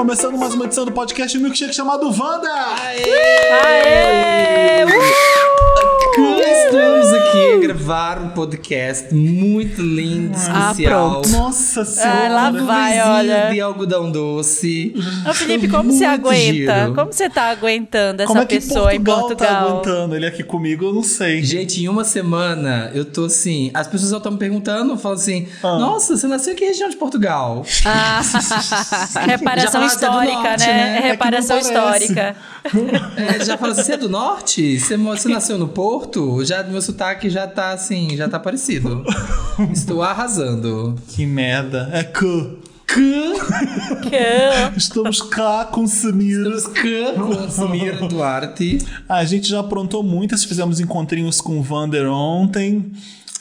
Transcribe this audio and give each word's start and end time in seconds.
Começando 0.00 0.38
mais 0.38 0.54
uma 0.54 0.64
edição 0.64 0.86
do 0.86 0.92
podcast 0.92 1.36
Milkshake 1.38 1.74
chamado 1.74 2.06
Wanda! 2.06 2.50
Aê! 2.80 3.02
Estamos 4.82 5.04
aqui 7.28 7.58
gravar 7.66 8.18
um 8.22 8.28
podcast 8.30 9.14
muito 9.14 9.80
lindo, 9.82 10.36
Ah, 10.48 10.70
especial. 10.70 11.10
pronto. 11.12 11.28
Nossa 11.30 11.84
senhora! 11.84 12.24
Ah, 12.24 12.28
lá 12.28 12.50
vai, 12.50 13.00
olha. 13.00 13.50
de 13.50 13.60
algodão 13.60 14.10
doce. 14.10 14.94
Ô, 15.28 15.32
Felipe, 15.34 15.68
como 15.68 15.92
você 15.92 16.04
aguenta? 16.04 16.52
giro. 16.52 16.94
Como 16.94 17.12
você 17.12 17.28
tá 17.28 17.50
aguentando 17.50 18.22
essa 18.22 18.28
Como 18.28 18.40
é 18.40 18.46
que 18.46 18.54
pessoa 18.56 18.94
em 18.94 19.00
Portugal 19.02 19.20
tá 19.22 19.36
Portugal? 19.36 19.68
aguentando 19.68 20.16
ele 20.16 20.26
aqui 20.26 20.42
comigo? 20.42 20.86
Eu 20.86 20.92
não 20.94 21.02
sei. 21.02 21.42
Gente, 21.42 21.82
em 21.82 21.88
uma 21.88 22.04
semana 22.04 22.90
eu 22.94 23.04
tô 23.04 23.24
assim. 23.26 23.70
As 23.74 23.86
pessoas 23.86 24.12
estão 24.12 24.32
me 24.32 24.38
perguntando, 24.38 24.96
falam 24.96 25.16
assim: 25.18 25.46
Ah. 25.62 25.78
Nossa, 25.78 26.16
você 26.16 26.26
nasceu 26.26 26.52
em 26.52 26.56
que 26.56 26.64
região 26.64 26.88
de 26.88 26.96
Portugal? 26.96 27.64
Ah, 27.84 28.20
reparação 29.26 29.82
é 29.82 29.86
histórica, 29.86 30.32
norte, 30.42 30.66
né? 30.66 30.74
né? 30.74 30.98
É 30.98 31.10
Reparação 31.10 31.58
histórica. 31.58 32.36
É, 33.16 33.44
já 33.44 33.56
fala 33.56 33.72
assim: 33.72 33.82
Você 33.82 33.92
é 33.92 33.96
do 33.96 34.08
norte? 34.08 34.78
Você, 34.78 34.96
você 34.96 35.28
nasceu 35.32 35.58
no 35.58 35.68
Porto? 35.68 36.44
Já 36.44 36.62
meu 36.62 36.80
sotaque 36.80 37.09
já 37.30 37.46
tá 37.46 37.70
assim, 37.72 38.16
já 38.16 38.28
tá 38.28 38.38
parecido. 38.38 39.04
Estou 39.72 40.02
arrasando. 40.02 40.96
Que 41.08 41.26
merda. 41.26 41.88
É 41.92 42.02
que 42.04 42.58
Que- 42.86 44.76
estamos 44.76 45.22
cá 45.22 45.64
com 45.70 45.86
Samir. 45.86 46.40
Estamos 46.40 46.66
cá 46.66 47.12
com 47.16 47.48
Samir 47.50 48.08
Duarte. 48.08 48.78
A 49.08 49.24
gente 49.24 49.48
já 49.48 49.60
aprontou 49.60 50.02
muitas, 50.02 50.44
fizemos 50.44 50.80
encontrinhos 50.80 51.40
com 51.40 51.58
o 51.58 51.62
Vander 51.62 52.06
ontem. 52.10 52.90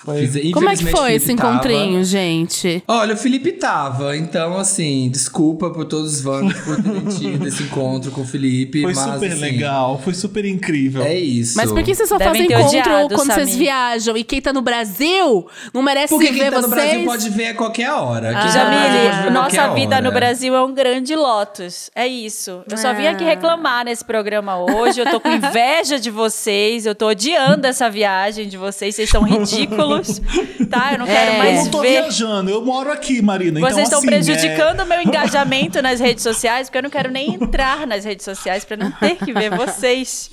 Foi. 0.10 0.28
Fiz- 0.28 0.52
Como 0.54 0.70
é 0.70 0.76
que 0.76 0.86
foi 0.88 1.14
esse 1.14 1.26
Felipe 1.28 1.42
tava. 1.42 1.54
encontrinho, 1.56 2.04
gente? 2.04 2.84
Olha, 2.88 3.14
o 3.14 3.18
Felipe 3.18 3.52
tava, 3.54 4.16
então 4.18 4.58
assim, 4.58 5.10
desculpa 5.12 5.70
por 5.70 5.86
todos 5.86 6.14
os 6.16 6.22
vândalos 6.22 6.60
por 6.62 6.78
tido 7.18 7.48
esse 7.48 7.64
encontro 7.64 8.12
com 8.12 8.22
o 8.22 8.26
Felipe. 8.26 8.82
Foi 8.82 8.94
mas, 8.94 9.14
super 9.14 9.32
assim, 9.32 9.40
legal, 9.42 10.00
foi 10.04 10.14
super 10.14 10.46
incrível. 10.46 11.04
É 11.04 11.14
isso. 11.16 11.58
Mas 11.58 11.72
por 11.72 11.84
que 11.84 11.94
vocês 11.96 12.08
só 12.10 12.18
Devem 12.18 12.34
fazem 12.34 12.48
ter 12.48 12.54
encontro 12.54 12.80
odiado, 12.80 13.16
quando 13.16 13.32
vocês 13.34 13.50
Samir. 13.50 13.58
viajam? 13.64 14.18
E 14.18 14.24
quem 14.24 14.42
tá 14.42 14.52
no 14.54 14.62
Brasil 14.62 15.48
não 15.74 15.82
merece 15.82 16.10
Porque 16.14 16.32
ver 16.32 16.40
quem 16.40 16.44
tá 16.52 16.58
vocês? 16.58 16.64
no 16.64 16.70
Brasil 16.70 17.06
pode 17.06 17.30
ver 17.30 17.46
a 17.48 17.54
qualquer 17.54 17.92
hora. 17.92 18.34
Tá 18.34 18.42
pode 18.42 18.54
Jamile, 18.54 19.08
a 19.28 19.32
nossa 19.32 19.68
vida 19.74 19.96
hora. 19.96 20.02
no 20.04 20.12
Brasil 20.12 20.56
é 20.56 20.62
um 20.64 20.74
grande 20.74 21.16
Lotus. 21.16 21.90
É 21.96 22.08
isso. 22.08 22.62
Eu 22.70 22.78
só 22.78 22.94
vim 22.94 23.08
aqui 23.08 23.24
reclamar 23.24 23.86
nesse 23.86 24.04
programa 24.04 24.58
hoje. 24.58 25.00
Eu 25.02 25.06
tô 25.10 25.20
com 25.20 25.30
inveja 25.32 26.00
de 26.00 26.10
vocês. 26.10 26.86
Eu 26.86 26.96
tô 26.96 27.08
odiando 27.08 27.66
essa 27.68 27.90
viagem 27.90 28.48
de 28.48 28.58
vocês. 28.58 28.96
Vocês 28.96 29.10
são 29.10 29.24
ridículos. 29.28 29.98
Tá? 30.69 30.94
Eu 30.94 31.00
não 31.00 31.05
quero 31.05 31.31
É. 31.31 31.36
Eu 31.36 31.38
mais 31.39 31.64
não 31.66 31.72
tô 31.72 31.81
ver. 31.81 31.89
viajando, 32.02 32.50
eu 32.50 32.64
moro 32.64 32.92
aqui, 32.92 33.22
Marina. 33.22 33.59
Vocês 33.59 33.72
então, 33.73 33.83
estão 33.83 34.00
assim, 34.00 34.08
prejudicando 34.08 34.81
o 34.81 34.86
meu 34.86 35.02
engajamento 35.03 35.81
nas 35.81 36.00
redes 36.00 36.23
sociais, 36.23 36.67
porque 36.67 36.78
eu 36.78 36.83
não 36.83 36.89
quero 36.89 37.11
nem 37.11 37.33
entrar 37.36 37.86
nas 37.88 38.03
redes 38.06 38.23
sociais 38.25 38.64
pra 38.66 38.78
não 38.78 38.91
ter 38.91 39.16
que 39.16 39.33
ver 39.33 39.50
vocês. 39.56 40.31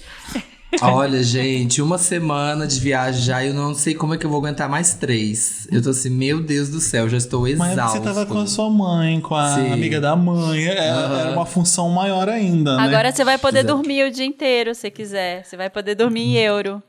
Olha, 0.83 1.23
gente, 1.23 1.81
uma 1.81 1.97
semana 1.97 2.67
de 2.67 2.79
viagem 2.81 3.23
já, 3.23 3.43
eu 3.43 3.55
não 3.55 3.73
sei 3.75 3.95
como 3.95 4.13
é 4.15 4.19
que 4.19 4.27
eu 4.27 4.31
vou 4.31 4.41
aguentar 4.41 4.69
mais 4.69 4.95
três. 4.95 5.67
Eu 5.71 5.81
tô 5.83 5.91
assim, 5.91 6.11
meu 6.11 6.43
Deus 6.43 6.69
do 6.69 6.81
céu, 6.81 7.09
já 7.09 7.17
estou 7.17 7.47
É, 7.47 7.55
mas 7.55 7.73
exausto. 7.73 7.99
você 7.99 8.05
tava 8.05 8.27
com 8.27 8.39
a 8.41 8.47
sua 8.47 8.69
mãe, 8.69 9.21
com 9.21 9.35
a 9.35 9.55
Sim. 9.55 9.73
amiga 9.73 10.01
da 10.01 10.15
mãe. 10.17 10.67
É, 10.67 10.77
Era 10.77 11.31
uma 11.33 11.47
função 11.47 11.89
maior 11.89 12.29
ainda, 12.29 12.77
né? 12.77 12.83
Agora 12.83 13.11
você 13.13 13.25
vai 13.25 13.39
poder 13.39 13.61
Exato. 13.61 13.75
dormir 13.75 14.05
o 14.05 14.11
dia 14.11 14.27
inteiro, 14.27 14.75
se 14.75 14.91
quiser. 14.91 15.45
Você 15.45 15.57
vai 15.57 15.71
poder 15.71 15.95
dormir 15.95 16.23
em 16.23 16.35
euro. 16.37 16.83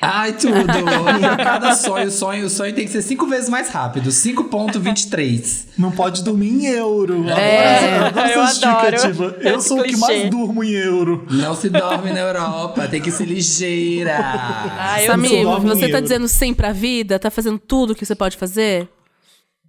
Ai, 0.00 0.32
tudo! 0.32 0.54
E 0.56 1.36
cada 1.44 1.74
sonho, 1.74 2.10
sonho, 2.10 2.46
o 2.46 2.50
sonho 2.50 2.74
tem 2.74 2.86
que 2.86 2.90
ser 2.90 3.02
cinco 3.02 3.26
vezes 3.26 3.48
mais 3.48 3.68
rápido. 3.68 4.10
5.23. 4.10 5.66
Não 5.78 5.90
pode 5.92 6.22
dormir 6.24 6.48
em 6.48 6.66
euro. 6.66 7.24
É, 7.28 7.96
Agora, 7.96 8.06
agora 8.08 8.32
eu 8.32 8.42
essa 8.42 8.68
adoro 8.68 8.96
justificativa. 8.96 9.36
Eu 9.48 9.60
sou 9.60 9.78
o 9.78 9.82
que 9.82 9.90
clichê. 9.90 10.00
mais 10.06 10.30
durmo 10.30 10.64
em 10.64 10.72
euro. 10.72 11.26
Não 11.30 11.54
se 11.54 11.68
dorme 11.68 12.10
na 12.12 12.20
Europa, 12.20 12.88
tem 12.88 13.00
que 13.00 13.10
ser 13.10 13.26
ligeira. 13.26 14.16
Ah, 14.18 15.02
eu 15.02 15.06
Samir, 15.06 15.44
você 15.60 15.88
tá 15.88 15.96
euro. 15.98 16.02
dizendo 16.02 16.28
sim 16.28 16.52
pra 16.54 16.72
vida? 16.72 17.18
Tá 17.18 17.30
fazendo 17.30 17.58
tudo 17.58 17.94
que 17.94 18.04
você 18.04 18.14
pode 18.14 18.36
fazer? 18.36 18.88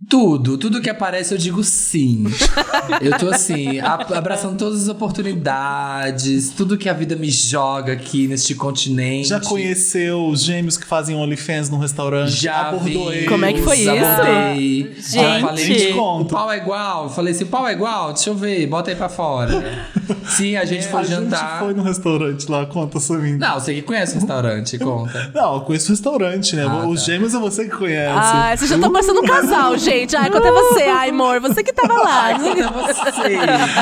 Tudo, 0.09 0.57
tudo 0.57 0.81
que 0.81 0.89
aparece 0.89 1.33
eu 1.33 1.37
digo 1.37 1.63
sim. 1.63 2.25
Eu 3.01 3.17
tô 3.17 3.29
assim, 3.29 3.79
abraçando 3.79 4.57
todas 4.57 4.83
as 4.83 4.89
oportunidades, 4.89 6.49
tudo 6.49 6.77
que 6.77 6.89
a 6.89 6.93
vida 6.93 7.15
me 7.15 7.29
joga 7.29 7.93
aqui 7.93 8.27
neste 8.27 8.55
continente. 8.55 9.29
Já 9.29 9.39
conheceu 9.39 10.27
os 10.27 10.43
gêmeos 10.43 10.77
que 10.77 10.85
fazem 10.85 11.15
OnlyFans 11.15 11.69
no 11.69 11.77
restaurante? 11.77 12.31
Já 12.31 12.69
abordou 12.69 13.09
vi, 13.09 13.17
eles? 13.17 13.29
Como 13.29 13.45
é 13.45 13.53
que 13.53 13.61
foi 13.61 13.83
já 13.83 13.95
isso? 13.95 14.05
abordei. 14.05 14.93
Gente. 14.95 15.13
Já 15.13 15.39
falei, 15.39 15.93
o 15.93 16.25
pau 16.25 16.51
é 16.51 16.57
igual. 16.57 17.09
Falei 17.09 17.33
assim, 17.33 17.43
o 17.43 17.47
pau 17.47 17.67
é 17.67 17.71
igual? 17.71 18.13
Deixa 18.13 18.29
eu 18.29 18.35
ver, 18.35 18.67
bota 18.67 18.89
aí 18.89 18.95
pra 18.95 19.09
fora. 19.09 19.89
Sim, 20.27 20.55
a 20.55 20.65
gente 20.65 20.87
foi 20.87 21.01
A 21.01 21.03
jantar. 21.03 21.39
gente 21.39 21.59
foi 21.59 21.73
no 21.73 21.83
restaurante 21.83 22.49
lá, 22.49 22.65
conta 22.65 22.99
Samir. 22.99 23.37
Não, 23.37 23.59
você 23.59 23.73
que 23.73 23.81
conhece 23.81 24.17
o 24.17 24.19
restaurante, 24.19 24.77
conta. 24.79 25.31
Não, 25.33 25.55
eu 25.55 25.61
conheço 25.61 25.87
o 25.87 25.91
restaurante, 25.91 26.55
né? 26.55 26.65
Ah, 26.67 26.87
os 26.87 27.01
tá. 27.01 27.05
gêmeos 27.11 27.33
é 27.33 27.39
você 27.39 27.65
que 27.65 27.75
conhece. 27.75 28.13
Ah, 28.15 28.55
vocês 28.55 28.69
já 28.69 28.75
estão 28.75 28.91
parecendo 28.91 29.19
um 29.19 29.25
casal, 29.25 29.77
gente. 29.77 30.15
Ai, 30.15 30.29
conta 30.29 30.51
você, 30.51 30.83
ai, 30.83 31.09
amor. 31.09 31.39
Você 31.41 31.63
que 31.63 31.73
tava 31.73 31.93
lá. 31.93 32.23
Ai, 32.25 32.39
conta 32.39 32.93
você. 32.93 33.37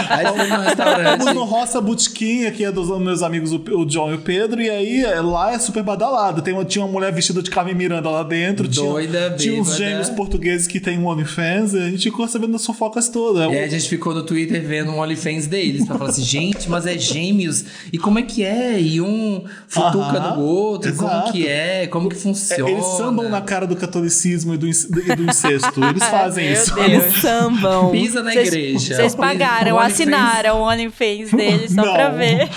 Aí 0.10 0.26
foi 0.28 0.48
no 0.48 0.64
restaurante. 0.64 1.20
Fomos 1.20 1.36
no 1.36 1.44
Roça 1.44 1.82
Botequim, 1.82 2.52
que 2.52 2.64
é 2.66 2.72
dos 2.72 2.90
meus 3.00 3.22
amigos, 3.24 3.52
o 3.52 3.86
John 3.86 4.12
e 4.12 4.16
o 4.16 4.20
Pedro, 4.20 4.62
e 4.62 4.70
aí 4.70 5.04
é, 5.04 5.22
lá 5.22 5.54
é 5.54 5.60
super 5.60 5.84
badalado. 5.84 6.42
Tem 6.42 6.54
uma, 6.54 6.66
tinha 6.66 6.84
uma 6.86 6.92
mulher 6.92 7.12
vestida 7.12 7.42
de 7.42 7.50
Carmen 7.50 7.76
Miranda 7.76 8.10
lá 8.10 8.24
dentro, 8.24 8.68
Doida, 8.68 9.36
tinha, 9.38 9.38
tinha 9.38 9.62
uns 9.62 9.76
gêmeos 9.76 10.10
portugueses 10.10 10.68
que 10.68 10.80
tem 10.80 10.98
um 11.00 11.08
OnlyFans, 11.08 11.74
e 11.74 11.80
a 11.80 11.90
gente 11.90 12.04
ficou 12.04 12.28
sabendo 12.28 12.54
das 12.54 12.66
fofocas 12.66 13.10
todas. 13.10 13.44
E 13.52 13.56
aí 13.58 13.64
a 13.64 13.68
gente 13.68 13.88
ficou 13.88 14.14
no 14.14 14.24
Twitter 14.24 14.62
vendo 14.66 14.92
um 14.92 15.00
OnlyFans 15.00 15.48
deles 15.48 15.86
pra 15.86 15.98
falar 15.98 16.10
assim, 16.10 16.21
gente, 16.22 16.70
mas 16.70 16.86
é 16.86 16.98
gêmeos? 16.98 17.64
E 17.92 17.98
como 17.98 18.20
é 18.20 18.22
que 18.24 18.44
é? 18.44 18.80
E 18.80 19.02
um 19.02 19.44
futuca 19.68 20.18
Aham, 20.18 20.36
do 20.36 20.42
outro? 20.42 20.94
Como 20.96 21.08
exato. 21.10 21.32
que 21.32 21.48
é? 21.48 21.88
Como 21.88 22.10
que 22.10 22.16
É, 22.16 22.20
funciona? 22.20 22.70
eles 22.70 22.86
sambam 22.86 23.30
na 23.30 23.42
cara 23.42 23.66
do 23.68 23.76
catolicismo 23.76 24.54
e 24.54 24.58
do, 24.58 24.68
e 24.68 25.16
do 25.16 25.24
incesto. 25.24 25.84
Eles 25.84 26.04
fazem 26.10 26.46
Meu 26.46 26.54
isso. 26.54 26.74
Deus. 26.76 26.88
Eles 26.88 27.16
sambam. 27.22 27.90
Pisa 27.92 28.22
na 28.24 28.32
Vocês- 28.32 28.48
igreja. 28.48 28.96
Vocês 28.96 29.16
pagaram, 29.16 29.76
O 29.76 29.80
assinaram 29.80 30.58
o 30.62 30.64
OnlyFans 30.64 31.32
deles 31.32 31.74
só 31.74 31.84
Não. 31.86 31.94
pra 31.94 32.10
ver. 32.10 32.50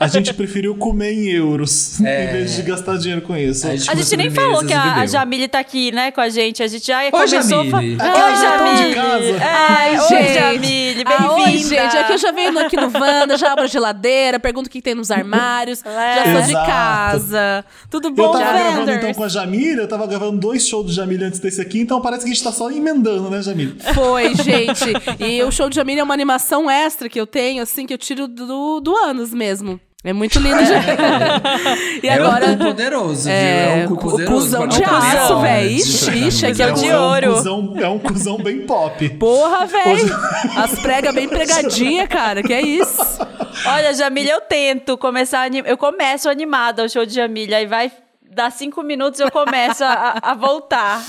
A 0.00 0.06
gente 0.06 0.32
preferiu 0.34 0.74
comer 0.76 1.12
em 1.12 1.28
euros 1.28 2.00
É. 2.00 2.24
em 2.24 2.32
vez 2.32 2.56
de 2.56 2.62
gastar 2.62 2.96
dinheiro 2.98 3.22
com 3.22 3.36
isso. 3.36 3.66
A 3.66 3.70
A 3.70 3.76
comeu 3.78 3.96
gente 3.96 4.16
nem 4.16 4.30
falou 4.30 4.64
que 4.64 4.72
a, 4.72 4.94
a. 4.96 5.06
Jamile 5.06 5.48
tá 5.48 5.58
aqui, 5.58 5.90
né, 5.92 6.10
com 6.10 6.20
a 6.20 6.28
gente. 6.28 6.62
A 6.62 6.66
gente 6.68 6.86
já 6.86 7.10
começou... 7.10 7.64
Jamile. 7.64 7.96
Fa... 7.96 8.04
Oi, 8.04 8.36
já 8.36 8.58
tão 8.58 8.74
de 8.74 8.78
Jamile! 8.78 8.94
casa. 8.94 9.44
É, 9.44 10.00
oi, 10.00 10.08
gente. 10.08 10.34
Jamile, 10.34 11.04
Ah, 11.06 11.32
oi, 11.32 11.44
bem-vinda! 11.44 11.68
gente. 11.68 11.96
Aqui 11.96 12.12
eu 12.12 12.18
já 12.18 12.32
venho 12.32 12.52
aqui 12.68 12.76
no 12.76 13.00
Wanda, 13.00 13.36
já 13.36 13.52
abro 13.52 13.64
a 13.64 13.66
geladeira, 13.66 14.38
pergunto 14.38 14.68
o 14.68 14.70
que 14.70 14.80
tem 14.80 14.94
nos 14.94 15.10
armários. 15.10 15.82
Já 15.84 16.32
sou 16.32 16.42
de 16.42 16.52
casa. 16.52 17.64
Tudo 17.90 18.08
Eu 18.08 18.12
bom, 18.12 18.32
tava 18.32 18.44
gravando 18.44 18.90
então 18.92 19.14
com 19.14 19.24
a 19.24 19.28
Jamília, 19.28 19.82
eu 19.82 19.88
tava 19.88 20.06
gravando 20.06 20.38
dois 20.38 20.66
shows 20.66 20.86
do 20.86 20.92
Jamília 20.92 21.26
antes 21.26 21.40
desse 21.40 21.60
aqui, 21.60 21.80
então 21.80 22.00
parece 22.00 22.24
que 22.24 22.30
a 22.30 22.34
gente 22.34 22.44
tá 22.44 22.52
só 22.52 22.70
emendando, 22.70 23.28
né, 23.30 23.42
Jamília? 23.42 23.74
Foi, 23.94 24.34
gente. 24.34 24.92
E 25.18 25.42
o 25.42 25.50
show 25.50 25.68
de 25.68 25.76
Jamile 25.76 26.00
é 26.00 26.04
uma 26.04 26.14
animação 26.14 26.70
extra 26.70 27.08
que 27.08 27.20
eu 27.20 27.26
tenho, 27.26 27.62
assim, 27.62 27.86
que 27.86 27.94
eu 27.94 27.98
tiro 27.98 28.28
do, 28.28 28.80
do 28.80 28.96
ânus 28.96 29.32
mesmo. 29.32 29.80
É 30.04 30.12
muito 30.12 30.38
lindo, 30.38 30.58
gente. 30.64 30.86
E 32.02 32.06
É 32.08 32.12
agora. 32.14 32.46
um 32.46 32.56
cu 32.58 32.64
poderoso, 32.66 33.28
É, 33.28 33.42
viu? 33.42 33.82
É 33.82 33.84
um 33.84 33.88
cu 33.88 33.94
o 33.94 33.98
poderoso. 34.10 34.34
cuzão 34.44 34.60
pra 34.60 34.68
de 34.68 34.82
comer 34.84 34.96
aço, 35.18 35.40
de 35.40 35.68
Ixi, 35.74 36.10
ixi, 36.28 36.46
aqui 36.46 36.62
é 36.62 36.66
Cuzão 36.68 36.74
o 36.76 36.80
de 36.84 36.88
é 36.88 36.98
um 36.98 37.02
ouro. 37.02 37.34
Cuzão, 37.34 37.74
é 37.78 37.88
um 37.88 37.98
cuzão 37.98 38.36
bem 38.38 38.60
pop. 38.64 39.08
Porra, 39.10 39.66
velho. 39.66 40.16
As 40.56 40.78
pregas 40.80 41.12
bem 41.14 41.28
pregadinhas, 41.28 42.08
cara. 42.08 42.42
Que 42.44 42.52
é 42.54 42.62
isso? 42.62 43.18
Olha, 43.66 43.92
Jamile, 43.92 44.28
eu 44.30 44.40
tento 44.40 44.96
começar... 44.96 45.40
anim- 45.42 45.64
Eu 45.66 45.76
começo 45.76 46.28
animada 46.30 46.84
o 46.84 46.88
show 46.88 47.04
de 47.04 47.14
Jamile, 47.14 47.52
aí 47.54 47.66
vai... 47.66 47.90
Dar 48.30 48.52
cinco 48.52 48.82
minutos 48.82 49.18
eu 49.20 49.30
começo 49.30 49.82
a, 49.82 50.18
a 50.22 50.34
voltar. 50.34 51.02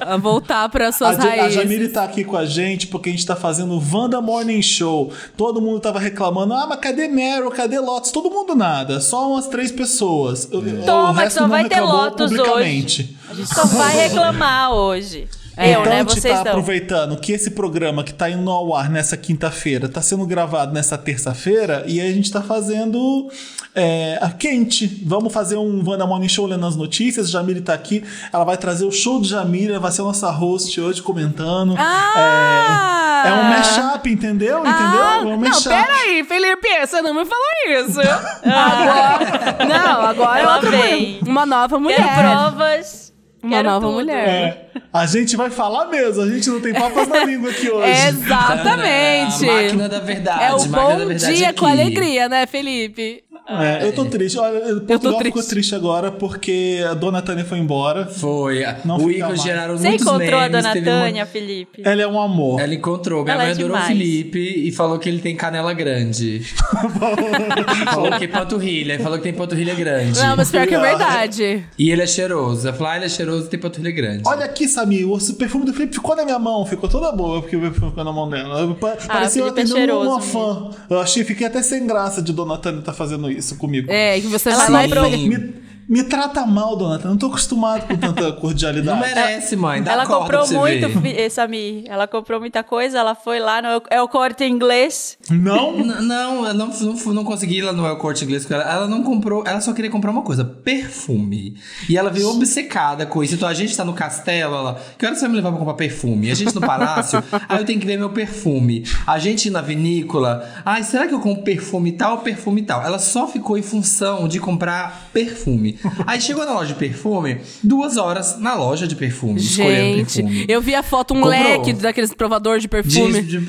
A 0.00 0.16
voltar 0.16 0.68
para 0.68 0.88
A, 0.88 0.92
suas 0.92 1.18
a 1.18 1.22
raízes. 1.22 1.54
Jamile 1.54 1.88
tá 1.88 2.02
aqui 2.02 2.24
com 2.24 2.36
a 2.36 2.44
gente 2.46 2.86
porque 2.86 3.10
a 3.10 3.12
gente 3.12 3.26
tá 3.26 3.36
fazendo 3.36 3.74
o 3.74 3.82
Wanda 3.92 4.20
Morning 4.20 4.62
Show. 4.62 5.12
Todo 5.36 5.60
mundo 5.60 5.80
tava 5.80 5.98
reclamando, 6.00 6.54
ah, 6.54 6.66
mas 6.66 6.80
cadê 6.80 7.06
Meryl, 7.08 7.50
cadê 7.50 7.78
Lotus? 7.78 8.10
Todo 8.10 8.30
mundo 8.30 8.54
nada, 8.54 9.00
só 9.00 9.30
umas 9.30 9.46
três 9.48 9.70
pessoas. 9.70 10.46
O- 10.50 10.58
o 10.58 10.84
Toma, 10.86 11.12
resto 11.20 11.38
só 11.40 11.46
vai 11.46 11.68
ter 11.68 11.80
Lotus 11.80 12.30
publicamente. 12.30 13.16
A 13.28 13.34
gente 13.34 13.54
só 13.54 13.64
vai 13.66 13.94
reclamar 14.08 14.72
hoje. 14.72 15.28
Eu, 15.56 15.80
então 15.80 15.84
né? 15.84 15.96
a 15.96 15.98
gente 16.00 16.20
Vocês 16.20 16.34
tá 16.34 16.44
não. 16.44 16.50
aproveitando 16.50 17.16
que 17.16 17.32
esse 17.32 17.50
programa 17.52 18.02
que 18.02 18.12
tá 18.12 18.28
indo 18.28 18.50
ao 18.50 18.74
ar 18.74 18.90
nessa 18.90 19.16
quinta-feira 19.16 19.88
tá 19.88 20.02
sendo 20.02 20.26
gravado 20.26 20.72
nessa 20.72 20.98
terça-feira 20.98 21.84
e 21.86 22.00
a 22.00 22.12
gente 22.12 22.30
tá 22.32 22.42
fazendo 22.42 23.30
é, 23.74 24.18
a 24.20 24.30
quente. 24.30 25.02
Vamos 25.06 25.32
fazer 25.32 25.56
um 25.56 25.82
Wanda 25.88 26.06
Morning 26.06 26.28
Show 26.28 26.46
lendo 26.46 26.66
as 26.66 26.74
notícias. 26.76 27.30
Jamile 27.30 27.60
tá 27.60 27.72
aqui, 27.74 28.02
ela 28.32 28.44
vai 28.44 28.56
trazer 28.56 28.84
o 28.84 28.90
show 28.90 29.20
de 29.20 29.28
Jamile, 29.28 29.70
ela 29.72 29.80
vai 29.80 29.92
ser 29.92 30.00
a 30.02 30.04
nossa 30.04 30.30
host 30.30 30.80
hoje 30.80 31.00
comentando. 31.02 31.74
Ah! 31.78 33.22
É, 33.24 33.28
é 33.28 33.32
um 33.32 33.42
mashup, 33.44 34.10
entendeu? 34.10 34.58
Entendeu? 34.58 35.02
Ah, 35.02 35.18
é 35.20 35.24
um 35.24 35.30
não, 35.30 35.38
mashup. 35.38 35.68
peraí, 35.74 36.24
Felipe, 36.24 36.68
você 36.86 37.00
não 37.00 37.14
me 37.14 37.24
falou 37.24 37.84
isso. 37.88 38.00
agora, 38.44 39.64
não, 39.66 40.00
agora 40.02 40.38
é 40.38 40.42
Ela 40.42 40.54
outra 40.56 40.70
vem. 40.70 40.80
mulher, 40.80 41.18
uma 41.26 41.46
nova 41.46 41.68
Quero 41.68 41.80
mulher. 41.80 42.18
provas. 42.18 43.12
Uma 43.42 43.56
Quero 43.56 43.68
nova 43.70 43.86
tudo. 43.86 43.94
mulher. 43.94 44.28
É, 44.28 44.63
a 44.92 45.06
gente 45.06 45.36
vai 45.36 45.50
falar 45.50 45.86
mesmo, 45.86 46.22
a 46.22 46.28
gente 46.28 46.48
não 46.48 46.60
tem 46.60 46.72
papas 46.72 47.08
na 47.08 47.24
língua 47.24 47.50
aqui 47.50 47.70
hoje. 47.70 47.90
Exatamente. 48.08 49.48
A 49.48 49.52
máquina 49.52 49.88
da 49.88 50.00
verdade. 50.00 50.42
É 50.44 50.52
o 50.52 50.58
máquina 50.68 50.76
da 50.76 50.82
bom 50.82 51.06
verdade 51.06 51.34
dia 51.36 51.48
aqui. 51.50 51.58
com 51.60 51.66
alegria, 51.66 52.28
né, 52.28 52.46
Felipe? 52.46 53.22
É, 53.46 53.86
eu 53.86 53.92
tô 53.92 54.06
triste. 54.06 54.38
Olha, 54.38 54.58
Portugal 54.80 55.18
triste. 55.18 55.24
ficou 55.24 55.42
triste 55.42 55.74
agora 55.74 56.10
porque 56.10 56.82
a 56.88 56.94
dona 56.94 57.20
Tânia 57.20 57.44
foi 57.44 57.58
embora. 57.58 58.06
Foi. 58.06 58.64
Não 58.86 58.96
o 58.96 59.10
Igor 59.10 59.28
mais. 59.28 59.42
geraram 59.42 59.76
Você 59.76 59.88
muitos 59.88 60.06
encontrou 60.06 60.40
a 60.40 60.48
dona 60.48 60.72
teve 60.72 60.88
uma- 60.88 61.00
Tânia, 61.00 61.26
Felipe? 61.26 61.82
Ela 61.84 62.02
é 62.02 62.06
um 62.06 62.18
amor. 62.18 62.58
Ela 62.58 62.72
encontrou. 62.72 63.22
Minha 63.22 63.34
Ela 63.34 63.42
mãe 63.42 63.52
é 63.52 63.54
adorou 63.54 63.76
o. 63.76 63.80
Felipe 63.82 64.38
e 64.38 64.72
falou 64.72 64.98
que 64.98 65.10
ele 65.10 65.18
tem 65.18 65.36
canela 65.36 65.74
grande. 65.74 66.40
falou 67.92 68.18
que 68.18 68.28
panturrilha. 68.28 68.98
Falou 68.98 69.18
que 69.18 69.24
tem 69.24 69.34
panturrilha 69.34 69.74
grande. 69.74 70.18
Não, 70.18 70.36
mas 70.36 70.50
pior 70.50 70.66
que 70.66 70.74
é 70.74 70.80
verdade. 70.80 71.66
E 71.78 71.90
ele 71.90 72.00
é 72.02 72.06
cheiroso. 72.06 72.66
Ela 72.66 72.76
falou, 72.76 72.92
ah, 72.92 72.96
ele 72.96 73.04
é 73.04 73.08
cheiroso 73.10 73.46
e 73.46 73.50
tem 73.50 73.60
panturrilha 73.60 73.94
grande. 73.94 74.22
Olha 74.26 74.48
aqui, 74.64 74.68
Samir, 74.72 75.08
o 75.10 75.18
perfume 75.34 75.64
do 75.64 75.72
Felipe 75.72 75.94
ficou 75.94 76.16
na 76.16 76.24
minha 76.24 76.38
mão, 76.38 76.64
ficou 76.66 76.88
toda 76.88 77.10
boa 77.12 77.40
porque 77.40 77.56
o 77.56 77.60
perfume 77.60 77.88
ficou 77.90 78.04
na 78.04 78.12
mão 78.12 78.28
dela. 78.28 78.74
Pa- 78.74 78.96
Parecia 79.06 79.42
eu 79.42 79.46
Felipe 79.54 79.60
é 79.60 79.62
atendendo 79.76 80.00
uma 80.00 80.20
cheiroso 80.20 80.20
fã. 80.32 80.70
Eu 80.90 81.00
achei, 81.00 81.24
fiquei 81.24 81.46
até 81.46 81.62
sem 81.62 81.86
graça 81.86 82.20
de 82.22 82.32
Dona 82.32 82.58
Tânia 82.58 82.80
estar 82.80 82.92
fazendo 82.92 83.30
isso 83.30 83.56
comigo. 83.56 83.90
É, 83.90 84.20
que 84.20 84.26
você 84.26 84.50
Ela 84.50 84.66
vai 84.68 84.88
lá 84.88 85.08
e 85.08 85.28
Me, 85.28 85.54
me 85.88 86.02
trata 86.04 86.46
mal, 86.46 86.76
Dona. 86.76 86.98
Não 87.04 87.16
tô 87.16 87.26
acostumado 87.26 87.86
com 87.86 87.96
tanta 87.96 88.32
cordialidade. 88.32 88.84
Não 88.86 88.98
merece, 88.98 89.56
mãe. 89.56 89.82
Dá 89.82 89.92
ela 89.92 90.06
corda 90.06 90.22
comprou 90.22 90.46
pra 90.48 90.62
você 90.62 90.88
muito, 90.88 91.06
eh, 91.06 91.28
Samir. 91.28 91.84
Ela 91.86 92.06
comprou 92.06 92.40
muita 92.40 92.62
coisa, 92.62 92.98
ela 92.98 93.14
foi 93.14 93.38
lá 93.38 93.60
no 93.60 93.82
é 93.90 94.00
o 94.00 94.08
corte 94.08 94.44
inglês. 94.44 95.18
Não? 95.30 95.76
Não, 95.84 96.46
eu 96.46 96.54
não, 96.54 96.68
não, 96.68 97.14
não 97.14 97.24
consegui 97.24 97.58
ir 97.58 97.62
lá 97.62 97.72
no 97.72 97.86
El 97.86 97.96
Corte 97.96 98.24
Inglês 98.24 98.46
com 98.46 98.54
ela. 98.54 98.64
Ela 98.64 98.88
não 98.88 99.02
comprou, 99.02 99.44
ela 99.46 99.60
só 99.60 99.72
queria 99.72 99.90
comprar 99.90 100.10
uma 100.10 100.22
coisa: 100.22 100.44
perfume. 100.44 101.56
E 101.88 101.96
ela 101.96 102.10
veio 102.10 102.28
obcecada 102.28 103.06
com 103.06 103.22
isso. 103.22 103.34
Então 103.34 103.48
a 103.48 103.54
gente 103.54 103.76
tá 103.76 103.84
no 103.84 103.92
castelo, 103.92 104.54
ela. 104.54 104.80
Que 104.98 105.06
hora 105.06 105.14
você 105.14 105.22
vai 105.22 105.30
me 105.30 105.36
levar 105.36 105.50
pra 105.50 105.58
comprar 105.58 105.74
perfume? 105.74 106.30
A 106.30 106.34
gente 106.34 106.54
no 106.54 106.60
palácio, 106.60 107.22
aí 107.48 107.58
eu 107.60 107.64
tenho 107.64 107.80
que 107.80 107.86
ver 107.86 107.98
meu 107.98 108.10
perfume. 108.10 108.84
A 109.06 109.18
gente 109.18 109.50
na 109.50 109.60
vinícola, 109.60 110.48
ai, 110.64 110.82
será 110.82 111.06
que 111.06 111.14
eu 111.14 111.20
compro 111.20 111.42
perfume 111.42 111.92
tal, 111.92 112.18
perfume 112.18 112.62
tal? 112.62 112.82
Ela 112.82 112.98
só 112.98 113.26
ficou 113.26 113.58
em 113.58 113.62
função 113.62 114.26
de 114.28 114.40
comprar 114.40 115.10
perfume. 115.12 115.73
Aí 116.06 116.20
chegou 116.20 116.44
na 116.44 116.52
loja 116.52 116.72
de 116.72 116.78
perfume, 116.78 117.38
duas 117.62 117.96
horas 117.96 118.38
na 118.38 118.54
loja 118.54 118.86
de 118.86 118.94
perfume, 118.96 119.40
escolhendo 119.40 119.98
Gente, 119.98 120.22
perfume. 120.22 120.46
eu 120.48 120.60
vi 120.60 120.74
a 120.74 120.82
foto, 120.82 121.14
um 121.14 121.20
Comprou. 121.20 121.30
leque 121.30 121.72
daqueles 121.74 122.12
provador 122.14 122.58
de 122.58 122.68
perfume. 122.68 123.22
De- 123.22 123.38
de- 123.40 123.48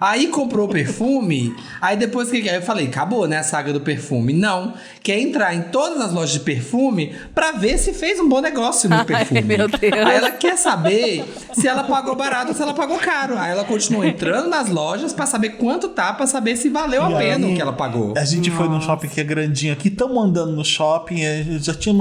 aí 0.00 0.28
comprou 0.28 0.66
o 0.66 0.70
perfume, 0.70 1.54
aí 1.80 1.96
depois 1.96 2.30
que 2.30 2.48
aí 2.48 2.56
eu 2.56 2.62
falei, 2.62 2.86
acabou, 2.86 3.26
né, 3.26 3.38
a 3.38 3.42
saga 3.42 3.72
do 3.72 3.80
perfume. 3.80 4.32
Não, 4.32 4.74
quer 5.02 5.18
entrar 5.18 5.54
em 5.54 5.62
todas 5.62 6.00
as 6.00 6.12
lojas 6.12 6.32
de 6.32 6.40
perfume 6.40 7.14
pra 7.34 7.52
ver 7.52 7.78
se 7.78 7.92
fez 7.92 8.20
um 8.20 8.28
bom 8.28 8.40
negócio 8.40 8.88
no 8.88 8.96
Ai, 8.96 9.04
perfume. 9.04 9.42
meu 9.42 9.68
Deus. 9.68 9.92
Aí 9.92 10.16
ela 10.16 10.30
quer 10.30 10.56
saber 10.56 11.24
se 11.52 11.66
ela 11.66 11.84
pagou 11.84 12.14
barato 12.16 12.48
ou 12.48 12.54
se 12.54 12.62
ela 12.62 12.74
pagou 12.74 12.98
caro. 12.98 13.36
Aí 13.38 13.50
ela 13.52 13.64
continua 13.64 14.06
entrando 14.06 14.48
nas 14.48 14.68
lojas 14.68 15.12
pra 15.12 15.26
saber 15.26 15.50
quanto 15.50 15.88
tá, 15.88 16.12
pra 16.12 16.26
saber 16.26 16.56
se 16.56 16.68
valeu 16.68 17.02
a 17.02 17.10
E 17.10 17.14
aí, 17.14 17.28
pena 17.30 17.46
o 17.46 17.54
que 17.54 17.60
ela 17.60 17.72
pagou. 17.72 18.14
A 18.16 18.24
gente 18.24 18.50
foi 18.50 18.68
num 18.68 18.80
shopping 18.80 19.08
que 19.08 19.20
é 19.20 19.24
grandinho 19.24 19.72
aqui, 19.72 19.88
estamos 19.88 20.16
andando 20.22 20.52
no 20.52 20.64
shopping, 20.64 21.22
eh, 21.22 21.44
já 21.60 21.74
tinha 21.74 21.94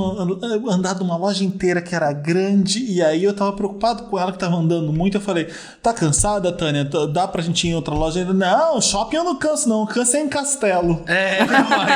andado 0.69 1.03
uma 1.03 1.17
loja 1.17 1.43
inteira 1.43 1.81
que 1.81 1.95
era 1.95 2.11
grande, 2.11 2.83
e 2.83 3.01
aí 3.01 3.23
eu 3.23 3.33
tava 3.33 3.53
preocupado 3.53 4.03
com 4.03 4.19
ela 4.19 4.31
que 4.31 4.39
tava 4.39 4.55
andando 4.55 4.91
muito. 4.91 5.17
Eu 5.17 5.21
falei, 5.21 5.47
tá 5.81 5.93
cansada, 5.93 6.51
Tânia? 6.51 6.83
Dá 6.83 7.27
pra 7.27 7.41
gente 7.41 7.65
ir 7.67 7.71
em 7.71 7.75
outra 7.85 7.93
loja? 7.93 8.19
Ele, 8.21 8.33
não, 8.33 8.81
shopping 8.81 9.17
eu 9.17 9.23
não 9.23 9.35
canso, 9.35 9.69
não, 9.69 9.85
canso 9.85 10.17
é 10.17 10.21
em 10.21 10.27
castelo. 10.27 11.03
É, 11.05 11.43
minha 11.45 11.63
mãe. 11.63 11.87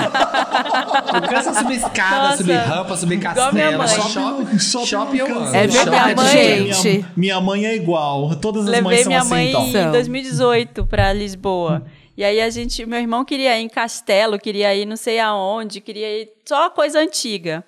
Eu 1.16 1.30
canso 1.30 1.52
de 1.52 1.58
subir 1.58 1.76
escada, 1.76 2.24
Nossa, 2.30 2.38
subir 2.38 2.54
rampa, 2.58 2.98
subir 2.98 3.20
castelo. 3.20 3.78
mãe. 3.78 3.88
Shopping, 3.88 4.60
shopping, 4.60 4.86
Shopping 4.86 5.18
eu 5.18 5.28
cansa. 5.28 5.40
amo. 5.40 5.56
É 5.56 5.68
verdade, 5.68 6.22
é 6.22 6.28
gente. 6.28 6.88
Minha, 6.90 7.12
minha 7.16 7.42
mãe 7.42 7.66
é 7.66 7.76
igual, 7.76 8.36
todas 8.36 8.68
as 8.68 8.82
mães 8.82 8.84
Levei 8.84 9.04
são 9.04 9.10
minha 9.10 9.20
assim, 9.22 9.30
mãe 9.30 9.50
então. 9.50 9.66
Em 9.68 9.92
2018 9.92 10.86
pra 10.86 11.12
Lisboa. 11.14 11.84
E 12.16 12.24
aí 12.24 12.42
a 12.42 12.50
gente, 12.50 12.86
meu 12.86 13.00
irmão 13.00 13.24
queria 13.24 13.58
ir 13.58 13.64
em 13.64 13.70
Castelo, 13.70 14.38
queria 14.38 14.76
ir 14.76 14.86
não 14.86 14.98
sei 14.98 15.20
aonde, 15.20 15.80
queria 15.80 16.22
ir 16.22 16.30
só 16.46 16.70
coisa 16.70 17.00
antiga. 17.00 17.64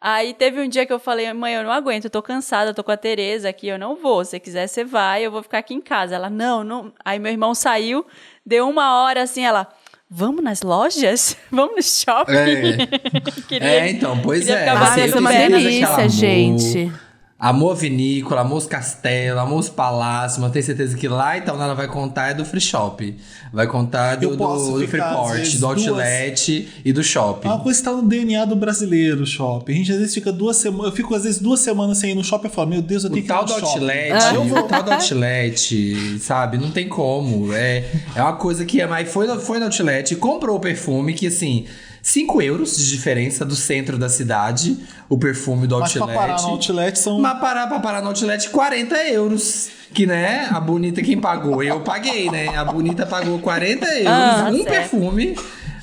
Aí 0.00 0.34
teve 0.34 0.60
um 0.60 0.68
dia 0.68 0.84
que 0.86 0.92
eu 0.92 0.98
falei, 0.98 1.32
mãe, 1.32 1.54
eu 1.54 1.64
não 1.64 1.72
aguento, 1.72 2.04
eu 2.04 2.10
tô 2.10 2.22
cansada, 2.22 2.70
eu 2.70 2.74
tô 2.74 2.84
com 2.84 2.92
a 2.92 2.96
Tereza 2.96 3.48
aqui, 3.48 3.66
eu 3.68 3.78
não 3.78 3.96
vou. 3.96 4.24
Se 4.24 4.32
você 4.32 4.40
quiser, 4.40 4.66
você 4.68 4.84
vai, 4.84 5.24
eu 5.24 5.30
vou 5.30 5.42
ficar 5.42 5.58
aqui 5.58 5.74
em 5.74 5.80
casa. 5.80 6.14
Ela, 6.14 6.28
não, 6.30 6.62
não. 6.62 6.92
Aí 7.04 7.18
meu 7.18 7.32
irmão 7.32 7.54
saiu, 7.54 8.06
deu 8.44 8.68
uma 8.68 9.02
hora 9.02 9.22
assim, 9.22 9.44
ela, 9.44 9.66
vamos 10.08 10.44
nas 10.44 10.62
lojas? 10.62 11.36
Vamos 11.50 11.76
no 11.76 11.82
shopping? 11.82 12.32
É. 12.34 12.86
Queria- 13.48 13.68
É, 13.86 13.90
então, 13.90 14.20
pois 14.22 14.46
é. 14.48 14.68
Ah, 14.68 14.74
deve 14.96 15.08
ser 15.12 15.18
uma 15.18 15.30
delícia, 15.48 16.08
gente. 16.08 16.92
Amou 17.38 17.70
a 17.70 17.74
vinícola, 17.74 18.40
castelos, 18.64 19.38
amou 19.38 19.58
os 19.58 19.68
palácios, 19.68 20.40
mas 20.40 20.50
tenho 20.52 20.64
certeza 20.64 20.96
que 20.96 21.06
lá 21.06 21.36
então 21.36 21.62
ela 21.62 21.74
vai 21.74 21.86
contar 21.86 22.28
é 22.30 22.34
do 22.34 22.46
free 22.46 22.62
shop. 22.62 23.14
Vai 23.52 23.66
contar 23.66 24.14
do, 24.16 24.30
do, 24.34 24.36
do 24.80 24.88
Freeport, 24.88 25.52
do 25.52 25.58
duas- 25.58 25.86
Outlet 25.86 26.68
e 26.82 26.92
do 26.94 27.04
shopping. 27.04 27.46
É 27.48 27.50
uma 27.52 27.60
coisa 27.62 27.78
que 27.78 27.84
tá 27.84 27.92
no 27.92 28.02
DNA 28.08 28.46
do 28.46 28.56
brasileiro, 28.56 29.22
o 29.24 29.26
shopping. 29.26 29.72
A 29.72 29.76
gente 29.76 29.92
às 29.92 29.98
vezes 29.98 30.14
fica 30.14 30.32
duas 30.32 30.56
semanas. 30.56 30.86
Eu 30.86 30.92
fico 30.92 31.14
às 31.14 31.24
vezes 31.24 31.38
duas 31.38 31.60
semanas 31.60 31.98
sem 31.98 32.12
ir 32.12 32.14
no 32.14 32.24
shopping 32.24 32.46
e 32.46 32.50
falo, 32.50 32.70
meu 32.70 32.80
Deus, 32.80 33.04
eu 33.04 33.10
tenho 33.10 33.22
O 33.22 33.26
que 33.26 33.30
ir 33.30 33.34
tal 33.34 33.42
no 33.42 33.48
do 33.48 33.60
shopping. 33.60 33.68
outlet, 33.80 34.34
eu 34.34 34.42
o 34.56 34.62
tal 34.62 34.82
do 34.82 34.92
outlet, 34.92 36.18
sabe? 36.20 36.56
Não 36.56 36.70
tem 36.70 36.88
como. 36.88 37.52
É, 37.52 37.84
é 38.14 38.22
uma 38.22 38.32
coisa 38.36 38.64
que 38.64 38.80
é 38.80 38.86
mais. 38.86 39.12
Foi, 39.12 39.28
foi 39.40 39.58
no 39.58 39.66
outlet, 39.66 40.16
comprou 40.16 40.56
o 40.56 40.60
perfume, 40.60 41.12
que 41.12 41.26
assim, 41.26 41.66
5 42.08 42.40
euros 42.40 42.76
de 42.76 42.88
diferença 42.88 43.44
do 43.44 43.56
centro 43.56 43.98
da 43.98 44.08
cidade, 44.08 44.78
o 45.08 45.18
perfume 45.18 45.66
do 45.66 45.76
Mas 45.80 45.92
pra 45.92 46.02
outlet. 46.02 46.16
parar 46.20 46.40
no 46.40 46.48
outlet 46.50 46.96
são. 47.00 47.18
Mas 47.18 47.40
parar 47.40 47.66
pra 47.66 47.80
parar 47.80 48.00
no 48.00 48.06
outlet, 48.06 48.48
40 48.50 48.96
euros. 49.08 49.70
Que, 49.92 50.06
né, 50.06 50.46
a 50.52 50.60
bonita 50.60 51.02
quem 51.02 51.18
pagou, 51.20 51.64
eu 51.64 51.80
paguei, 51.80 52.30
né? 52.30 52.56
A 52.56 52.64
bonita 52.64 53.04
pagou 53.06 53.40
40 53.40 53.86
euros, 53.86 54.06
Ah, 54.08 54.48
um 54.52 54.56
certo. 54.62 54.68
perfume, 54.68 55.36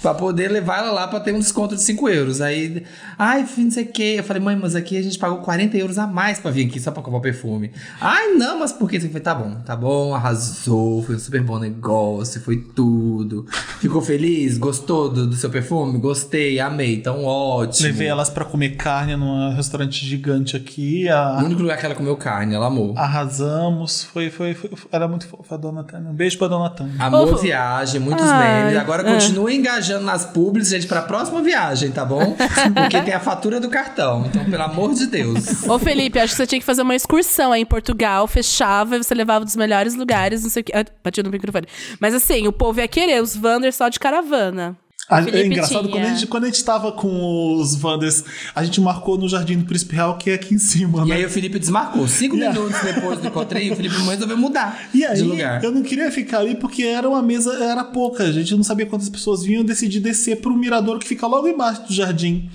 pra 0.04 0.14
poder 0.14 0.50
levar 0.52 0.80
ela 0.80 0.92
lá 0.92 1.08
pra 1.08 1.20
ter 1.20 1.34
um 1.34 1.40
desconto 1.40 1.76
de 1.76 1.82
5 1.82 2.08
euros. 2.10 2.42
Aí, 2.42 2.84
ai, 3.18 3.44
não 3.58 3.72
sei 3.72 3.86
o 3.86 3.88
quê. 3.88 4.16
Eu 4.20 4.24
falei, 4.24 4.44
mãe, 4.44 4.56
mas 4.56 4.76
aqui 4.76 4.98
a 4.98 5.02
gente 5.02 5.18
pagou 5.18 5.40
40 5.40 5.76
euros 5.78 5.98
a 5.98 6.06
mais 6.06 6.38
pra 6.40 6.52
vir 6.52 6.68
aqui 6.68 6.80
só 6.80 6.92
pra 6.92 7.02
comprar 7.02 7.22
perfume. 7.22 7.72
Ai, 8.00 8.34
não, 8.34 8.60
mas 8.60 8.72
por 8.72 8.90
quê? 8.90 8.98
Eu 8.98 9.02
falei, 9.02 9.22
tá 9.22 9.34
bom, 9.34 9.56
tá 9.66 9.76
bom, 9.76 10.14
arrasou, 10.14 11.02
foi 11.04 11.16
um 11.16 11.20
super 11.20 11.42
bom 11.42 11.58
negócio, 11.58 12.40
foi 12.42 12.58
tudo. 12.58 13.46
Ficou 13.80 14.02
feliz? 14.02 14.58
Gostou 14.58 15.10
do, 15.10 15.26
do 15.26 15.36
seu 15.36 15.50
perfume? 15.50 15.98
Gostei, 15.98 16.60
amei, 16.60 16.96
então 16.96 17.24
ótimo. 17.24 17.88
Levei 17.88 18.08
elas 18.08 18.30
pra 18.30 18.44
comer 18.46 18.76
carne 18.76 19.16
num 19.16 19.56
restaurante 19.56 20.06
gigante 20.06 20.56
aqui. 20.58 21.08
a- 21.08 21.40
O 21.42 21.46
único 21.46 21.62
lugar 21.62 21.78
que 21.78 21.86
ela 21.86 21.96
comeu 21.96 22.16
carne, 22.18 22.54
ela 22.54 22.68
amou. 22.68 22.94
Arrasamos. 22.98 24.04
Foi, 24.04 24.30
foi, 24.30 24.54
foi, 24.54 24.70
era 24.92 25.08
muito 25.08 25.28
fofa 25.28 25.56
a 25.56 25.58
dona 25.58 25.84
Tânia. 25.84 26.10
Um 26.12 26.14
beijo 26.14 26.38
pra 26.38 26.48
dona 26.50 26.70
Tânia. 26.70 26.94
Amor 27.00 27.34
Ô, 27.34 27.38
viagem, 27.38 28.02
muitos 28.02 28.26
ai, 28.28 28.64
memes. 28.66 28.80
Agora 28.80 29.08
é. 29.08 29.14
continue 29.14 29.56
engajando 29.56 29.93
nas 30.00 30.26
publis, 30.26 30.70
gente, 30.70 30.88
pra 30.88 31.02
próxima 31.02 31.42
viagem, 31.42 31.92
tá 31.92 32.06
bom? 32.06 32.36
Porque 32.74 33.02
tem 33.02 33.14
a 33.14 33.20
fatura 33.20 33.60
do 33.60 33.70
cartão. 33.70 34.26
Então, 34.28 34.46
pelo 34.46 34.64
amor 34.64 34.94
de 34.94 35.08
Deus. 35.08 35.64
Ô, 35.68 35.78
Felipe, 35.80 36.20
acho 36.20 36.34
que 36.34 36.38
você 36.38 36.48
tinha 36.48 36.60
que 36.60 36.66
fazer 36.66 36.82
uma 36.82 36.96
excursão 36.96 37.52
aí 37.52 37.62
em 37.62 37.66
Portugal, 37.66 38.28
fechava 38.28 38.96
e 38.96 39.04
você 39.04 39.14
levava 39.14 39.46
dos 39.46 39.56
melhores 39.56 39.96
lugares, 39.96 40.44
não 40.44 40.50
sei 40.50 40.62
o 40.62 40.64
que. 40.64 40.76
Ah, 40.76 40.86
bati 41.04 41.22
no 41.24 41.30
microfone. 41.30 41.68
Mas 42.00 42.14
assim, 42.14 42.48
o 42.48 42.52
povo 42.52 42.80
ia 42.80 42.88
querer 42.88 43.22
os 43.22 43.36
Wanders 43.36 43.76
só 43.76 43.90
de 43.90 44.00
caravana. 44.00 44.78
A- 45.10 45.22
é 45.22 45.46
engraçado, 45.46 45.82
tinha. 45.88 45.92
quando 45.92 46.06
a, 46.06 46.14
gente, 46.14 46.28
quando 46.28 46.44
a 46.44 46.48
gente 46.48 46.64
tava 46.64 46.92
com 46.92 47.56
os 47.58 47.76
Wanders, 47.82 48.24
a 48.56 48.64
gente 48.64 48.80
marcou 48.80 49.18
no 49.18 49.28
Jardim 49.28 49.58
do 49.60 49.66
Príncipe 49.66 49.96
Real, 49.96 50.18
que 50.18 50.30
é 50.30 50.34
aqui 50.36 50.56
em 50.56 50.58
cima, 50.58 51.04
E 51.06 51.10
né? 51.10 51.16
aí 51.16 51.26
o 51.26 51.30
Felipe 51.30 51.60
desmarcou. 51.60 52.08
Cinco 52.08 52.36
Yeah. 52.38 52.58
minutos 52.60 52.82
depois 52.82 53.20
do 53.20 53.28
encontrinho, 53.28 53.74
o 53.74 53.76
Felipe 53.76 53.96
resolveu 53.96 54.38
mudar 54.38 54.90
E 54.94 55.04
aí, 55.06 55.16
de 55.16 55.24
lugar. 55.24 55.64
eu 55.64 55.72
não 55.72 55.84
queria 55.84 56.10
ficar 56.12 56.40
ali 56.40 56.56
porque 56.56 56.84
era 56.84 57.08
uma 57.08 57.22
mesa, 57.22 57.54
era 57.64 57.84
pouca. 57.84 58.24
A 58.24 58.32
gente 58.32 58.56
não 58.56 58.64
sabia 58.64 58.86
quantas 58.86 59.10
pessoas 59.10 59.44
vinham. 59.44 59.62
Eu 59.62 59.68
decidi 59.68 60.00
descer 60.00 60.38
pro 60.42 60.56
mirador 60.56 61.00
que 61.00 61.08
fica 61.08 61.28
logo 61.28 61.48
embaixo 61.48 61.84
do 61.88 61.94
jardim. 61.94 62.50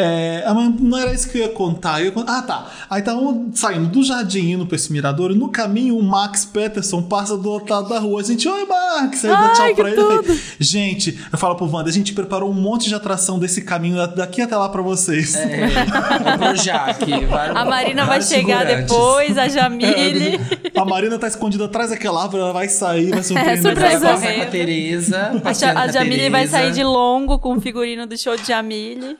É, 0.00 0.44
ah, 0.46 0.54
mas 0.54 0.80
não 0.80 0.98
era 0.98 1.12
isso 1.12 1.28
que 1.30 1.38
eu 1.38 1.42
ia 1.42 1.48
contar. 1.50 2.00
Eu 2.00 2.06
ia 2.06 2.24
ah, 2.26 2.42
tá. 2.42 2.66
Aí 2.88 3.00
estavam 3.00 3.50
saindo 3.54 3.86
do 3.88 4.02
jardim 4.02 4.52
indo 4.52 4.66
pra 4.66 4.76
esse 4.76 4.92
mirador. 4.92 5.30
E 5.30 5.34
no 5.34 5.48
caminho, 5.48 5.96
o 5.98 6.02
Max 6.02 6.44
Peterson 6.44 7.02
passa 7.02 7.36
do 7.36 7.50
outro 7.50 7.74
lado 7.74 7.88
da 7.88 7.98
rua. 7.98 8.20
A 8.20 8.24
gente, 8.24 8.48
oi, 8.48 8.66
Max! 8.66 9.24
Aí 9.24 9.30
Ai, 9.30 9.54
tchau 9.54 9.66
que 9.68 9.74
pra 9.74 9.90
ele. 9.90 9.96
Tudo. 10.00 10.40
gente, 10.58 11.18
eu 11.32 11.38
falo 11.38 11.54
pro 11.54 11.70
Wanda, 11.70 11.90
a 11.90 11.92
gente 11.92 12.12
preparou 12.12 12.50
um 12.50 12.54
monte 12.54 12.88
de 12.88 12.94
atração 12.94 13.38
desse 13.38 13.62
caminho 13.62 14.06
daqui 14.08 14.42
até 14.42 14.56
lá 14.56 14.68
pra 14.68 14.82
vocês. 14.82 15.34
É, 15.36 15.64
é 15.64 16.36
pro 16.38 16.56
Jaque. 16.56 17.24
vai- 17.26 17.50
A 17.50 17.64
Marina 17.64 18.04
vai 18.04 18.22
chegar 18.22 18.64
depois, 18.64 19.36
a 19.38 19.48
Jamile. 19.48 20.40
A 20.76 20.84
Marina 20.84 21.18
tá 21.18 21.26
escondida 21.26 21.64
atrás 21.66 21.90
daquela 21.90 22.22
árvore, 22.22 22.42
ela 22.42 22.52
vai 22.52 22.68
sair, 22.68 23.10
vai 23.10 23.22
surpreender. 23.22 23.58
É, 23.58 23.62
surpresa. 23.62 23.98
Vai 23.98 24.12
passar 24.14 24.34
com 24.34 24.42
a. 24.42 24.46
Tereza. 24.46 25.42
A, 25.44 25.80
a 25.82 25.88
Jamile 25.88 26.30
vai 26.30 26.46
sair 26.46 26.72
de 26.72 26.82
longo 26.82 27.38
com 27.38 27.56
o 27.56 27.60
figurino 27.60 28.06
do 28.06 28.16
show 28.18 28.36
de 28.36 28.46
Jamile. 28.46 29.16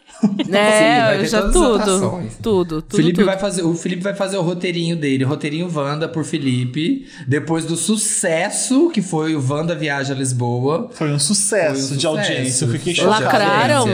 É, 0.74 1.04
vai 1.06 1.18
ter 1.18 1.28
já 1.28 1.42
todas 1.50 1.56
as 1.56 1.62
tudo. 1.62 1.76
atrações. 2.06 2.32
Tudo, 2.42 2.82
tudo. 2.82 2.96
Felipe 2.96 3.14
tudo. 3.16 3.26
vai 3.26 3.38
fazer, 3.38 3.62
o 3.62 3.74
Felipe 3.74 4.02
vai 4.02 4.14
fazer 4.14 4.36
o 4.38 4.42
roteirinho 4.42 4.96
dele, 4.96 5.24
roteirinho 5.24 5.70
Wanda 5.74 6.08
por 6.08 6.24
Felipe, 6.24 7.06
depois 7.26 7.64
do 7.64 7.76
sucesso 7.76 8.90
que 8.90 9.02
foi 9.02 9.34
o 9.34 9.44
Wanda 9.46 9.74
Viaja 9.74 10.14
a 10.14 10.16
Lisboa. 10.16 10.90
Foi 10.92 11.12
um 11.12 11.18
sucesso 11.18 11.88
Foi 11.88 11.94
um 11.94 11.98
de 11.98 12.02
sucesso, 12.02 12.08
audiência. 12.08 12.64
Eu 12.64 12.70
fiquei 12.70 12.94
chocado. 12.94 13.24
Lacraram? 13.24 13.88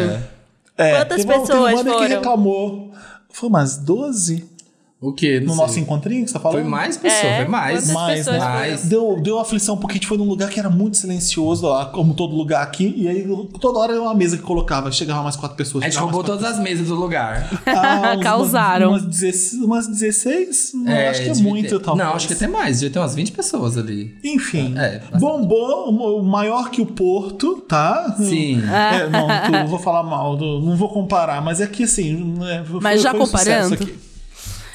É, 0.78 0.97
Quantas 0.99 1.16
teve 1.25 1.33
uma- 1.33 1.47
teve 1.47 1.59
uma 1.59 1.66
pessoas 1.68 1.73
banda 1.73 1.90
que 1.90 1.97
foram? 1.97 2.09
reclamou. 2.16 2.92
Foi 3.30 3.49
umas 3.49 3.76
12? 3.78 4.45
O 4.99 5.12
quê? 5.12 5.38
Não 5.41 5.49
No 5.49 5.53
sei. 5.55 5.62
nosso 5.62 5.79
encontrinho 5.81 6.23
que 6.25 6.29
você 6.31 6.33
tá 6.35 6.41
falando? 6.41 6.61
Foi 6.62 6.71
mais 6.71 6.97
pessoa, 6.97 7.31
É, 7.33 7.37
foi 7.37 7.49
mais. 7.49 7.91
Mais, 7.93 8.19
pessoas? 8.21 8.38
Mais. 8.38 8.76
foram? 8.81 8.88
Deu, 8.88 9.21
deu 9.23 9.38
aflição 9.38 9.76
porque 9.76 9.93
a 9.93 9.95
gente 9.97 10.07
foi 10.07 10.17
num 10.17 10.25
lugar 10.25 10.49
que 10.49 10.59
era 10.59 10.71
muito 10.71 10.97
silencioso, 10.97 11.67
ó, 11.67 11.85
como 11.87 12.15
todo 12.15 12.35
lugar 12.35 12.62
aqui, 12.62 12.95
e 12.97 13.07
aí 13.07 13.29
toda 13.61 13.79
hora 13.79 13.93
era 13.93 14.00
uma 14.00 14.15
mesa 14.15 14.38
que 14.38 14.43
colocava, 14.43 14.91
chegava 14.91 15.23
mais 15.23 15.37
quatro 15.37 15.55
pessoas. 15.55 15.85
A 15.85 15.88
gente 15.91 15.99
roubou 15.99 16.23
mais 16.23 16.33
todas 16.41 16.50
as 16.50 16.59
mesas 16.62 16.88
do 16.88 16.95
lugar. 16.95 17.47
Ah, 17.67 18.17
Causaram. 18.23 18.88
Umas, 18.93 19.03
umas 19.03 19.11
16, 19.11 19.62
umas 19.62 19.87
16? 19.87 20.71
Não, 20.75 20.93
acho 21.11 21.23
que 21.23 21.29
é 21.29 21.35
muito, 21.35 21.79
ter- 21.79 21.85
talvez. 21.85 22.09
Não, 22.09 22.15
acho 22.17 22.26
que 22.29 22.33
até 22.33 22.47
mais. 22.49 22.81
Devia 22.81 22.93
ter 22.95 22.99
umas 22.99 23.15
20 23.15 23.33
pessoas 23.33 23.76
ali. 23.76 24.17
Enfim, 24.25 24.75
É, 24.79 24.99
bastante. 25.00 25.21
bombou, 25.21 25.91
o 25.91 26.23
maior 26.25 26.71
que 26.71 26.81
o 26.81 26.87
Porto, 26.87 27.57
tá? 27.69 28.17
Sim. 28.19 28.62
É, 28.62 29.09
não, 29.11 29.26
tu- 29.45 29.53
não 29.53 29.67
vou 29.67 29.79
falar 29.79 30.03
mal, 30.03 30.38
não 30.38 30.75
vou 30.75 30.88
comparar, 30.88 31.43
mas 31.43 31.61
é 31.61 31.67
que 31.67 31.83
assim. 31.85 32.35
é, 32.43 32.65
foi- 32.65 32.81
Mas 32.81 33.03
já 33.03 33.11
foi 33.11 33.21
um 33.21 33.26
sucesso 33.26 33.45
comparando? 33.71 33.75
aqui. 33.75 34.06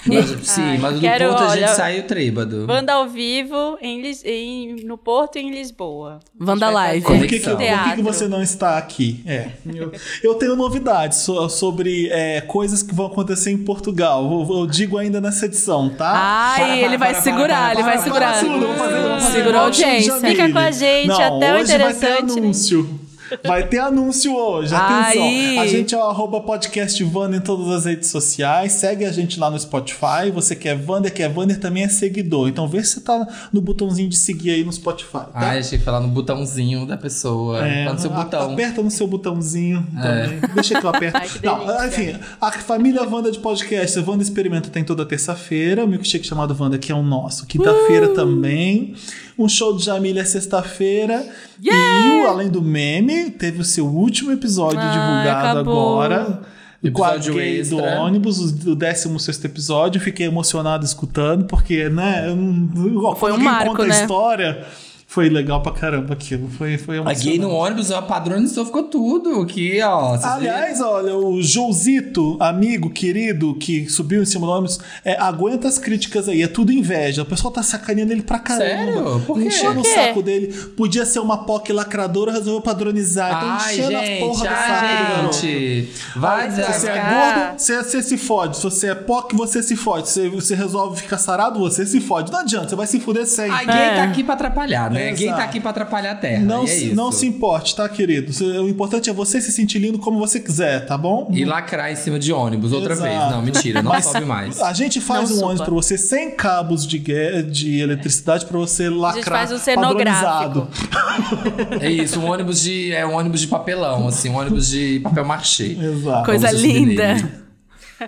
Mas- 0.05 0.47
sim, 0.47 0.77
mas 0.79 0.91
o 0.91 0.95
do 0.95 1.01
quero, 1.01 1.27
Porto 1.29 1.43
a 1.43 1.47
gente 1.55 1.63
olha, 1.65 1.67
saiu 1.75 2.03
trêbado. 2.03 2.65
Banda 2.65 2.93
ao 2.93 3.07
vivo 3.07 3.77
em, 3.81 4.01
Lis- 4.01 4.23
em- 4.25 4.83
no 4.85 4.97
Porto 4.97 5.37
e 5.37 5.41
em 5.41 5.51
Lisboa. 5.51 6.19
Wanda 6.39 6.65
A 6.67 6.69
gente 6.69 6.73
vai 6.73 6.73
Live. 6.73 7.05
Por 7.05 7.19
que, 7.27 7.39
que, 7.39 7.49
por 7.49 7.57
que 7.57 7.95
que 7.95 8.01
você 8.01 8.27
não 8.27 8.41
está 8.41 8.77
aqui? 8.77 9.21
É, 9.25 9.49
eu, 9.73 9.91
eu 10.23 10.35
tenho 10.35 10.55
novidades 10.55 11.19
so- 11.19 11.47
sobre 11.49 12.09
é, 12.11 12.41
coisas 12.41 12.81
que 12.81 12.93
vão 12.95 13.05
acontecer 13.07 13.51
em 13.51 13.57
Portugal. 13.57 14.23
Eu, 14.49 14.59
eu 14.61 14.67
digo 14.67 14.97
ainda 14.97 15.21
nessa 15.21 15.45
edição, 15.45 15.89
tá? 15.89 16.11
Ai, 16.13 16.59
Para, 16.61 16.77
ele 16.77 16.97
vai 16.97 17.11
para, 17.13 17.21
segurar, 17.21 17.71
para, 17.71 17.73
ele 17.73 17.83
vai 17.83 17.93
para, 17.93 18.01
segurar. 18.03 19.21
Segurou 19.31 19.61
a 19.61 19.63
audiência. 19.65 20.13
Fica 20.19 20.51
com 20.51 20.59
a 20.59 20.71
gente, 20.71 21.07
Não, 21.07 21.15
até 21.37 21.53
o 21.53 21.59
hoje 21.59 21.77
vai 21.77 21.93
ter 21.93 22.07
interessante, 22.07 22.33
né? 22.35 22.41
anúncio. 22.41 22.99
Vai 23.45 23.67
ter 23.67 23.79
anúncio 23.79 24.35
hoje, 24.35 24.73
atenção. 24.75 25.23
Ai. 25.23 25.57
A 25.59 25.67
gente 25.67 25.93
é 25.93 25.97
o 25.97 26.01
arroba 26.03 26.41
podcast 26.41 27.03
Vander 27.03 27.39
em 27.39 27.43
todas 27.43 27.67
as 27.69 27.85
redes 27.85 28.09
sociais. 28.09 28.73
Segue 28.73 29.05
a 29.05 29.11
gente 29.11 29.39
lá 29.39 29.49
no 29.49 29.59
Spotify. 29.59 30.29
Você 30.33 30.55
quer 30.55 30.75
Vander, 30.77 31.13
quer 31.13 31.29
Vander 31.29 31.59
também 31.59 31.83
é 31.83 31.87
seguidor. 31.87 32.47
Então 32.49 32.67
vê 32.67 32.83
se 32.83 32.91
você 32.95 33.01
tá 33.01 33.27
no 33.51 33.61
botãozinho 33.61 34.09
de 34.09 34.17
seguir 34.17 34.51
aí 34.51 34.63
no 34.63 34.71
Spotify. 34.73 35.11
Tá? 35.11 35.29
Ai, 35.33 35.59
achei 35.59 35.77
que 35.77 35.83
falar 35.85 35.99
no 35.99 36.07
botãozinho 36.09 36.85
da 36.85 36.97
pessoa. 36.97 37.65
É, 37.65 37.85
tá 37.85 37.93
no 37.93 37.99
seu 37.99 38.11
a- 38.13 38.23
botão. 38.23 38.49
É. 38.49 38.53
Aperta 38.53 38.81
no 38.81 38.91
seu 38.91 39.07
botãozinho 39.07 39.85
também. 40.01 40.39
Deixa 40.53 40.79
que 40.79 40.85
eu 40.85 40.89
aperto. 40.89 41.17
Ai, 41.21 41.27
que 41.29 41.45
Não, 41.45 41.87
enfim, 41.87 42.15
a 42.39 42.51
família 42.51 43.03
Wanda 43.03 43.31
de 43.31 43.39
podcast, 43.39 43.97
a 43.99 44.03
Wanda 44.03 44.23
Experimenta 44.23 44.69
tem 44.69 44.83
toda 44.83 45.05
terça-feira. 45.05 45.83
O 45.85 45.87
milkshake 45.87 46.25
chamado 46.25 46.55
Wanda, 46.59 46.77
que 46.77 46.91
é 46.91 46.95
o 46.95 47.03
nosso. 47.03 47.45
Quinta-feira 47.45 48.09
Uh! 48.09 48.13
também. 48.13 48.93
Um 49.41 49.49
show 49.49 49.75
de 49.75 49.83
Jamília 49.83 50.23
sexta-feira. 50.23 51.25
E 51.61 51.69
o 51.69 52.27
Além 52.27 52.47
do 52.47 52.61
Meme 52.61 53.31
teve 53.31 53.59
o 53.59 53.65
seu 53.65 53.87
último 53.87 54.31
episódio 54.31 54.79
Ai, 54.79 54.91
divulgado 54.91 55.47
acabou. 55.59 56.01
agora. 56.01 56.41
O 56.83 56.91
quadro 56.91 57.39
Episódio 57.39 57.77
do 57.77 57.83
ônibus, 57.83 58.39
o 58.39 58.75
16 58.75 59.43
episódio. 59.43 60.01
Fiquei 60.01 60.25
emocionado 60.25 60.83
escutando, 60.83 61.45
porque, 61.45 61.89
né? 61.89 62.27
eu 62.27 63.15
Foi 63.15 63.31
um 63.31 63.37
marco, 63.37 63.71
conta 63.71 63.83
a 63.83 63.87
né? 63.87 64.01
história. 64.01 64.65
Foi 65.11 65.27
legal 65.27 65.61
pra 65.61 65.73
caramba 65.73 66.13
aquilo. 66.13 66.47
Foi, 66.47 66.77
foi 66.77 66.99
A 66.99 67.13
gay 67.13 67.37
no 67.37 67.49
ônibus, 67.49 67.91
ela 67.91 68.01
padronizou, 68.01 68.65
ficou 68.65 68.83
tudo. 68.83 69.45
Que, 69.45 69.81
ó. 69.81 70.17
Aliás, 70.23 70.79
olha, 70.79 71.13
o 71.13 71.41
Jouzito, 71.43 72.37
amigo 72.39 72.89
querido 72.89 73.53
que 73.55 73.89
subiu 73.89 74.21
em 74.21 74.25
cima 74.25 74.47
do 74.47 74.53
ônibus, 74.53 74.79
é, 75.03 75.19
aguenta 75.19 75.67
as 75.67 75.77
críticas 75.77 76.29
aí, 76.29 76.41
é 76.41 76.47
tudo 76.47 76.71
inveja. 76.71 77.23
O 77.23 77.25
pessoal 77.25 77.51
tá 77.51 77.61
sacaneando 77.61 78.13
ele 78.13 78.21
pra 78.21 78.39
caramba. 78.39 78.63
Sério? 78.65 79.19
Por 79.27 79.37
quê? 79.37 79.47
Enchendo 79.47 79.81
Por 79.81 79.81
o 79.81 79.93
saco 79.93 80.21
dele. 80.23 80.47
Podia 80.77 81.05
ser 81.05 81.19
uma 81.19 81.39
POC 81.39 81.73
lacradora, 81.73 82.31
resolveu 82.31 82.61
padronizar. 82.61 83.35
Então 83.35 83.49
Ai, 83.49 83.73
enchendo 83.73 83.91
gente, 83.91 84.13
as 84.13 84.19
porra 84.19 84.31
do 84.31 84.37
saco 84.39 85.03
do 85.03 85.13
garoto. 85.13 85.25
ai, 85.25 85.41
gente. 85.41 85.91
Vai 86.15 86.51
Se 86.51 86.61
você 86.63 86.87
é 86.87 86.93
gordo, 86.93 87.59
você, 87.59 87.83
você 87.83 88.01
se 88.01 88.17
fode. 88.17 88.55
Se 88.55 88.63
você 88.63 88.87
é 88.87 88.95
POC, 88.95 89.35
você 89.35 89.61
se 89.61 89.75
fode. 89.75 90.07
Se 90.07 90.29
você 90.29 90.55
resolve 90.55 91.01
ficar 91.01 91.17
sarado, 91.17 91.59
você 91.59 91.85
se 91.85 91.99
fode. 91.99 92.31
Não 92.31 92.39
adianta, 92.39 92.69
você 92.69 92.75
vai 92.77 92.87
se 92.87 92.97
fuder 93.01 93.25
sempre. 93.27 93.51
A 93.51 93.65
gay 93.65 93.75
É. 93.75 93.95
tá 93.97 94.03
aqui 94.03 94.23
pra 94.23 94.35
atrapalhar, 94.35 94.89
né? 94.89 95.00
Exato. 95.09 95.19
Gay 95.19 95.29
tá 95.29 95.43
aqui 95.43 95.59
pra 95.59 95.69
atrapalhar 95.71 96.11
a 96.11 96.15
terra. 96.15 96.43
Não, 96.43 96.63
é 96.63 96.67
se, 96.67 96.85
isso. 96.87 96.95
não 96.95 97.11
se 97.11 97.27
importe, 97.27 97.75
tá, 97.75 97.87
querido? 97.89 98.31
O 98.63 98.69
importante 98.69 99.09
é 99.09 99.13
você 99.13 99.41
se 99.41 99.51
sentir 99.51 99.79
lindo 99.79 99.99
como 99.99 100.19
você 100.19 100.39
quiser, 100.39 100.85
tá 100.85 100.97
bom? 100.97 101.27
E 101.31 101.43
lacrar 101.45 101.91
em 101.91 101.95
cima 101.95 102.17
de 102.19 102.31
ônibus 102.31 102.71
outra 102.71 102.93
Exato. 102.93 103.09
vez. 103.09 103.31
Não, 103.31 103.41
mentira, 103.41 103.81
não 103.81 103.91
Mas 103.91 104.05
sobe 104.05 104.25
mais. 104.25 104.61
A 104.61 104.73
gente 104.73 105.01
faz 105.01 105.29
Não 105.29 105.35
um 105.35 105.39
suba. 105.39 105.47
ônibus 105.47 105.65
pra 105.65 105.73
você 105.73 105.97
sem 105.97 106.31
cabos 106.31 106.85
de, 106.87 106.99
de 107.43 107.79
eletricidade 107.79 108.45
pra 108.45 108.57
você 108.57 108.89
lacrar 108.89 109.39
faz 109.47 109.51
um 109.51 109.57
cenográfico. 109.57 110.67
padronizado. 110.67 111.81
É 111.81 111.89
isso, 111.89 112.19
um 112.19 112.25
ônibus 112.29 112.61
de. 112.61 112.91
É 112.93 113.05
um 113.05 113.15
ônibus 113.15 113.41
de 113.41 113.47
papelão, 113.47 114.07
assim, 114.07 114.29
um 114.29 114.35
ônibus 114.37 114.69
de 114.69 114.99
papel 115.01 115.25
machê. 115.25 115.77
Exato. 115.79 116.25
Coisa 116.25 116.51
linda. 116.51 117.40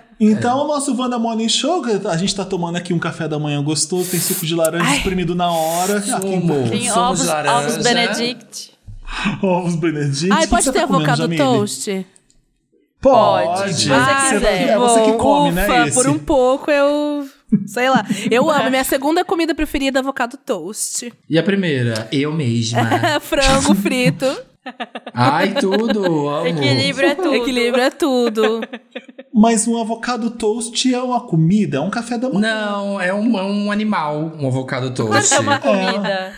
Então, 0.20 0.64
o 0.64 0.66
nosso 0.68 0.96
Wanda 0.96 1.18
Morning 1.18 1.48
Show, 1.48 1.82
a 2.10 2.16
gente 2.16 2.34
tá 2.34 2.44
tomando 2.44 2.76
aqui 2.76 2.92
um 2.92 2.98
café 2.98 3.26
da 3.28 3.38
manhã 3.38 3.62
gostoso, 3.62 4.10
tem 4.10 4.20
suco 4.20 4.44
de 4.46 4.54
laranja 4.54 4.96
espremido 4.96 5.34
na 5.34 5.50
hora. 5.50 6.00
Sumo, 6.02 6.68
Tem 6.68 6.88
sumo 6.88 7.00
ovos, 7.00 7.20
de 7.20 7.26
laranja. 7.26 7.56
ovos 7.58 7.76
Benedict. 7.84 8.70
ovos 9.42 9.76
Benedict. 9.76 10.32
Ai, 10.32 10.46
pode 10.46 10.64
você 10.64 10.72
ter 10.72 10.78
tá 10.78 10.84
avocado 10.84 11.28
toast? 11.36 12.06
Pode. 13.00 13.74
você 13.74 13.92
Ah, 13.92 14.28
quiser. 14.30 14.68
É 14.70 14.78
você 14.78 15.00
que 15.02 15.12
Bom, 15.12 15.18
come, 15.18 15.52
né? 15.52 15.64
ufa, 15.66 15.86
Esse. 15.88 15.94
por 15.94 16.08
um 16.08 16.18
pouco 16.18 16.70
eu... 16.70 17.28
Sei 17.66 17.88
lá. 17.88 18.04
Eu 18.30 18.50
amo. 18.50 18.70
Minha 18.70 18.82
segunda 18.82 19.24
comida 19.24 19.54
preferida 19.54 19.98
é 19.98 20.00
avocado 20.00 20.36
toast. 20.38 21.12
E 21.28 21.38
a 21.38 21.42
primeira? 21.42 22.08
Eu 22.10 22.32
mesma. 22.32 22.80
Frango 23.20 23.74
frito. 23.74 24.26
Ai, 25.12 25.54
tudo. 25.54 26.28
Amo. 26.28 26.46
Equilíbrio 26.46 27.08
é 27.08 27.14
tudo. 27.14 27.34
Equilíbrio 27.34 27.82
é 27.82 27.90
tudo. 27.90 28.60
Mas 29.32 29.66
um 29.66 29.80
avocado 29.80 30.30
toast 30.30 30.94
é 30.94 31.02
uma 31.02 31.20
comida, 31.20 31.78
é 31.78 31.80
um 31.80 31.90
café 31.90 32.16
da 32.16 32.28
manhã. 32.28 32.40
Não, 32.40 33.00
é 33.00 33.12
um, 33.12 33.38
é 33.38 33.42
um 33.42 33.70
animal, 33.72 34.32
um 34.38 34.46
avocado 34.46 34.92
Claro 34.92 35.10
toast. 35.10 35.34
é 35.34 35.40
uma 35.40 35.58
comida. 35.58 36.32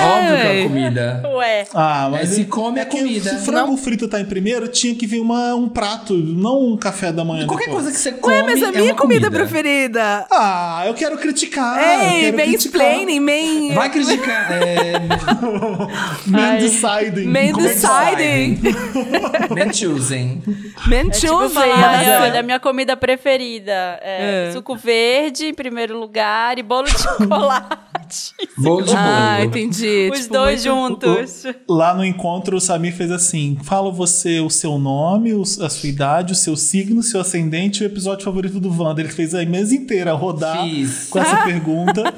Óbvio 0.00 0.36
que 0.36 0.46
é 0.46 0.62
comida. 0.62 1.22
Ué. 1.34 1.66
Ah, 1.74 2.08
mas 2.10 2.30
É, 2.32 2.34
se 2.36 2.44
come 2.44 2.78
é 2.78 2.82
a 2.82 2.86
comida. 2.86 3.30
Se 3.30 3.36
o 3.36 3.38
frango 3.40 3.76
frito 3.76 4.06
tá 4.08 4.20
em 4.20 4.24
primeiro, 4.24 4.68
tinha 4.68 4.94
que 4.94 5.06
vir 5.06 5.20
uma, 5.20 5.54
um 5.56 5.68
prato, 5.68 6.14
não 6.14 6.66
um 6.68 6.76
café 6.76 7.12
da 7.12 7.24
manhã. 7.24 7.46
Qualquer 7.46 7.66
depois. 7.66 7.84
coisa 7.84 7.96
que 7.96 8.00
você 8.02 8.12
come 8.12 8.34
Ué, 8.34 8.42
mas 8.44 8.62
a 8.62 8.68
é 8.68 8.70
minha 8.70 8.84
uma 8.92 8.94
comida, 8.94 9.26
comida. 9.26 9.30
preferida. 9.30 10.26
Ah, 10.30 10.84
eu 10.86 10.94
quero 10.94 11.18
criticar. 11.18 11.78
eu 11.78 12.00
Ei, 12.12 12.32
quero 12.32 12.36
mansplaining, 12.52 13.20
man... 13.20 13.74
Vai 13.74 13.90
criticar. 13.90 14.52
É, 14.52 14.92
Man 16.26 16.56
deciding. 16.58 17.26
Man 17.26 17.38
é 17.40 17.52
deciding. 17.52 18.60
man 19.50 19.72
choosing. 19.72 20.42
Man 20.86 20.96
É 20.96 21.10
tipo 21.10 21.26
choosing. 21.26 21.58
é. 22.04 22.20
olha, 22.20 22.40
a 22.40 22.42
minha 22.42 22.60
comida 22.60 22.96
preferida 22.96 23.72
é, 24.00 24.48
É. 24.48 24.52
suco 24.52 24.76
verde 24.76 25.46
em 25.46 25.54
primeiro 25.54 25.98
lugar 25.98 26.58
e 26.58 26.62
bolo 26.62 26.86
de 26.86 26.98
chocolate. 27.02 28.32
Bolo 28.56 28.82
de 28.82 28.92
bolo. 28.92 28.98
Ah, 28.98 29.38
entendi. 29.42 29.71
Os 29.72 30.20
Tipo, 30.20 30.32
dois 30.32 30.66
muito- 30.66 31.06
juntos. 31.06 31.44
Lá 31.68 31.94
no 31.94 32.04
encontro, 32.04 32.56
o 32.56 32.60
Samir 32.60 32.94
fez 32.94 33.10
assim: 33.10 33.56
fala 33.62 33.90
você 33.90 34.40
o 34.40 34.50
seu 34.50 34.78
nome, 34.78 35.32
o- 35.34 35.42
a 35.42 35.68
sua 35.70 35.88
idade, 35.88 36.32
o 36.32 36.36
seu 36.36 36.56
signo, 36.56 37.00
o 37.00 37.02
seu 37.02 37.20
ascendente 37.20 37.82
e 37.82 37.86
o 37.86 37.88
episódio 37.88 38.24
favorito 38.24 38.58
do 38.60 38.70
Wanda. 38.70 39.00
Ele 39.00 39.08
fez 39.10 39.34
a 39.34 39.44
mesa 39.44 39.74
inteira 39.74 40.12
rodar 40.12 40.64
Fiz. 40.68 41.08
com 41.10 41.18
essa 41.18 41.36
pergunta. 41.44 42.12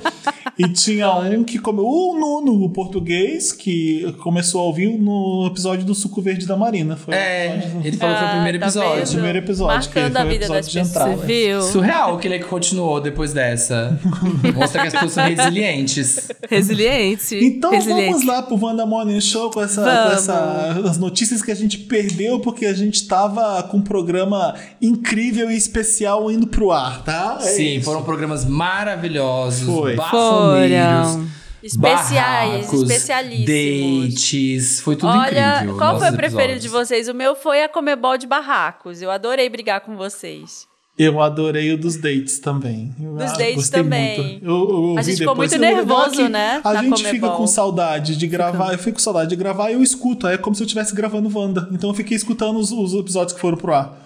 E 0.56 0.68
tinha 0.68 1.10
um 1.12 1.42
que 1.42 1.58
comeu. 1.58 1.84
O 1.84 2.14
Nuno, 2.18 2.64
o 2.64 2.70
português, 2.70 3.50
que 3.52 4.14
começou 4.22 4.60
a 4.60 4.64
ouvir 4.64 4.96
no 4.98 5.46
episódio 5.50 5.84
do 5.84 5.94
Suco 5.94 6.22
Verde 6.22 6.46
da 6.46 6.56
Marina. 6.56 6.96
Foi 6.96 7.12
É, 7.14 7.70
o 7.74 7.84
ele 7.86 7.96
falou 7.96 8.14
que 8.14 8.20
foi 8.20 8.28
o 8.28 8.32
primeiro 8.32 8.58
Ah, 8.58 8.60
tá 8.60 8.66
episódio. 8.66 8.94
vendo? 9.04 9.10
primeiro 9.12 9.38
episódio, 9.38 9.90
que 9.90 9.98
Marcando 10.00 10.12
foi 10.12 10.20
a 10.20 10.24
o 10.24 10.28
vida 10.28 10.44
episódio 10.44 10.62
das 10.62 10.70
de 10.72 10.78
pessoas. 10.78 10.90
entrada. 11.06 11.16
Você 11.16 11.26
viu? 11.26 11.62
Surreal 11.62 12.18
que 12.18 12.28
ele 12.28 12.38
continuou 12.40 13.00
depois 13.00 13.32
dessa. 13.32 13.98
Mostra 14.54 14.82
que 14.82 14.86
as 14.88 14.92
pessoas 14.94 15.12
são 15.12 15.24
resilientes. 15.24 16.30
Resiliente. 16.48 17.43
Então 17.46 17.70
Resiliente. 17.70 18.10
vamos 18.12 18.26
lá 18.26 18.42
pro 18.42 18.56
Wanda 18.64 18.86
Morning 18.86 19.20
Show 19.20 19.50
com, 19.50 19.60
essa, 19.62 19.82
com 19.82 20.12
essa- 20.12 20.82
as 20.88 20.98
notícias 20.98 21.42
que 21.42 21.50
a 21.50 21.54
gente 21.54 21.78
perdeu 21.78 22.40
porque 22.40 22.64
a 22.66 22.72
gente 22.72 23.06
tava 23.06 23.62
com 23.64 23.78
um 23.78 23.82
programa 23.82 24.54
incrível 24.80 25.50
e 25.50 25.56
especial 25.56 26.30
indo 26.30 26.46
pro 26.46 26.70
ar, 26.72 27.02
tá? 27.04 27.38
É 27.40 27.44
Sim, 27.44 27.76
isso. 27.76 27.84
foram 27.84 28.02
programas 28.02 28.44
maravilhosos, 28.44 29.66
Foi. 29.66 29.96
bafoneiros. 29.96 31.18
Especiais, 31.62 32.66
barracos, 32.66 32.82
especialíssimos. 32.82 34.14
dates, 34.14 34.80
foi 34.80 34.96
tudo 34.96 35.12
Olha, 35.16 35.54
incrível. 35.56 35.78
qual 35.78 35.98
foi 35.98 36.10
o 36.10 36.16
preferido 36.16 36.60
de 36.60 36.66
episódios. 36.66 36.88
vocês? 36.88 37.08
O 37.08 37.14
meu 37.14 37.34
foi 37.34 37.62
a 37.62 37.68
Comebol 37.70 38.18
de 38.18 38.26
Barracos. 38.26 39.00
Eu 39.00 39.10
adorei 39.10 39.48
brigar 39.48 39.80
com 39.80 39.96
vocês. 39.96 40.66
Eu 40.96 41.20
adorei 41.20 41.72
o 41.72 41.78
dos 41.78 41.96
dates 41.96 42.38
também. 42.38 42.94
Dos 42.96 43.32
ah, 43.32 43.36
dates 43.36 43.68
também. 43.68 44.38
Eu, 44.40 44.92
eu 44.92 44.94
A 44.96 45.02
gente 45.02 45.18
ficou 45.18 45.34
muito 45.34 45.54
é 45.54 45.58
nervoso, 45.58 46.28
né, 46.28 46.60
A 46.62 46.82
gente 46.82 47.04
fica 47.04 47.30
com 47.30 47.46
saudade 47.48 48.16
de 48.16 48.26
gravar. 48.28 48.72
Eu 48.72 48.78
fico 48.78 48.94
com 48.94 49.02
saudade 49.02 49.30
de 49.30 49.36
gravar 49.36 49.70
e 49.70 49.74
eu 49.74 49.82
escuto. 49.82 50.28
É 50.28 50.38
como 50.38 50.54
se 50.54 50.62
eu 50.62 50.66
estivesse 50.66 50.94
gravando 50.94 51.36
Wanda. 51.36 51.68
Então 51.72 51.90
eu 51.90 51.94
fiquei 51.94 52.16
escutando 52.16 52.58
os, 52.58 52.70
os 52.70 52.94
episódios 52.94 53.32
que 53.32 53.40
foram 53.40 53.58
pro 53.58 53.74
ar. 53.74 54.03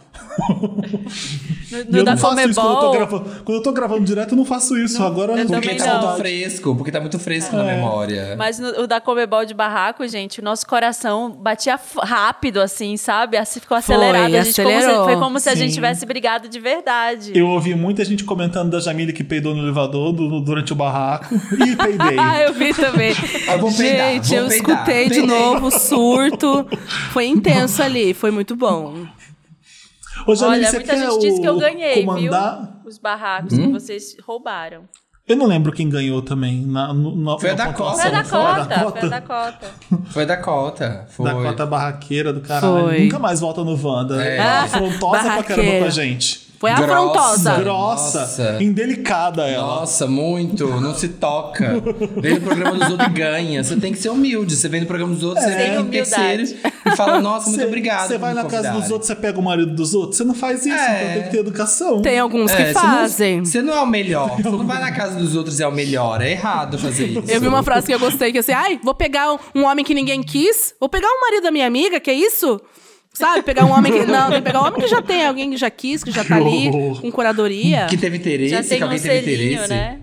No, 1.71 1.79
E 1.81 1.85
no 1.91 1.99
eu 1.99 2.05
da 2.05 2.13
não 2.13 2.19
faço 2.19 2.41
isso 2.49 2.61
quando 2.61 2.73
eu 2.75 2.81
tô 2.81 2.91
gravando. 2.93 3.31
Quando 3.45 3.57
eu 3.59 3.63
tô 3.63 3.73
gravando 3.73 4.05
direto, 4.05 4.33
eu 4.33 4.37
não 4.37 4.45
faço 4.45 4.77
isso. 4.79 5.03
Agora 5.03 5.33
eu 5.33 5.39
eu 5.39 5.47
Porque 5.47 5.75
tá 5.75 5.87
não. 5.99 6.07
muito 6.07 6.17
fresco, 6.19 6.77
porque 6.77 6.91
tá 6.93 7.01
muito 7.01 7.19
fresco 7.19 7.55
É. 7.55 7.59
na 7.59 7.65
memória. 7.65 8.35
Mas 8.39 8.59
no, 8.59 8.69
o 8.83 8.87
da 8.87 9.01
Comebol 9.01 9.45
de 9.45 9.53
barraco, 9.53 10.07
gente, 10.09 10.41
o 10.41 10.45
nosso 10.45 10.67
coração 10.67 11.31
batia 11.31 11.79
rápido, 11.99 12.61
assim, 12.61 12.97
sabe? 12.97 13.37
Assim 13.37 13.61
ficou 13.61 13.81
Foi, 13.83 13.95
acelerado. 13.97 14.35
A 14.35 14.43
gente, 14.43 14.55
como 14.63 14.69
se- 14.71 14.77
acelerou. 14.77 15.05
foi 15.05 15.17
como 15.17 15.41
se 15.41 15.49
a 15.51 15.55
gente 15.55 15.69
Sim. 15.71 15.75
tivesse 15.75 16.07
brigado 16.07 16.49
de 16.49 16.59
verdade. 16.59 17.33
Eu 17.39 17.47
ouvi 17.49 17.75
muita 17.75 18.05
gente 18.05 18.25
comentando 18.25 18.71
da 18.71 18.81
Jamile 18.81 19.13
que 19.13 19.23
peidou 19.25 19.55
no 19.55 19.63
elevador 19.63 20.13
do- 20.13 20.41
durante 20.41 20.73
o 20.73 20.77
barraco. 20.77 21.35
Ih, 21.53 21.77
peidei. 21.77 22.19
Ah, 22.19 22.41
eu 22.43 22.55
vi 22.55 22.73
também. 22.73 23.13
Eu 23.47 23.59
vou 23.59 23.73
peidar, 23.73 24.13
Gente, 24.13 24.29
vou 24.29 24.39
eu 24.39 24.49
peidar. 24.49 24.73
escutei 24.79 25.09
de 25.11 25.23
novo, 25.23 25.71
surto. 25.71 26.67
Foi 27.13 27.27
intenso 27.27 27.83
ali, 27.83 28.15
foi 28.15 28.31
muito 28.31 28.57
bom. 28.57 29.07
Ô, 30.29 30.35
Jamile, 30.35 30.59
Olha, 30.61 30.71
você 30.71 30.77
muita 30.79 30.93
quer 30.95 31.11
gente 31.11 31.21
disse 31.21 31.41
que 31.41 31.49
eu 31.49 31.59
ganhei, 31.59 32.05
comandar? 32.05 32.61
viu? 32.61 32.69
Os 32.91 32.99
barracos 32.99 33.53
Hum? 33.55 33.67
que 33.67 33.73
vocês 33.73 34.17
roubaram. 34.27 34.83
Eu 35.27 35.37
não 35.37 35.47
lembro 35.47 35.73
quem 35.73 35.89
ganhou 35.91 36.23
também. 36.23 36.65
Na, 36.67 36.93
no, 36.95 37.39
Foi 37.39 37.51
a 37.51 37.55
na 37.55 37.65
Dakota. 37.67 37.91
pontuação, 37.91 38.01
Foi 38.01 38.11
a 38.11 38.23
não 38.23 38.25
foi 38.25 38.39
a 38.41 38.65
Dakota, 38.65 38.91
foi 38.99 39.09
a 39.09 39.11
Dakota? 39.11 39.67
Dakota. 40.27 41.07
Foi 41.11 41.25
da 41.27 41.35
cota. 41.35 41.67
Barraqueira 41.67 42.33
do 42.33 42.41
caralho. 42.41 42.85
Foi. 42.85 43.05
Nunca 43.05 43.19
mais 43.19 43.41
volta 43.41 43.63
no 43.63 43.79
Wanda. 43.87 44.23
É. 44.25 44.39
Afrontosa 44.39 45.23
pra 45.25 45.43
caramba 45.43 45.79
com 45.81 45.85
a 45.85 45.91
gente. 45.91 46.48
Foi 46.59 46.73
Grossa. 46.75 46.85
afrontosa. 46.93 47.55
Grossa, 47.61 48.21
Nossa. 48.21 48.57
indelicada 48.61 49.47
ela. 49.47 49.65
Nossa, 49.81 50.07
muito. 50.09 50.67
Não 50.81 50.93
se 50.93 51.09
toca. 51.09 51.81
Vem 52.21 52.35
no 52.35 52.41
programa 52.41 52.77
dos 52.79 52.91
outros 52.91 53.09
e 53.09 53.13
ganha. 53.13 53.63
Você 53.63 53.77
tem 53.77 53.93
que 53.93 53.99
ser 53.99 54.09
humilde. 54.09 54.57
Você 54.57 54.69
vem 54.69 54.81
no 54.81 54.87
programa 54.89 55.15
dos 55.15 55.23
outros, 55.23 55.45
você 55.45 55.55
Tem 55.55 55.71
vem 55.71 55.81
em 55.81 55.87
terceiro 55.87 56.43
e 56.43 56.97
fala, 56.97 57.21
nossa, 57.21 57.47
muito 57.49 57.61
Cê- 57.61 57.67
obrigado. 57.67 58.09
Você 58.09 58.15
por 58.15 58.21
vai 58.21 58.35
na 58.35 58.45
casa 58.45 58.73
dos 58.73 58.91
outros, 58.91 59.07
você 59.07 59.15
pega 59.15 59.39
o 59.39 59.43
marido 59.43 59.73
dos 59.75 59.95
outros. 59.95 60.17
Você 60.17 60.25
não 60.25 60.35
faz 60.35 60.67
isso, 60.67 60.75
É. 60.77 61.03
então 61.05 61.13
tem 61.15 61.23
que 61.23 61.31
ter 61.31 61.39
educação. 61.39 62.03
Tem 62.03 62.19
alguns 62.19 62.51
É, 62.51 62.57
que 62.57 62.63
você 62.65 62.73
não- 62.75 62.81
fazem. 62.81 63.45
Você 63.45 63.63
não, 63.63 63.75
é 63.75 63.81
o 63.81 63.87
melhor. 63.87 64.37
Você 64.37 64.49
não 64.51 64.67
vai 64.67 64.81
na 64.81 64.91
casa 64.91 65.15
dos 65.17 65.37
outros 65.37 65.61
e 65.61 65.63
é 65.63 65.69
o 65.69 65.73
melhor. 65.73 66.21
É 66.21 66.33
errado 66.33 66.77
fazer 66.79 67.07
isso. 67.07 67.31
Eu 67.31 67.41
vi 67.41 67.47
uma 67.47 67.63
frase 67.63 67.87
que 67.87 67.95
eu 67.95 68.01
gostei, 68.01 68.33
que 68.33 68.39
é 68.39 68.41
assim, 68.41 68.53
ai, 68.53 68.81
vou 68.83 68.95
pegar 68.95 69.33
um, 69.55 69.63
homem 69.65 69.85
que 69.85 69.95
ninguém 69.95 70.23
quis, 70.25 70.75
vou 70.81 70.89
pegar 70.89 71.07
um 71.07 71.21
marido 71.21 71.45
da 71.45 71.51
minha 71.53 71.67
amiga, 71.69 72.01
que 72.01 72.11
é 72.11 72.15
isso? 72.15 72.61
Sabe, 73.19 73.43
pegar 73.43 73.65
um 73.65 73.71
homem 73.73 73.93
que... 73.93 74.05
Não, 74.07 74.29
tem 74.31 74.39
que 74.39 74.45
pegar 74.45 74.63
um 74.63 74.67
homem 74.67 74.81
que 74.81 74.89
já 74.89 75.03
tem, 75.03 75.27
alguém 75.27 75.51
que 75.51 75.57
já 75.57 75.71
quis, 75.71 76.03
que 76.05 76.11
já 76.11 76.25
tá 76.25 76.37
ali, 76.37 76.71
com 77.01 77.11
curadoria. 77.11 77.87
Que 77.89 77.97
teve 77.97 78.17
interesse, 78.17 78.51
Já 78.51 78.63
que 78.63 78.69
tem 78.69 78.81
um 78.81 78.85
alguém 78.85 79.01
teve 79.01 79.21
selinho, 79.25 79.53
interesse. 79.65 79.69
né? 79.69 79.99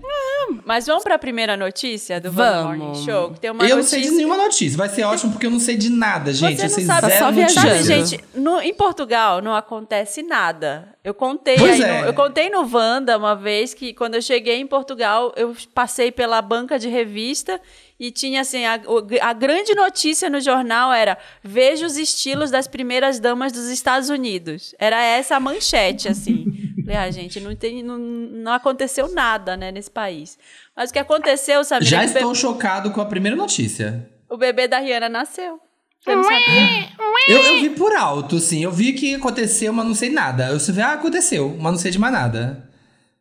Mas 0.64 0.86
vamos 0.86 1.02
pra 1.02 1.18
primeira 1.18 1.56
notícia 1.56 2.20
do 2.20 2.30
Vamos. 2.30 2.62
Vamos. 2.62 2.78
Morning 2.78 3.04
Show? 3.04 3.30
Que 3.32 3.40
tem 3.40 3.50
uma 3.50 3.64
Eu 3.64 3.70
não 3.70 3.76
notícia... 3.78 3.98
sei 4.00 4.08
de 4.10 4.16
nenhuma 4.16 4.36
notícia. 4.36 4.78
Vai 4.78 4.88
ser 4.88 5.02
ótimo 5.04 5.32
porque 5.32 5.46
eu 5.46 5.50
não 5.50 5.58
sei 5.58 5.76
de 5.76 5.90
nada, 5.90 6.32
gente. 6.32 6.56
Você 6.56 6.62
eu 6.62 6.68
não 6.68 6.74
sei 6.74 6.84
sabe, 6.84 7.06
zero 7.08 7.18
só 7.24 7.30
viajando. 7.32 7.66
Sabe, 7.68 7.82
gente, 7.82 8.24
no- 8.34 8.60
em 8.60 8.72
Portugal 8.74 9.42
não 9.42 9.54
acontece 9.56 10.22
nada. 10.22 10.88
Eu 11.02 11.14
contei 11.14 11.56
é. 11.56 12.00
no- 12.02 12.06
eu 12.06 12.14
contei 12.14 12.48
no 12.48 12.60
Wanda 12.72 13.16
uma 13.18 13.34
vez 13.34 13.74
que 13.74 13.92
quando 13.92 14.14
eu 14.16 14.22
cheguei 14.22 14.56
em 14.60 14.66
Portugal, 14.66 15.32
eu 15.36 15.54
passei 15.74 16.12
pela 16.12 16.40
banca 16.42 16.78
de 16.78 16.88
revista 16.88 17.60
e 17.98 18.10
tinha 18.10 18.42
assim, 18.42 18.64
a, 18.64 18.80
a 19.22 19.32
grande 19.32 19.74
notícia 19.74 20.28
no 20.28 20.40
jornal 20.40 20.92
era 20.92 21.16
veja 21.42 21.86
os 21.86 21.96
estilos 21.96 22.50
das 22.50 22.66
primeiras 22.66 23.18
damas 23.18 23.52
dos 23.52 23.68
Estados 23.68 24.10
Unidos. 24.10 24.74
Era 24.78 25.02
essa 25.02 25.36
a 25.36 25.40
manchete, 25.40 26.08
assim. 26.08 26.44
Falei, 26.84 26.98
ah, 26.98 27.10
gente, 27.10 27.40
não, 27.40 27.54
tem, 27.56 27.82
não, 27.82 27.98
não 27.98 28.52
aconteceu 28.52 29.12
nada, 29.12 29.56
né, 29.56 29.72
nesse 29.72 29.90
país. 29.90 30.38
Mas 30.76 30.90
o 30.90 30.92
que 30.92 30.98
aconteceu, 30.98 31.64
sabe? 31.64 31.84
Já 31.84 32.04
estou 32.04 32.34
chocado 32.34 32.92
com 32.92 33.00
a 33.00 33.06
primeira 33.06 33.36
notícia. 33.36 34.08
o 34.30 34.36
bebê 34.36 34.68
da 34.68 34.78
Rihanna 34.78 35.08
nasceu. 35.08 35.58
Sabia? 36.04 36.88
Eu, 37.26 37.42
eu 37.42 37.60
vi 37.60 37.70
por 37.70 37.92
alto, 37.92 38.36
assim. 38.36 38.62
Eu 38.62 38.70
vi 38.70 38.92
que 38.92 39.16
aconteceu, 39.16 39.72
mas 39.72 39.84
não 39.84 39.94
sei 39.94 40.10
nada. 40.10 40.48
Eu 40.48 40.60
só 40.60 40.72
vi, 40.72 40.80
ah, 40.80 40.92
aconteceu, 40.92 41.56
mas 41.58 41.72
não 41.72 41.78
sei 41.78 41.90
de 41.90 41.98
mais 41.98 42.12
nada. 42.12 42.65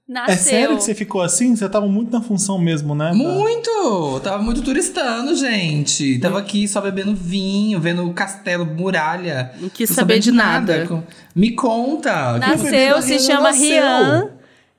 Nasceu. 0.08 0.34
É 0.34 0.38
sério 0.38 0.78
que 0.78 0.84
você 0.84 0.94
ficou 0.94 1.22
assim? 1.24 1.56
Você 1.56 1.68
tava 1.68 1.88
muito 1.88 2.12
na 2.12 2.22
função 2.22 2.60
mesmo, 2.60 2.94
né? 2.94 3.12
Muito! 3.12 4.20
Tava 4.24 4.38
muito 4.44 4.62
turistando, 4.62 5.34
gente. 5.36 6.20
Tava 6.20 6.38
aqui 6.38 6.68
só 6.68 6.80
bebendo 6.80 7.16
vinho, 7.16 7.80
vendo 7.80 8.08
o 8.08 8.14
castelo, 8.14 8.66
muralha. 8.68 9.52
Não 9.60 9.68
quis 9.68 9.90
Tô 9.90 9.96
saber 9.96 10.20
de 10.20 10.32
nada. 10.32 10.86
Com- 10.88 11.02
Me 11.36 11.52
conta. 11.56 12.38
Nasceu, 12.38 13.02
se 13.02 13.20
chama 13.20 13.50
nasceu. 13.50 13.68
Rian. 13.68 14.30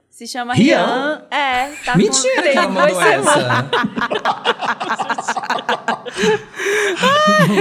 Se 0.09 0.27
chama 0.29 0.55
Rian? 0.55 0.87
Rian. 0.87 1.23
É, 1.31 1.67
tá 1.85 1.93
com- 1.93 1.99
Mentira 1.99 2.43
tem 2.43 2.53
que 2.53 2.59
ela 2.59 2.69
mandou 2.69 3.03
essa. 3.03 3.67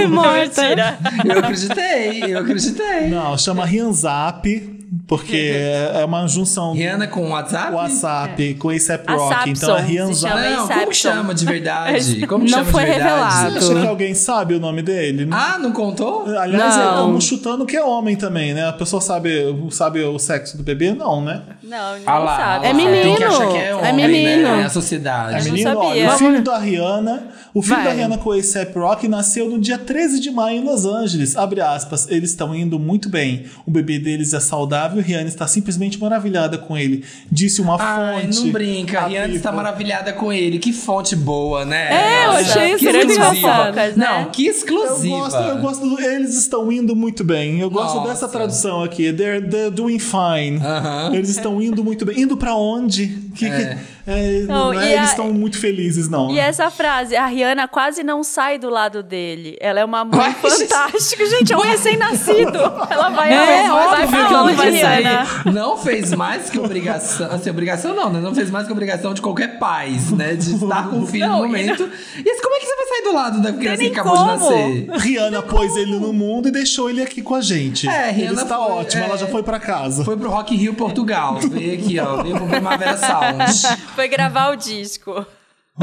Mentira. 0.08 0.98
Eu 1.24 1.38
acreditei, 1.38 2.34
eu 2.34 2.38
acreditei. 2.38 3.08
Não, 3.08 3.36
chama 3.36 3.64
Rianzap, 3.64 4.75
porque 5.06 5.36
é 5.36 6.00
é 6.00 6.04
uma 6.04 6.26
junção 6.26 6.72
Rihanna 6.72 7.06
com 7.06 7.30
WhatsApp? 7.30 7.72
WhatsApp 7.72 8.54
com 8.54 8.70
ASAP 8.70 9.04
A 9.06 9.14
Rock. 9.14 9.50
Então 9.50 9.76
é 9.76 10.14
chama 10.14 10.50
Não, 10.50 10.68
como 10.68 10.94
chama 10.94 11.34
de 11.34 11.44
verdade? 11.44 12.26
Como 12.26 12.44
Não 12.44 12.48
chama 12.48 12.64
foi 12.64 12.84
de 12.84 12.90
verdade? 12.90 13.12
revelado. 13.12 13.60
Você 13.60 13.72
acha 13.72 13.80
que 13.80 13.86
alguém 13.86 14.14
sabe 14.14 14.54
o 14.54 14.60
nome 14.60 14.82
dele? 14.82 15.28
Ah, 15.30 15.58
não 15.58 15.72
contou? 15.72 16.26
Aliás, 16.36 16.76
Não. 16.76 16.90
estamos 16.90 17.24
chutando 17.24 17.64
que 17.64 17.76
é 17.76 17.82
homem 17.82 18.16
também, 18.16 18.52
né? 18.52 18.66
A 18.68 18.72
pessoa 18.72 19.00
sabe, 19.00 19.30
sabe 19.70 20.02
o 20.02 20.18
sexo 20.18 20.56
do 20.56 20.62
bebê? 20.62 20.92
Não, 20.92 21.24
né? 21.24 21.42
Não, 21.66 21.92
ninguém 21.94 22.04
Ah 22.06 22.18
lá, 22.18 22.36
sabe. 22.36 22.66
É 22.66 22.70
ah, 22.70 22.74
menino, 22.74 23.26
achar 23.26 23.48
que 23.48 23.56
é 23.56 23.70
é 23.88 23.92
menino. 23.92 24.42
né? 24.56 24.60
É 24.60 24.62
a 24.62 24.66
É 24.66 24.68
sociedade. 24.68 25.36
não 25.44 25.52
menino, 25.52 25.78
olha, 25.78 26.08
o 26.14 26.18
filho 26.18 26.42
da 26.42 26.58
Rihanna, 26.58 27.28
o 27.52 27.62
filho 27.62 27.76
Vai. 27.76 27.84
da 27.84 27.92
Rihanna 27.92 28.18
com 28.18 28.30
o 28.30 28.32
A$AP 28.32 28.76
Rock 28.76 29.08
nasceu 29.08 29.48
no 29.48 29.58
dia 29.58 29.76
13 29.78 30.20
de 30.20 30.30
maio 30.30 30.60
em 30.60 30.64
Los 30.64 30.84
Angeles. 30.84 31.36
Abre 31.36 31.60
aspas, 31.60 32.06
eles 32.10 32.30
estão 32.30 32.54
indo 32.54 32.78
muito 32.78 33.08
bem. 33.08 33.46
O 33.66 33.70
bebê 33.70 33.98
deles 33.98 34.32
é 34.32 34.40
saudável 34.40 35.00
e 35.00 35.02
Rihanna 35.02 35.28
está 35.28 35.46
simplesmente 35.46 35.98
maravilhada 36.00 36.56
com 36.58 36.76
ele. 36.76 37.04
Disse 37.30 37.60
uma 37.60 37.76
Ai, 37.80 38.22
fonte. 38.22 38.40
não 38.44 38.52
brinca. 38.52 39.00
A 39.00 39.06
Rihanna 39.08 39.34
está 39.34 39.50
maravilhada 39.50 40.12
com 40.12 40.32
ele. 40.32 40.58
Que 40.58 40.72
fonte 40.72 41.16
boa, 41.16 41.64
né? 41.64 41.88
É, 41.92 42.26
eu 42.26 42.30
achei 42.30 42.68
isso 42.74 42.78
que 42.78 42.92
muito 42.92 43.12
engraçado. 43.12 43.74
né? 43.74 43.92
Não, 43.96 44.24
que 44.30 44.46
Eu 44.46 44.52
exclusiva. 44.52 45.16
gosto, 45.16 45.36
eu 45.40 45.56
gosto 45.58 45.88
do, 45.88 46.00
eles 46.00 46.36
estão 46.38 46.70
indo 46.70 46.94
muito 46.94 47.24
bem. 47.24 47.60
Eu 47.60 47.70
gosto 47.70 47.96
Nossa. 47.96 48.08
dessa 48.08 48.28
tradução 48.28 48.82
aqui. 48.82 49.12
They're, 49.12 49.40
they're 49.48 49.70
doing 49.70 49.98
fine. 49.98 50.58
Aham. 50.62 51.10
Eles 51.14 51.30
estão 51.30 51.55
indo 51.62 51.82
muito 51.84 52.04
bem. 52.04 52.20
Indo 52.20 52.36
pra 52.36 52.54
onde? 52.54 53.06
Que, 53.34 53.46
que- 53.46 53.52
É. 53.52 53.78
é, 54.06 54.40
Não, 54.46 54.72
não 54.72 54.80
é, 54.80 54.88
e 54.90 54.92
eles 54.94 55.10
estão 55.10 55.32
muito 55.32 55.58
felizes, 55.58 56.08
não. 56.08 56.30
E 56.30 56.38
essa 56.38 56.70
frase, 56.70 57.16
a 57.16 57.26
Rihanna 57.26 57.66
quase 57.68 58.02
não 58.02 58.22
sai 58.24 58.58
do 58.58 58.70
lado 58.70 59.02
dele. 59.02 59.56
Ela 59.60 59.80
é 59.80 59.84
uma 59.84 60.04
mãe 60.04 60.32
fantástica. 60.34 61.26
Gente, 61.26 61.52
é 61.52 61.56
um 61.56 61.60
recém-nascido. 61.60 62.58
Ela 62.90 63.08
vai, 63.10 63.32
É, 63.32 63.68
vai, 63.68 63.88
vai 63.88 64.06
que 64.08 64.14
ela 64.14 64.30
não 64.30 64.44
onde, 64.46 64.54
vai 64.56 64.70
Rihanna? 64.70 65.26
Não 65.52 65.76
fez 65.76 66.12
mais 66.14 66.48
que 66.50 66.58
obrigação. 66.58 67.30
Assim, 67.30 67.50
obrigação 67.50 67.94
não, 67.94 68.10
né? 68.12 68.20
Não 68.20 68.34
fez 68.34 68.50
mais 68.50 68.66
que 68.66 68.72
obrigação 68.72 69.12
de 69.14 69.20
qualquer 69.20 69.58
pai, 69.58 69.96
né? 70.16 70.34
De 70.34 70.54
estar 70.54 70.88
com 70.88 71.00
o 71.00 71.06
filho 71.06 71.26
Não, 71.26 71.38
no 71.42 71.46
momento. 71.46 71.82
E 72.24 72.30
assim, 72.30 72.42
como 72.42 72.54
é 72.54 72.58
que 72.60 72.66
você 72.66 72.75
vai 72.96 73.02
sair 73.02 73.02
do 73.02 73.12
lado 73.14 73.40
da 73.42 73.52
criança 73.52 73.76
que 73.82 73.86
acabou 73.88 74.12
de 74.12 74.18
como. 74.18 74.30
nascer? 74.32 74.90
Rihanna 74.98 75.42
pôs 75.42 75.76
ele 75.76 75.98
no 75.98 76.12
mundo 76.12 76.48
e 76.48 76.50
deixou 76.50 76.88
ele 76.90 77.02
aqui 77.02 77.22
com 77.22 77.34
a 77.34 77.40
gente. 77.40 77.88
É, 77.88 78.08
ele 78.10 78.20
Rihanna 78.22 78.42
está 78.42 78.56
foi- 78.56 78.72
ótimo, 78.72 79.02
é. 79.02 79.06
ela 79.06 79.16
já 79.18 79.26
foi 79.26 79.42
pra 79.42 79.58
casa. 79.60 80.04
Foi 80.04 80.16
pro 80.16 80.30
Rock 80.30 80.54
Rio, 80.56 80.74
Portugal. 80.74 81.38
Veio 81.40 81.74
aqui, 81.74 81.98
ó. 82.00 82.22
Veio 82.22 82.36
pro 82.36 82.46
Primavera 82.46 82.96
Sound. 82.96 83.76
Foi 83.94 84.08
gravar 84.08 84.50
o 84.52 84.56
disco. 84.56 85.24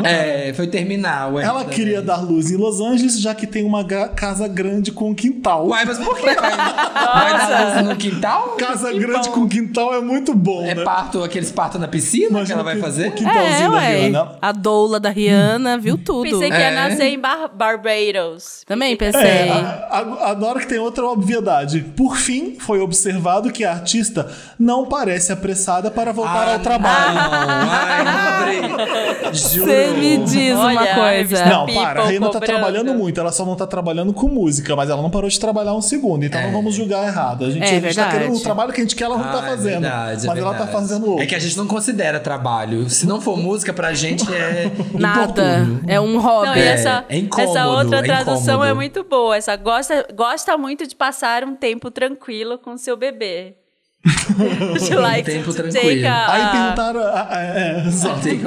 É, 0.03 0.53
foi 0.58 0.67
terminar. 0.67 1.32
Ué, 1.34 1.43
Ela 1.43 1.60
também. 1.62 1.75
queria 1.75 2.01
dar 2.01 2.17
luz 2.21 2.49
em 2.49 2.58
Los 2.58 2.79
Angeles, 2.79 3.19
já 3.19 3.36
que 3.36 3.45
tem 3.45 3.63
uma 3.63 3.84
casa 4.15 4.47
grande 4.47 4.91
com 4.91 5.13
quintal. 5.13 5.67
Uai, 5.67 5.86
mas 5.86 5.99
por 5.99 6.15
que 6.15 6.23
vai, 6.23 6.36
vai 6.36 7.38
dar 7.38 7.75
luz 7.75 7.88
no 7.89 7.95
quintal? 7.95 8.56
Casa 8.58 8.91
grande 8.93 9.29
com 9.29 9.47
quintal 9.47 9.93
é 9.93 10.01
muito 10.01 10.34
bom, 10.34 10.65
É 10.65 10.73
né? 10.73 10.84
parto, 10.84 11.23
aqueles 11.23 11.51
partos 11.51 11.79
na 11.79 11.88
piscina 11.88 12.27
que 12.27 12.34
Imagina 12.34 12.56
ela 12.56 12.63
vai 12.63 12.75
que- 12.75 12.82
fazer? 12.82 13.10
o 13.10 13.12
quintalzinho 13.12 13.65
É, 13.67 13.69
da 13.69 13.75
ué. 13.75 13.95
Rihanna. 13.97 14.32
A 14.41 14.51
doula 14.51 14.99
da 14.99 15.10
Rihanna 15.10 15.77
viu 15.77 15.97
tudo. 15.97 16.23
Pensei 16.29 16.49
que 16.49 16.58
É. 16.58 16.62
ia 16.62 16.71
nascer 16.71 17.06
em 17.06 17.19
Bar 17.19 17.49
Barbados. 17.53 18.63
Também 18.65 18.95
Pensei. 18.95 19.21
É, 19.21 19.49
a- 19.51 19.88
a- 19.91 20.32
adoro 20.32 20.60
que 20.60 20.67
tem 20.67 20.79
outra 20.79 21.06
obviedade. 21.06 21.82
Por 21.95 22.15
fim, 22.17 22.56
foi 22.60 22.79
observado 22.79 23.51
que 23.51 23.63
a 23.63 23.71
artista 23.71 24.32
não 24.60 24.86
parece 24.86 25.32
apressada 25.32 25.91
para 25.91 26.12
voltar 26.12 26.47
Ah, 26.47 26.53
ao 26.53 26.60
trabalho. 26.60 27.13
Não, 27.13 27.69
ai. 27.71 29.34
Juro. 29.34 29.83
Você 29.88 29.93
me 30.00 30.17
diz 30.26 30.58
Olha, 30.58 30.80
uma 30.80 30.88
coisa. 30.88 31.46
Não, 31.46 31.65
para, 31.67 32.02
a 32.04 32.06
Rihanna 32.08 32.30
tá 32.30 32.39
trabalhando 32.39 32.93
muito, 32.93 33.19
ela 33.19 33.32
só 33.32 33.46
não 33.46 33.56
tá 33.56 33.67
trabalhando 33.67 34.13
com 34.13 34.28
música, 34.28 34.76
mas 34.76 34.89
ela 34.89 35.02
não 35.02 35.10
parou 35.10 35.30
de 35.30 35.39
trabalhar 35.39 35.74
um 35.74 35.82
segundo, 35.82 36.24
então 36.26 36.41
não 36.41 36.52
vamos 36.52 36.74
julgar 36.76 37.06
errado. 37.08 37.46
A 37.46 37.50
gente, 37.50 37.63
É 37.63 37.78
a 37.78 37.80
gente 37.80 37.96
tá 37.96 38.10
querendo 38.10 38.36
o 38.36 38.39
trabalho 38.39 38.72
que 38.74 38.82
a 38.82 38.84
gente 38.84 38.96
quer, 38.96 39.06
ela 39.06 39.17
não 39.17 39.24
tá 39.24 39.41
Ah, 39.41 39.46
é 39.46 39.50
fazendo. 39.50 39.82
verdade, 39.82 40.26
é 40.26 40.28
mas 40.30 40.38
ela 40.39 40.54
tá 40.54 40.67
fazendo 40.67 41.08
outro. 41.08 41.24
É 41.24 41.26
que 41.26 41.36
a 41.36 41.39
gente 41.39 41.58
não 41.58 41.67
considera 41.67 42.19
trabalho. 42.19 42.89
Se 42.89 43.06
não 43.08 43.19
for 43.22 43.38
música, 43.38 43.74
pra 43.74 43.93
gente 43.93 44.24
é 44.34 44.72
Nada. 44.98 45.67
É 45.88 46.00
um 46.00 46.19
hobby. 46.19 46.48
Não, 46.48 46.56
e 46.56 46.60
É, 46.62 46.67
essa, 46.67 47.06
é 47.10 47.17
incômodo, 47.17 47.52
essa 47.58 47.67
outra 47.67 47.98
é 48.00 48.02
tradução 48.04 48.38
incômodo. 48.56 48.65
é 48.65 48.74
muito 48.74 49.04
boa. 49.04 49.36
Essa 49.38 49.56
gosta, 49.56 50.08
gosta 50.15 50.58
muito 50.58 50.88
de 50.88 50.96
passar 50.96 51.43
um 51.43 51.56
tempo 51.56 51.89
tranquilo 51.91 52.58
com 52.58 52.78
seu 52.78 52.96
bebê. 52.98 53.56
She 54.86 54.96
likes 54.96 55.28
tempo 55.28 55.54
to 55.54 55.63
take 55.63 55.72
tranquilo. 55.72 56.08
a, 56.08 56.34
Aí 56.34 56.42
a- 56.42 56.52
perguntaram. 56.52 57.02
ah, 57.04 57.28
ah, 57.30 57.39
é, 57.42 57.92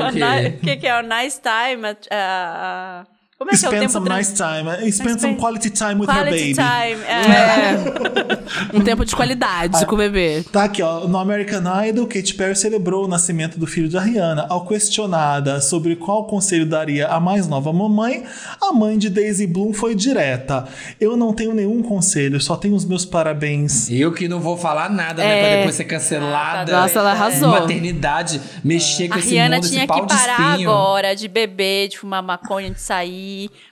a 0.03 0.12
quê? 0.12 0.19
ni- 0.19 0.49
o 0.57 0.59
que, 0.61 0.77
que 0.77 0.87
é 0.87 0.99
o 0.99 1.03
nice 1.03 1.40
time? 1.40 1.87
a- 1.87 1.97
a- 2.11 3.07
Como 3.38 3.51
é 3.51 3.55
que 3.57 3.66
é 3.66 3.68
o 3.68 3.70
Spend 3.70 3.81
tempo 3.83 3.92
some 3.92 4.07
trans- 4.07 4.29
nice 4.31 4.35
time. 4.35 4.92
Spend 4.92 5.09
some 5.09 5.18
Spend- 5.35 5.37
quality 5.40 5.68
time 5.70 5.94
with 5.96 6.07
her 6.09 6.14
Quality 6.14 6.55
baby. 6.55 6.55
time. 6.55 7.05
É. 7.05 8.72
É. 8.72 8.72
um 8.75 8.81
tempo 8.81 9.05
de 9.05 9.14
qualidade 9.14 9.85
com 9.85 9.94
o 9.94 9.99
bebê. 9.99 10.42
Tá 10.51 10.64
aqui, 10.64 10.81
ó. 10.83 11.07
No 11.07 11.18
American 11.18 11.62
Idol, 11.87 12.07
Katy 12.07 12.33
Perry 12.35 12.57
celebrou 12.57 13.05
o 13.05 13.09
nascimento 13.09 13.59
do 13.61 13.66
filho 13.66 13.90
da 13.90 14.01
Rihanna. 14.01 14.46
Ao 14.49 14.64
questionada 14.64 15.61
sobre 15.61 15.96
qual 15.96 16.25
conselho 16.25 16.64
daria 16.64 17.09
a 17.09 17.20
mais 17.20 17.46
nova 17.46 17.70
mamãe, 17.75 18.25
a 18.59 18.72
mãe 18.72 18.96
de 18.96 19.11
Daisy 19.11 19.46
Bloom 19.46 19.75
foi 19.75 19.94
direta. 19.94 20.64
Eu 20.99 21.14
não 21.14 21.35
tenho 21.35 21.53
nenhum 21.55 21.83
conselho, 21.83 22.40
só 22.40 22.57
tenho 22.57 22.75
os 22.75 22.87
meus 22.87 23.05
parabéns. 23.05 23.90
Eu 23.90 24.12
que 24.12 24.29
não 24.29 24.40
vou 24.40 24.57
falar 24.57 24.88
nada, 24.88 25.22
né? 25.22 25.29
Pra 25.40 25.49
É. 25.49 25.57
depois 25.59 25.75
ser 25.75 25.85
cancelada. 25.85 26.72
Nossa, 26.72 26.99
ela 27.01 27.12
arrasou. 27.12 27.51
Maternidade, 27.51 28.40
mexer 28.64 29.09
com 29.09 29.16
A 29.16 29.18
esse 29.18 29.29
Rihanna 29.31 29.57
mundo, 29.57 29.68
tinha 29.68 29.81
esse 29.81 29.87
pau 29.87 30.07
que 30.07 30.14
de 30.14 30.18
parar 30.20 30.51
espinho. 30.53 30.70
agora 30.70 31.14
de 31.14 31.29
beber, 31.29 31.88
de 31.88 31.99
fumar 31.99 32.22
maconha, 32.22 32.70
de 32.70 32.81
sair, 32.81 33.25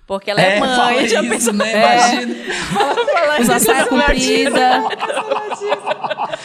porque 0.06 0.30
ela 0.30 0.40
é, 0.40 0.56
É, 0.56 0.60
mãe. 0.60 0.76
fala 0.76 1.08
já 1.08 1.20
isso, 1.22 1.30
pensou- 1.30 1.52
né? 1.54 1.72
É. 1.72 2.12
Imagina. 2.14 2.34
Falar 3.12 3.40
Usar 3.40 3.56
isso, 3.56 3.66
saia 3.66 3.86
comprida. 3.86 4.84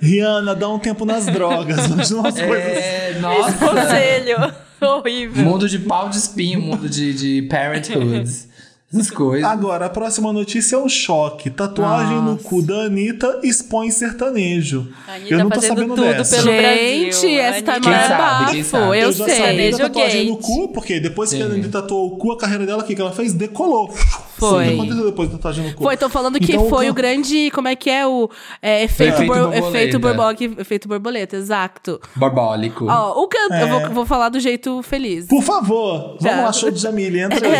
Rihanna, 0.00 0.54
dá 0.54 0.68
um 0.68 0.78
tempo 0.78 1.04
nas 1.04 1.26
drogas. 1.26 1.86
Umas 2.10 2.40
coisas. 2.40 2.50
É, 2.50 3.10
Esse 3.10 3.20
nossa. 3.20 3.52
conselho 3.66 4.52
horrível. 4.80 5.44
Mundo 5.44 5.68
de 5.68 5.78
pau 5.78 6.08
de 6.08 6.16
espinho, 6.16 6.60
mundo 6.60 6.88
de, 6.88 7.12
de 7.12 7.42
parenthood. 7.48 8.24
Essas 8.92 9.08
coisas. 9.08 9.48
Agora, 9.48 9.86
a 9.86 9.88
próxima 9.88 10.32
notícia 10.32 10.74
é 10.74 10.78
um 10.78 10.88
choque. 10.88 11.48
Tatuagem 11.48 12.20
no 12.22 12.36
cu 12.36 12.60
da 12.60 12.86
Anitta 12.86 13.38
expõe 13.44 13.88
sertanejo. 13.90 14.88
Anitta 15.06 15.32
Eu 15.34 15.38
não 15.38 15.48
tô 15.50 15.60
sabendo 15.60 15.94
tudo 15.94 16.02
dessa. 16.08 16.36
pelo 16.36 16.48
Gente, 16.50 17.10
Brasil. 17.10 17.40
essa 17.40 17.62
tá 17.62 17.80
Quem 17.80 17.90
mais 17.92 18.06
sabe, 18.08 18.44
quem 18.50 18.58
bafo. 18.62 18.70
sabe? 18.70 18.86
Eu 18.86 18.94
Eu 18.94 19.12
já 19.12 19.18
sabia 19.18 19.26
sei. 19.26 19.36
da 19.38 19.44
Sertanejo 19.46 19.78
tatuagem 19.78 20.26
no 20.30 20.36
cu, 20.38 20.68
porque 20.72 20.98
depois 20.98 21.30
que 21.32 21.40
a 21.40 21.46
Sim. 21.46 21.52
Anitta 21.52 21.68
tatuou 21.82 22.06
o 22.08 22.16
cu, 22.16 22.32
a 22.32 22.38
carreira 22.38 22.66
dela, 22.66 22.82
o 22.82 22.84
que 22.86 22.94
que 22.96 23.00
ela 23.00 23.12
fez? 23.12 23.32
Decolou. 23.32 23.94
Foi. 24.40 24.64
O 24.64 24.68
que 24.68 24.74
aconteceu 24.74 25.04
depois 25.06 25.28
da 25.28 25.36
tatuagem 25.36 25.64
no 25.68 25.74
cu? 25.74 25.82
Foi, 25.84 25.96
tô 25.96 26.08
falando 26.08 26.38
que 26.40 26.52
Então, 26.52 26.68
foi 26.68 26.86
can- 26.86 26.90
o 26.90 26.94
grande. 26.94 27.50
Como 27.52 27.68
é 27.68 27.76
que 27.76 27.88
é 27.90 28.06
o 28.06 28.28
é, 28.62 28.84
efeito, 28.84 29.14
Efeito 29.14 29.26
bor- 29.28 29.36
borboleta. 29.38 29.68
efeito, 29.68 29.98
borboleta. 29.98 30.60
efeito 30.60 30.88
borboleta, 30.88 31.36
exato. 31.36 32.00
Barbólico. 32.16 32.86
Ó, 32.88 33.22
o 33.22 33.28
cantor. 33.28 33.58
Eu 33.60 33.66
É. 33.66 33.80
vou, 33.80 33.90
vou 33.90 34.06
falar 34.06 34.28
do 34.30 34.40
jeito 34.40 34.82
feliz. 34.82 35.26
Por 35.26 35.42
favor, 35.42 36.16
vamos 36.20 36.22
Já. 36.22 36.42
lá, 36.42 36.52
show 36.52 36.70
de 36.70 36.78
Jamile, 36.80 37.20
entra 37.20 37.46
aí. 37.46 37.54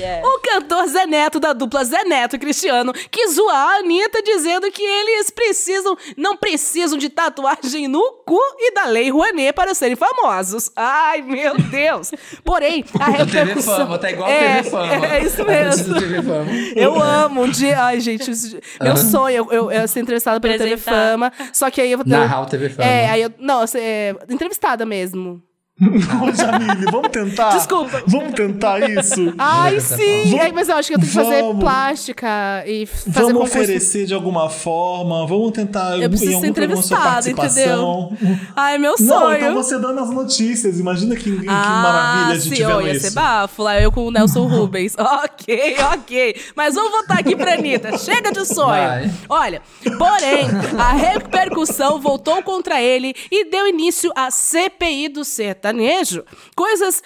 É. 0.00 0.18
É. 0.18 0.22
O 0.24 0.38
cantor 0.40 0.86
Zé 0.88 1.06
Neto, 1.06 1.40
da 1.40 1.52
dupla 1.52 1.84
Zé 1.84 2.04
Neto 2.04 2.36
e 2.36 2.38
Cristiano, 2.38 2.92
quis 3.10 3.34
zoar 3.34 3.56
a 3.56 3.78
Anitta 3.78 4.22
dizendo 4.22 4.70
que 4.70 4.82
eles 4.82 5.30
precisam, 5.30 5.96
não 6.16 6.36
precisam 6.36 6.98
de 6.98 7.08
tatuagem 7.08 7.88
no 7.88 8.02
cu 8.26 8.38
e 8.58 8.74
da 8.74 8.84
Lei 8.86 9.10
Rouanet 9.10 9.52
para 9.52 9.74
serem 9.74 9.96
famosos. 9.96 10.70
Ai, 10.76 11.22
meu 11.22 11.56
Deus! 11.58 12.10
Porém, 12.44 12.84
a 12.98 13.12
TV 13.24 13.38
repercussão... 13.38 13.76
Fama, 13.78 13.98
tá 13.98 14.10
igual 14.10 14.28
é, 14.28 14.56
TV 14.62 14.70
Fama. 14.70 15.06
É 15.06 15.24
isso 15.24 15.42
A 15.42 15.44
notícia 15.44 15.44
mesmo. 15.44 16.17
TV. 16.22 16.72
Eu 16.76 17.02
amo 17.02 17.42
um 17.42 17.50
dia. 17.50 17.80
Ai, 17.82 18.00
gente, 18.00 18.30
isso- 18.30 18.58
meu 18.80 18.96
sonho 18.96 19.36
eu, 19.36 19.52
eu, 19.52 19.70
eu 19.72 19.88
ser 19.88 20.00
entrevistada 20.00 20.40
pela 20.40 20.54
TV 20.58 20.72
Apresentar. 20.74 21.10
Fama. 21.12 21.32
Só 21.52 21.70
que 21.70 21.80
aí 21.80 21.92
eu 21.92 21.98
vou 21.98 22.06
Narrar 22.06 22.42
o 22.42 22.46
TV 22.46 22.68
Fama. 22.68 22.88
É, 22.88 23.08
aí 23.10 23.22
eu. 23.22 23.30
Não, 23.38 23.60
eu 23.62 23.66
ser- 23.66 23.80
é, 23.80 24.14
entrevistada 24.30 24.84
mesmo. 24.86 25.42
Ô, 25.80 26.32
Jamile, 26.34 26.86
vamos 26.90 27.08
tentar? 27.10 27.50
Desculpa. 27.50 28.02
Vamos 28.06 28.34
tentar 28.34 28.80
isso? 28.90 29.32
Ai, 29.38 29.74
tá 29.76 29.80
sim! 29.80 30.36
Ai, 30.38 30.50
mas 30.50 30.68
eu 30.68 30.74
acho 30.76 30.88
que 30.88 30.94
eu 30.94 30.98
tenho 30.98 31.08
que 31.08 31.16
fazer 31.16 31.40
Vamos. 31.42 31.60
plástica 31.60 32.64
e 32.66 32.84
fazer 32.84 33.10
Vamos 33.12 33.32
concurso. 33.34 33.58
oferecer 33.58 34.04
de 34.06 34.12
alguma 34.12 34.50
forma, 34.50 35.24
vamos 35.24 35.52
tentar 35.52 35.96
Eu 36.00 36.08
preciso 36.10 36.32
em 36.32 36.40
ser 36.40 36.46
algum 36.46 36.52
programa 36.52 36.82
sua 36.82 36.96
entrevistada, 36.96 37.34
participação. 37.36 38.08
entendeu? 38.20 38.38
Ai, 38.56 38.76
meu 38.78 38.94
Não, 38.98 39.06
sonho. 39.20 39.36
então 39.36 39.54
você 39.54 39.78
dando 39.78 40.00
as 40.00 40.10
notícias. 40.10 40.80
Imagina 40.80 41.14
que, 41.14 41.30
que 41.38 41.46
ah, 41.48 41.80
maravilha 41.82 42.34
a 42.34 42.38
gente 42.40 42.56
sim, 42.56 42.64
ó, 42.64 42.68
vendo 42.78 42.86
ia 42.88 42.92
isso. 42.94 43.06
ser 43.06 43.10
bafo. 43.12 43.62
Lá 43.62 43.80
eu 43.80 43.92
com 43.92 44.04
o 44.06 44.10
Nelson 44.10 44.46
Rubens. 44.50 44.94
ok, 44.98 45.76
ok. 45.94 46.36
Mas 46.56 46.74
vamos 46.74 46.90
voltar 46.90 47.20
aqui 47.20 47.36
pra 47.36 47.54
Anitta. 47.54 47.96
Chega 47.98 48.32
de 48.32 48.44
sonho. 48.44 48.66
Vai. 48.68 49.10
Olha, 49.28 49.62
porém, 49.96 50.48
a 50.76 50.92
repercussão 50.92 52.00
voltou 52.00 52.42
contra 52.42 52.82
ele 52.82 53.14
e 53.30 53.48
deu 53.48 53.64
início 53.68 54.10
à 54.16 54.28
CPI 54.32 55.08
do 55.08 55.24
sertanejo. 55.68 56.24
Coisas 56.56 57.02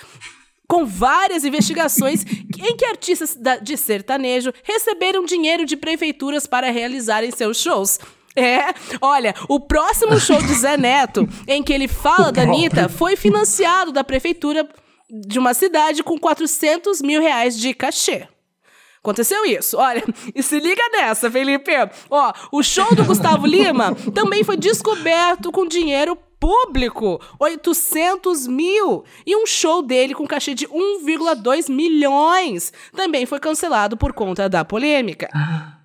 com 0.68 0.86
várias 0.86 1.44
investigações 1.44 2.24
em 2.24 2.76
que 2.76 2.84
artistas 2.84 3.36
de 3.62 3.76
sertanejo 3.76 4.52
receberam 4.62 5.24
dinheiro 5.24 5.66
de 5.66 5.76
prefeituras 5.76 6.46
para 6.46 6.70
realizarem 6.70 7.30
seus 7.30 7.58
shows. 7.58 7.98
É, 8.34 8.72
olha, 9.02 9.34
o 9.48 9.60
próximo 9.60 10.18
show 10.18 10.40
de 10.40 10.54
Zé 10.54 10.78
Neto, 10.78 11.28
em 11.46 11.62
que 11.62 11.72
ele 11.72 11.86
fala 11.86 12.32
da 12.32 12.42
Anitta, 12.42 12.88
foi 12.88 13.14
financiado 13.14 13.92
da 13.92 14.02
prefeitura 14.02 14.66
de 15.10 15.38
uma 15.38 15.52
cidade 15.52 16.02
com 16.02 16.18
400 16.18 17.02
mil 17.02 17.20
reais 17.20 17.58
de 17.58 17.74
cachê. 17.74 18.26
Aconteceu 19.00 19.44
isso. 19.44 19.76
Olha, 19.76 20.02
e 20.34 20.42
se 20.42 20.58
liga 20.58 20.82
nessa, 20.92 21.30
Felipe. 21.30 21.72
Ó, 22.08 22.32
o 22.50 22.62
show 22.62 22.94
do 22.94 23.04
Gustavo 23.04 23.46
Lima 23.46 23.94
também 24.14 24.42
foi 24.44 24.56
descoberto 24.56 25.52
com 25.52 25.66
dinheiro 25.66 26.16
público, 26.42 27.20
800 27.38 28.48
mil. 28.48 29.04
E 29.24 29.36
um 29.36 29.46
show 29.46 29.80
dele 29.80 30.12
com 30.12 30.26
cachê 30.26 30.54
de 30.54 30.66
1,2 30.66 31.70
milhões 31.70 32.72
também 32.96 33.24
foi 33.24 33.38
cancelado 33.38 33.96
por 33.96 34.12
conta 34.12 34.48
da 34.48 34.64
polêmica. 34.64 35.28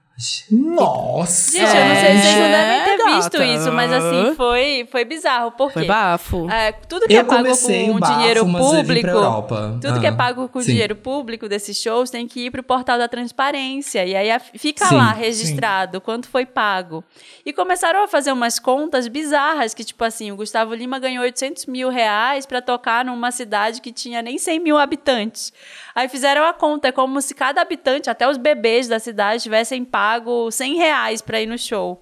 Nossa! 0.49 1.51
Gente, 1.51 1.75
eu 1.77 1.86
não 1.86 1.95
sei 1.95 2.17
se 2.17 2.21
vocês 2.23 2.36
não 2.38 2.49
devem 2.49 2.84
ter 2.86 2.97
gata. 2.97 3.15
visto 3.17 3.43
isso, 3.43 3.71
mas 3.71 3.93
assim, 3.93 4.34
foi, 4.36 4.88
foi 4.91 5.06
bizarro. 5.06 5.51
Por 5.51 5.71
Foi 5.71 5.84
quê? 5.84 5.88
bafo. 5.88 6.49
É, 6.49 6.71
tudo 6.71 7.06
que 7.08 7.13
Eu 7.13 7.19
é 7.21 7.23
pago 7.23 7.43
com 7.56 7.91
o 7.91 7.99
bafo, 7.99 8.13
dinheiro 8.15 8.45
público. 8.45 9.80
Tudo 9.80 9.99
que 9.99 10.08
é 10.08 10.10
Ah, 10.10 10.15
pago 10.15 10.49
com 10.49 10.60
sim. 10.62 10.71
dinheiro 10.71 10.95
público 10.95 11.47
desses 11.47 11.77
shows 11.80 12.10
tem 12.10 12.27
que 12.27 12.47
ir 12.47 12.51
pro 12.51 12.63
portal 12.63 12.97
da 12.97 13.08
transparência. 13.08 14.03
E 14.06 14.15
aí 14.15 14.27
fica 14.56 14.86
Sim, 14.88 14.95
lá 14.95 15.13
sim. 15.13 15.19
registrado 15.21 16.01
quanto 16.01 16.27
foi 16.27 16.47
pago. 16.47 17.03
E 17.45 17.53
começaram 17.53 18.03
a 18.03 18.08
fazer 18.08 18.32
umas 18.32 18.58
contas 18.58 19.08
bizarras, 19.08 19.75
que 19.75 19.84
tipo 19.84 20.03
assim, 20.03 20.32
o 20.32 20.36
Gustavo 20.36 20.73
Lima 20.73 20.97
ganhou 20.97 21.23
800 21.23 21.67
mil 21.67 21.89
reais 21.89 22.45
pra 22.47 22.60
tocar 22.60 23.06
numa 23.06 23.30
cidade 23.32 23.82
que 23.82 23.91
tinha 23.91 24.23
nem 24.23 24.39
100 24.39 24.60
mil 24.62 24.77
habitantes. 24.80 25.53
Aí 25.93 26.08
fizeram 26.10 26.43
a 26.43 26.53
conta, 26.53 26.88
é 26.88 26.91
como 26.91 27.21
se 27.21 27.36
cada 27.36 27.62
habitante, 27.62 28.10
até 28.10 28.27
os 28.27 28.38
bebês 28.38 28.88
da 28.88 28.97
cidade, 28.99 29.43
tivessem 29.43 29.84
pago 29.86 30.07
100 30.52 30.76
reais 30.78 31.22
pra 31.22 31.41
ir 31.41 31.46
no 31.48 31.58
show. 31.58 32.02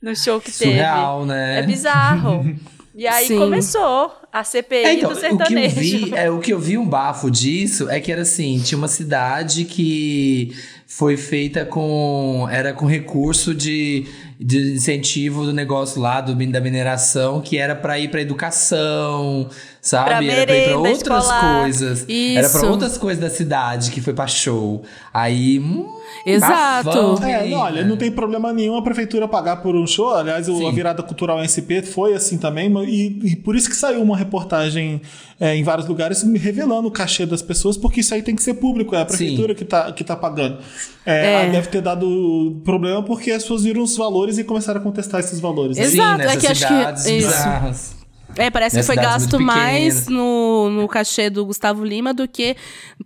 No 0.00 0.14
show 0.14 0.40
que 0.40 0.50
teve. 0.52 0.72
Surreal, 0.72 1.24
né? 1.24 1.60
É 1.60 1.62
bizarro. 1.62 2.44
E 2.96 3.08
aí 3.08 3.26
Sim. 3.26 3.38
começou 3.38 4.12
a 4.32 4.44
CPI 4.44 4.76
É, 4.84 4.94
então, 4.94 5.10
do 5.10 5.16
o 5.16 5.20
que 5.20 5.26
eu 5.26 5.30
sertanejo. 5.30 5.80
vi, 5.80 6.14
é, 6.14 6.30
o 6.30 6.38
que 6.38 6.52
eu 6.52 6.60
vi 6.60 6.78
um 6.78 6.86
bafo 6.86 7.28
disso 7.28 7.90
é 7.90 7.98
que 7.98 8.12
era 8.12 8.22
assim, 8.22 8.60
tinha 8.64 8.78
uma 8.78 8.86
cidade 8.86 9.64
que 9.64 10.52
foi 10.86 11.16
feita 11.16 11.64
com 11.66 12.46
era 12.48 12.72
com 12.72 12.86
recurso 12.86 13.52
de, 13.52 14.06
de 14.38 14.74
incentivo 14.74 15.44
do 15.44 15.52
negócio 15.52 16.00
lá 16.00 16.20
do, 16.20 16.36
da 16.52 16.60
mineração 16.60 17.40
que 17.40 17.58
era 17.58 17.74
pra 17.74 17.98
ir 17.98 18.12
pra 18.12 18.20
educação, 18.20 19.50
sabe? 19.84 20.06
Pra 20.26 20.34
era 20.34 20.46
pra 20.46 20.56
ir 20.56 20.64
pra 20.68 20.78
outras 20.78 20.96
escolar. 21.24 21.60
coisas. 21.60 22.00
Era 22.08 22.48
pra 22.48 22.58
Isso. 22.60 22.66
outras 22.66 22.98
coisas 22.98 23.22
da 23.22 23.30
cidade 23.30 23.90
que 23.92 24.00
foi 24.00 24.12
pra 24.14 24.26
show. 24.26 24.82
Aí, 25.12 25.60
hum, 25.60 25.86
Exato. 26.26 26.84
bafão, 26.86 27.28
É, 27.28 27.46
não, 27.48 27.58
olha, 27.58 27.84
não 27.84 27.96
tem 27.96 28.10
problema 28.10 28.52
nenhum 28.52 28.76
a 28.76 28.82
prefeitura 28.82 29.28
pagar 29.28 29.56
por 29.56 29.76
um 29.76 29.86
show. 29.86 30.14
Aliás, 30.14 30.48
o- 30.48 30.56
Sim. 30.58 30.68
a 30.68 30.72
virada 30.72 31.02
cultural 31.02 31.38
SP 31.44 31.82
foi 31.82 32.14
assim 32.14 32.38
também, 32.38 32.72
e, 32.88 33.32
e 33.32 33.36
por 33.36 33.54
isso 33.54 33.68
que 33.68 33.76
saiu 33.76 34.02
uma 34.02 34.16
reportagem 34.16 35.00
é, 35.38 35.54
em 35.56 35.62
vários 35.64 35.86
lugares 35.88 36.22
revelando 36.22 36.86
o 36.88 36.90
cachê 36.90 37.26
das 37.26 37.42
pessoas, 37.42 37.76
porque 37.76 38.00
isso 38.00 38.14
aí 38.14 38.22
tem 38.22 38.34
que 38.36 38.42
ser 38.42 38.54
público, 38.54 38.94
é 38.94 39.00
a 39.02 39.04
prefeitura 39.04 39.54
que 39.54 39.64
tá, 39.64 39.92
que 39.92 40.02
tá 40.04 40.16
pagando. 40.16 40.58
É, 41.04 41.46
É. 41.46 41.50
Deve 41.50 41.68
ter 41.68 41.82
dado 41.82 42.60
problema 42.64 43.02
porque 43.02 43.30
as 43.30 43.42
pessoas 43.42 43.64
viram 43.64 43.82
os 43.82 43.96
valores 43.96 44.38
e 44.38 44.44
começaram 44.44 44.80
a 44.80 44.82
contestar 44.82 45.20
esses 45.20 45.40
valores. 45.40 45.76
Exato, 45.76 46.22
Sim, 46.22 46.28
é 46.28 46.36
que 46.36 46.46
acho 46.46 46.66
que- 46.66 46.74
cidades 46.74 47.04
isso. 47.06 48.03
É, 48.36 48.50
parece 48.50 48.76
que 48.78 48.82
foi 48.82 48.96
gasto 48.96 49.38
mais 49.40 50.08
no, 50.08 50.68
no 50.70 50.88
cachê 50.88 51.30
do 51.30 51.44
Gustavo 51.46 51.84
Lima 51.84 52.12
do 52.12 52.26
que 52.26 52.56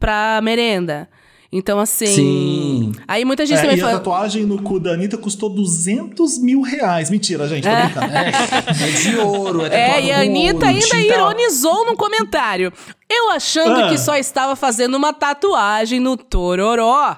pra 0.01 0.41
merenda. 0.43 1.09
Então, 1.51 1.79
assim. 1.81 2.05
Sim. 2.07 2.93
Aí 3.09 3.25
muita 3.25 3.47
gente 3.47 3.57
É, 3.59 3.63
também 3.63 3.79
e 3.79 3.81
a 3.81 3.85
fala. 3.87 3.99
tatuagem 3.99 4.45
no 4.45 4.63
cu 4.63 4.79
da 4.79 4.93
Anitta 4.93 5.17
custou 5.17 5.49
200 5.49 6.39
mil 6.39 6.61
reais. 6.61 7.09
Mentira, 7.09 7.49
gente, 7.49 7.65
tô 7.67 7.75
brincando. 7.75 8.15
É 8.15 8.91
de 8.91 9.17
ouro, 9.17 9.65
é 9.65 9.69
É, 9.97 10.03
e 10.05 10.13
a 10.13 10.21
Anitta 10.21 10.55
ouro, 10.57 10.67
ainda 10.67 10.81
tinta- 10.85 10.97
ironizou 10.99 11.87
no 11.87 11.97
comentário. 11.97 12.71
Eu 13.09 13.31
achando 13.31 13.81
Ah. 13.81 13.89
que 13.89 13.97
só 13.97 14.15
estava 14.17 14.55
fazendo 14.57 14.95
uma 14.97 15.15
tatuagem 15.15 15.99
no 16.01 16.19
Tororó. 16.19 17.17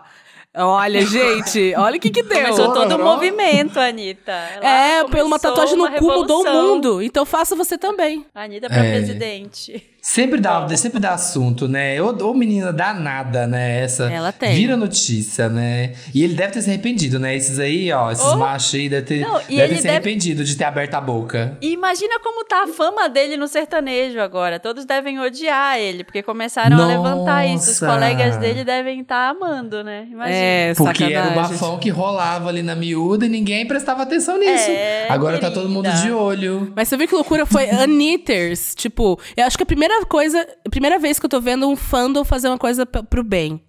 Olha, 0.53 1.07
gente, 1.07 1.75
olha 1.77 1.97
o 1.97 2.01
que 2.01 2.11
que 2.11 2.23
deu. 2.25 2.37
Começou 2.43 2.73
todo 2.73 2.87
o 2.87 2.89
Tororó. 2.89 3.05
movimento, 3.15 3.79
Anitta. 3.79 4.33
Ela 4.33 4.69
É, 4.69 5.05
pela 5.05 5.25
uma 5.25 5.39
tatuagem 5.39 5.77
no 5.77 5.85
uma 5.85 5.93
cu 5.93 6.05
mudou 6.05 6.41
o 6.41 6.43
revolução. 6.43 6.75
mundo. 6.75 7.03
Então 7.03 7.25
faça 7.25 7.55
você 7.55 7.79
também. 7.79 8.27
Anitta 8.35 8.67
pra 8.69 8.85
É. 8.85 8.91
presidente. 8.97 9.90
Sempre 10.03 10.41
dá, 10.41 10.67
sempre 10.77 10.99
dá 10.99 11.13
assunto, 11.15 11.69
né? 11.69 12.01
Ô, 12.01 12.09
ô 12.27 12.35
menina 12.35 12.73
danada, 12.73 13.47
né? 13.47 13.81
Essa. 13.83 14.11
Ela 14.11 14.33
tem. 14.33 14.55
Vira 14.55 14.77
notícia, 14.77 15.49
né? 15.49 15.93
E 16.15 16.25
ele 16.25 16.35
deve 16.35 16.53
ter 16.55 16.63
se 16.63 16.71
arrependido, 16.71 17.19
né? 17.19 17.37
Esses 17.37 17.59
aí, 17.59 17.93
ó, 17.93 18.11
esses 18.11 18.25
Oh. 18.25 18.37
machos 18.39 18.75
aí, 18.75 18.89
deve 18.89 19.07
ter, 19.07 19.21
Não, 19.21 19.35
deve 19.35 19.47
ter 19.49 19.77
se 19.77 19.83
deve- 19.83 19.89
arrependido 19.91 20.43
de 20.45 20.57
ter 20.57 20.65
aberto 20.65 20.95
a 20.95 21.01
boca. 21.01 21.57
E 21.61 21.73
imagina 21.73 22.19
como 22.21 22.45
tá 22.45 22.65
a 22.65 22.67
fama 22.67 23.09
dele 23.09 23.37
no 23.37 23.47
sertanejo 23.47 24.19
agora. 24.21 24.59
Todos 24.59 24.85
devem 24.85 25.19
odiar 25.21 25.79
ele, 25.79 26.03
porque 26.03 26.23
começaram 26.23 26.81
a 26.81 26.87
levantar 26.87 27.47
isso. 27.47 27.71
Os 27.71 27.81
Nossa. 27.81 27.93
colegas 27.95 28.37
dele 28.39 28.65
devem 28.65 29.01
estar 29.01 29.29
amando, 29.31 29.85
né? 29.85 30.07
Imagina. 30.11 30.37
É, 30.37 30.75
Porque 30.75 31.05
era 31.05 31.29
o 31.29 31.35
bafão 31.35 31.79
que 31.79 31.91
rolava 31.91 32.49
ali 32.49 32.63
na 32.63 32.75
miúda 32.75 33.27
e 33.27 33.29
ninguém 33.29 33.67
prestava 33.67 34.03
atenção 34.03 34.39
nisso. 34.39 34.71
É, 34.71 35.07
Agora 35.11 35.39
tá 35.39 35.51
todo 35.51 35.69
mundo 35.69 35.85
querida. 35.85 36.03
de 36.03 36.11
olho. 36.13 36.73
Mas 36.75 36.89
você 36.89 36.97
viu 36.97 37.07
que 37.07 37.15
loucura 37.15 37.45
foi 37.45 37.69
Anitters? 37.71 38.75
Tipo, 38.75 39.21
eu 39.37 39.45
acho 39.47 39.57
que 39.57 39.63
a 39.63 39.67
primeira 39.67 39.90
coisa, 40.07 40.47
a 40.67 40.71
primeira 40.71 40.99
vez 40.99 41.19
que 41.19 41.27
eu 41.27 41.31
tô 41.31 41.41
vendo 41.41 41.69
um 41.69 41.77
fandom 41.77 42.25
fazer 42.25 42.49
uma 42.49 42.59
coisa 42.59 42.85
pro 42.87 43.23
bem. 43.25 43.63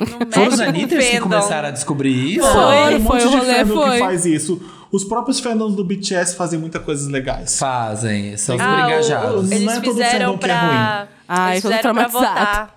Não 0.00 0.32
Foram 0.32 0.48
os 0.48 0.60
Anitters 0.60 1.08
que 1.08 1.20
começaram 1.20 1.68
a 1.68 1.70
descobrir 1.70 2.36
isso? 2.36 2.46
Foi, 2.46 2.94
um 2.96 3.00
foi, 3.04 3.14
monte 3.20 3.26
o 3.26 3.30
de 3.30 3.36
rolê 3.36 3.54
fandom 3.64 3.74
foi. 3.74 3.90
que 3.92 3.98
faz 3.98 4.26
isso. 4.26 4.60
Os 4.92 5.04
próprios 5.04 5.40
fandoms 5.40 5.74
do 5.76 5.84
BTS 5.84 6.34
fazem 6.36 6.58
muitas 6.58 6.82
coisas 6.82 7.06
legais. 7.08 7.58
Fazem, 7.58 8.36
são 8.36 8.56
super 8.56 8.68
Ah, 8.68 8.76
o- 8.76 8.88
engajados. 8.90 9.48
Não 9.50 9.56
eles 9.56 9.72
é 9.72 9.80
todo 9.80 9.96
fandom 9.96 10.38
que 10.38 10.44
é 10.44 10.48
pra... 10.48 11.08
Ai, 11.28 11.52
eles 11.54 11.62
fizeram 11.62 11.94
pra 11.94 12.08
votar. 12.08 12.76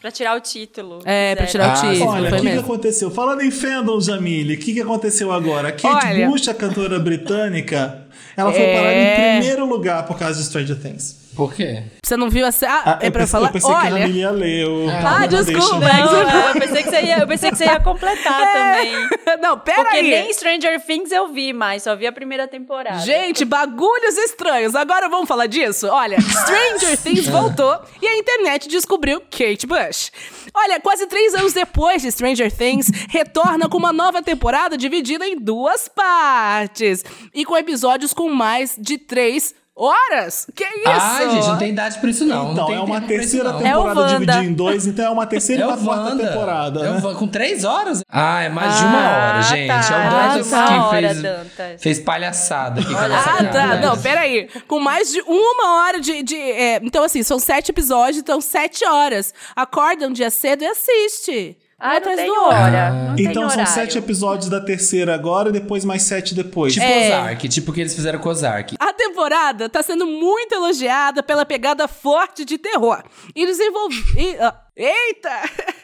Pra 0.00 0.10
tirar 0.10 0.36
o 0.36 0.40
título. 0.40 0.98
É, 1.04 1.34
pra 1.34 1.46
tirar 1.46 1.68
o 1.68 1.70
Ah, 1.70 1.74
título, 1.92 2.10
Olha, 2.10 2.26
o 2.26 2.30
foi 2.30 2.40
que, 2.40 2.50
que 2.50 2.58
aconteceu? 2.58 3.10
Falando 3.10 3.40
em 3.42 3.50
fandom, 3.50 4.00
Jamile, 4.00 4.54
o 4.54 4.58
que, 4.58 4.74
que 4.74 4.80
aconteceu 4.80 5.32
agora? 5.32 5.72
Kate 5.72 6.06
Olha. 6.06 6.28
Bush, 6.28 6.46
a 6.48 6.54
cantora 6.54 6.98
britânica, 6.98 8.04
ela 8.36 8.52
foi 8.52 8.60
É. 8.62 8.76
parar 8.76 8.92
em 8.92 9.38
primeiro 9.40 9.64
lugar 9.66 10.04
por 10.06 10.18
causa 10.18 10.38
de 10.38 10.44
Stranger 10.44 10.78
Things. 10.78 11.23
Por 11.34 11.52
quê? 11.52 11.82
Você 12.04 12.16
não 12.16 12.30
viu 12.30 12.46
a 12.46 12.50
Ah, 12.50 12.82
Ah, 12.84 12.98
é 13.02 13.08
eu 13.08 13.12
pra 13.12 13.20
pensei, 13.22 13.26
falar? 13.32 13.48
eu 13.48 13.52
pensei 13.52 13.70
que 13.70 13.76
a 13.76 13.80
Olha, 13.94 14.06
ia 14.06 14.30
ler 14.30 14.66
o 14.68 14.86
Ah, 14.88 15.26
desculpa. 15.26 15.80
Não, 15.80 16.48
eu 16.48 16.60
pensei 16.60 16.82
que 16.82 16.90
você 16.90 17.02
ia, 17.02 17.18
eu 17.18 17.26
pensei 17.26 17.50
que 17.50 17.56
você 17.56 17.64
ia 17.64 17.80
completar 17.80 18.40
também. 18.52 18.92
não, 19.42 19.58
pera 19.58 19.82
Porque 19.82 19.96
aí. 19.96 20.10
nem 20.10 20.32
Stranger 20.32 20.80
Things 20.84 21.10
eu 21.10 21.28
vi 21.32 21.52
mais, 21.52 21.82
só 21.82 21.96
vi 21.96 22.06
a 22.06 22.12
primeira 22.12 22.46
temporada. 22.46 22.98
Gente, 23.00 23.44
bagulhos 23.44 24.16
estranhos. 24.18 24.74
Agora 24.76 25.08
vamos 25.08 25.26
falar 25.26 25.46
disso? 25.46 25.88
Olha, 25.88 26.18
Stranger 26.20 26.96
Things 26.98 27.26
voltou 27.28 27.80
e 28.00 28.06
a 28.06 28.16
internet 28.16 28.68
descobriu 28.68 29.20
Kate 29.22 29.66
Bush. 29.66 30.12
Olha, 30.54 30.78
quase 30.80 31.06
três 31.06 31.34
anos 31.34 31.52
depois 31.52 32.02
de 32.02 32.12
Stranger 32.12 32.52
Things, 32.52 32.86
retorna 33.10 33.68
com 33.68 33.76
uma 33.78 33.92
nova 33.92 34.22
temporada 34.22 34.76
dividida 34.76 35.26
em 35.26 35.36
duas 35.36 35.88
partes. 35.88 37.04
E 37.34 37.44
com 37.44 37.56
episódios 37.56 38.12
com 38.12 38.28
mais 38.28 38.76
de 38.78 38.98
três 38.98 39.54
horas. 39.76 40.46
Que 40.54 40.64
isso? 40.64 40.82
Ai, 40.86 41.30
gente, 41.30 41.46
não 41.48 41.58
tem 41.58 41.70
idade 41.70 41.98
pra 41.98 42.10
isso, 42.10 42.24
não. 42.24 42.44
não 42.46 42.52
Então, 42.52 42.66
tem 42.66 42.76
é 42.76 42.80
uma 42.80 42.86
tempo 43.00 43.06
pra 43.06 43.14
isso, 43.16 43.20
terceira 43.22 43.52
não. 43.52 43.58
É 43.58 43.60
o 43.60 43.64
temporada 43.78 44.00
Wanda. 44.00 44.12
dividida 44.12 44.44
em 44.44 44.52
dois, 44.54 44.86
então 44.86 45.04
é 45.06 45.10
uma 45.10 45.26
terceira 45.26 45.62
É 45.64 45.64
e 45.64 45.68
uma 45.68 45.76
quarta 45.78 46.16
temporada, 46.16 46.80
É 46.80 46.82
o 46.90 46.94
né? 46.94 47.00
Wanda, 47.02 47.18
com 47.18 47.26
três 47.28 47.64
horas? 47.64 48.02
Ah, 48.08 48.42
é 48.42 48.48
mais 48.48 48.76
de 48.78 48.84
uma 48.84 48.98
Ah, 48.98 49.28
hora, 49.32 49.42
gente. 49.42 49.66
tá. 49.68 49.74
É 49.74 49.78
o 49.78 49.94
Ah, 49.94 50.28
Dantas 50.28 50.52
uma 50.52 50.66
que 50.66 50.72
hora, 50.72 50.90
fez, 51.08 51.22
Dantas. 51.22 51.82
fez 51.82 52.00
palhaçada 52.00 52.80
aqui 52.80 52.90
com 52.92 52.98
a 52.98 53.02
Olha, 53.02 53.16
nossa 53.16 53.30
Ah, 53.30 53.44
cara, 53.44 53.50
tá. 53.50 53.76
Não, 53.86 53.98
peraí. 54.00 54.48
Com 54.68 54.78
mais 54.78 55.10
de 55.10 55.20
uma 55.22 55.78
hora 55.82 56.00
de. 56.00 56.22
de, 56.22 56.36
é, 56.36 56.80
então, 56.82 57.02
assim, 57.02 57.22
são 57.22 57.38
sete 57.38 57.70
episódios, 57.70 58.18
então 58.18 58.40
sete 58.40 58.84
horas. 58.86 59.32
Acorda 59.56 60.06
um 60.06 60.12
dia 60.12 60.30
cedo 60.30 60.62
e 60.62 60.66
assiste. 60.66 61.56
Ah, 61.78 61.88
não 61.90 61.96
atrás 61.96 62.16
tem 62.16 62.26
do 62.26 62.40
hora. 62.40 62.90
Não 62.92 63.16
tem 63.16 63.26
Então 63.26 63.42
são 63.42 63.52
horário. 63.52 63.72
sete 63.72 63.98
episódios 63.98 64.48
da 64.48 64.60
terceira 64.60 65.14
agora 65.14 65.48
e 65.48 65.52
depois 65.52 65.84
mais 65.84 66.02
sete 66.02 66.34
depois. 66.34 66.72
Tipo 66.72 66.86
É. 66.86 67.06
Ozark, 67.08 67.48
tipo 67.48 67.70
o 67.70 67.74
que 67.74 67.80
eles 67.80 67.94
fizeram 67.94 68.18
com 68.18 68.28
Ozark. 68.28 68.76
A 68.78 68.92
temporada 68.92 69.68
tá 69.68 69.82
sendo 69.82 70.06
muito 70.06 70.54
elogiada 70.54 71.22
pela 71.22 71.44
pegada 71.44 71.86
forte 71.88 72.44
de 72.44 72.56
terror. 72.58 73.02
E 73.34 73.44
desenvolve. 73.46 73.96
e, 74.18 74.36
ah, 74.40 74.54
eita! 74.76 75.30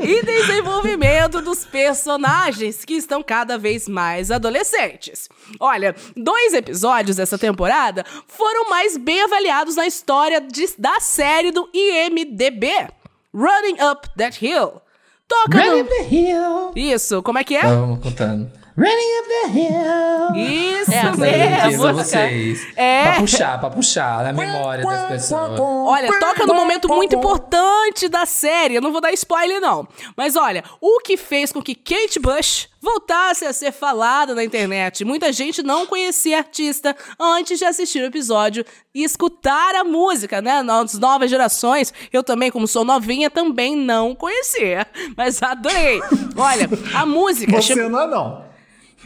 e 0.00 0.22
desenvolvimento 0.24 1.40
dos 1.40 1.64
personagens 1.64 2.84
que 2.84 2.94
estão 2.94 3.22
cada 3.22 3.56
vez 3.58 3.88
mais 3.88 4.30
adolescentes. 4.30 5.28
Olha, 5.58 5.94
dois 6.16 6.54
episódios 6.54 7.16
dessa 7.16 7.38
temporada 7.38 8.04
foram 8.26 8.68
mais 8.70 8.96
bem 8.96 9.22
avaliados 9.22 9.76
na 9.76 9.86
história 9.86 10.40
de- 10.40 10.74
da 10.78 11.00
série 11.00 11.50
do 11.50 11.68
IMDB. 11.72 12.68
Running 13.32 13.76
Up 13.90 14.08
That 14.16 14.44
Hill. 14.44 14.80
Toca 15.26 15.58
Running 15.58 15.82
no... 15.82 15.84
up 15.84 15.90
the 15.90 16.14
hill. 16.14 16.72
Isso, 16.76 17.22
como 17.22 17.38
é 17.38 17.44
que 17.44 17.56
é? 17.56 17.62
Vamos 17.62 18.00
contando. 18.02 18.50
Running 18.76 19.20
up 19.20 19.28
the 19.28 19.46
hill. 19.60 20.34
Isso 20.80 20.92
É 20.92 20.96
É, 20.96 21.64
música. 21.66 21.92
vocês. 21.92 22.66
É. 22.74 23.02
Pra 23.04 23.20
puxar, 23.20 23.60
pra 23.60 23.70
puxar 23.70 24.24
na 24.24 24.32
memória 24.32 24.84
das 24.84 25.08
pessoas. 25.08 25.60
Olha, 25.60 26.18
toca 26.18 26.44
num 26.44 26.54
momento 26.54 26.88
muito 26.88 27.14
importante 27.14 28.08
da 28.08 28.26
série. 28.26 28.74
Eu 28.74 28.82
não 28.82 28.90
vou 28.90 29.00
dar 29.00 29.12
spoiler, 29.12 29.60
não. 29.60 29.86
Mas 30.16 30.34
olha, 30.34 30.64
o 30.80 30.98
que 31.00 31.16
fez 31.16 31.52
com 31.52 31.62
que 31.62 31.74
Kate 31.76 32.18
Bush 32.18 32.68
voltasse 32.82 33.46
a 33.46 33.52
ser 33.52 33.72
falada 33.72 34.34
na 34.34 34.44
internet. 34.44 35.04
Muita 35.04 35.32
gente 35.32 35.62
não 35.62 35.86
conhecia 35.86 36.36
a 36.36 36.40
artista 36.40 36.94
antes 37.18 37.58
de 37.58 37.64
assistir 37.64 38.02
o 38.02 38.06
episódio 38.06 38.64
e 38.94 39.02
escutar 39.04 39.74
a 39.76 39.84
música, 39.84 40.42
né? 40.42 40.62
As 40.68 40.98
novas 40.98 41.30
gerações, 41.30 41.94
eu 42.12 42.22
também, 42.22 42.50
como 42.50 42.66
sou 42.68 42.84
novinha, 42.84 43.30
também 43.30 43.74
não 43.74 44.14
conhecia. 44.14 44.86
Mas 45.16 45.42
adorei. 45.42 46.00
Olha, 46.36 46.68
a 46.94 47.06
música. 47.06 47.52
Você 47.62 47.74
não 47.74 48.00
é 48.02 48.06
não. 48.06 48.43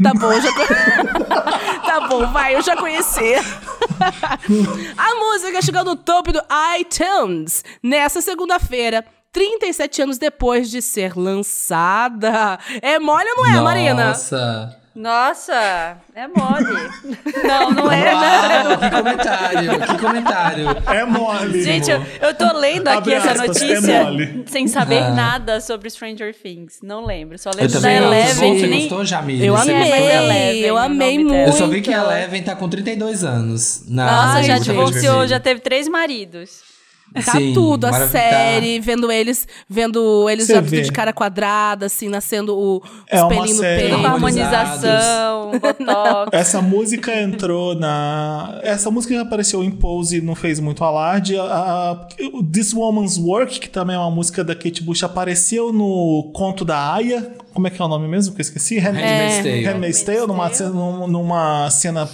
Tá 0.03 0.15
bom, 0.15 0.41
já 0.41 0.51
Tá 1.85 2.09
bom, 2.09 2.27
vai, 2.33 2.55
eu 2.55 2.63
já 2.63 2.77
conheci. 2.77 3.35
A 4.97 5.15
música 5.17 5.61
chegou 5.63 5.85
no 5.85 5.97
topo 5.97 6.33
do 6.33 6.41
iTunes 6.79 7.65
nessa 7.83 8.21
segunda-feira. 8.21 9.05
37 9.33 10.03
anos 10.03 10.19
depois 10.19 10.71
de 10.71 10.81
ser 10.81 11.17
lançada. 11.17 12.59
É 12.81 12.99
mole 12.99 13.29
ou 13.31 13.37
não 13.37 13.47
é, 13.47 13.61
Marina? 13.61 14.09
Nossa. 14.09 14.78
Nossa, 14.99 15.97
é 16.13 16.27
mole. 16.27 16.91
não, 17.47 17.71
não 17.71 17.93
é, 17.93 18.13
não. 18.13 18.71
Uau, 18.71 18.79
que 18.79 18.91
comentário, 18.91 19.81
que 19.87 19.99
comentário. 19.99 20.67
É 20.93 21.05
mole. 21.05 21.63
Gente, 21.63 21.89
eu, 21.89 22.03
eu 22.21 22.35
tô 22.35 22.53
lendo 22.59 22.89
aqui 22.89 22.99
Abre 22.99 23.15
essa 23.15 23.31
aspas, 23.31 23.63
é 23.63 23.67
notícia 23.77 24.03
mole. 24.05 24.45
sem 24.49 24.67
saber 24.67 24.99
Ah. 24.99 25.11
nada 25.11 25.61
sobre 25.61 25.89
Stranger 25.89 26.35
Things. 26.35 26.81
Não 26.83 27.07
lembro. 27.07 27.39
Só 27.39 27.51
Eu 27.51 27.59
lembro 27.59 27.81
da. 27.81 27.93
Eleven, 27.93 28.59
Você 28.59 28.67
nem. 28.67 28.81
gostou, 28.81 29.05
Jamile? 29.05 29.47
Eu 29.47 29.57
amei, 29.57 29.77
Eleven, 29.77 30.61
eu 30.63 30.77
amei 30.77 31.19
muito. 31.19 31.33
Eu 31.35 31.53
só 31.53 31.69
vi 31.69 31.81
que 31.81 31.95
a 31.95 31.99
Eleven 32.03 32.43
tá 32.43 32.57
com 32.57 32.69
32 32.69 33.23
anos. 33.23 33.85
Na 33.89 34.27
Nossa, 34.27 34.43
já 34.43 34.59
divorciou, 34.59 35.29
já 35.29 35.39
teve 35.39 35.61
três 35.61 35.87
maridos. 35.87 36.67
Tá 37.14 37.33
Sim, 37.33 37.53
tudo, 37.55 37.87
a 37.87 38.07
série, 38.07 38.79
vendo 38.81 39.11
eles, 39.11 39.49
vendo 39.68 40.29
eles 40.29 40.47
já 40.47 40.61
vê. 40.61 40.77
tudo 40.79 40.85
de 40.87 40.92
cara 40.92 41.12
quadrada, 41.12 41.87
assim, 41.87 42.09
nascendo 42.09 42.57
o 42.57 42.83
É 43.09 43.25
pelinhos 43.27 43.57
no 43.57 43.62
peito. 43.62 43.94
Harmonização, 44.07 45.53
botox. 45.59 46.29
Essa 46.33 46.61
música 46.62 47.21
entrou 47.21 47.75
na. 47.75 48.61
Essa 48.62 48.90
música 48.90 49.14
já 49.14 49.23
apareceu 49.23 49.64
em 49.64 49.71
Pose, 49.71 50.21
não 50.21 50.35
fez 50.35 50.61
muito 50.61 50.85
alarde. 50.85 51.37
A, 51.38 51.42
a- 51.44 52.09
o 52.35 52.42
This 52.44 52.73
Woman's 52.75 53.16
Work, 53.18 53.61
que 53.61 53.68
também 53.71 53.97
é 53.97 53.99
uma 53.99 54.11
música 54.11 54.44
da 54.44 54.55
Kate 54.55 54.83
Bush, 54.83 55.03
apareceu 55.03 55.73
no 55.73 56.31
conto 56.35 56.64
da 56.64 56.92
Aya. 56.94 57.33
Como 57.55 57.66
é 57.66 57.71
que 57.71 57.81
é 57.81 57.85
o 57.85 57.88
nome 57.88 58.07
mesmo? 58.07 58.35
Que 58.35 58.40
eu 58.40 58.44
esqueci? 58.44 58.79
Hand- 58.79 58.94
Handmaid's 58.94 59.37
Tale. 59.38 59.64
Handmaid's 59.64 60.03
Tale, 60.03 60.27
numa 60.27 61.07
numa 61.09 61.71
cena 61.71 62.09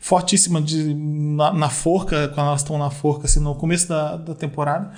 fortíssima 0.00 0.60
de, 0.60 0.94
na, 0.94 1.52
na 1.52 1.70
forca, 1.70 2.28
quando 2.28 2.48
elas 2.48 2.60
estão 2.60 2.78
na 2.78 2.90
forca, 2.90 3.26
assim, 3.26 3.40
no 3.40 3.54
começo 3.54 3.88
da, 3.88 4.16
da 4.16 4.34
temporada. 4.34 4.92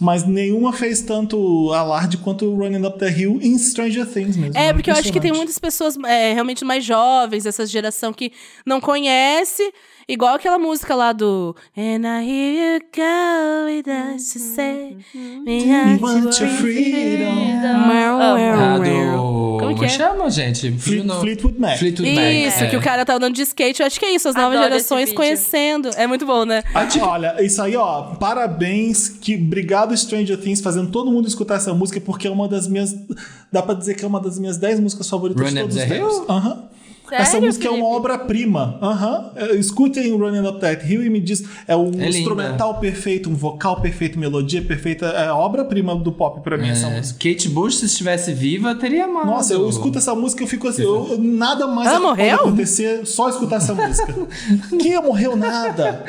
Mas 0.00 0.26
nenhuma 0.26 0.72
fez 0.72 1.02
tanto 1.02 1.72
alarde 1.72 2.16
quanto 2.16 2.52
Running 2.52 2.84
Up 2.84 2.98
the 2.98 3.08
Hill 3.08 3.38
em 3.40 3.56
Stranger 3.56 4.04
Things 4.04 4.36
mesmo. 4.36 4.58
É, 4.58 4.72
porque 4.72 4.90
eu 4.90 4.94
acho 4.94 5.12
que 5.12 5.20
tem 5.20 5.32
muitas 5.32 5.58
pessoas 5.58 5.96
é, 6.04 6.32
realmente 6.32 6.64
mais 6.64 6.84
jovens, 6.84 7.46
essa 7.46 7.64
geração 7.64 8.12
que 8.12 8.32
não 8.66 8.80
conhece, 8.80 9.62
igual 10.08 10.34
aquela 10.34 10.58
música 10.58 10.94
lá 10.94 11.12
do 11.12 11.54
And 11.76 12.02
I 12.04 12.24
hear 12.28 12.74
you 12.74 12.80
go 12.94 13.66
with 13.66 13.84
us 14.16 14.32
to 14.32 14.38
say 14.38 14.96
me 15.14 15.64
We 15.64 15.98
want 16.00 16.38
your 16.40 16.50
freedom. 16.50 17.54
Ah, 18.20 18.78
do... 18.78 19.58
Como 19.60 19.78
que 19.78 19.84
é? 19.84 19.88
chama, 19.88 20.30
gente? 20.30 20.70
Fleet- 20.72 21.04
No- 21.04 21.20
Fleetwood 21.20 21.58
Mac. 21.60 21.78
Fleetwood 21.78 22.14
Mac. 22.14 22.24
Isso, 22.32 22.64
é. 22.64 22.66
que 22.68 22.76
o 22.76 22.80
cara 22.82 23.04
tá 23.04 23.14
andando 23.14 23.34
de 23.34 23.42
skate. 23.42 23.80
Eu 23.80 23.86
acho 23.86 23.98
que 23.98 24.06
é 24.06 24.14
isso, 24.14 24.28
as 24.28 24.34
novas 24.34 24.58
Adoro 24.58 24.72
gerações 24.72 25.12
conhecendo. 25.12 25.90
É 25.96 26.06
muito 26.06 26.26
bom, 26.26 26.44
né? 26.44 26.62
Ah, 26.74 26.86
Olha, 27.02 27.42
isso 27.42 27.60
aí, 27.62 27.76
ó, 27.76 28.14
parabéns, 28.14 29.08
que 29.08 29.34
obrigado 29.36 29.96
Stranger 29.96 30.38
Things 30.38 30.60
fazendo 30.60 30.90
todo 30.90 31.10
mundo 31.10 31.26
escutar 31.28 31.56
essa 31.56 31.72
música 31.74 32.00
porque 32.00 32.26
é 32.26 32.30
uma 32.30 32.48
das 32.48 32.68
minhas, 32.68 32.94
dá 33.52 33.62
pra 33.62 33.74
dizer 33.74 33.94
que 33.94 34.04
é 34.04 34.08
uma 34.08 34.20
das 34.20 34.38
minhas 34.38 34.56
10 34.58 34.80
músicas 34.80 35.08
favoritas 35.08 35.42
Run 35.46 35.54
de 35.54 35.60
todos 35.60 35.76
os 35.76 35.82
tempos. 35.82 36.16
Hill? 36.16 36.24
Aham. 37.14 37.22
Essa 37.22 37.30
Sério, 37.32 37.46
música 37.46 37.66
é 37.66 37.70
uma 37.70 37.76
Felipe? 37.78 37.96
obra-prima. 37.96 38.78
Aham. 38.82 39.30
É, 39.36 39.54
Escutem 39.56 40.10
Running 40.16 40.46
Up 40.48 40.60
That 40.60 40.84
Hill 40.90 41.04
e 41.04 41.10
me 41.10 41.20
diz. 41.20 41.44
É 41.68 41.76
um 41.76 41.86
É 41.88 41.90
linda. 41.90 42.08
instrumental 42.08 42.78
perfeito, 42.80 43.30
um 43.30 43.34
vocal 43.34 43.80
perfeito, 43.80 44.18
melodia 44.18 44.62
perfeita. 44.62 45.06
É 45.06 45.30
obra-prima 45.32 45.94
do 45.96 46.12
pop 46.12 46.40
pra 46.42 46.56
mim, 46.56 46.68
essa 46.70 46.86
É, 46.88 46.96
música. 46.96 47.18
Kate 47.18 47.48
Bush, 47.48 47.76
se 47.78 47.86
estivesse 47.86 48.32
viva, 48.32 48.74
teria 48.74 49.04
amado. 49.04 49.26
Nossa, 49.26 49.54
eu 49.54 49.68
escuto 49.68 49.98
essa 49.98 50.14
música 50.14 50.42
e 50.42 50.44
eu 50.44 50.48
fico 50.48 50.68
assim, 50.68 50.82
eu- 50.82 51.16
nada 51.18 51.66
mais 51.66 51.88
Ela 51.88 52.00
pode 52.00 52.18
morreu? 52.20 52.36
acontecer 52.36 53.06
só 53.06 53.28
escutar 53.28 53.56
essa 53.56 53.74
música. 53.74 54.14
Quem 54.80 55.00
morreu 55.02 55.36
nada? 55.36 56.04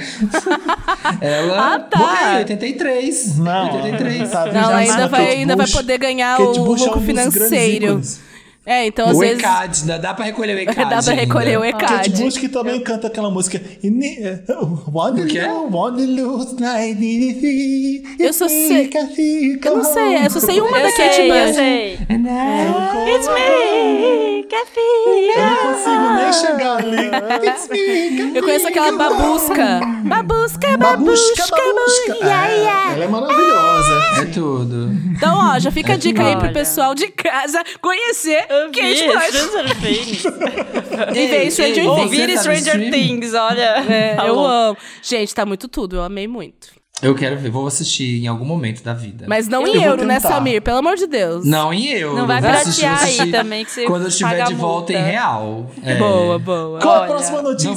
Ela 1.21 1.75
Ah, 1.75 1.79
tá. 1.79 1.97
morreu 1.97 2.31
em 2.33 2.37
83. 2.39 3.37
Não, 3.37 3.65
83. 3.75 4.29
tá, 4.31 4.45
Não, 4.51 4.69
ainda 4.75 5.07
vai, 5.07 5.27
ainda 5.29 5.55
vai 5.55 5.67
poder 5.67 5.97
ganhar 5.97 6.37
Kate 6.37 6.59
o 6.59 6.63
Bush 6.63 6.81
é 6.85 6.91
um 6.91 7.01
financeiro. 7.01 8.01
É, 8.65 8.85
então 8.87 9.07
às 9.09 9.15
O 9.15 9.19
vezes. 9.19 9.39
ECAD, 9.39 9.83
dá, 9.85 9.97
dá 9.97 10.13
pra 10.13 10.25
recolher 10.25 10.55
o 10.55 10.59
ECAD. 10.59 10.89
Dá 10.89 11.03
pra 11.03 11.13
recolher 11.13 11.57
o 11.59 11.61
ainda. 11.61 11.77
ECAD. 11.77 12.09
Kate 12.09 12.23
Bush 12.23 12.37
que 12.37 12.49
também 12.49 12.79
canta 12.81 13.07
aquela 13.07 13.29
música. 13.29 13.61
One 14.93 15.21
O 15.21 15.27
quê? 15.27 15.41
lose 16.05 16.55
night 16.59 18.03
Eu 18.19 18.33
só 18.33 18.47
sei- 18.47 18.89
Eu 19.63 19.75
não 19.77 19.83
sei, 19.83 20.25
eu 20.25 20.29
só 20.29 20.39
sei 20.39 20.59
uma 20.61 20.77
Eu 20.79 20.83
da 20.83 20.91
Kate 20.95 21.15
sei, 21.15 21.31
eu 21.31 21.45
Bush. 21.45 21.55
sei. 21.55 21.93
It's 21.93 23.27
me, 23.27 24.43
Kathy. 24.49 25.29
Eu 25.35 25.45
não 25.45 25.57
consigo 25.73 26.15
nem 26.15 26.33
chegar 26.33 26.77
ali. 26.77 27.05
It's 27.47 27.67
me. 27.69 28.35
Eu 28.37 28.43
conheço 28.43 28.67
aquela 28.67 28.91
babusca. 28.91 29.79
Babusca, 30.05 30.05
Babusca, 30.05 30.77
babusca, 30.77 31.45
babusca. 31.49 32.25
É, 32.25 32.93
ela 32.93 33.03
é 33.03 33.07
maravilhosa. 33.07 34.21
É 34.21 34.25
tudo. 34.33 34.91
Então, 35.15 35.35
ó, 35.37 35.59
já 35.59 35.71
fica 35.71 35.93
a 35.93 35.97
dica 35.97 36.23
aí 36.25 36.35
pro 36.37 36.51
pessoal 36.51 36.93
de 36.95 37.07
casa 37.09 37.63
conhecer 37.81 38.45
Eu 38.49 38.54
Kate 38.71 38.93
vi 38.93 39.07
Bush. 39.07 39.23
Stranger 39.25 39.75
Things. 39.81 40.25
E 41.15 41.51
Stranger 41.51 41.83
Things. 41.83 41.87
Ouvir 41.87 42.37
Stranger? 42.37 42.91
Things, 42.91 43.33
olha. 43.33 43.83
É, 43.89 44.15
Tá 44.15 44.27
eu 44.27 44.39
amo. 44.39 44.77
Gente, 45.01 45.33
tá 45.33 45.45
muito 45.45 45.67
tudo, 45.67 45.97
eu 45.97 46.03
amei 46.03 46.27
muito. 46.27 46.69
Eu 47.01 47.13
quero 47.13 47.37
ver, 47.37 47.49
vou 47.51 47.67
assistir 47.67 48.23
em 48.23 48.27
algum 48.27 48.45
momento 48.45 48.81
da 48.81 48.93
vida. 48.93 49.25
Mas 49.27 49.49
não 49.49 49.63
Eu 49.63 49.67
em 49.67 49.77
vou 49.79 49.83
euro, 49.83 50.05
né. 50.05 50.17
Samir? 50.21 50.61
Pelo 50.61 50.77
amor 50.77 50.95
de 50.95 51.05
Deus. 51.05 51.45
Não 51.45 51.73
em 51.73 51.87
euro. 51.87 52.15
Não 52.15 52.25
vai 52.25 52.41
piratear 52.41 53.03
aí 53.03 53.31
também, 53.31 53.65
que 53.65 53.71
você 53.71 53.83
Quando 53.85 54.03
eu 54.03 54.07
estiver 54.07 54.45
de 54.45 54.53
a 54.53 54.55
volta 54.55 54.93
em 54.93 55.03
real. 55.03 55.69
É. 55.83 55.95
Boa, 55.95 56.39
boa. 56.39 56.79
Qual 56.79 56.95
a 56.95 56.99
Olha, 56.99 57.07
próxima 57.07 57.41
notícia, 57.41 57.73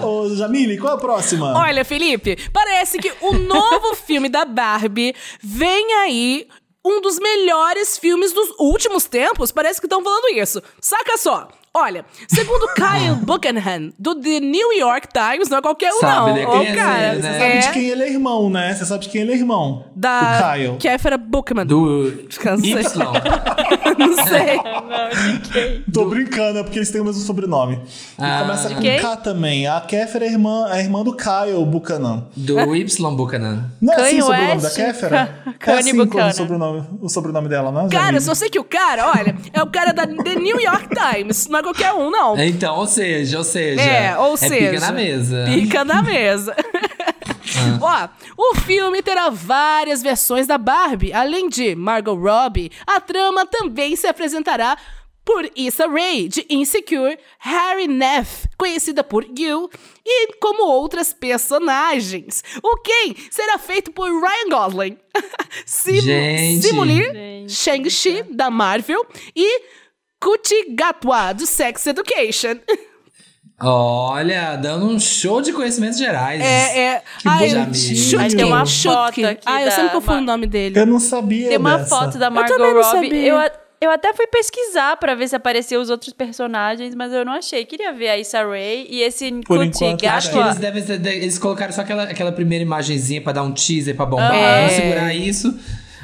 ô, 0.00 0.06
ô, 0.06 0.36
Jamile? 0.36 0.78
Qual 0.78 0.94
a 0.94 0.96
próxima? 0.96 1.58
Olha, 1.58 1.84
Felipe, 1.84 2.38
parece 2.52 2.98
que 2.98 3.12
o 3.20 3.32
novo 3.32 3.96
filme 4.06 4.28
da 4.28 4.44
Barbie 4.44 5.12
vem 5.42 5.92
aí. 5.94 6.46
Um 6.84 7.00
dos 7.00 7.18
melhores 7.18 7.96
filmes 7.96 8.32
dos 8.32 8.48
últimos 8.58 9.04
tempos. 9.04 9.52
Parece 9.52 9.80
que 9.80 9.86
estão 9.86 10.02
falando 10.02 10.36
isso. 10.36 10.60
Saca 10.80 11.16
só. 11.16 11.48
Olha, 11.74 12.04
segundo 12.28 12.66
Kyle 12.76 13.14
Buchanan, 13.24 13.92
do 13.98 14.14
The 14.14 14.40
New 14.40 14.72
York 14.74 15.08
Times, 15.08 15.48
não 15.48 15.56
é 15.58 15.62
qualquer 15.62 15.90
um, 15.94 16.00
Sabe, 16.00 16.16
não. 16.16 16.34
né? 16.34 16.44
Quem 16.46 16.66
é 16.68 16.74
cara, 16.76 17.12
ele, 17.14 17.22
Você 17.22 17.28
né? 17.28 17.38
sabe 17.38 17.52
é 17.52 17.58
de 17.60 17.70
quem 17.72 17.84
ele 17.88 18.02
é 18.02 18.08
irmão, 18.10 18.50
né? 18.50 18.74
Você 18.74 18.84
sabe 18.84 19.04
de 19.04 19.10
quem 19.10 19.22
ele 19.22 19.32
é 19.32 19.36
irmão. 19.36 19.86
da 19.96 20.20
O 20.20 20.52
Kyle. 20.58 20.76
Kéfera 20.78 21.16
Buchanan. 21.16 21.64
Do 21.64 22.12
Cansei. 22.38 22.72
Y. 22.72 22.82
Não 23.98 24.26
sei. 24.26 24.56
Não, 24.62 25.08
de 25.40 25.48
quem? 25.48 25.82
Tô 25.92 26.04
brincando, 26.06 26.58
é 26.58 26.62
porque 26.62 26.78
eles 26.78 26.90
têm 26.90 27.00
o 27.00 27.04
mesmo 27.04 27.20
sobrenome. 27.22 27.76
E 28.18 28.22
Ah. 28.22 28.38
começa 28.42 28.68
De 28.68 28.74
com 28.76 28.80
quem? 28.80 28.98
K 29.00 29.16
também. 29.16 29.66
A 29.66 29.80
Kéfera 29.80 30.24
é 30.24 30.28
irmã, 30.28 30.66
é 30.70 30.80
irmã 30.80 31.02
do 31.02 31.14
Kyle 31.16 31.64
Buchanan. 31.66 32.24
Do 32.36 32.74
Y 32.74 33.16
Buchanan. 33.16 33.70
Não 33.80 33.92
é 33.92 33.96
assim 33.96 34.04
Kanye 34.04 34.22
o 34.22 34.26
sobrenome 34.26 34.60
da 34.60 34.68
West? 34.68 34.76
Kéfera? 34.76 35.10
Ka- 35.10 35.50
É 35.50 35.52
Kanye 35.58 35.78
assim 35.80 35.96
Buchanan. 35.96 36.28
o 36.28 36.32
sobrenome, 36.34 36.84
o 37.02 37.08
sobrenome 37.08 37.48
dela, 37.48 37.72
né? 37.72 37.88
Cara, 37.90 38.20
só 38.20 38.34
sei 38.34 38.48
que 38.50 38.58
o 38.58 38.64
cara, 38.64 39.10
olha, 39.10 39.36
é 39.52 39.62
o 39.62 39.66
cara 39.66 39.92
da 39.92 40.06
The 40.06 40.34
New 40.36 40.60
York 40.60 40.88
Times. 40.94 41.46
Não 41.48 41.58
é 41.58 41.62
qualquer 41.62 41.92
um, 41.92 42.10
não. 42.10 42.38
Então, 42.38 42.76
ou 42.76 42.86
seja, 42.86 43.38
ou 43.38 43.44
seja. 43.44 43.80
É, 43.80 44.16
ou 44.16 44.34
é 44.34 44.36
seja. 44.36 44.70
pica 44.70 44.80
na 44.80 44.92
mesa. 44.92 45.44
Pica 45.46 45.84
na 45.84 46.02
mesa. 46.02 46.56
Ó, 47.80 48.08
o 48.36 48.54
filme 48.56 49.02
terá 49.02 49.28
várias 49.30 50.02
versões 50.02 50.46
da 50.46 50.58
Barbie. 50.58 51.12
Além 51.12 51.48
de 51.48 51.74
Margot 51.74 52.14
Robbie, 52.14 52.70
a 52.86 53.00
trama 53.00 53.44
também 53.46 53.96
se 53.96 54.06
apresentará 54.06 54.76
por 55.24 55.48
Issa 55.54 55.86
Rae, 55.86 56.28
de 56.28 56.44
Insecure, 56.50 57.16
Harry 57.38 57.86
Neff, 57.86 58.48
conhecida 58.58 59.04
por 59.04 59.24
You, 59.38 59.70
e 60.04 60.32
como 60.34 60.64
outras 60.64 61.12
personagens. 61.12 62.42
O 62.62 62.76
Ken 62.78 63.14
será 63.30 63.56
feito 63.58 63.92
por 63.92 64.08
Ryan 64.10 64.48
Gosling, 64.50 64.98
Sim 65.64 66.00
Gente. 66.00 66.66
Simu 66.66 66.84
Liu, 66.84 67.12
Gente. 67.12 67.52
Shang-Chi, 67.52 68.24
da 68.30 68.50
Marvel, 68.50 69.06
e 69.34 69.62
Kuti 70.20 70.74
Gatwa, 70.74 71.32
do 71.32 71.46
Sex 71.46 71.86
Education. 71.86 72.58
Olha, 73.62 74.56
dando 74.56 74.86
um 74.86 74.98
show 74.98 75.40
de 75.40 75.52
conhecimentos 75.52 75.98
gerais. 75.98 76.40
É, 76.42 76.78
é. 76.96 77.02
Que. 77.18 77.74
Shutkin, 77.96 78.16
Aí 78.18 78.34
tem 78.34 78.44
uma 78.44 78.66
foto 78.66 79.24
aqui 79.26 79.40
Ah, 79.46 79.62
eu 79.62 79.70
sempre 79.70 79.90
confundo 79.90 80.12
Mar- 80.14 80.22
o 80.22 80.26
nome 80.26 80.46
dele. 80.46 80.78
Eu 80.78 80.86
não 80.86 80.98
sabia 81.00 81.48
Tem 81.48 81.58
uma 81.58 81.78
dessa. 81.78 81.88
foto 81.96 82.18
da 82.18 82.28
Margot 82.30 82.54
também 82.56 82.74
não 82.74 82.82
Robbie. 82.82 83.06
sabia. 83.08 83.26
Eu, 83.28 83.38
a- 83.38 83.50
eu 83.80 83.90
até 83.90 84.12
fui 84.12 84.26
pesquisar 84.26 84.96
pra 84.96 85.14
ver 85.14 85.28
se 85.28 85.34
apareciam 85.36 85.80
os 85.82 85.90
outros 85.90 86.12
personagens, 86.12 86.94
mas 86.94 87.12
eu 87.12 87.24
não 87.24 87.32
achei. 87.32 87.64
Queria 87.64 87.92
ver 87.92 88.08
a 88.10 88.18
Issa 88.18 88.44
Rae 88.44 88.86
e 88.88 89.00
esse 89.02 89.30
Por 89.46 89.58
Kuti 89.58 89.84
enquanto, 89.84 90.06
Acho 90.06 90.30
que 90.30 90.38
eles 90.38 90.56
devem 90.56 90.82
eles 91.22 91.38
colocaram 91.38 91.72
só 91.72 91.80
aquela, 91.82 92.04
aquela 92.04 92.32
primeira 92.32 92.62
imagenzinha 92.64 93.20
pra 93.20 93.32
dar 93.32 93.42
um 93.42 93.52
teaser 93.52 93.94
pra 93.96 94.06
bombar. 94.06 94.34
É. 94.34 94.66
Vão 94.66 94.76
segurar 94.76 95.14
isso. 95.14 95.58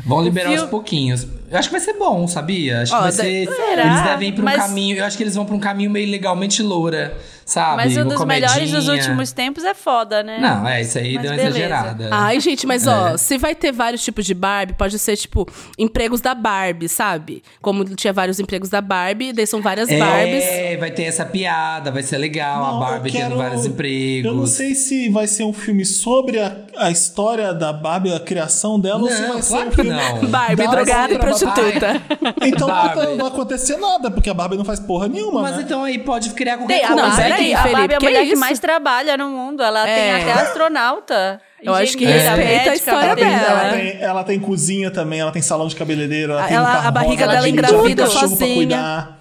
Vão 0.07 0.23
liberar 0.23 0.51
aos 0.51 0.63
pouquinhos. 0.71 1.27
Eu 1.51 1.59
acho 1.59 1.69
que 1.69 1.73
vai 1.73 1.81
ser 1.81 1.95
bom, 1.95 2.27
sabia? 2.29 2.83
Acho 2.83 2.95
Ó, 2.95 2.97
que 2.99 3.03
vai 3.03 3.13
ser. 3.13 3.49
Será? 3.49 3.85
Eles 3.87 4.03
devem 4.05 4.29
ir 4.29 4.33
pra 4.33 4.43
um 4.43 4.45
Mas- 4.45 4.57
caminho. 4.57 4.97
Eu 4.97 5.05
acho 5.05 5.17
que 5.17 5.23
eles 5.23 5.35
vão 5.35 5.45
pra 5.45 5.55
um 5.55 5.59
caminho 5.59 5.91
meio 5.91 6.09
legalmente 6.11 6.63
loura, 6.63 7.17
sabe? 7.49 7.77
Mas 7.85 7.97
um 7.97 8.05
dos 8.07 8.25
melhores 8.25 8.71
dos 8.71 8.85
comedinha. 8.85 8.95
últimos 8.95 9.33
tempos 9.33 9.65
é 9.65 9.75
foda, 9.75 10.23
né? 10.23 10.39
Não, 10.41 10.69
é, 10.69 10.83
isso 10.83 10.99
aí 10.99 11.15
Mas 11.15 11.23
deu 11.23 11.31
uma 11.33 11.37
beleza. 11.37 11.59
exagerada. 11.59 12.09
Ai, 12.13 12.41
gente, 12.41 12.67
mas 12.67 12.87
ó, 12.87 13.09
É. 13.09 13.19
se 13.19 13.39
vai 13.39 13.55
ter 13.55 13.73
vários 13.73 14.05
tipos 14.05 14.25
de 14.27 14.35
Barbie, 14.35 14.75
pode 14.75 14.99
ser, 14.99 15.17
tipo, 15.17 15.47
empregos 15.79 16.21
da 16.21 16.35
Barbie, 16.35 16.89
sabe? 16.89 17.43
Como 17.63 17.85
tinha 17.85 18.13
vários 18.13 18.39
empregos 18.39 18.69
da 18.69 18.81
Barbie, 18.81 19.33
daí 19.33 19.47
são 19.47 19.63
várias 19.63 19.89
Barbies. 19.89 20.45
É, 20.45 20.77
vai 20.77 20.91
ter 20.91 21.05
essa 21.05 21.25
piada, 21.25 21.91
vai 21.91 22.03
ser 22.03 22.19
legal. 22.19 22.59
Não, 22.63 22.77
a 22.77 22.81
Barbie 22.91 23.11
quero- 23.11 23.29
tendo 23.31 23.39
vários 23.39 23.65
empregos. 23.67 24.31
Eu 24.31 24.37
não 24.37 24.47
sei 24.47 24.75
se 24.75 25.09
vai 25.09 25.27
ser 25.27 25.45
um 25.45 25.53
filme 25.53 25.85
sobre 25.85 26.39
a, 26.39 26.55
a 26.77 26.91
história 26.91 27.55
da 27.55 27.73
Barbie, 27.73 28.13
a 28.13 28.21
criação 28.21 28.79
dela, 28.79 29.01
ou 29.03 29.09
se 29.11 29.21
Não, 29.23 29.33
vai 29.35 29.43
ser 29.43 29.49
claro 29.49 29.67
um 29.67 29.71
que 29.71 29.77
filme 29.77 29.91
não. 29.91 30.27
Barbie, 30.29 30.57
da 30.57 30.67
drogada 30.71 31.15
e 31.15 31.19
prostituta. 31.19 32.03
Então 32.43 32.69
Barbie. 32.69 33.07
não 33.07 33.17
vai 33.17 33.27
acontecer 33.29 33.77
nada, 33.79 34.11
porque 34.11 34.29
a 34.29 34.35
Barbie 34.35 34.57
não 34.57 34.65
faz 34.65 34.79
porra 34.81 35.09
nenhuma, 35.09 35.43
Mas 35.43 35.57
né? 35.57 35.63
então 35.63 35.83
aí 35.85 35.99
pode 35.99 36.31
criar 36.31 36.59
qualquer 36.59 36.81
coisa. 36.87 36.95
Não, 36.95 37.09
Barbie, 37.11 37.38
peraí, 37.39 37.55
a 37.55 37.57
Barbie 37.63 37.71
é 37.71 37.75
a 37.75 37.79
Felipe, 37.79 37.99
que 37.99 38.05
mulher 38.07 38.25
que, 38.27 38.33
isso? 38.33 38.41
mais 38.41 38.59
trabalha 38.59 39.17
no 39.17 39.29
mundo. 39.31 39.63
Ela 39.63 39.85
tem 39.85 39.93
É. 39.95 40.21
até 40.23 40.33
astronauta. 40.33 41.41
Eu 41.63 41.75
acho 41.75 41.97
que 41.99 42.05
respeita 42.05 42.33
a 42.35 42.37
médica, 42.37 42.75
história 42.75 43.17
tem, 43.17 43.25
dela. 43.25 43.47
ela, 43.63 43.71
tem, 43.73 43.99
ela 44.01 44.25
tem 44.25 44.39
cozinha 44.39 44.91
também, 44.93 45.19
ela 45.21 45.33
tem 45.33 45.43
salão 45.43 45.67
de 45.67 45.75
cabeleireiro, 45.75 46.33
ela 46.33 46.45
tem 46.45 46.57
Ela- 46.57 46.69
um 46.69 46.73
carro 46.73 46.89
a 46.89 46.91
barriga 46.93 47.13
rosa, 47.13 47.27
dela 47.27 47.35
ela 47.35 47.43
tem 47.43 47.53
engravida 47.53 48.07
sozinha. 48.07 49.18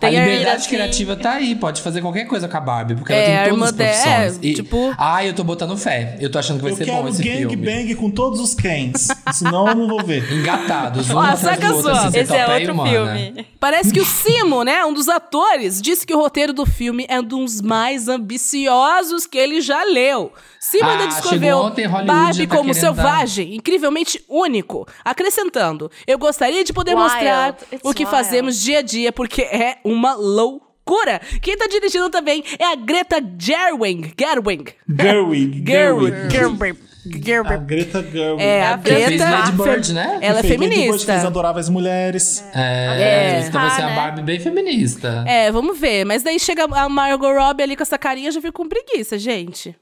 Tem 0.00 0.18
a 0.18 0.24
liberdade 0.24 0.56
assim. 0.56 0.68
criativa 0.70 1.14
tá 1.16 1.32
aí, 1.32 1.54
pode 1.54 1.82
fazer 1.82 2.00
qualquer 2.00 2.24
coisa 2.24 2.48
com 2.48 2.56
a 2.56 2.60
Barbie, 2.60 2.94
porque 2.94 3.12
É, 3.12 3.30
ela 3.32 3.44
tem 3.44 3.50
todas 3.52 3.68
as 3.68 3.76
profissões. 3.76 4.36
é, 4.42 4.46
E- 4.46 4.54
tipo- 4.54 4.94
Ah, 4.98 5.24
eu 5.24 5.34
tô 5.34 5.44
botando 5.44 5.76
fé. 5.76 6.16
Eu 6.20 6.30
tô 6.30 6.38
achando 6.38 6.56
que 6.56 6.62
vai 6.62 6.72
Eu 6.72 6.76
ser 6.76 6.86
bom 6.86 7.06
esse 7.08 7.22
filme. 7.22 7.54
gangbang 7.56 7.94
com 7.96 8.10
todos 8.10 8.40
os 8.40 8.54
Kens, 8.54 9.08
senão 9.32 9.68
eu 9.68 9.74
não 9.74 9.86
vou 9.88 10.02
ver. 10.02 10.24
Engatados, 10.32 11.10
um 11.10 11.36
saca 11.36 11.68
do 11.68 11.76
outro, 11.76 11.94
só. 11.94 12.06
assim, 12.08 12.18
Esse 12.18 12.34
é 12.34 12.46
outro 12.54 12.72
humana. 12.72 12.90
filme. 13.16 13.46
Parece 13.60 13.92
que 13.92 14.00
o 14.00 14.04
Simo, 14.04 14.64
né, 14.64 14.84
um 14.84 14.92
dos 14.94 15.08
atores, 15.08 15.80
disse 15.82 16.06
que 16.06 16.14
o 16.14 16.18
roteiro 16.18 16.52
do 16.52 16.64
filme 16.64 17.04
é 17.08 17.20
um 17.20 17.24
dos 17.24 17.60
mais 17.60 18.08
ambiciosos 18.08 19.26
que 19.26 19.38
ele 19.38 19.60
já 19.60 19.84
leu. 19.84 20.32
Simo 20.58 20.84
Ah, 20.84 20.92
ainda 20.92 21.04
chegou 21.04 21.20
descreveu 21.20 21.58
ontem, 21.58 21.86
Hollywood 21.86 22.06
Barbie 22.06 22.46
tá 22.46 22.56
como 22.56 22.68
querendo 22.74 22.82
dar- 22.94 22.94
selvagem, 23.04 23.54
incrivelmente 23.54 24.24
único, 24.28 24.86
acrescentando: 25.04 25.90
"Eu 26.06 26.18
gostaria 26.18 26.64
de 26.64 26.72
poder 26.72 26.94
Wild, 26.94 27.02
mostrar 27.02 27.56
it's 27.72 27.80
o 27.82 27.92
que 27.94 28.04
wild." 28.04 28.10
fazemos 28.16 28.60
dia 28.60 28.78
a 28.78 28.82
dia 28.82 29.12
porque 29.12 29.42
é 29.42 29.76
uma 29.90 30.14
loucura". 30.14 31.20
Quem 31.42 31.56
tá 31.56 31.66
dirigindo 31.66 32.10
também 32.10 32.42
é 32.58 32.64
a 32.72 32.74
Greta 32.76 33.22
Gerwig, 33.38 34.12
Gerwig. 34.18 34.74
Gerwig. 34.88 35.62
Gerwig. 35.66 36.30
Gerwig. 36.30 36.80
Gerwig. 37.24 37.52
A 37.54 37.56
Greta 37.56 38.02
Gerwig. 38.02 38.42
É, 38.42 38.62
a 38.62 38.66
A 38.66 38.72
Ela 38.72 38.78
fez 38.82 39.06
Greta 39.08 39.30
Lady 39.30 39.52
Bird, 39.52 39.92
né? 39.94 40.18
Ela 40.20 40.40
é 40.40 40.42
feminista. 40.42 41.12
fez 41.12 41.24
Adoráveis 41.24 41.68
Mulheres. 41.68 42.44
É, 42.54 43.38
É. 43.40 43.44
então 43.46 43.60
vai 43.60 43.70
ser 43.70 43.82
Ah, 43.82 43.86
a 43.86 43.90
né? 43.90 43.96
Barbie 43.96 44.22
bem 44.22 44.38
feminista. 44.40 45.24
É, 45.26 45.50
vamos 45.50 45.78
ver. 45.78 46.04
Mas 46.04 46.22
daí 46.22 46.38
chega 46.38 46.64
a 46.64 46.88
Margot 46.88 47.32
Robbie 47.32 47.62
ali 47.62 47.76
com 47.76 47.82
essa 47.82 47.96
carinha, 47.96 48.28
eu 48.28 48.32
já 48.32 48.40
fico 48.40 48.62
com 48.62 48.68
preguiça, 48.68 49.18
gente. 49.18 49.74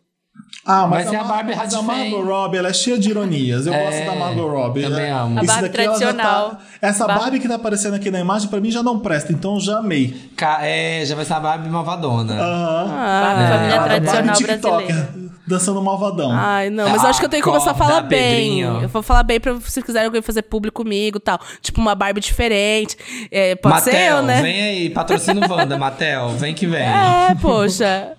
Ah, 0.66 0.86
mas, 0.86 1.06
Mas 1.06 1.14
é 1.14 1.16
a 1.16 1.24
Barbie 1.24 1.56
mas 1.56 1.74
a. 1.74 1.80
Margot 1.82 2.22
Robbie, 2.22 2.58
ela 2.58 2.68
é 2.68 2.72
cheia 2.74 2.98
de 2.98 3.08
ironias. 3.08 3.66
Eu 3.66 3.72
É, 3.72 3.84
gosto 3.86 4.04
da 4.04 4.14
Margot 4.16 4.46
Robbie. 4.48 4.82
também 4.82 5.04
É, 5.06 5.10
amo. 5.10 5.38
A 5.38 5.42
Barbie 5.42 5.62
daqui 5.62 5.74
tradicional. 5.74 6.50
Tá... 6.50 6.58
Essa 6.82 7.06
Bar- 7.06 7.18
Barbie 7.20 7.40
que 7.40 7.48
tá 7.48 7.54
aparecendo 7.54 7.94
aqui 7.94 8.10
na 8.10 8.20
imagem, 8.20 8.48
pra 8.48 8.60
mim 8.60 8.70
já 8.70 8.82
não 8.82 8.98
presta, 8.98 9.32
então 9.32 9.54
eu 9.54 9.60
já 9.60 9.78
amei. 9.78 10.30
Ca- 10.36 10.58
É, 10.60 11.02
já 11.06 11.14
vai 11.16 11.24
ser 11.24 11.32
a 11.34 11.40
Barbie 11.40 11.70
malvadona. 11.70 12.34
Aham. 12.34 12.88
Barbie, 12.88 13.42
É, 13.42 13.48
família 13.48 13.74
a 13.74 13.78
Barbie 13.78 13.88
tradicional 14.06 14.24
Barbie 14.26 14.86
brasileira. 14.92 15.28
Dançando 15.46 15.80
malvadão. 15.80 16.30
Ai, 16.34 16.68
não, 16.68 16.86
mas 16.90 17.02
eu 17.02 17.08
acho 17.08 17.18
que 17.20 17.24
eu 17.24 17.30
tenho 17.30 17.42
que 17.42 17.48
começar 17.48 17.70
a 17.70 17.74
falar 17.74 17.90
Acorda, 18.00 18.08
bem. 18.08 18.34
Pedrinho. 18.58 18.82
Eu 18.82 18.88
vou 18.90 19.02
falar 19.02 19.22
bem 19.22 19.40
pra 19.40 19.58
se 19.62 19.80
quiserem 19.80 20.04
alguém 20.08 20.20
fazer 20.20 20.42
público 20.42 20.82
comigo 20.82 21.16
e 21.16 21.20
tal. 21.20 21.40
Tipo, 21.62 21.80
uma 21.80 21.94
Barbie 21.94 22.20
diferente. 22.20 22.94
É, 23.30 23.54
pode 23.54 23.80
ser 23.80 23.92
Matel, 23.92 24.16
eu, 24.18 24.22
né? 24.24 24.42
vem 24.42 24.62
aí, 24.62 24.90
patrocina 24.90 25.46
o 25.46 25.50
Wanda, 25.50 25.78
Matel, 25.78 26.28
vem 26.36 26.52
que 26.52 26.66
vem. 26.66 26.82
É, 26.82 27.34
poxa. 27.40 28.12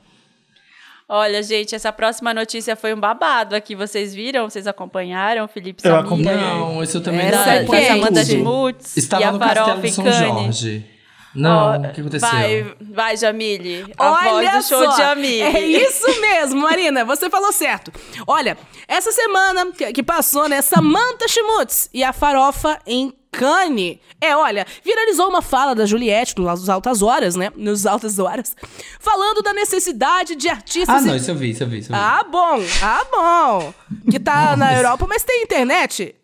Olha, 1.11 1.41
gente, 1.41 1.73
essa 1.73 1.91
próxima 1.91 2.35
notícia 2.35 2.75
foi 2.75 2.93
um 2.93 2.99
babado 2.99 3.55
aqui. 3.55 3.75
Vocês 3.75 4.13
viram? 4.13 4.47
Vocês 4.47 4.67
acompanharam? 4.67 5.47
Felipe 5.47 5.81
Eu 5.83 5.95
acompanhei. 5.95 6.35
Não, 6.35 6.83
isso 6.83 6.97
eu 6.97 7.01
também 7.01 7.25
Essa 7.25 7.37
não 7.37 7.43
sei. 7.45 7.57
aqui 7.57 7.71
da 7.71 7.77
é 7.79 7.87
Samanta 7.87 8.19
tudo. 8.21 8.25
Schmutz 8.25 8.95
e 8.95 8.99
Estava 8.99 9.25
a 9.25 9.31
no 9.31 9.39
castelo 9.39 9.65
Farofa 9.65 9.81
de 9.81 9.87
em 9.87 9.91
São. 9.91 10.11
Jorge. 10.11 10.85
Não, 11.33 11.57
Ó, 11.73 11.77
o 11.77 11.91
que 11.93 12.01
aconteceu? 12.01 12.29
Vai, 12.29 12.75
vai, 12.79 13.17
Jamile. 13.17 13.91
A 13.97 14.11
Olha 14.11 14.51
voz 14.51 14.65
do 14.65 14.69
show 14.69 14.83
só, 14.83 14.91
de 14.91 14.97
Jamile. 14.97 15.41
É 15.41 15.59
isso 15.61 16.21
mesmo, 16.21 16.61
Marina. 16.61 17.05
Você 17.05 17.29
falou 17.29 17.51
certo. 17.51 17.91
Olha, 18.27 18.57
essa 18.87 19.11
semana 19.11 19.71
que, 19.71 19.91
que 19.93 20.03
passou, 20.03 20.47
né? 20.49 20.61
Samantha 20.61 21.27
Schmutz 21.27 21.89
e 21.93 22.03
a 22.03 22.11
farofa 22.13 22.79
em 22.85 23.13
Cannes. 23.31 23.99
É, 24.19 24.35
olha, 24.35 24.65
viralizou 24.83 25.29
uma 25.29 25.41
fala 25.41 25.75
da 25.75 25.85
Juliette 25.85 26.35
nos 26.37 26.67
Altas 26.67 27.01
Horas, 27.01 27.35
né? 27.35 27.51
Nos 27.55 27.85
Altas 27.85 28.19
Horas. 28.19 28.55
Falando 28.99 29.41
da 29.41 29.53
necessidade 29.53 30.35
de 30.35 30.49
artistas... 30.49 30.89
Ah, 30.89 31.01
e- 31.01 31.05
não, 31.05 31.15
isso 31.15 31.31
eu 31.31 31.35
vi, 31.35 31.51
isso 31.51 31.63
eu 31.63 31.67
vi, 31.67 31.79
isso 31.79 31.91
eu 31.91 31.95
vi. 31.95 32.01
Ah, 32.01 32.23
bom, 32.29 32.59
ah, 32.81 33.05
bom. 33.11 33.73
Que 34.11 34.19
tá 34.19 34.55
na 34.57 34.73
Europa, 34.75 35.05
mas 35.07 35.23
tem 35.23 35.43
internet. 35.43 36.15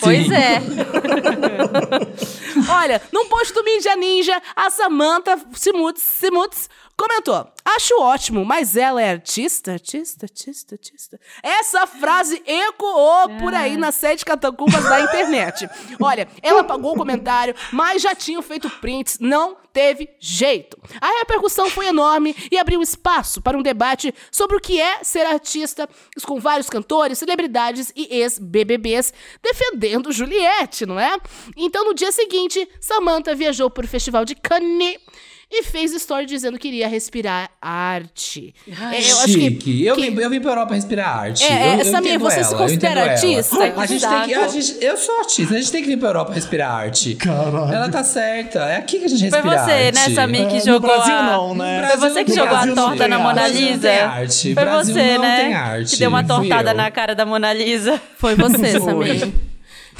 Pois 0.00 0.26
Sim. 0.26 0.34
é. 0.34 0.60
Olha, 2.68 3.00
num 3.12 3.26
post 3.28 3.52
do 3.54 3.62
Ninja 3.62 3.94
Ninja, 3.96 4.42
a 4.56 4.70
Samantha 4.70 5.38
Simutz, 5.52 6.02
Simutz 6.02 6.68
comentou: 6.96 7.46
Acho 7.64 7.98
ótimo, 8.00 8.44
mas 8.44 8.76
ela 8.76 9.00
é 9.00 9.10
artista? 9.10 9.72
Artista, 9.72 10.26
artista, 10.26 10.74
artista. 10.74 11.20
Essa 11.42 11.86
frase 11.86 12.42
ecoou 12.46 13.30
por 13.40 13.54
aí 13.54 13.76
nas 13.76 13.94
sete 13.94 14.24
catacumbas 14.24 14.84
da 14.84 15.00
internet. 15.00 15.68
Olha, 16.00 16.28
ela 16.42 16.60
apagou 16.60 16.92
o 16.92 16.96
comentário, 16.96 17.54
mas 17.72 18.02
já 18.02 18.14
tinham 18.14 18.42
feito 18.42 18.68
prints, 18.68 19.18
não 19.18 19.56
teve 19.72 20.08
jeito. 20.20 20.78
A 21.00 21.18
repercussão 21.18 21.68
foi 21.68 21.86
enorme 21.86 22.36
e 22.50 22.58
abriu 22.58 22.80
espaço 22.80 23.40
para 23.42 23.58
um 23.58 23.62
debate 23.62 24.14
sobre 24.30 24.56
o 24.56 24.60
que 24.60 24.80
é 24.80 25.02
ser 25.02 25.26
artista, 25.26 25.88
com 26.24 26.38
vários 26.38 26.70
cantores, 26.70 27.18
celebridades 27.18 27.92
e 27.96 28.06
ex-BBBs 28.14 29.12
defendendo 29.42 30.12
Juliette, 30.12 30.86
não 30.86 31.00
é? 31.00 31.16
Então, 31.56 31.84
no 31.84 31.94
dia 31.94 32.12
seguinte, 32.12 32.68
Samantha 32.78 33.34
viajou 33.34 33.68
para 33.68 33.84
o 33.84 33.88
Festival 33.88 34.24
de 34.24 34.36
Cannes 34.36 34.98
e 35.50 35.62
fez 35.62 35.92
story 35.94 36.26
dizendo 36.26 36.58
que 36.58 36.68
iria 36.68 36.88
respirar 36.88 37.50
arte. 37.60 38.54
É, 38.68 38.72
eu 39.10 39.18
acho 39.20 39.24
que- 39.26 39.32
Chique. 39.32 39.84
eu, 39.86 39.94
que- 39.96 40.10
vim, 40.10 40.20
eu 40.20 40.30
vim 40.30 40.40
pra 40.40 40.50
Europa 40.52 40.74
respirar 40.74 41.16
arte. 41.18 41.44
É, 41.44 41.48
eu, 41.48 41.72
é, 41.72 41.80
eu 41.80 41.84
Samir, 41.84 42.18
você 42.18 42.42
se 42.42 42.52
ela, 42.52 42.52
eu 42.52 42.58
considera 42.58 43.00
ela. 43.00 43.10
artista? 43.12 43.64
A 43.64 43.70
Que 43.70 43.86
gente 43.86 44.08
tem 44.08 44.22
que, 44.24 44.34
a 44.34 44.48
gente, 44.48 44.76
eu 44.84 44.96
sou 44.96 45.18
artista, 45.20 45.54
a 45.54 45.58
gente 45.58 45.70
tem 45.72 45.82
que 45.82 45.88
vir 45.88 45.98
pra 45.98 46.08
Europa 46.08 46.32
respirar 46.32 46.70
arte. 46.72 47.14
Caralho. 47.14 47.72
Ela 47.74 47.88
tá 47.88 48.02
certa. 48.04 48.60
É 48.60 48.76
aqui 48.76 48.98
que 48.98 49.04
a 49.04 49.08
gente 49.08 49.30
Foi 49.30 49.40
respira 49.40 49.58
você, 49.64 49.70
arte. 49.72 49.94
né, 49.94 50.14
Samir, 50.14 50.48
que 50.48 50.56
É, 50.56 50.60
jogou 50.60 50.80
no 50.90 50.96
Brasil 50.96 51.14
a... 51.14 51.22
não, 51.22 51.54
né? 51.54 51.86
Foi 51.88 52.10
você 52.10 52.24
que 52.24 52.32
jogou 52.32 52.46
a 52.48 52.50
Brasil 52.50 52.74
não 52.74 52.84
torta 52.88 53.08
na 53.08 53.16
arte. 53.16 53.22
Mona 53.24 53.34
Brasil 53.34 53.60
não 53.60 53.68
Lisa? 53.68 53.88
tem 53.88 53.98
arte. 54.00 54.54
Foi 54.54 54.64
Brasil 54.64 54.94
você, 54.94 55.14
não 55.14 55.20
né? 55.22 55.36
tem 55.40 55.54
arte. 55.54 55.90
Que 55.90 55.96
deu 55.98 56.08
uma 56.08 56.24
tortada 56.24 56.74
na 56.74 56.90
cara 56.90 57.14
da 57.14 57.24
Mona 57.26 57.52
Lisa. 57.52 58.00
Foi 58.16 58.34
você, 58.34 58.80
Foi. 58.80 59.18
Samir. 59.18 59.32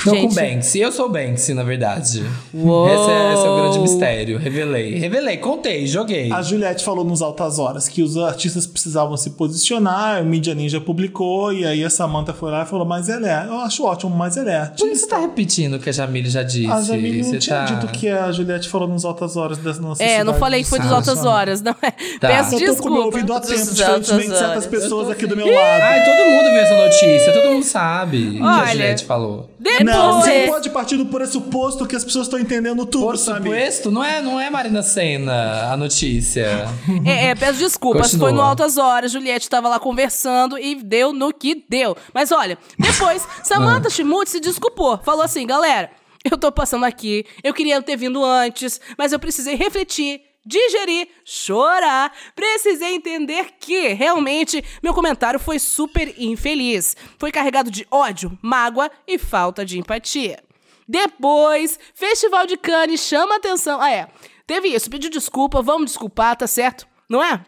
Não 0.05 0.12
com 0.14 0.30
Gente. 0.30 0.34
Banksy. 0.34 0.80
Eu 0.80 0.92
sou 0.92 1.09
Banksy, 1.09 1.55
na 1.55 1.62
verdade. 1.62 2.22
Uou. 2.53 2.86
Esse 2.88 3.11
é, 3.11 3.32
esse 3.34 3.47
é 3.47 3.49
o 3.51 3.57
grande 3.57 3.78
mistério. 3.78 4.38
Revelei. 4.38 4.97
Revelei, 4.99 5.36
contei, 5.38 5.86
joguei. 5.86 6.30
A 6.32 6.42
Juliette 6.42 6.84
falou 6.84 7.05
nos 7.05 7.22
Altas 7.22 7.59
Horas 7.59 7.88
que 7.88 8.03
os 8.03 8.16
artistas 8.18 8.66
precisavam 8.66 9.16
se 9.16 9.30
posicionar, 9.30 10.20
o 10.22 10.26
Media 10.26 10.55
Ninja 10.55 10.80
publicou, 10.80 11.53
e 11.53 11.64
aí 11.64 11.82
a 11.84 11.88
Samantha 11.88 12.32
foi 12.32 12.51
lá 12.51 12.64
e 12.64 12.66
falou, 12.66 12.84
mas 12.84 13.09
ela 13.09 13.26
é, 13.28 13.47
eu 13.47 13.61
acho 13.61 13.84
ótimo, 13.84 14.14
mas 14.14 14.36
ela 14.36 14.51
é 14.53 14.61
Por 14.66 14.72
que 14.74 14.78
você 14.78 14.84
artista. 14.88 15.07
tá 15.09 15.18
repetindo 15.20 15.74
o 15.74 15.78
que 15.78 15.88
a 15.88 15.92
Jamile 15.92 16.28
já 16.28 16.42
disse? 16.42 16.70
A 16.70 16.82
Jamile 16.82 17.22
não 17.22 17.30
Você 17.30 17.38
tinha 17.38 17.57
tá- 17.57 17.64
dito 17.74 17.86
que 17.92 18.09
a 18.09 18.30
Juliette 18.32 18.68
falou 18.68 18.88
nos 18.88 19.05
Altas 19.05 19.36
Horas 19.36 19.59
das 19.59 19.78
nossas 19.78 20.07
É, 20.07 20.22
não 20.24 20.34
falei 20.34 20.62
que 20.62 20.68
foi 20.68 20.80
dos 20.80 20.90
altas 20.92 21.24
horas, 21.24 21.62
não 21.62 21.74
é? 21.80 21.90
Peço 22.20 22.57
Eu 22.57 22.74
tô 22.76 22.82
com 22.82 22.88
o 22.88 22.92
meu 22.92 23.03
desculpa. 23.03 23.05
ouvido 23.07 23.32
atento, 23.32 23.72
diferentemente 23.74 24.28
de 24.30 24.38
certas 24.38 24.66
pessoas 24.66 25.09
aqui 25.11 25.26
do 25.26 25.36
meu 25.36 25.47
lado. 25.47 25.82
Ai, 25.82 26.05
todo 26.05 26.30
mundo 26.30 26.51
viu 26.51 26.59
essa 26.61 26.76
notícia, 26.84 27.32
todo 27.32 27.51
mundo 27.53 27.64
sabe 27.64 28.28
o 28.28 28.32
que 28.32 28.42
a 28.42 28.66
Juliette 28.66 29.05
falou. 29.05 29.49
Não, 29.82 30.20
você 30.20 30.26
Depois- 30.30 30.46
não 30.46 30.52
pode 30.54 30.70
partir 30.70 30.96
do 30.96 31.06
pressuposto 31.06 31.86
que 31.86 31.96
as 31.96 32.04
pessoas 32.04 32.26
estão 32.26 32.38
entendendo 32.38 32.84
tudo, 32.84 33.04
Por 33.06 33.16
sabe? 33.18 33.48
suposto, 33.50 33.90
não 33.90 34.04
é, 34.04 34.20
não 34.20 34.38
é 34.40 34.50
Marina 34.50 34.82
Senna 34.82 35.72
a 35.72 35.76
notícia. 35.76 36.66
É, 37.06 37.26
é, 37.28 37.34
peço 37.34 37.58
desculpas. 37.58 38.06
Continua. 38.06 38.28
Foi 38.28 38.36
no 38.36 38.42
Altas 38.42 38.76
Horas, 38.78 39.10
Juliette 39.12 39.48
tava 39.48 39.68
lá 39.68 39.78
conversando 39.80 40.58
e 40.58 40.74
deu 40.76 41.12
no 41.12 41.32
que 41.32 41.64
deu. 41.68 41.96
Mas 42.12 42.30
olha, 42.32 42.58
depois, 42.78 43.26
Samantha 43.42 43.88
Schmutz 43.90 44.30
se 44.32 44.40
desculpou. 44.40 44.98
Falou 45.02 45.22
assim, 45.22 45.46
galera, 45.46 45.90
eu 46.24 46.36
tô 46.38 46.50
passando 46.52 46.84
aqui, 46.84 47.24
eu 47.42 47.52
queria 47.52 47.80
ter 47.82 47.96
vindo 47.96 48.24
antes, 48.24 48.80
mas 48.98 49.12
eu 49.12 49.18
precisei 49.18 49.54
refletir, 49.56 50.20
digerir, 50.45 51.09
chorar. 51.24 52.12
Precisei 52.34 52.95
entender 52.95 53.53
que, 53.59 53.88
realmente, 53.88 54.62
meu 54.82 54.95
comentário 54.95 55.40
foi 55.40 55.59
super 55.59 56.14
infeliz. 56.18 56.97
Foi 57.18 57.32
carregado 57.32 57.70
de 57.70 57.86
ódio, 57.90 58.38
mágoa 58.42 58.90
e 59.07 59.18
falta 59.18 59.64
de 59.64 59.78
empatia. 59.78 60.42
Depois, 60.86 61.78
Festival 61.95 62.47
de 62.47 62.57
Cannes 62.57 63.01
chama 63.01 63.36
atenção. 63.36 63.80
Ah, 63.80 63.90
é. 63.90 64.09
Teve 64.47 64.68
isso, 64.68 64.90
pediu 64.90 65.11
desculpa, 65.11 65.62
vamos 65.62 65.92
desculpar, 65.92 66.36
tá 66.36 66.47
certo? 66.47 66.86
Não 67.09 67.24
é? 67.24 67.45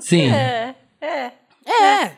Sim. 0.00 0.30
É, 0.30 0.74
é. 1.00 1.32
É. 1.66 2.12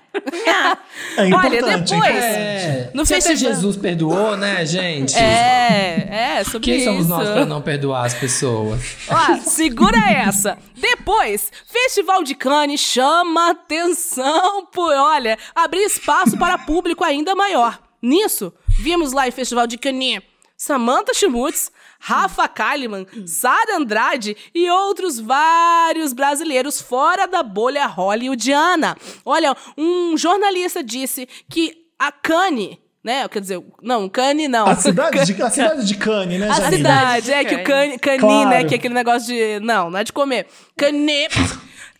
É 1.16 1.26
importante. 1.26 1.94
Olha, 1.94 2.02
depois. 2.02 2.24
É. 2.24 2.90
No 2.92 3.06
Se 3.06 3.14
até 3.14 3.22
festival- 3.28 3.54
Jesus 3.54 3.76
perdoou, 3.76 4.36
né, 4.36 4.64
gente? 4.66 5.16
É, 5.16 6.36
é, 6.40 6.44
sobre 6.44 6.60
Quem 6.60 6.76
isso. 6.76 6.84
somos 6.86 7.08
nós 7.08 7.28
pra 7.28 7.46
não 7.46 7.62
perdoar 7.62 8.04
as 8.04 8.14
pessoas? 8.14 8.80
Ó, 9.08 9.36
segura 9.38 9.98
essa. 10.10 10.58
Depois, 10.76 11.50
Festival 11.66 12.22
de 12.22 12.34
Cannes 12.34 12.80
chama 12.80 13.50
atenção 13.50 14.66
por, 14.66 14.92
olha, 14.94 15.38
abrir 15.54 15.80
espaço 15.84 16.36
para 16.36 16.58
público 16.58 17.02
ainda 17.04 17.34
maior. 17.34 17.78
Nisso, 18.02 18.52
vimos 18.78 19.12
lá 19.12 19.26
em 19.28 19.30
Festival 19.32 19.66
de 19.66 19.78
Cannes 19.78 20.20
Samantha 20.56 21.14
Schmutz, 21.14 21.70
Rafa 22.00 22.46
Kalimann, 22.48 23.06
Sara 23.26 23.76
Andrade 23.76 24.36
e 24.54 24.70
outros 24.70 25.18
vários 25.18 26.12
brasileiros 26.12 26.80
fora 26.80 27.26
da 27.26 27.42
bolha 27.42 27.86
hollywoodiana. 27.86 28.96
Olha, 29.24 29.54
um 29.76 30.16
jornalista 30.16 30.82
disse 30.82 31.28
que 31.50 31.86
a 31.98 32.12
Cannes, 32.12 32.78
né, 33.02 33.26
quer 33.28 33.40
dizer, 33.40 33.62
não, 33.82 34.08
Cannes 34.08 34.48
não. 34.48 34.66
A 34.68 34.76
cidade, 34.76 35.24
de, 35.34 35.42
a 35.42 35.50
cidade 35.50 35.84
de 35.86 35.94
Cannes, 35.96 36.38
né, 36.40 36.48
A 36.48 36.52
Jamile? 36.54 36.76
cidade, 36.76 37.32
é 37.32 37.44
que 37.44 37.54
o 37.56 37.64
cani, 37.64 37.98
cani 37.98 38.18
Claro. 38.18 38.48
né? 38.50 38.64
Que 38.64 38.74
é 38.74 38.76
aquele 38.78 38.94
negócio 38.94 39.26
de. 39.28 39.58
Não, 39.60 39.90
não 39.90 39.98
é 39.98 40.04
de 40.04 40.12
comer. 40.12 40.46
Cane. 40.76 41.26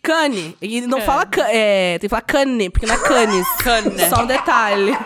Cane. 0.01 0.55
E 0.61 0.81
não 0.81 1.01
fala. 1.01 1.25
ca- 1.25 1.47
É, 1.51 1.97
tem 1.99 2.07
que 2.07 2.09
falar 2.09 2.21
cane, 2.21 2.69
porque 2.69 2.85
não 2.85 2.95
é 2.95 2.97
canes. 2.99 3.47
Cane. 3.63 4.09
Só 4.09 4.23
um 4.23 4.25
detalhe. 4.25 4.97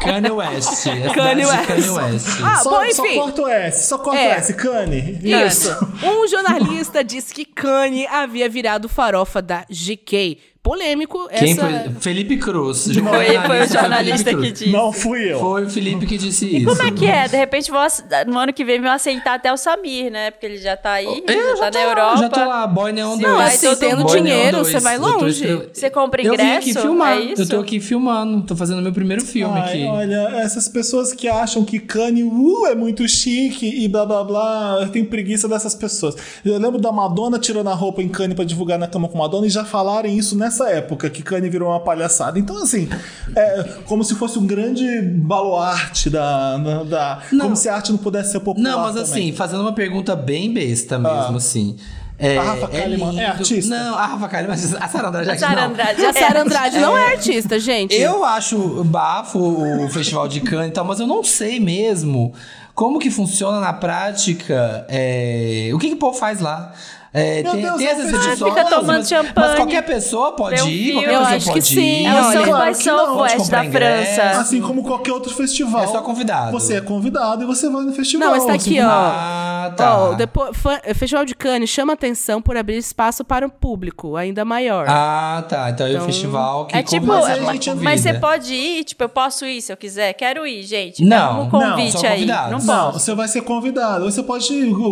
Kanye 0.00 0.30
West. 0.30 0.68
Cidade 0.74 1.40
de 1.40 1.46
West. 1.46 1.66
Kanye 1.66 1.90
West. 1.90 2.26
Ah, 2.44 2.56
Só, 2.62 2.70
bom, 2.70 2.92
só 2.92 3.04
enfim. 3.06 3.18
corta 3.18 3.42
o 3.42 3.48
S, 3.48 3.88
só 3.88 3.98
corta 3.98 4.20
É. 4.20 4.28
o 4.28 4.32
S, 4.38 4.54
Cane. 4.54 5.18
Isso. 5.22 5.70
Um 6.04 6.28
jornalista 6.28 7.02
disse 7.02 7.32
que 7.34 7.44
Kanye 7.44 8.06
havia 8.06 8.48
virado 8.48 8.88
farofa 8.88 9.40
da 9.40 9.64
GK. 9.70 10.38
Polêmico 10.62 11.28
Quem 11.38 11.52
essa. 11.52 11.60
foi? 11.62 11.90
Felipe 12.00 12.36
Cruz. 12.36 12.88
Foi, 12.92 13.38
foi 13.46 13.60
o 13.62 13.68
jornalista 13.68 14.34
que 14.34 14.50
disse. 14.52 14.70
Não 14.70 14.92
fui 14.92 15.32
eu. 15.32 15.38
Foi 15.38 15.64
o 15.64 15.70
Felipe 15.70 16.04
que 16.04 16.18
disse 16.18 16.56
isso. 16.58 16.66
Como 16.66 16.82
é 16.82 16.90
que 16.90 17.06
é? 17.06 17.26
De 17.28 17.36
repente, 17.36 17.70
vou, 17.70 17.80
no 18.26 18.38
ano 18.38 18.52
que 18.52 18.64
vem, 18.64 18.80
vão 18.80 18.90
aceitar 18.90 19.34
até 19.34 19.52
o 19.52 19.56
Samir, 19.56 20.10
né? 20.10 20.30
Porque 20.30 20.44
ele 20.44 20.58
já 20.58 20.76
tá 20.76 20.92
aí, 20.94 21.22
Eu 21.26 21.56
já 21.56 21.70
tá 21.70 21.70
tô 21.70 21.78
na 21.78 21.84
lá, 21.84 21.90
Europa. 21.90 22.16
Já 22.18 22.28
tô 22.28 22.40
lá, 22.44 22.66
Boy 22.66 22.92
Neon 22.92 23.16
2. 23.16 23.20
Não, 23.20 23.38
assim, 23.40 23.74
tendo 23.76 24.04
dinheiro, 24.04 24.56
2. 24.58 24.66
você 24.68 24.80
vai 24.80 24.96
Eu 24.96 25.00
longe. 25.02 25.28
escrevendo- 25.30 25.70
Você 25.72 25.90
compra 25.90 26.22
Eu 26.22 26.34
ingresso? 26.34 26.58
aqui 26.70 26.74
filmar. 26.74 27.12
É 27.16 27.20
isso? 27.20 27.42
Eu 27.42 27.48
tô 27.48 27.60
aqui 27.60 27.80
filmando. 27.80 28.42
Tô 28.42 28.54
fazendo 28.56 28.82
meu 28.82 28.92
primeiro 28.92 29.24
filme 29.24 29.58
Ai, 29.58 29.68
aqui. 29.68 29.84
olha, 29.84 30.28
essas 30.42 30.68
pessoas 30.68 31.12
que 31.14 31.28
acham 31.28 31.64
que 31.64 31.78
Kanye 31.78 32.24
uh, 32.24 32.66
é 32.66 32.74
muito 32.74 33.08
chique 33.08 33.66
e 33.66 33.88
blá 33.88 34.04
blá 34.04 34.22
blá, 34.24 34.78
eu 34.82 34.88
tenho 34.90 35.06
preguiça 35.06 35.48
dessas 35.48 35.74
pessoas. 35.74 36.14
Eu 36.44 36.58
lembro 36.58 36.78
da 36.80 36.92
Madonna 36.92 37.38
tirando 37.38 37.68
a 37.68 37.74
roupa 37.74 38.02
em 38.02 38.08
Kanye 38.08 38.34
pra 38.34 38.44
divulgar 38.44 38.78
na 38.78 38.86
cama 38.86 39.08
com 39.08 39.16
Madonna 39.16 39.46
e 39.46 39.50
já 39.50 39.64
falarem 39.64 40.18
isso 40.18 40.36
nessa 40.48 40.68
época, 40.70 41.08
que 41.08 41.22
Kanye 41.22 41.48
virou 41.48 41.68
uma 41.70 41.80
palhaçada. 41.80 42.38
Então, 42.38 42.56
assim, 42.62 42.88
é 43.36 43.62
como 43.84 44.02
se 44.02 44.14
fosse 44.14 44.38
um 44.38 44.46
grande 44.46 45.00
baluarte 45.02 46.10
da. 46.10 46.56
da, 46.58 46.82
da- 46.84 47.22
Não. 47.32 47.44
como 47.46 47.56
se 47.56 47.68
a 47.68 47.74
arte 47.76 47.90
não 47.92 47.98
pudesse 47.98 48.32
ser 48.32 48.40
popular. 48.40 48.70
Não, 48.70 48.80
mas 48.80 48.94
também. 48.94 49.02
assim, 49.28 49.32
fazendo 49.32 49.60
uma 49.60 49.72
pergunta 49.72 50.16
bem 50.16 50.52
besta 50.52 50.98
mesmo, 50.98 51.16
Ah. 51.34 51.36
assim. 51.36 51.76
É, 52.20 52.36
A 52.36 52.42
Rafa 52.42 52.64
é 52.76 52.80
Kalimann 52.80 53.08
é 53.10 53.12
lindo. 53.12 53.26
artista? 53.38 53.76
Não, 53.76 53.94
a 53.96 54.06
Rafa 54.06 54.28
Kalimann, 54.28 54.54
a 54.80 54.88
Sara 54.88 55.08
Andrade 55.08 55.30
A 55.30 55.38
Sara 55.38 55.54
não. 55.60 55.68
Andrade. 55.70 56.04
A 56.04 56.12
Sara 56.12 56.42
Andrade 56.42 56.78
não 56.80 56.98
é 56.98 57.12
artista, 57.12 57.60
gente. 57.60 57.94
Eu 57.94 58.24
acho 58.24 58.82
bafo 58.82 59.38
o 59.38 59.88
Festival 59.88 60.26
de 60.26 60.40
Cannes 60.40 60.70
e 60.70 60.72
tal, 60.72 60.84
mas 60.84 60.98
eu 60.98 61.06
não 61.06 61.22
sei 61.22 61.60
mesmo 61.60 62.32
como 62.74 62.98
que 62.98 63.08
funciona 63.08 63.60
na 63.60 63.72
prática. 63.72 64.84
é, 64.88 65.70
O 65.72 65.78
que, 65.78 65.88
que 65.88 65.94
o 65.94 65.98
povo 65.98 66.18
faz 66.18 66.40
lá? 66.40 66.72
É, 67.12 67.42
Meu 67.42 67.52
tem, 67.52 67.62
Deus, 67.62 67.76
tem 67.78 67.86
é 67.86 67.90
essas 67.90 68.08
edições, 68.12 68.38
Fica 68.54 68.64
tomando 68.66 68.86
mas, 68.98 69.08
champanhe. 69.08 69.32
mas 69.34 69.54
qualquer 69.54 69.82
pessoa 69.82 70.32
pode 70.32 70.62
um 70.62 70.68
ir, 70.68 70.92
qualquer 70.92 71.08
Eu 71.12 71.18
pessoa 71.20 71.36
acho 71.36 71.46
que 71.46 71.52
pode 71.52 71.66
sim. 71.66 71.80
ir. 71.80 72.06
É 72.06 72.10
o 72.12 72.16
Olha, 72.16 72.22
South 72.32 72.44
claro 72.44 72.72
by 72.72 72.78
que 72.78 72.86
não. 72.90 72.98
Southwest 72.98 73.36
Pode 73.36 73.50
da 73.50 73.64
ingresso. 73.64 74.14
França. 74.14 74.40
Assim 74.40 74.60
como 74.60 74.82
qualquer 74.84 75.12
outro 75.12 75.34
festival. 75.34 75.84
É 75.84 75.86
só 75.86 76.02
convidado. 76.02 76.52
Você 76.52 76.74
é 76.74 76.80
convidado 76.82 77.42
e 77.42 77.46
você 77.46 77.68
vai 77.70 77.82
no 77.84 77.92
festival. 77.92 78.28
Não, 78.28 78.36
mas 78.36 78.44
tá 78.44 78.52
aqui, 78.52 78.76
como- 78.76 78.88
ó. 78.88 78.92
Ah, 78.92 79.72
tá. 79.76 79.98
Ó, 79.98 80.12
depois, 80.14 80.50
Festival 80.96 81.24
de 81.24 81.34
Cannes 81.34 81.70
chama 81.70 81.94
atenção 81.94 82.42
por 82.42 82.56
abrir 82.56 82.76
espaço 82.76 83.24
para 83.24 83.46
um 83.46 83.50
público 83.50 84.14
ainda 84.16 84.44
maior. 84.44 84.84
Ah, 84.88 85.44
tá. 85.48 85.70
Então, 85.70 85.86
é 85.86 85.98
o 85.98 86.02
festival 86.02 86.66
que 86.66 86.76
É 86.76 86.82
tipo, 86.82 87.06
convida, 87.06 87.40
mas 87.42 87.68
a 87.68 87.74
mas, 87.74 88.00
você 88.02 88.14
pode 88.14 88.52
ir, 88.54 88.84
tipo, 88.84 89.02
eu 89.04 89.08
posso 89.08 89.46
ir 89.46 89.62
se 89.62 89.72
eu 89.72 89.76
quiser, 89.76 90.12
quero 90.12 90.46
ir, 90.46 90.62
gente. 90.62 91.02
Não, 91.04 91.40
um 91.40 91.44
não, 91.44 91.50
convite 91.50 91.98
só 91.98 92.06
aí. 92.06 92.26
Não 92.26 92.58
Não, 92.58 92.92
você 92.92 93.14
vai 93.14 93.28
ser 93.28 93.40
convidado. 93.42 94.04
Você 94.04 94.22
pode, 94.22 94.48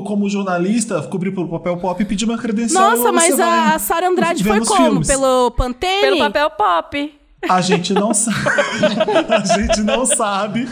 como 0.07 0.29
jornalista, 0.29 1.03
cobrir 1.03 1.31
pelo 1.33 1.49
papel 1.49 1.77
pop 1.77 2.03
e 2.03 2.06
pedir 2.07 2.25
uma 2.25 2.39
credencial. 2.39 2.97
Nossa, 2.97 3.13
mas 3.13 3.39
a, 3.39 3.45
vai 3.45 3.75
a 3.75 3.79
Sara 3.79 4.09
Andrade 4.09 4.43
foi 4.43 4.65
como? 4.65 4.83
filmes. 4.83 5.09
Pelo 5.09 5.51
Pantene? 5.51 6.01
Pelo 6.01 6.19
papel 6.19 6.51
pop. 6.51 7.15
A 7.49 7.61
gente 7.61 7.93
não 7.93 8.13
sabe. 8.13 8.37
a 9.29 9.45
gente 9.59 9.81
não 9.83 10.05
sabe. 10.07 10.69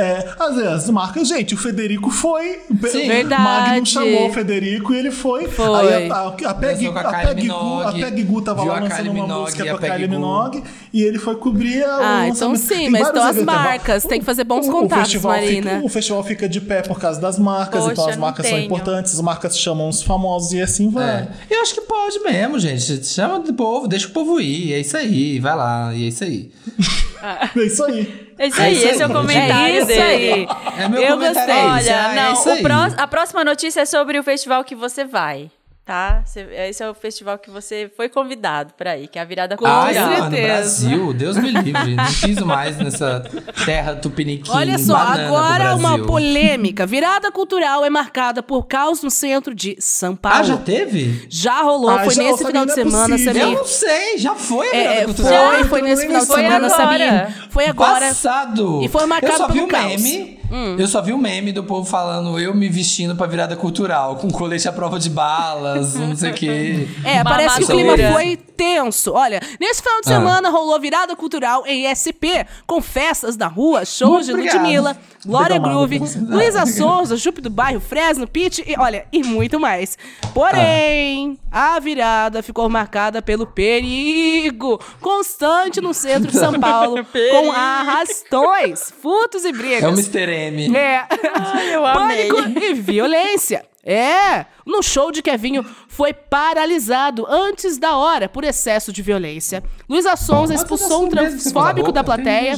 É, 0.00 0.28
às 0.38 0.54
vezes, 0.54 0.88
marca. 0.90 1.24
Gente, 1.24 1.54
o 1.54 1.56
Federico 1.56 2.08
foi. 2.10 2.60
Sim. 2.90 3.04
O 3.04 3.08
Verdade. 3.08 3.42
Magnum 3.42 3.84
chamou 3.84 4.28
o 4.28 4.32
Federico 4.32 4.94
e 4.94 4.96
ele 4.98 5.10
foi. 5.10 5.48
Foi. 5.48 5.66
Aí 5.94 6.08
a, 6.10 6.14
a, 6.14 6.18
a 6.18 6.26
a 6.28 6.50
a 6.50 6.54
Kylie 6.54 6.92
Peg 6.94 7.48
Gu, 7.48 7.82
a 7.82 8.10
Gu 8.24 8.42
tava 8.42 8.64
lá 8.64 8.76
a 8.76 8.80
lançando 8.80 9.10
uma 9.10 9.14
Minogue 9.14 9.40
música 9.40 9.62
a 9.64 9.66
com 9.70 9.74
a 9.76 9.78
Peg 9.78 9.92
Kylie 9.92 10.06
Gu. 10.06 10.14
Minogue 10.14 10.64
e 10.92 11.02
ele 11.02 11.18
foi 11.18 11.34
cobrir 11.36 11.82
a- 11.84 11.98
o 11.98 12.00
Ah, 12.02 12.28
então 12.28 12.54
sim, 12.54 12.68
Tem 12.68 12.90
mas 12.90 13.08
então 13.08 13.22
as 13.24 13.36
eventos. 13.36 13.44
marcas, 13.54 14.04
tem 14.04 14.20
que 14.20 14.24
fazer 14.24 14.44
bons 14.44 14.66
O- 14.66 14.70
o 14.70 14.72
contatos, 14.72 15.04
festival 15.04 15.32
Marina. 15.32 15.70
Fica, 15.72 15.84
o 15.84 15.88
festival 15.88 16.22
fica 16.24 16.48
de 16.48 16.60
pé 16.60 16.82
por 16.82 17.00
causa 17.00 17.20
das 17.20 17.38
marcas, 17.38 17.80
Poxa, 17.80 17.92
então 17.92 18.08
as 18.08 18.16
marcas 18.16 18.46
são 18.46 18.58
importantes, 18.58 19.14
as 19.14 19.20
marcas 19.20 19.58
chamam 19.58 19.88
os 19.88 20.00
famosos 20.02 20.52
e 20.52 20.62
assim 20.62 20.90
vai. 20.90 21.08
É. 21.08 21.28
Eu 21.50 21.60
acho 21.62 21.74
que 21.74 21.80
pode 21.80 22.20
mesmo, 22.20 22.58
gente. 22.58 23.04
Chama 23.06 23.40
do 23.40 23.52
povo, 23.52 23.88
deixa 23.88 24.06
o 24.06 24.10
povo 24.10 24.40
ir. 24.40 24.72
É 24.74 24.78
isso 24.80 24.96
aí, 24.96 25.40
vai 25.40 25.56
lá, 25.56 25.92
e 25.94 26.04
é 26.04 26.08
isso 26.08 26.22
aí. 26.24 26.50
É 27.56 27.60
isso 27.60 27.84
aí. 27.84 28.28
É 28.38 28.46
isso 28.46 28.60
É 28.60 28.64
aí, 28.64 28.72
isso 28.74 28.86
esse 28.88 29.02
é 29.02 29.04
aí, 29.04 29.10
o 29.10 29.14
comentário 29.14 29.66
é 29.66 29.78
isso 29.78 29.86
dele. 29.86 30.02
aí. 30.02 30.48
É 30.78 30.88
meu 30.88 31.02
Eu 31.02 31.16
comentário 31.18 31.54
gostei. 31.54 31.54
é. 31.54 31.66
Olha, 31.66 32.12
é 32.12 32.14
não, 32.14 32.32
isso 32.34 32.48
o 32.48 32.52
aí. 32.52 32.62
pró- 32.62 32.94
a 32.96 33.06
próxima 33.06 33.44
notícia 33.44 33.80
é 33.80 33.84
sobre 33.84 34.18
o 34.18 34.22
festival 34.22 34.62
que 34.64 34.74
você 34.74 35.04
vai, 35.04 35.50
tá? 35.88 36.22
Cê- 36.26 36.46
Esse 36.68 36.82
é 36.82 36.90
o 36.90 36.92
festival 36.92 37.38
que 37.38 37.48
você 37.50 37.90
foi 37.96 38.10
convidado 38.10 38.74
pra 38.76 38.98
ir, 38.98 39.08
que 39.08 39.18
é 39.18 39.22
a 39.22 39.24
virada 39.24 39.56
cultural. 39.56 39.86
mano, 39.86 40.16
certeza. 40.30 40.46
Brasil, 40.46 41.14
Deus 41.14 41.38
me 41.38 41.50
livre. 41.50 41.94
Não 41.96 42.04
piso 42.04 42.44
mais 42.44 42.76
nessa 42.76 43.24
terra 43.64 43.94
tupiniquim. 43.96 44.50
Olha 44.52 44.76
só, 44.78 44.94
agora 44.94 45.74
uma 45.74 45.98
polêmica. 46.04 46.84
Virada 46.84 47.32
cultural 47.32 47.86
é 47.86 47.88
marcada 47.90 48.42
por 48.42 48.66
caos 48.66 49.02
no 49.02 49.10
centro 49.10 49.54
de 49.54 49.76
São 49.80 50.14
Paulo. 50.14 50.38
Ah, 50.40 50.42
já 50.42 50.56
teve? 50.58 51.26
Já 51.30 51.62
rolou, 51.62 51.88
Ah, 51.88 52.04
foi 52.04 52.14
já, 52.14 52.22
nesse 52.22 52.42
eu 52.42 52.46
final 52.48 52.66
de 52.66 52.72
é 52.72 52.74
semana. 52.74 53.14
Eu 53.14 53.18
Samir. 53.18 53.46
não 53.56 53.64
sei, 53.64 54.18
já 54.18 54.34
foi 54.34 54.68
a 54.68 54.70
virada 54.72 54.94
É, 55.00 55.04
cultural. 55.06 55.50
foi, 55.54 55.64
foi 55.64 55.82
nesse 55.82 56.06
final 56.06 56.20
de 56.20 56.26
Foi 56.26 56.42
semana, 56.42 56.66
agora. 56.66 56.70
Samir. 56.76 57.50
Foi 57.50 57.66
agora. 57.66 58.08
Passado. 58.08 58.82
E 58.82 58.88
foi 58.88 59.06
marcado 59.06 59.32
eu 59.32 59.36
só 59.38 59.46
vi 59.46 59.52
pelo 59.54 59.64
o 59.64 59.68
caos. 59.68 60.02
meme. 60.02 60.37
Eu 60.78 60.86
só 60.88 61.02
vi 61.02 61.12
o 61.12 61.18
meme 61.18 61.52
do 61.52 61.62
povo 61.62 61.88
falando 61.88 62.38
eu 62.38 62.54
me 62.54 62.68
vestindo 62.68 63.14
pra 63.14 63.26
virada 63.26 63.56
cultural, 63.56 64.16
com 64.16 64.28
colete 64.30 64.68
à 64.68 64.72
prova 64.72 64.98
de 64.98 65.10
balas, 65.10 65.94
não 65.94 66.16
sei 66.16 66.30
o 66.30 66.34
quê. 66.34 66.88
É, 67.04 67.22
parece 67.22 67.58
que 67.58 67.64
o 67.64 67.66
clima 67.68 67.96
foi 68.12 68.38
tenso. 68.58 69.12
Olha, 69.14 69.40
nesse 69.60 69.80
final 69.80 70.00
de 70.02 70.08
Ah. 70.08 70.16
semana 70.16 70.50
rolou 70.50 70.78
virada 70.80 71.14
cultural 71.14 71.62
em 71.64 71.86
SP, 71.86 72.44
com 72.66 72.82
festas 72.82 73.36
na 73.36 73.46
rua, 73.46 73.84
shows 73.84 74.26
de. 74.26 74.32
Ludmilla, 74.32 74.96
Glória 75.24 75.58
Groove. 75.58 76.00
Luísa 76.28 76.66
Sonza, 76.66 77.16
Jupe 77.16 77.40
do 77.40 77.48
Bairro, 77.50 77.80
Fresno, 77.80 78.26
Pitty 78.26 78.64
e, 78.66 78.74
olha, 78.78 79.06
e 79.12 79.22
muito 79.22 79.60
mais. 79.60 79.96
Porém, 80.34 81.38
a 81.52 81.78
virada 81.78 82.42
ficou 82.42 82.68
marcada 82.68 83.22
pelo 83.22 83.46
perigo 83.46 84.80
constante 85.00 85.80
no 85.80 85.94
centro 85.94 86.30
de 86.30 86.36
São 86.38 86.52
Paulo, 86.58 87.04
com 87.30 87.52
arrastões, 87.52 88.90
furtos 89.00 89.44
e 89.44 89.52
brigas. 89.52 89.82
É 89.84 89.88
o 89.88 89.92
Mr. 89.92 90.30
M. 90.32 90.76
É. 90.76 91.04
Ai, 91.34 91.74
eu 91.74 91.86
amei. 91.86 92.28
Pânico 92.28 92.58
e 92.60 92.74
violência. 92.74 93.64
É, 93.90 94.44
no 94.66 94.82
show 94.82 95.10
de 95.10 95.22
Kevinho 95.22 95.64
foi 95.88 96.12
paralisado 96.12 97.24
antes 97.26 97.78
da 97.78 97.96
hora 97.96 98.28
por 98.28 98.44
excesso 98.44 98.92
de 98.92 99.00
violência. 99.00 99.64
Luísa 99.88 100.14
Sonza 100.14 100.52
expulsou 100.52 101.06
um 101.06 101.08
transfóbico 101.08 101.90
da 101.90 102.04
plateia. 102.04 102.54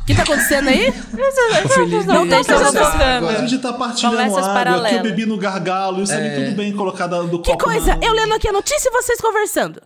O 0.00 0.04
que 0.06 0.14
tá 0.14 0.22
acontecendo 0.22 0.68
aí? 0.68 0.92
Não 2.06 2.26
Deus, 2.28 2.46
tá 2.46 2.54
essa 2.54 2.72
fofocando. 2.72 3.28
A 3.28 3.34
gente 3.46 3.58
tá 3.60 3.72
partilhando 3.72 4.16
Conversas 4.16 4.48
água, 4.48 4.88
que 4.88 4.94
eu 4.94 5.02
bebi 5.02 5.26
no 5.26 5.36
gargalo, 5.36 6.02
isso 6.02 6.12
ali 6.12 6.44
tudo 6.44 6.56
bem 6.56 6.72
colocado 6.72 7.26
do 7.28 7.42
Que 7.42 7.52
copo. 7.52 7.64
coisa, 7.64 7.96
na- 7.96 8.06
eu 8.06 8.12
lendo 8.12 8.34
aqui 8.34 8.48
a 8.48 8.52
notícia 8.52 8.88
e 8.88 8.92
vocês 8.92 9.20
conversando. 9.20 9.80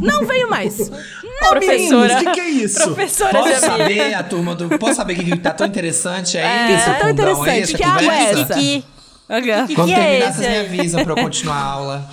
Não 0.00 0.24
veio 0.26 0.48
mais. 0.48 0.90
Não, 0.90 1.50
Professora. 1.50 2.14
O 2.14 2.18
que, 2.18 2.30
que 2.32 2.40
é 2.40 2.48
isso? 2.48 2.82
Professora 2.84 3.38
Posso 3.38 3.60
saber, 3.60 4.14
a 4.14 4.22
turma 4.22 4.54
do. 4.54 4.78
Posso 4.78 4.94
saber 4.94 5.14
o 5.14 5.16
que 5.16 5.24
que 5.32 5.36
tá 5.38 5.50
tão 5.52 5.66
interessante 5.66 6.38
aí? 6.38 6.44
É. 6.44 6.72
nesse 6.72 6.84
Tá 6.86 6.94
tão 6.94 7.06
aí, 7.06 7.12
interessante, 7.12 7.62
essa 7.62 7.76
que 7.76 7.82
água 7.82 8.14
é 8.14 8.22
essa? 8.30 8.54
Ok. 9.28 9.66
Que 9.66 9.74
Quando 9.74 9.88
que 9.88 9.94
é 9.94 9.96
terminar, 9.96 10.28
esse 10.30 10.38
vocês 10.38 10.48
me 10.50 10.56
aí? 10.56 10.66
avisam 10.66 11.04
pra 11.04 11.12
eu 11.12 11.16
continuar 11.16 11.56
a 11.56 11.64
aula. 11.64 12.10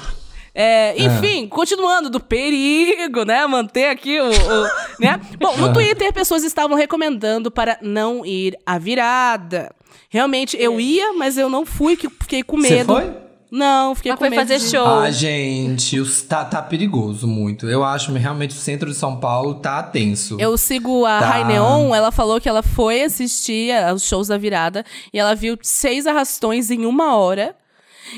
É, 0.54 1.02
enfim, 1.02 1.48
continuando 1.48 2.10
do 2.10 2.20
perigo, 2.20 3.24
né? 3.24 3.46
Manter 3.48 3.86
aqui 3.90 4.20
o. 4.20 4.26
o- 4.30 4.70
né? 5.00 5.20
Bom, 5.40 5.56
no 5.58 5.68
Ah. 5.68 5.74
Twitter, 5.74 6.12
pessoas 6.12 6.44
estavam 6.44 6.76
recomendando 6.76 7.50
para 7.50 7.78
não 7.82 8.26
ir 8.26 8.58
à 8.66 8.78
virada. 8.78 9.72
Realmente, 10.10 10.58
eu 10.60 10.80
ia, 10.80 11.14
mas 11.14 11.38
eu 11.38 11.48
não 11.50 11.66
fui, 11.66 11.96
que 11.96 12.10
fiquei 12.10 12.44
com 12.44 12.58
Você 12.58 12.70
medo. 12.70 12.94
foi? 12.94 13.12
Não, 13.52 13.94
fiquei 13.94 14.14
Mas 14.14 14.18
com 14.20 14.24
foi 14.26 14.30
medo. 14.30 14.40
fazer 14.42 14.60
de- 14.60 14.70
show. 14.72 14.88
Ah, 14.88 15.12
gente, 15.12 16.00
os- 16.00 16.22
tá, 16.22 16.46
tá 16.46 16.62
perigoso 16.62 17.28
muito. 17.28 17.68
Eu 17.70 17.84
acho 17.84 18.14
que 18.14 18.18
realmente 18.18 18.52
o 18.52 18.60
centro 18.60 18.90
de 18.90 18.96
São 18.96 19.20
Paulo 19.20 19.56
tá 19.56 19.84
tenso. 19.84 20.38
Eu 20.40 20.58
sigo 20.58 21.06
a 21.06 21.20
Tá. 21.20 21.26
Rai 21.32 21.44
Neon, 21.44 21.94
ela 21.94 22.12
falou 22.12 22.40
que 22.40 22.48
ela 22.48 22.64
foi 22.64 23.04
assistir 23.04 23.72
aos 23.84 24.04
shows 24.04 24.30
da 24.30 24.38
virada 24.38 24.86
e 25.14 25.20
ela 25.20 25.36
viu 25.36 25.58
seis 25.62 26.08
arrastões 26.08 26.72
em 26.72 26.86
uma 26.86 27.18
hora. 27.18 27.54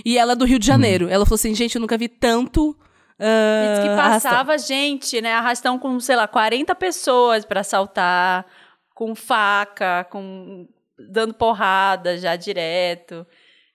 E 0.06 0.18
ela 0.20 0.34
é 0.34 0.36
do 0.36 0.46
Rio 0.46 0.60
de 0.60 0.68
Janeiro. 0.68 1.10
Ela 1.10 1.26
falou 1.26 1.36
assim, 1.36 1.54
gente, 1.56 1.76
eu 1.76 1.82
nunca 1.82 1.98
vi 1.98 2.08
tanto. 2.08 2.76
ah, 3.20 3.74
Diz 3.76 3.84
que 3.84 3.90
arrastão." 3.90 4.32
passava 4.32 4.58
gente, 4.58 5.20
né? 5.22 5.34
Arrastão 5.34 5.80
com, 5.80 6.00
sei 6.00 6.16
lá, 6.16 6.28
40 6.28 6.76
pessoas 6.76 7.44
pra 7.46 7.62
assaltar, 7.62 8.46
com 8.94 9.16
faca, 9.16 10.04
com 10.12 10.68
dando 11.10 11.34
porrada 11.34 12.18
já 12.20 12.36
direto. 12.36 13.26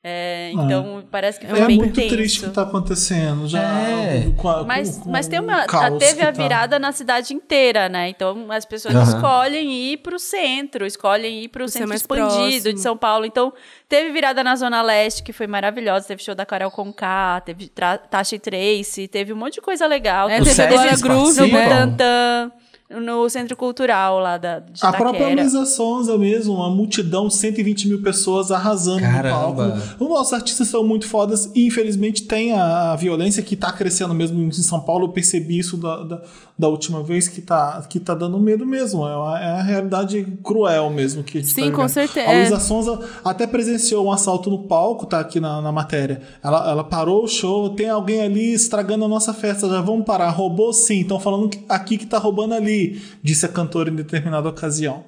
É, 0.02 0.52
então, 0.52 1.02
parece 1.10 1.40
que 1.40 1.46
foi 1.46 1.58
É 1.60 1.66
bem 1.66 1.76
muito 1.76 1.94
tenso. 1.96 2.08
triste 2.14 2.44
o 2.44 2.48
que 2.48 2.54
tá 2.54 2.62
acontecendo. 2.62 3.48
Já, 3.48 3.60
É. 3.60 4.30
com 4.36 4.48
a- 4.48 4.62
Mas, 4.64 4.96
com- 4.98 5.10
mas 5.10 5.26
tem 5.26 5.40
uma, 5.40 5.64
o 5.64 5.98
teve 5.98 6.22
a 6.22 6.26
tá. 6.26 6.30
virada 6.30 6.78
na 6.78 6.92
cidade 6.92 7.34
inteira, 7.34 7.88
né? 7.88 8.08
Então 8.08 8.46
as 8.50 8.64
pessoas 8.64 8.94
Aham. 8.94 9.04
escolhem 9.16 9.72
ir 9.92 9.96
pro 9.98 10.16
centro, 10.18 10.86
escolhem 10.86 11.42
ir 11.42 11.48
pro 11.48 11.66
ser 11.66 11.72
centro 11.80 11.88
mais 11.88 12.00
expandido 12.00 12.32
próximo. 12.38 12.74
de 12.74 12.80
São 12.80 12.96
Paulo. 12.96 13.26
Então 13.26 13.52
teve 13.88 14.12
virada 14.12 14.44
na 14.44 14.54
Zona 14.54 14.80
Leste, 14.82 15.22
que 15.22 15.32
foi 15.32 15.48
maravilhosa. 15.48 16.06
Teve 16.06 16.22
show 16.22 16.34
da 16.34 16.46
Carol 16.46 16.70
Conká, 16.70 17.42
teve 17.44 17.68
Tasha 17.68 18.36
e 18.36 18.38
Tracy, 18.38 19.08
teve 19.08 19.32
um 19.32 19.36
monte 19.36 19.54
de 19.54 19.60
coisa 19.60 19.84
legal. 19.86 20.28
É, 20.30 20.38
teve 20.38 20.50
sexos 20.54 20.74
Glória 20.76 20.96
Groove, 20.96 21.52
né? 21.52 21.64
Butantan, 21.64 22.52
no 22.90 23.28
Centro 23.28 23.54
Cultural 23.54 24.18
lá 24.18 24.38
da, 24.38 24.60
de 24.60 24.80
A 24.82 24.92
própria 24.92 25.18
Itaquera. 25.18 25.42
Luísa 25.42 25.66
Sonza 25.66 26.16
mesmo, 26.16 26.54
uma 26.54 26.70
multidão, 26.70 27.28
120 27.28 27.88
mil 27.88 28.02
pessoas 28.02 28.50
arrasando 28.50 29.00
Caramba. 29.00 29.66
no 29.66 29.72
palco. 29.72 30.04
Os 30.04 30.08
nossos 30.08 30.32
artistas 30.32 30.68
são 30.68 30.82
muito 30.82 31.06
fodas 31.06 31.50
e 31.54 31.66
infelizmente 31.66 32.22
tem 32.22 32.52
a, 32.52 32.92
a 32.92 32.96
violência 32.96 33.42
que 33.42 33.56
tá 33.56 33.70
crescendo 33.72 34.14
mesmo 34.14 34.40
em 34.40 34.50
São 34.52 34.80
Paulo. 34.80 35.04
Eu 35.04 35.10
percebi 35.10 35.58
isso 35.58 35.76
da, 35.76 36.02
da, 36.02 36.22
da 36.58 36.66
última 36.68 37.02
vez 37.04 37.28
que 37.28 37.40
tá, 37.40 37.80
que 37.88 38.00
tá 38.00 38.14
dando 38.14 38.38
medo 38.40 38.66
mesmo. 38.66 39.06
É, 39.06 39.16
uma- 39.16 39.40
é 39.40 39.46
a 39.60 39.62
realidade 39.62 40.26
cruel 40.42 40.90
mesmo 40.90 41.22
que 41.22 41.38
a 41.38 41.40
gente 41.40 41.52
Sim, 41.52 41.70
tá 41.70 41.76
com 41.76 41.88
certeza. 41.88 42.28
A 42.28 42.32
Luísa 42.32 42.58
Sonza 42.58 43.00
até 43.24 43.46
presenciou 43.46 44.06
um 44.06 44.10
assalto 44.12 44.50
no 44.50 44.64
palco, 44.64 45.06
tá 45.06 45.20
aqui 45.20 45.38
na, 45.38 45.62
na 45.62 45.70
matéria. 45.70 46.20
Ela, 46.42 46.68
ela 46.70 46.82
parou 46.84 47.22
o 47.24 47.28
show, 47.28 47.70
tem 47.70 47.88
alguém 47.88 48.22
ali 48.22 48.52
estragando 48.54 49.04
a 49.04 49.08
nossa 49.08 49.32
festa, 49.32 49.68
já 49.68 49.80
vamos 49.80 50.04
parar. 50.04 50.30
Roubou 50.30 50.72
sim, 50.72 51.00
estão 51.02 51.20
falando 51.20 51.48
aqui 51.68 51.96
que 51.96 52.06
tá 52.06 52.18
roubando 52.18 52.54
ali, 52.54 53.00
disse 53.22 53.46
a 53.46 53.48
cantora 53.48 53.88
em 53.90 53.94
determinada 53.94 54.48
ocasião. 54.48 55.04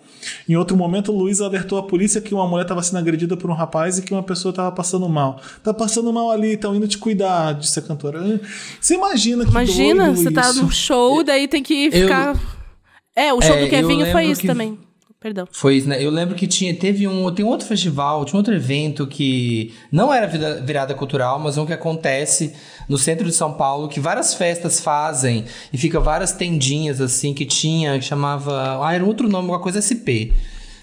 Em 0.48 0.56
outro 0.56 0.76
momento, 0.76 1.12
Luiz 1.12 1.40
alertou 1.40 1.78
a 1.78 1.82
polícia 1.82 2.20
que 2.20 2.34
uma 2.34 2.46
mulher 2.46 2.62
estava 2.62 2.82
sendo 2.82 2.98
agredida 2.98 3.36
por 3.36 3.50
um 3.50 3.54
rapaz 3.54 3.98
e 3.98 4.02
que 4.02 4.12
uma 4.12 4.22
pessoa 4.22 4.50
estava 4.50 4.70
passando 4.72 5.08
mal. 5.08 5.40
Tá 5.62 5.72
passando 5.72 6.12
mal 6.12 6.30
ali, 6.30 6.52
estão 6.54 6.74
indo 6.74 6.86
te 6.88 6.98
cuidar, 6.98 7.54
disse 7.54 7.78
a 7.78 7.82
cantora. 7.82 8.40
Você 8.80 8.94
imagina 8.94 9.44
que 9.44 9.50
Imagina, 9.50 10.06
doido 10.06 10.16
você 10.22 10.30
tá 10.30 10.50
isso. 10.50 10.62
num 10.62 10.70
show, 10.70 11.22
daí 11.24 11.48
tem 11.48 11.62
que 11.62 11.86
Eu- 11.86 11.92
ficar. 11.92 12.36
É, 13.16 13.32
o 13.32 13.40
show 13.40 13.54
É, 13.54 13.58
do 13.60 13.64
eu 13.66 13.70
Kevinho 13.70 14.06
foi 14.12 14.26
isso 14.26 14.40
que- 14.40 14.46
também. 14.46 14.78
Perdão. 15.20 15.46
Foi 15.52 15.76
isso, 15.76 15.86
né? 15.86 16.02
Eu 16.02 16.10
lembro 16.10 16.34
que 16.34 16.46
tinha, 16.46 16.74
teve 16.74 17.06
um, 17.06 17.30
tem 17.30 17.44
outro 17.44 17.66
festival, 17.68 18.24
tinha 18.24 18.38
outro 18.38 18.54
evento 18.54 19.06
que 19.06 19.74
não 19.92 20.10
era 20.12 20.26
vira- 20.26 20.62
virada 20.62 20.94
cultural, 20.94 21.38
mas 21.38 21.58
um 21.58 21.66
que 21.66 21.74
acontece 21.74 22.54
no 22.88 22.96
centro 22.96 23.26
de 23.26 23.32
São 23.32 23.52
Paulo, 23.52 23.86
que 23.88 24.00
várias 24.00 24.32
festas 24.32 24.80
fazem 24.80 25.44
e 25.70 25.76
fica 25.76 26.00
várias 26.00 26.32
tendinhas 26.32 27.02
assim 27.02 27.34
que 27.34 27.44
tinha, 27.44 27.98
que 27.98 28.04
chamava, 28.06 28.82
ah, 28.82 28.94
era 28.94 29.04
outro 29.04 29.28
nome, 29.28 29.48
uma 29.48 29.60
coisa 29.60 29.78
SP. 29.78 30.32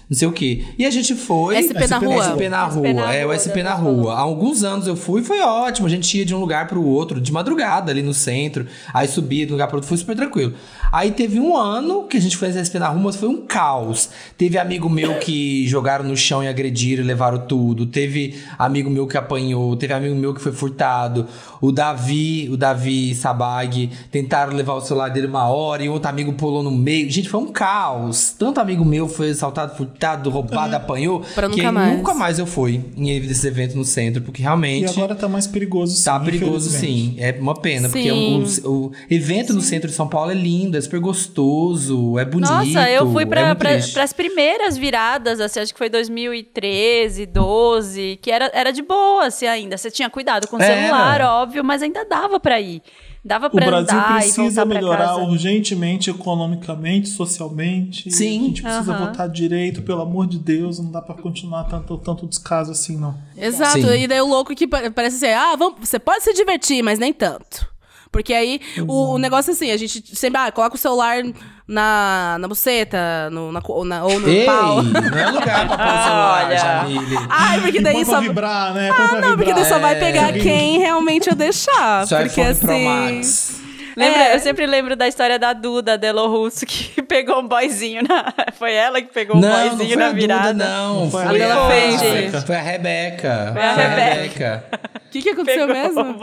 Não 0.08 0.16
sei 0.16 0.26
o 0.26 0.32
quê. 0.32 0.64
E 0.78 0.86
a 0.86 0.90
gente 0.90 1.14
foi. 1.14 1.60
SP 1.60 1.84
na 1.86 1.98
rua? 1.98 2.24
SP 2.24 2.48
na 2.48 2.64
SP 2.64 2.76
rua. 2.80 2.92
na 2.94 3.14
é, 3.14 3.26
o 3.26 3.32
SP 3.36 3.60
na 3.62 3.74
rua. 3.74 4.14
Há 4.14 4.20
alguns 4.20 4.64
anos 4.64 4.86
eu 4.86 4.96
fui, 4.96 5.22
foi 5.22 5.40
ótimo. 5.40 5.86
A 5.86 5.90
gente 5.90 6.16
ia 6.16 6.24
de 6.24 6.34
um 6.34 6.38
lugar 6.38 6.66
pro 6.66 6.82
outro, 6.82 7.20
de 7.20 7.30
madrugada 7.30 7.90
ali 7.90 8.00
no 8.00 8.14
centro. 8.14 8.66
Aí 8.94 9.06
subia 9.06 9.44
de 9.44 9.52
um 9.52 9.56
lugar 9.56 9.66
pro 9.66 9.76
outro, 9.76 9.88
foi 9.88 9.98
super 9.98 10.16
tranquilo. 10.16 10.54
Aí 10.90 11.10
teve 11.10 11.38
um 11.38 11.54
ano 11.54 12.04
que 12.04 12.16
a 12.16 12.20
gente 12.20 12.38
fez 12.38 12.56
SP 12.56 12.80
na 12.80 12.88
rua, 12.88 13.02
mas 13.02 13.16
foi 13.16 13.28
um 13.28 13.44
caos. 13.44 14.08
Teve 14.38 14.56
amigo 14.56 14.88
meu 14.88 15.18
que 15.18 15.66
jogaram 15.66 16.06
no 16.06 16.16
chão 16.16 16.42
e 16.42 16.48
agrediram 16.48 17.04
e 17.04 17.06
levaram 17.06 17.40
tudo. 17.40 17.84
Teve 17.84 18.40
amigo 18.58 18.88
meu 18.88 19.06
que 19.06 19.18
apanhou. 19.18 19.76
Teve 19.76 19.92
amigo 19.92 20.14
meu 20.14 20.32
que 20.32 20.40
foi 20.40 20.52
furtado. 20.52 21.26
O 21.60 21.70
Davi, 21.70 22.48
o 22.50 22.56
Davi 22.56 23.14
Sabag, 23.14 23.90
tentaram 24.10 24.54
levar 24.54 24.74
o 24.74 24.80
celular 24.80 25.10
dele 25.10 25.26
uma 25.26 25.48
hora 25.48 25.82
e 25.84 25.88
outro 25.88 26.08
amigo 26.08 26.32
pulou 26.32 26.62
no 26.62 26.70
meio. 26.70 27.10
Gente, 27.10 27.28
foi 27.28 27.40
um 27.40 27.52
caos. 27.52 28.34
Tanto 28.38 28.58
amigo 28.58 28.84
meu 28.84 29.06
foi 29.06 29.30
assaltado, 29.30 29.76
furtado, 29.76 29.97
roubado, 30.30 30.76
apanhou. 30.76 31.20
Pra 31.34 31.48
que 31.48 31.56
nunca 31.56 31.72
mais. 31.72 31.96
nunca 31.96 32.14
mais 32.14 32.38
eu 32.38 32.46
fui 32.46 32.84
em 32.96 33.20
desses 33.20 33.44
eventos 33.44 33.74
no 33.74 33.84
centro, 33.84 34.22
porque 34.22 34.42
realmente. 34.42 34.84
E 34.84 34.88
agora 34.88 35.14
tá 35.14 35.28
mais 35.28 35.46
perigoso 35.46 35.94
sim. 35.96 36.04
Tá 36.04 36.20
perigoso 36.20 36.70
sim. 36.70 37.16
É 37.18 37.32
uma 37.38 37.54
pena, 37.54 37.88
porque 37.88 38.08
Sim. 38.08 38.62
o, 38.64 38.86
o 38.86 38.92
evento 39.10 39.52
no 39.52 39.60
centro 39.60 39.88
de 39.88 39.94
São 39.94 40.08
Paulo 40.08 40.30
é 40.30 40.34
lindo, 40.34 40.76
é 40.76 40.80
super 40.80 41.00
gostoso, 41.00 42.18
é 42.18 42.24
bonito. 42.24 42.50
Nossa, 42.50 42.90
eu 42.90 43.10
fui 43.12 43.24
é 43.24 43.26
para 43.26 43.46
muito 43.46 43.58
triste. 43.58 43.98
as 43.98 44.12
primeiras 44.12 44.76
viradas, 44.76 45.40
assim, 45.40 45.60
acho 45.60 45.72
que 45.72 45.78
foi 45.78 45.88
2013, 45.88 47.26
12, 47.26 48.18
que 48.22 48.30
era, 48.30 48.50
era 48.54 48.72
de 48.72 48.82
boa, 48.82 49.26
assim, 49.26 49.46
ainda. 49.46 49.76
Você 49.76 49.90
tinha 49.90 50.08
cuidado 50.10 50.46
com 50.48 50.56
o 50.56 50.62
Era. 50.62 50.82
celular, 50.82 51.20
óbvio, 51.22 51.64
mas 51.64 51.82
ainda 51.82 52.04
dava 52.04 52.38
pra 52.40 52.60
ir. 52.60 52.82
Dava 53.24 53.48
Brasil 53.48 53.76
andar 53.78 54.18
e 54.18 54.22
precisa 54.32 54.64
melhorar 54.64 55.16
urgentemente, 55.16 56.08
economicamente, 56.10 57.08
socialmente. 57.08 58.10
Sim. 58.10 58.38
A 58.38 58.42
gente 58.48 58.62
precisa 58.62 58.92
Aham. 58.92 59.06
votar 59.06 59.28
direito, 59.28 59.82
pelo 59.82 60.02
amor 60.02 60.26
de 60.26 60.38
Deus. 60.38 60.78
Não 60.78 60.90
dá 60.90 61.02
pra 61.02 61.14
continuar 61.14 61.64
tanto, 61.64 61.98
tanto 61.98 62.26
descaso 62.26 62.70
assim, 62.72 62.96
não. 62.96 63.14
Exato, 63.36 63.80
Sim. 63.80 64.02
e 64.02 64.06
daí 64.06 64.20
o 64.20 64.26
louco 64.26 64.54
que 64.54 64.66
pa- 64.66 64.90
parece 64.94 65.16
assim, 65.24 65.34
ah, 65.34 65.56
vamos, 65.56 65.80
você 65.88 65.98
pode 65.98 66.22
se 66.24 66.32
divertir, 66.32 66.82
mas 66.82 66.98
nem 66.98 67.12
tanto. 67.12 67.66
Porque 68.10 68.32
aí 68.32 68.60
o, 68.86 69.14
o 69.14 69.18
negócio 69.18 69.50
é 69.50 69.54
assim, 69.54 69.70
a 69.70 69.76
gente 69.76 70.02
sempre, 70.16 70.40
ah, 70.40 70.50
coloca 70.50 70.74
o 70.76 70.78
celular 70.78 71.22
na, 71.66 72.36
na 72.40 72.48
buceta, 72.48 73.28
no, 73.30 73.52
na, 73.52 73.60
ou 73.66 73.84
no 73.84 74.28
Ei, 74.28 74.46
pau. 74.46 74.82
não 74.82 75.18
é 75.18 75.30
lugar 75.30 75.68
pra 75.68 75.76
pôr 75.76 75.84
o 75.84 76.02
celular, 76.02 76.44
Olha. 76.48 76.58
Jamile. 76.58 77.16
Ai, 77.28 77.60
porque 77.60 77.80
daí 77.80 77.94
põe 77.94 78.04
só. 78.04 78.10
pra 78.12 78.20
vibrar, 78.20 78.74
né? 78.74 78.88
Põe 78.92 79.08
pra 79.08 79.20
Não, 79.20 79.28
porque 79.36 79.44
vibrar. 79.52 79.54
daí 79.56 79.64
só 79.66 79.78
vai 79.78 79.94
É. 79.96 80.00
pegar 80.00 80.32
quem 80.32 80.78
realmente 80.78 81.28
eu 81.28 81.34
deixar. 81.36 82.06
Seu 82.06 82.18
porque 82.18 82.40
iPhone 82.40 82.48
assim. 82.48 82.60
Pro 82.66 82.78
Max. 82.80 83.60
Lembra, 83.98 84.22
É. 84.24 84.34
Eu 84.34 84.38
sempre 84.40 84.66
lembro 84.66 84.94
da 84.96 85.08
história 85.08 85.38
da 85.38 85.52
Duda 85.52 85.98
Delo 85.98 86.26
Russo, 86.28 86.64
que 86.64 87.02
pegou 87.04 87.40
um 87.40 87.48
boyzinho 87.48 88.02
na... 88.06 88.32
Foi 88.54 88.72
ela 88.72 89.00
que 89.02 89.12
pegou 89.12 89.36
um 89.36 89.40
Não, 89.40 89.48
não 89.48 89.68
boyzinho 89.76 89.88
foi 89.94 89.96
na 89.96 90.04
a 90.06 90.08
Duda, 90.08 90.20
virada. 90.20 90.52
não. 90.54 91.10
Foi 91.10 91.24
Foi, 91.24 91.42
a 91.42 91.44
a, 91.44 91.48
Dela 91.48 91.68
fez, 91.70 92.00
gente. 92.00 92.46
Foi 92.46 92.56
a 92.56 92.60
Rebeca. 92.60 93.50
Foi 93.52 93.62
a 93.62 93.72
Rebeca. 93.72 94.64
O 95.06 95.10
que, 95.10 95.22
que 95.22 95.30
aconteceu 95.30 95.66
Pegou 95.66 96.04
mesmo? 96.04 96.18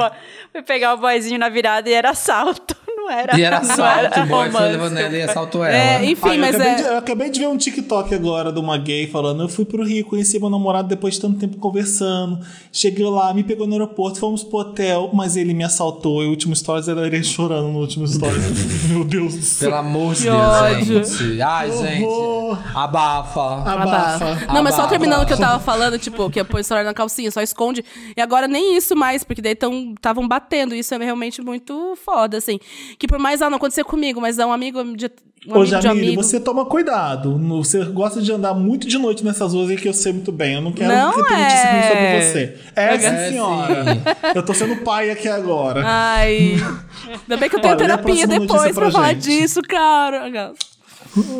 Foi 0.51 0.61
pegar 0.61 0.93
o 0.93 0.97
boyzinho 0.97 1.39
na 1.39 1.49
virada 1.49 1.89
e 1.89 1.93
era 1.93 2.11
assalto. 2.11 2.75
Não 3.05 3.11
era. 3.11 3.37
E 3.37 3.43
era 3.43 3.57
assalto, 3.59 4.19
o 4.19 4.25
boy 4.25 4.49
foi 4.49 4.51
romance. 4.51 4.71
levando 4.71 4.97
ela 4.97 5.15
e 5.15 5.21
assaltou 5.21 5.63
ela. 5.63 5.75
É, 5.75 6.05
enfim, 6.05 6.29
Ah, 6.29 6.35
eu, 6.35 6.41
mas 6.41 6.55
acabei 6.55 6.71
é. 6.71 6.75
de, 6.75 6.81
eu 6.83 6.97
acabei 6.97 7.29
de 7.29 7.39
ver 7.39 7.47
um 7.47 7.57
TikTok 7.57 8.15
agora 8.15 8.51
de 8.51 8.59
uma 8.59 8.77
gay 8.77 9.05
falando: 9.07 9.43
Eu 9.43 9.49
fui 9.49 9.63
pro 9.63 9.83
Rio, 9.83 10.03
conheci 10.05 10.39
meu 10.39 10.49
namorado 10.49 10.87
depois 10.87 11.13
de 11.15 11.21
tanto 11.21 11.37
tempo 11.39 11.57
conversando. 11.57 12.39
Cheguei 12.71 13.05
lá, 13.05 13.31
me 13.33 13.43
pegou 13.43 13.67
no 13.67 13.73
aeroporto, 13.73 14.19
fomos 14.19 14.43
pro 14.43 14.57
hotel, 14.59 15.11
mas 15.13 15.35
ele 15.35 15.53
me 15.53 15.63
assaltou. 15.63 16.23
E 16.23 16.25
o 16.25 16.29
último 16.31 16.55
stories 16.55 16.87
era 16.87 17.05
ele 17.05 17.23
chorando 17.23 17.67
no 17.67 17.79
último 17.79 18.07
stories. 18.07 18.85
meu 18.89 19.03
Deus 19.03 19.35
do 19.35 19.41
céu. 19.43 19.69
Pelo 19.69 19.79
amor 19.81 20.13
de 20.15 20.23
Deus, 20.23 20.35
ódio. 20.35 21.03
gente. 21.05 21.41
Ai, 21.41 21.71
gente. 21.71 22.03
horror. 22.03 22.59
Abafa. 22.75 23.61
Abafa. 23.71 24.53
Não, 24.53 24.63
mas 24.63 24.73
só 24.75 24.81
Abafa. 24.81 24.87
terminando 24.89 25.23
o 25.23 25.25
que 25.25 25.33
eu 25.33 25.37
tava 25.37 25.59
falando, 25.59 25.99
tipo, 25.99 26.29
que 26.29 26.43
põe 26.43 26.61
o 26.61 26.63
celular 26.63 26.85
na 26.85 26.93
calcinha, 26.93 27.29
só 27.31 27.41
esconde. 27.41 27.83
E 28.15 28.21
agora 28.21 28.47
nem 28.47 28.75
isso 28.77 28.95
mais, 28.95 29.23
porque 29.23 29.41
daí 29.41 29.53
estavam 29.53 30.27
batendo. 30.27 30.73
Isso 30.75 30.93
é 30.93 30.97
realmente 30.97 31.41
muito 31.41 31.95
foda, 32.03 32.37
assim. 32.37 32.59
Que 32.97 33.07
por 33.07 33.19
mais, 33.19 33.41
ah, 33.41 33.49
não 33.49 33.57
aconteceu 33.57 33.83
comigo, 33.85 34.21
mas 34.21 34.39
é 34.39 34.45
um 34.45 34.51
amigo 34.53 34.83
de. 34.95 35.11
Um 35.47 35.51
Ô, 35.51 35.55
amigo 35.57 35.65
de 35.77 35.81
Jamile, 35.83 36.07
amigo. 36.07 36.23
você 36.23 36.39
toma 36.39 36.65
cuidado. 36.65 37.37
Você 37.59 37.83
gosta 37.85 38.21
de 38.21 38.31
andar 38.31 38.53
muito 38.53 38.87
de 38.87 38.97
noite 38.97 39.23
nessas 39.23 39.53
ruas 39.53 39.69
aí 39.69 39.75
que 39.77 39.87
eu 39.87 39.93
sei 39.93 40.11
muito 40.13 40.31
bem. 40.31 40.55
Eu 40.55 40.61
não 40.61 40.71
quero 40.71 40.91
Não 40.91 41.11
ter 41.23 41.33
é. 41.33 41.87
sobre 41.87 42.21
você. 42.21 42.57
É, 42.75 42.97
sim, 42.97 43.05
É, 43.05 43.29
senhora. 43.29 43.85
sim. 43.93 44.01
Eu 44.33 44.43
tô 44.43 44.53
sendo 44.53 44.77
pai 44.77 45.11
aqui 45.11 45.27
agora. 45.27 45.83
Ai. 45.85 46.55
Ainda 47.07 47.37
bem 47.37 47.49
que 47.49 47.55
eu 47.57 47.59
tenho 47.59 47.73
Olha, 47.75 47.83
a 47.85 47.87
terapia 47.97 48.25
depois 48.25 48.71
pra 48.71 48.73
pra 48.73 48.91
falar 48.91 49.13
disso, 49.13 49.61
cara. 49.61 50.27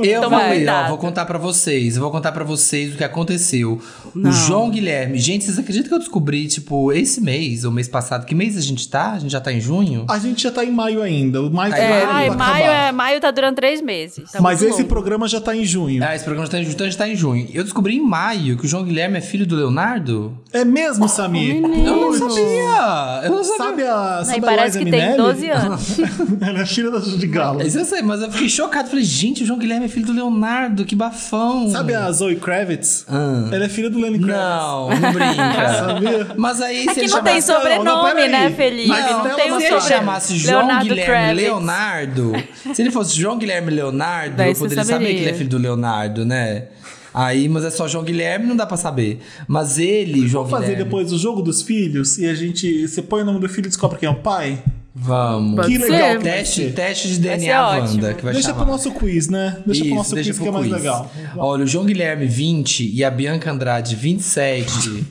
Eu 0.04 0.22
Toma 0.22 0.40
vou, 0.40 0.50
ler, 0.50 0.70
ó, 0.70 0.88
vou 0.90 0.98
contar 0.98 1.26
pra 1.26 1.38
vocês. 1.38 1.96
Eu 1.98 2.02
vou 2.04 2.12
contar 2.12 2.32
pra 2.32 2.44
vocês 2.46 2.94
o 2.94 2.98
que 2.98 3.04
aconteceu. 3.04 3.82
Não. 4.16 4.30
O 4.30 4.34
João 4.34 4.70
Guilherme. 4.70 5.18
Gente, 5.20 5.44
vocês 5.46 5.60
acreditam 5.60 5.90
que 5.90 5.94
eu 5.96 6.00
descobri, 6.00 6.48
tipo, 6.48 6.92
esse 6.94 7.22
mês 7.22 7.64
ou 7.66 7.72
mês 7.72 7.88
passado? 7.88 8.26
Que 8.26 8.34
mês 8.34 8.58
a 8.58 8.62
gente 8.62 8.88
tá? 8.88 9.14
A 9.14 9.20
gente 9.20 9.32
já 9.32 9.42
tá 9.42 9.52
em 9.52 9.60
junho? 9.60 10.06
A 10.10 10.18
gente 10.20 10.42
já 10.44 10.52
tá 10.52 10.64
em 10.64 10.72
maio 10.72 11.02
ainda. 11.02 11.42
O 11.42 11.50
maio 11.52 11.74
É, 11.74 12.02
tá 12.02 12.08
Ai, 12.10 12.30
maio, 12.30 12.66
é, 12.66 12.92
maio 12.92 13.20
tá 13.22 13.32
durando 13.32 13.56
três 13.56 13.82
meses. 13.82 14.32
Tá 14.32 14.42
Mas 14.42 14.62
esse 14.62 14.78
longo. 14.78 14.86
programa 14.86 15.28
já 15.28 15.42
tá 15.42 15.56
em 15.56 15.66
junho. 15.66 16.04
Ah, 16.04 16.16
esse 16.16 16.24
programa 16.24 16.46
já 16.46 16.52
tá 16.52 16.60
em 16.60 16.64
junho, 16.64 16.74
então 16.74 16.86
a 16.86 16.90
gente 16.90 16.98
tá 16.98 17.08
em 17.10 17.16
junho. 17.16 17.48
Eu 17.54 17.64
descobri 17.64 17.96
em 17.96 18.02
maio 18.02 18.58
que 18.58 18.66
o 18.66 18.68
João 18.68 18.84
Guilherme 18.84 19.18
é 19.18 19.22
filho 19.22 19.46
do 19.46 19.56
Leonardo. 19.56 20.38
É 20.54 20.64
mesmo, 20.64 21.08
Samir? 21.10 21.56
Eu 21.58 21.96
não 21.98 22.14
sabia! 22.14 23.22
Eu 23.24 23.32
não 23.32 23.44
sabia. 23.44 23.66
Sabe 23.66 23.84
a, 23.84 24.18
Aí 24.20 24.26
sabe 24.26 24.38
a 24.40 24.42
parece 24.42 24.78
que 24.78 24.84
tem 24.86 24.94
Minelli? 24.94 25.18
12 25.18 25.50
anos. 25.50 25.98
Ela 26.42 26.62
é 26.62 26.66
filha 26.66 26.92
da 26.92 27.00
Judy 27.00 27.28
Galo. 27.28 27.62
Isso 27.62 27.78
eu 27.80 27.86
sei, 27.86 28.02
mas 28.02 28.22
eu 28.22 28.32
fiquei 28.32 28.50
chocado. 28.50 28.90
Falei, 28.90 29.04
gente, 29.04 29.44
o 29.44 29.46
João 29.46 29.60
Guilherme 29.60 29.86
é 29.86 29.90
filho 29.90 30.06
do 30.06 30.14
Leonardo, 30.14 30.86
que 30.86 30.96
bafão. 30.96 31.70
Sabe 31.70 31.94
a 31.94 32.12
Zoe 32.12 32.36
Kravitz? 32.36 33.06
Ah. 33.08 33.50
Ela 33.52 33.66
é 33.66 33.70
filha 33.70 33.90
do 33.90 34.00
Kravitz. 34.12 34.28
Não, 34.28 34.90
não 34.90 35.14
brinca. 35.14 35.70
Sabia? 35.74 36.28
Mas 36.38 36.62
aí, 36.62 36.88
É 36.88 36.94
se 36.94 36.94
que 36.94 37.00
ele 37.02 37.10
não 37.10 37.24
tem 37.24 37.42
chamasse... 37.42 37.52
Não, 37.52 37.56
não, 37.60 37.62
sobrenome, 37.82 38.14
peraí. 38.14 38.32
né, 38.32 38.52
Felipe? 38.52 38.88
Mas 38.88 39.06
Não, 39.06 39.24
não, 39.24 39.36
tem 39.36 39.60
Se 39.60 39.66
ele 39.66 39.82
chamasse 39.82 40.38
João 40.38 40.58
Leonardo 40.60 40.86
Guilherme 40.90 41.06
Kravitz. 41.14 41.42
Leonardo, 41.42 42.34
se 42.74 42.82
ele 42.82 42.92
fosse 42.92 43.20
João 43.20 43.38
Guilherme 43.38 43.72
Leonardo, 43.72 44.36
Daí 44.36 44.52
eu 44.52 44.56
poderia 44.56 44.84
saber 44.84 45.06
que 45.14 45.22
ele 45.22 45.30
é 45.30 45.34
filho 45.34 45.50
do 45.50 45.58
Leonardo, 45.58 46.26
né? 46.26 46.66
Aí, 47.14 47.48
mas 47.48 47.64
é 47.64 47.70
só 47.72 47.88
João 47.88 48.04
Guilherme, 48.04 48.46
não 48.46 48.58
dá 48.58 48.66
pra 48.66 48.76
saber. 48.76 49.22
Mas 49.48 49.80
ele, 49.80 50.28
João 50.28 50.44
Vamos 50.44 50.52
fazer 50.52 50.66
Guilherme. 50.74 50.84
depois 50.84 51.14
o 51.14 51.18
jogo 51.18 51.42
dos 51.42 51.62
filhos 51.62 52.18
e 52.18 52.28
a 52.28 52.34
gente. 52.34 52.88
Você 52.88 53.02
põe 53.02 53.22
o 53.22 53.26
nome 53.26 53.40
do 53.40 53.48
filho 53.48 53.68
e 53.68 53.70
descobre 53.70 53.98
quem 53.98 54.08
é 54.08 54.12
o 54.12 54.16
pai? 54.16 54.62
Vamos. 54.98 55.56
Pode 55.58 55.68
Que 55.74 55.80
ser. 55.84 55.92
legal. 55.92 56.08
vai 56.14 56.20
Teste, 56.20 56.56
ser. 56.64 56.74
teste 56.74 57.08
de 57.10 57.14
ser 57.16 57.20
DNA. 57.22 57.68
Wanda, 57.80 58.14
que 58.14 58.24
vai 58.24 58.34
Deixa 58.34 58.48
chamar. 58.50 58.64
pro 58.64 58.72
nosso 58.72 58.92
quiz, 58.92 59.28
né? 59.28 59.58
Deixa 59.66 59.82
pro 59.82 59.88
Isso, 59.90 59.96
nosso 59.96 60.16
deixa 60.16 60.30
quiz 60.30 60.38
pro 60.38 60.44
que 60.44 60.50
é 60.50 60.52
mais 60.54 60.66
quiz. 60.68 60.76
legal. 60.78 61.12
Olha, 61.38 61.64
o 61.66 61.68
João 61.68 61.86
Guilherme 61.86 62.26
20 62.28 62.92
e 62.96 63.04
a 63.04 63.12
Bianca 63.12 63.52
Andrade 63.52 63.94
27. 63.96 65.04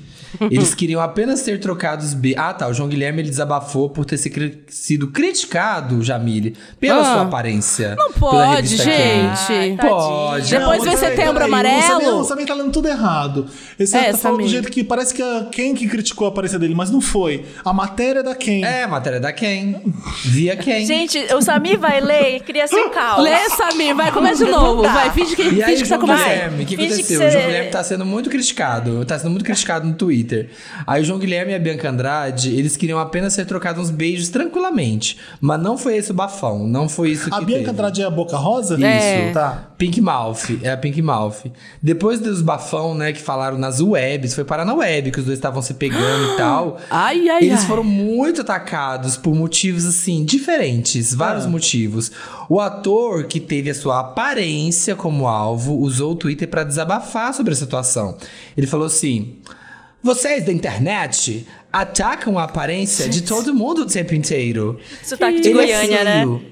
Eles 0.51 0.75
queriam 0.75 1.01
apenas 1.01 1.43
ter 1.43 1.59
trocado 1.61 2.03
os 2.05 2.15
be... 2.15 2.35
Ah, 2.37 2.53
tá. 2.53 2.69
O 2.69 2.75
João 2.75 2.89
Guilherme 2.89 3.21
ele 3.23 3.31
desabafou 3.31 3.89
por 3.91 4.05
ter 4.05 4.17
se 4.19 4.31
cri- 4.31 4.63
sido 4.69 5.09
criticado, 5.09 6.03
Jamile, 6.03 6.57
pela 6.81 7.01
Ah. 7.01 7.05
sua 7.05 7.23
aparência. 7.23 7.95
Não 7.97 8.13
pode, 8.13 8.77
gente. 8.77 9.53
Ai, 9.53 9.77
Pode. 9.81 10.51
Depois 10.51 10.79
Não, 10.79 10.85
vem 10.85 10.97
Setembro 10.97 11.35
peraí, 11.35 11.49
Amarelo. 11.49 11.79
O 11.79 11.83
Samir, 12.01 12.15
o 12.15 12.25
Samir 12.25 12.47
tá 12.47 12.55
lendo 12.55 12.73
tudo 12.73 12.89
errado. 12.89 13.47
Esse 13.79 13.97
É, 13.97 14.13
tá 14.13 14.19
falando 14.19 14.43
do 14.43 14.49
jeito 14.49 14.71
que 14.71 14.83
parece 14.85 15.13
que 15.15 15.23
a, 15.23 15.49
quem 15.51 15.75
que 15.75 15.87
criticou 15.89 16.27
a 16.27 16.31
aparência 16.31 16.59
dele, 16.59 16.75
mas 16.75 16.91
não 16.91 17.01
foi. 17.01 17.45
A 17.65 17.73
matéria 17.73 18.21
é 18.21 18.23
da 18.23 18.35
quem. 18.35 18.65
É, 18.65 18.87
matéria 18.87 19.21
da 19.21 19.33
quem? 19.33 19.77
Via 20.25 20.57
quem? 20.57 20.87
Gente, 20.87 21.19
o 21.35 21.43
Samir 21.43 21.79
vai 21.79 22.01
ler 22.01 22.37
e 22.37 22.41
cria 22.41 22.67
sem 22.67 22.89
calma. 22.91 23.23
Lê, 23.23 23.49
Samir, 23.51 23.95
vai, 23.95 24.11
começa 24.13 24.45
de 24.45 24.51
novo. 24.51 24.83
Vai, 24.83 25.11
finge 25.11 25.35
que, 25.37 25.43
E 25.43 25.63
aí, 25.63 25.73
finge 25.73 25.83
que 25.83 25.89
tá 25.89 25.97
João 25.97 26.01
começando. 26.01 26.25
Guilherme, 26.29 26.63
o 26.63 26.67
que 26.67 26.77
que 26.77 26.85
aconteceu? 26.85 27.21
você- 27.21 27.27
O 27.27 27.31
João 27.31 27.45
Guilherme 27.47 27.71
tá 27.71 27.85
sendo 27.85 28.05
muito 28.07 28.31
criticado. 28.31 29.05
Tá 29.05 29.19
sendo 29.19 29.31
muito 29.31 29.45
criticado 29.45 29.87
no 29.87 29.95
Twitter. 29.95 30.24
Aí 30.87 31.03
o 31.03 31.05
João 31.05 31.19
Guilherme 31.19 31.53
e 31.53 31.55
a 31.55 31.59
Bianca 31.59 31.91
Andrade, 31.91 32.55
eles 32.55 32.77
queriam 32.77 32.99
apenas 32.99 33.33
ser 33.33 33.45
trocados 33.47 33.83
uns 33.85 33.91
beijos 33.91 34.29
tranquilamente. 34.29 35.19
Mas 35.41 35.61
não 35.61 35.77
foi 35.77 35.97
esse 35.97 36.11
o 36.11 36.15
bafão. 36.15 36.67
Não 36.67 36.89
foi 36.89 37.11
isso 37.11 37.29
que 37.29 37.35
A 37.35 37.41
Bianca 37.41 37.59
teve. 37.67 37.71
Andrade 37.71 38.03
é 38.03 38.05
a 38.05 38.11
Boca 38.11 38.37
Rosa? 38.37 38.83
É. 38.85 39.31
Tá. 39.33 39.71
Pink 39.77 40.01
Mouth, 40.01 40.59
é 40.63 40.71
a 40.71 40.77
Pink 40.77 41.01
Mouth. 41.03 41.51
Depois 41.83 42.21
dos 42.21 42.41
bafão, 42.41 42.95
né, 42.95 43.13
que 43.13 43.21
falaram 43.21 43.59
nas 43.59 43.81
webs, 43.81 44.35
foi 44.35 44.45
parar 44.45 44.65
na 44.65 44.73
web, 44.75 45.11
que 45.11 45.19
os 45.19 45.25
dois 45.27 45.37
estavam 45.39 45.61
se 45.61 45.75
pegando 45.75 46.33
e 46.33 46.37
tal. 46.39 46.79
Ai, 46.91 47.29
ai, 47.29 47.45
Eles 47.45 47.61
ai. 47.61 47.67
foram 47.67 47.85
muito 47.85 48.41
atacados 48.41 49.17
por 49.17 49.35
motivos, 49.35 49.85
assim, 49.85 50.25
diferentes. 50.25 51.13
Vários 51.15 51.45
Ah. 51.45 51.49
motivos. 51.49 52.13
O 52.49 52.61
ator, 52.61 53.25
que 53.25 53.41
teve 53.41 53.71
a 53.71 53.75
sua 53.75 54.01
aparência 54.01 54.95
como 54.95 55.27
alvo, 55.27 55.75
usou 55.79 56.13
o 56.13 56.17
Twitter 56.17 56.49
pra 56.49 56.65
desabafar 56.65 57.35
sobre 57.35 57.53
a 57.53 57.57
situação. 57.57 58.17
Ele 58.57 58.67
falou 58.67 58.87
assim: 58.87 59.37
Vocês 60.05 60.45
da 60.45 60.53
internet 60.53 61.47
atacam 61.73 62.39
a 62.39 62.45
aparência 62.45 63.09
de 63.09 63.23
todo 63.23 63.55
mundo 63.55 63.81
o 63.81 63.87
tempo 63.87 64.15
inteiro. 64.15 64.79
Sotaque 65.03 65.41
de 65.41 65.49
Ele 65.49 65.61
é 65.61 65.65
Goiânia, 65.65 66.05
né? 66.05 66.21
feio. 66.21 66.45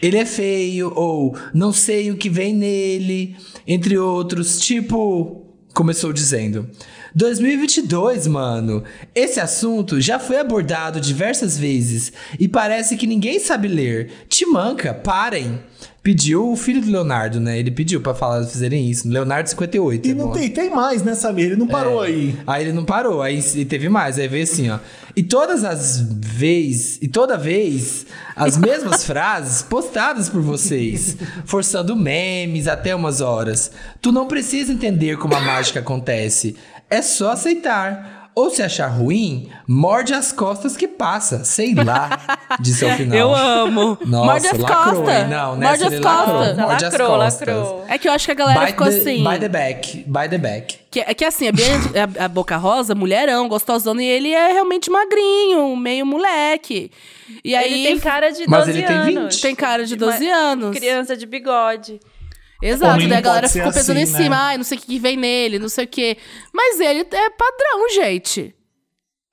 ele 0.00 0.16
é 0.16 0.24
feio, 0.24 0.90
ou 0.96 1.36
não 1.52 1.70
sei 1.70 2.10
o 2.10 2.16
que 2.16 2.30
vem 2.30 2.54
nele, 2.54 3.36
entre 3.66 3.98
outros. 3.98 4.58
Tipo, 4.58 5.44
começou 5.74 6.14
dizendo. 6.14 6.66
2022, 7.14 8.26
mano. 8.26 8.82
Esse 9.14 9.38
assunto 9.38 10.00
já 10.00 10.18
foi 10.18 10.38
abordado 10.38 10.98
diversas 10.98 11.58
vezes 11.58 12.10
e 12.40 12.48
parece 12.48 12.96
que 12.96 13.06
ninguém 13.06 13.38
sabe 13.38 13.68
ler. 13.68 14.10
Te 14.30 14.46
manca, 14.46 14.94
parem. 14.94 15.60
Pediu 16.04 16.50
o 16.52 16.54
filho 16.54 16.82
do 16.82 16.90
Leonardo, 16.90 17.40
né? 17.40 17.58
Ele 17.58 17.70
pediu 17.70 17.98
pra 17.98 18.12
falar, 18.14 18.44
fazerem 18.44 18.90
isso. 18.90 19.08
Leonardo 19.08 19.48
58. 19.48 20.06
E 20.06 20.10
é 20.10 20.14
não 20.14 20.26
bom. 20.26 20.32
tem, 20.32 20.50
tem 20.50 20.68
mais, 20.70 21.02
né, 21.02 21.14
Samir? 21.14 21.46
Ele 21.46 21.56
não 21.56 21.66
parou 21.66 22.04
É. 22.04 22.08
aí. 22.08 22.38
Aí 22.46 22.62
ele 22.64 22.72
não 22.74 22.84
parou, 22.84 23.22
aí 23.22 23.40
teve 23.64 23.88
mais, 23.88 24.18
aí 24.18 24.28
veio 24.28 24.44
assim, 24.44 24.68
ó. 24.68 24.78
E 25.16 25.22
todas 25.22 25.64
as 25.64 25.98
vezes, 26.00 26.98
e 27.00 27.08
toda 27.08 27.38
vez, 27.38 28.04
as 28.36 28.58
mesmas 28.58 29.02
frases 29.06 29.62
postadas 29.62 30.28
por 30.28 30.42
vocês, 30.42 31.16
forçando 31.46 31.96
memes 31.96 32.68
até 32.68 32.94
umas 32.94 33.22
horas. 33.22 33.70
Tu 34.02 34.12
não 34.12 34.26
precisa 34.28 34.74
entender 34.74 35.16
como 35.16 35.34
a 35.34 35.40
mágica 35.40 35.80
acontece, 35.80 36.54
é 36.90 37.00
só 37.00 37.30
aceitar. 37.32 38.13
Ou 38.36 38.50
se 38.50 38.62
achar 38.62 38.88
ruim, 38.88 39.48
morde 39.66 40.12
as 40.12 40.32
costas 40.32 40.76
que 40.76 40.88
passa, 40.88 41.44
sei 41.44 41.72
lá, 41.72 42.10
disse 42.58 42.84
ao 42.84 42.90
final. 42.96 43.16
Eu 43.16 43.34
amo. 43.34 43.96
Nossa, 44.04 44.26
Morde 44.32 44.46
as 44.48 44.58
lacrou, 44.58 44.94
costas. 45.04 45.18
hein? 45.22 45.28
Não, 45.28 45.56
nessa 45.56 45.84
Morde 45.84 45.94
as 45.96 46.00
lacrou. 46.04 46.34
costas. 46.36 46.56
Morde 46.58 46.84
as 46.84 46.92
lacrou, 46.92 47.08
costas. 47.18 47.48
lacrou. 47.48 47.84
É 47.88 47.98
que 47.98 48.08
eu 48.08 48.12
acho 48.12 48.24
que 48.26 48.32
a 48.32 48.34
galera 48.34 48.60
By 48.60 48.66
ficou 48.66 48.88
the, 48.88 48.96
assim. 48.98 49.22
by 49.24 49.38
the 49.38 49.48
back, 49.48 50.04
by 50.06 50.28
the 50.28 50.38
back. 50.38 50.78
Que, 50.90 51.00
é 51.00 51.14
que 51.14 51.24
assim, 51.24 51.46
a, 51.48 51.52
Bia- 51.52 51.64
a, 52.20 52.24
a 52.24 52.28
Boca 52.28 52.56
Rosa, 52.56 52.92
mulherão, 52.94 53.48
gostosona, 53.48 54.02
e 54.02 54.06
ele 54.06 54.32
é 54.32 54.52
realmente 54.52 54.90
magrinho, 54.90 55.76
meio 55.76 56.04
moleque. 56.04 56.90
E 57.44 57.54
aí. 57.54 57.72
ele 57.72 57.88
tem 57.88 57.98
cara 58.00 58.30
de 58.30 58.46
12 58.46 58.48
Mas 58.50 58.68
ele 58.68 58.82
tem 58.82 58.96
anos. 58.96 59.34
20. 59.36 59.42
tem 59.42 59.54
cara 59.54 59.84
de 59.84 59.94
12 59.96 60.24
Uma 60.24 60.34
anos. 60.36 60.76
Criança 60.76 61.16
de 61.16 61.24
bigode. 61.26 62.00
Exato, 62.66 63.06
daí 63.08 63.18
a 63.18 63.20
galera 63.20 63.48
ficou 63.48 63.72
pensando 63.72 63.96
assim, 63.98 64.02
em 64.02 64.06
cima, 64.16 64.36
né? 64.36 64.42
ai, 64.42 64.56
não 64.56 64.64
sei 64.64 64.78
o 64.78 64.80
que 64.80 64.98
vem 64.98 65.16
nele, 65.16 65.58
não 65.58 65.68
sei 65.68 65.84
o 65.84 65.88
que. 65.88 66.16
Mas 66.52 66.80
ele 66.80 67.00
é 67.00 67.30
padrão, 67.30 67.88
gente. 67.94 68.54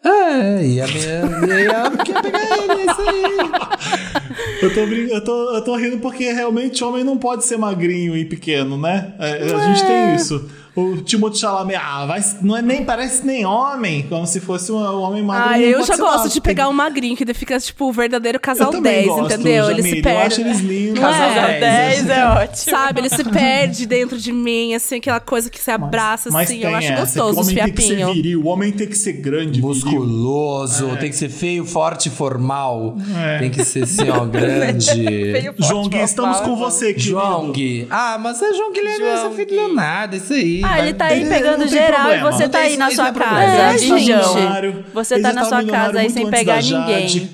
É, 0.03 0.65
e 0.65 0.82
a 0.82 0.88
minha. 0.88 1.57
E 1.57 1.65
ela 1.65 1.91
quer 2.03 2.21
pegar 2.23 2.57
ele, 2.57 2.71
é 2.82 2.86
isso 2.86 3.01
aí. 3.01 4.61
Eu 4.63 4.73
tô, 4.73 4.86
brin- 4.88 5.09
eu, 5.11 5.23
tô, 5.23 5.55
eu 5.55 5.63
tô 5.63 5.75
rindo 5.75 5.99
porque 5.99 6.32
realmente 6.32 6.84
homem 6.84 7.03
não 7.03 7.17
pode 7.17 7.45
ser 7.45 7.57
magrinho 7.57 8.17
e 8.17 8.25
pequeno, 8.25 8.77
né? 8.79 9.13
É, 9.19 9.43
a 9.53 9.59
gente 9.73 9.86
tem 9.86 10.15
isso. 10.15 10.49
O 10.74 11.01
Timothée 11.01 11.39
Chalamet, 11.41 11.76
ah, 11.84 12.05
vai, 12.05 12.24
não 12.41 12.55
é 12.55 12.61
nem, 12.61 12.86
parece 12.86 13.26
nem 13.26 13.45
homem, 13.45 14.03
como 14.07 14.26
se 14.26 14.39
fosse 14.39 14.72
um, 14.72 14.78
um 14.78 15.01
homem 15.01 15.22
magro. 15.22 15.49
Ah, 15.49 15.59
eu 15.59 15.84
já 15.84 15.97
gosto 15.97 16.30
de 16.30 16.39
pegar 16.39 16.69
um 16.69 16.74
magrinho, 16.74 17.15
que 17.17 17.24
ele 17.26 17.34
fica, 17.34 17.59
tipo, 17.59 17.89
o 17.89 17.91
verdadeiro 17.91 18.39
casal 18.39 18.72
também 18.72 19.03
10, 19.03 19.07
gosto, 19.07 19.34
entendeu? 19.34 19.69
Ele 19.69 19.84
se 19.84 19.89
Eu 19.89 19.97
acho 19.97 20.01
perde. 20.03 20.41
eles 20.41 20.59
lindos. 20.61 20.97
É? 20.97 21.01
Casal 21.01 21.47
10, 21.47 21.59
10, 21.59 22.09
é 22.09 22.26
ótimo. 22.26 22.55
Sabe, 22.55 23.01
ele 23.01 23.09
se 23.09 23.24
perde 23.26 23.86
dentro 23.86 24.17
de 24.17 24.32
mim, 24.32 24.74
assim, 24.74 24.95
aquela 24.97 25.19
coisa 25.19 25.49
que 25.49 25.59
se 25.59 25.69
abraça, 25.72 26.30
Mas 26.32 26.49
assim. 26.49 26.59
tem 26.61 26.69
Eu 26.72 26.78
acho 26.78 26.91
essa, 26.91 27.01
gostoso 27.01 27.39
os 27.41 27.47
o 27.47 27.51
homem 27.51 27.55
tem 27.65 27.74
que 27.74 27.82
ser 27.82 27.88
fiapinhos. 27.95 28.15
viril, 28.15 28.41
o 28.41 28.47
homem 28.47 28.72
tem 28.72 28.88
que 28.88 28.97
ser 28.97 29.13
grande, 29.13 29.59
viril. 29.61 29.67
Musculoso, 29.67 30.95
tem 30.97 31.09
que 31.09 31.15
ser 31.15 31.30
feio, 31.30 31.65
forte, 31.65 32.09
formal. 32.09 32.95
É. 33.17 33.39
Tem 33.39 33.49
que 33.49 33.63
ser 33.65 33.84
assim, 33.84 34.09
ó, 34.09 34.24
grande. 34.26 34.86
Feio, 34.86 35.53
forte, 35.53 35.67
João 35.67 35.88
Gui, 35.89 35.97
estamos 35.97 36.39
com 36.39 36.55
você, 36.55 36.93
querido. 36.93 37.09
João 37.11 37.51
Gui. 37.51 37.88
Ah, 37.89 38.17
mas 38.17 38.41
é 38.41 38.53
João 38.53 38.72
Guilherme, 38.72 39.03
é 39.05 39.17
João 39.17 39.22
seu 39.28 39.32
filho 39.32 39.49
Gui. 39.49 39.55
Leonardo, 39.55 40.15
isso 40.15 40.34
aí. 40.34 40.61
Ah, 40.64 40.68
vai- 40.70 40.82
ele 40.82 40.93
tá 40.93 41.05
aí 41.05 41.22
Ele- 41.22 41.30
pegando 41.30 41.68
geral 41.68 42.01
problema. 42.01 42.30
e 42.30 42.32
você 42.34 42.49
tá 42.49 42.59
aí 42.59 42.78
na 42.78 42.91
sua 42.91 43.07
é 43.09 43.14
casa, 43.14 43.41
É, 43.41 43.74
de 43.76 43.88
gente. 43.99 44.84
Você 44.93 45.20
tá 45.22 45.34
na 45.34 45.45
sua 45.45 45.64
casa 45.64 45.99
aí 45.99 46.09
sem 46.09 46.30
pegar 46.30 46.62
ninguém. 46.62 47.30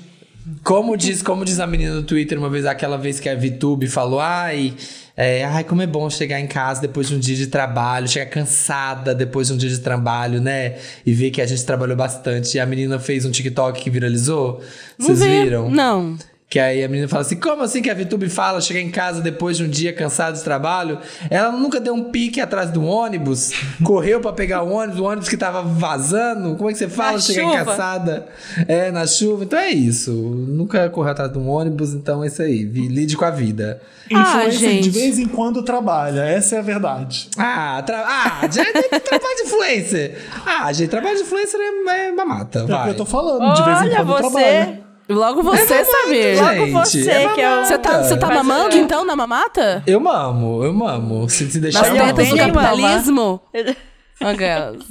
Como 0.64 0.96
diz, 0.96 1.22
como 1.22 1.44
diz 1.44 1.60
a 1.60 1.66
menina 1.66 1.94
no 1.94 2.02
Twitter 2.02 2.38
uma 2.38 2.48
vez, 2.50 2.64
aquela 2.66 2.96
vez 2.96 3.20
que 3.20 3.28
a 3.28 3.34
VTube 3.34 3.86
falou, 3.86 4.18
ai, 4.18 4.72
é, 5.16 5.44
ai, 5.44 5.62
como 5.62 5.82
é 5.82 5.86
bom 5.86 6.08
chegar 6.08 6.40
em 6.40 6.46
casa 6.46 6.80
depois 6.80 7.06
de 7.08 7.14
um 7.14 7.18
dia 7.18 7.36
de 7.36 7.46
trabalho, 7.48 8.08
chegar 8.08 8.26
cansada 8.26 9.14
depois 9.14 9.48
de 9.48 9.52
um 9.54 9.56
dia 9.56 9.68
de 9.68 9.78
trabalho, 9.78 10.40
né? 10.40 10.76
E 11.04 11.12
ver 11.12 11.30
que 11.30 11.40
a 11.42 11.46
gente 11.46 11.64
trabalhou 11.64 11.96
bastante. 11.96 12.56
E 12.56 12.60
a 12.60 12.66
menina 12.66 12.98
fez 12.98 13.24
um 13.24 13.30
TikTok 13.30 13.80
que 13.82 13.90
viralizou. 13.90 14.62
Não 14.98 15.06
Vocês 15.06 15.20
vi. 15.20 15.42
viram? 15.44 15.70
Não. 15.70 16.16
Que 16.48 16.58
aí 16.58 16.82
a 16.82 16.88
menina 16.88 17.06
fala 17.06 17.20
assim: 17.20 17.36
como 17.36 17.62
assim 17.62 17.82
que 17.82 17.90
a 17.90 17.94
VTube 17.94 18.28
fala, 18.30 18.60
chegar 18.62 18.80
em 18.80 18.90
casa 18.90 19.20
depois 19.20 19.58
de 19.58 19.64
um 19.64 19.68
dia 19.68 19.92
cansado 19.92 20.34
de 20.36 20.42
trabalho? 20.42 20.98
Ela 21.28 21.52
nunca 21.52 21.78
deu 21.78 21.92
um 21.92 22.04
pique 22.04 22.40
atrás 22.40 22.70
do 22.70 22.82
ônibus, 22.84 23.52
correu 23.84 24.18
pra 24.18 24.32
pegar 24.32 24.62
o 24.62 24.72
ônibus, 24.72 24.98
o 24.98 25.04
ônibus 25.04 25.28
que 25.28 25.36
tava 25.36 25.60
vazando. 25.60 26.56
Como 26.56 26.70
é 26.70 26.72
que 26.72 26.78
você 26.78 26.88
fala 26.88 27.20
chuva. 27.20 27.64
cansada? 27.64 28.26
É, 28.66 28.90
na 28.90 29.06
chuva. 29.06 29.44
Então 29.44 29.58
é 29.58 29.70
isso. 29.70 30.10
Nunca 30.10 30.88
correu 30.88 31.12
atrás 31.12 31.30
de 31.30 31.38
um 31.38 31.48
ônibus, 31.50 31.92
então 31.92 32.24
é 32.24 32.28
isso 32.28 32.40
aí. 32.40 32.62
Lide 32.62 33.14
com 33.14 33.26
a 33.26 33.30
vida. 33.30 33.82
Ah, 34.10 34.22
Influencer 34.22 34.70
gente. 34.70 34.82
de 34.84 34.90
vez 34.90 35.18
em 35.18 35.28
quando 35.28 35.62
trabalha, 35.62 36.22
essa 36.22 36.56
é 36.56 36.58
a 36.60 36.62
verdade. 36.62 37.28
Ah, 37.36 37.82
tra... 37.84 38.02
ah 38.06 38.48
já 38.50 38.62
é 38.62 38.98
trabalho 38.98 39.36
de 39.36 39.42
influencer. 39.42 40.16
Ah, 40.46 40.72
gente, 40.72 40.88
trabalho 40.88 41.16
de 41.16 41.22
influencer 41.24 41.60
é, 41.60 42.06
é 42.06 42.12
mamata. 42.12 42.60
É 42.60 42.62
o 42.62 42.66
que 42.66 42.72
Vai. 42.72 42.88
eu 42.88 42.94
tô 42.94 43.04
falando, 43.04 43.54
de 43.54 43.62
vez 43.62 43.82
em 43.82 43.84
Olha, 43.84 43.96
quando 43.96 44.22
você. 44.22 44.30
trabalha. 44.30 44.87
Logo 45.08 45.42
você, 45.42 45.84
saber. 45.84 46.36
gente. 46.36 46.58
Logo 46.58 46.72
você, 46.72 47.28
que 47.34 47.40
é 47.40 47.60
o. 47.60 47.64
Você 47.64 47.78
tá, 47.78 48.02
você 48.02 48.16
tá 48.16 48.26
Mas, 48.26 48.36
mamando, 48.36 48.76
é. 48.76 48.78
então, 48.78 49.04
na 49.04 49.16
mamata? 49.16 49.82
Eu 49.86 49.98
mamo, 50.00 50.62
eu 50.62 50.72
mamo. 50.72 51.28
Se, 51.30 51.50
se 51.50 51.58
deixar, 51.58 51.80
Nas 51.80 51.88
eu 51.88 51.96
eu 51.96 52.04
tetas 52.06 52.28
do 52.28 52.36
capitalismo? 52.36 53.40
Aquelas. 54.20 54.84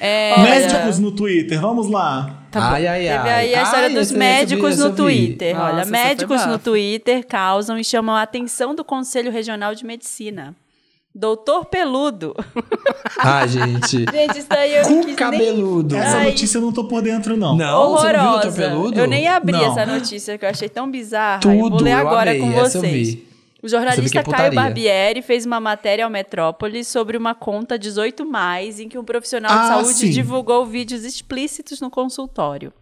É, 0.00 0.36
Médicos 0.36 0.98
no 0.98 1.12
Twitter, 1.12 1.60
vamos 1.60 1.88
lá. 1.88 2.44
ai, 2.52 2.86
ai, 2.86 3.08
ai. 3.08 3.18
Teve 3.18 3.30
aí 3.30 3.54
a 3.54 3.62
história 3.62 3.88
Ai, 3.88 3.94
dos 3.94 4.10
médicos 4.10 4.72
esse 4.72 4.82
eu 4.82 4.88
no. 4.88 4.96
Twitter. 4.96 5.54
Nossa, 5.54 5.74
Olha, 5.76 5.84
médicos 5.84 6.46
no. 6.46 6.58
Twitter 6.58 7.26
causam 7.26 7.78
e 7.78 7.84
chamam 7.84 8.14
a 8.14 8.22
atenção 8.22 8.74
do 8.74 8.84
Conselho 8.84 9.30
Regional 9.30 9.74
de 9.74 9.86
Medicina. 9.86 10.56
Doutor 11.14 11.66
Peludo. 11.66 12.34
Ai, 13.18 13.46
gente. 13.48 13.98
Gente, 14.10 14.38
isso 14.38 14.48
daí 14.48 14.74
eu 14.76 14.82
não 14.82 14.88
Cu 14.88 14.96
quis 14.98 15.06
nem... 15.06 15.14
cabeludo. 15.16 15.96
Essa 15.96 16.16
Ai. 16.18 16.24
notícia 16.30 16.56
eu 16.58 16.62
não 16.62 16.72
tô 16.72 16.84
por 16.84 17.02
dentro, 17.02 17.36
não. 17.36 17.54
Não, 17.56 17.90
você 17.92 18.12
não 18.12 18.12
viu 18.12 18.20
o 18.20 18.24
Horrorosa. 18.24 18.42
Doutor 18.50 18.56
Peludo? 18.70 19.00
Eu 19.00 19.06
nem 19.06 19.28
abri 19.28 19.52
Não. 19.52 19.64
essa 19.70 19.84
notícia, 19.84 20.38
que 20.38 20.44
eu 20.44 20.48
achei 20.48 20.68
tão 20.68 20.90
bizarra. 20.90 21.40
eu 21.44 21.58
vou 21.58 21.70
Tudo, 21.70 21.84
ler 21.84 21.92
eu 21.92 21.98
agora 21.98 22.30
amei, 22.30 22.40
com 22.40 22.50
essa 22.60 22.78
eu 22.78 22.82
vocês. 22.82 23.08
vi. 23.14 23.28
O 23.58 23.62
que 23.66 23.68
jornalista 23.68 24.18
é 24.18 24.22
Caio. 24.24 24.54
Barbieri 24.54 25.22
fez 25.22 25.46
uma 25.46 25.60
matéria 25.60 26.04
ao 26.04 26.10
Metrópolis 26.10 26.88
sobre 26.88 27.16
uma 27.16 27.32
conta 27.34 27.78
18 27.78 28.24
mais 28.26 28.80
em 28.80 28.88
que 28.88 28.98
um 28.98 29.04
profissional 29.04 29.52
de 29.52 29.58
Ah, 29.58 29.68
saúde 29.68 29.94
sim. 29.94 30.10
divulgou 30.10 30.66
vídeos 30.66 31.04
explícitos 31.04 31.80
no 31.80 31.88
consultório. 31.88 32.72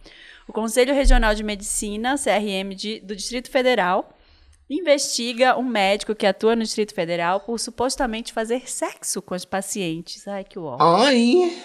O 0.49 0.53
Conselho 0.55 0.95
Regional 0.95 1.35
de 1.35 1.43
Medicina, 1.43 2.17
CRM 2.17 2.75
de- 2.75 3.01
do 3.01 3.15
Distrito 3.15 3.51
Federal, 3.51 4.09
investiga 4.71 5.59
um 5.59 5.65
médico 5.65 6.15
que 6.15 6.27
atua 6.27 6.55
no 6.55 6.63
Distrito 6.63 6.95
Federal 6.95 7.41
por 7.41 7.59
supostamente 7.59 8.33
fazer 8.33 8.71
sexo 8.71 9.21
com 9.21 9.35
os 9.35 9.45
pacientes. 9.45 10.29
Ai, 10.29 10.45
que 10.45 10.59
uó. 10.59 10.77
Ai. 10.81 11.61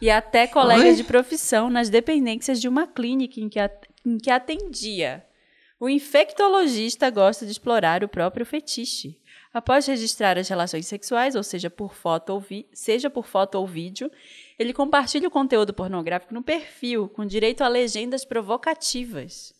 E 0.00 0.10
até 0.10 0.46
colegas 0.46 0.84
Ai. 0.84 0.94
de 0.94 1.04
profissão 1.04 1.70
nas 1.70 1.88
dependências 1.88 2.60
de 2.60 2.68
uma 2.68 2.86
clínica 2.86 3.40
em 3.40 3.48
que, 3.48 3.58
em 4.04 4.18
que 4.18 4.30
atendia. 4.30 5.24
O 5.80 5.88
infectologista 5.88 7.08
gosta 7.10 7.46
de 7.46 7.52
explorar 7.52 8.04
o 8.04 8.08
próprio 8.08 8.44
fetiche. 8.44 9.18
Após 9.52 9.86
registrar 9.86 10.36
as 10.36 10.48
relações 10.48 10.86
sexuais, 10.86 11.34
ou 11.34 11.42
seja, 11.42 11.70
por 11.70 11.94
foto 11.94 12.30
ou, 12.34 12.44
seja 12.74 13.08
por 13.08 13.26
foto 13.26 13.54
ou 13.54 13.66
vídeo, 13.66 14.10
ele 14.58 14.74
compartilha 14.74 15.28
o 15.28 15.30
conteúdo 15.30 15.72
pornográfico 15.72 16.34
no 16.34 16.42
perfil, 16.42 17.08
com 17.08 17.24
direito 17.24 17.62
a 17.62 17.68
legendas 17.68 18.22
provocativas. 18.22 19.55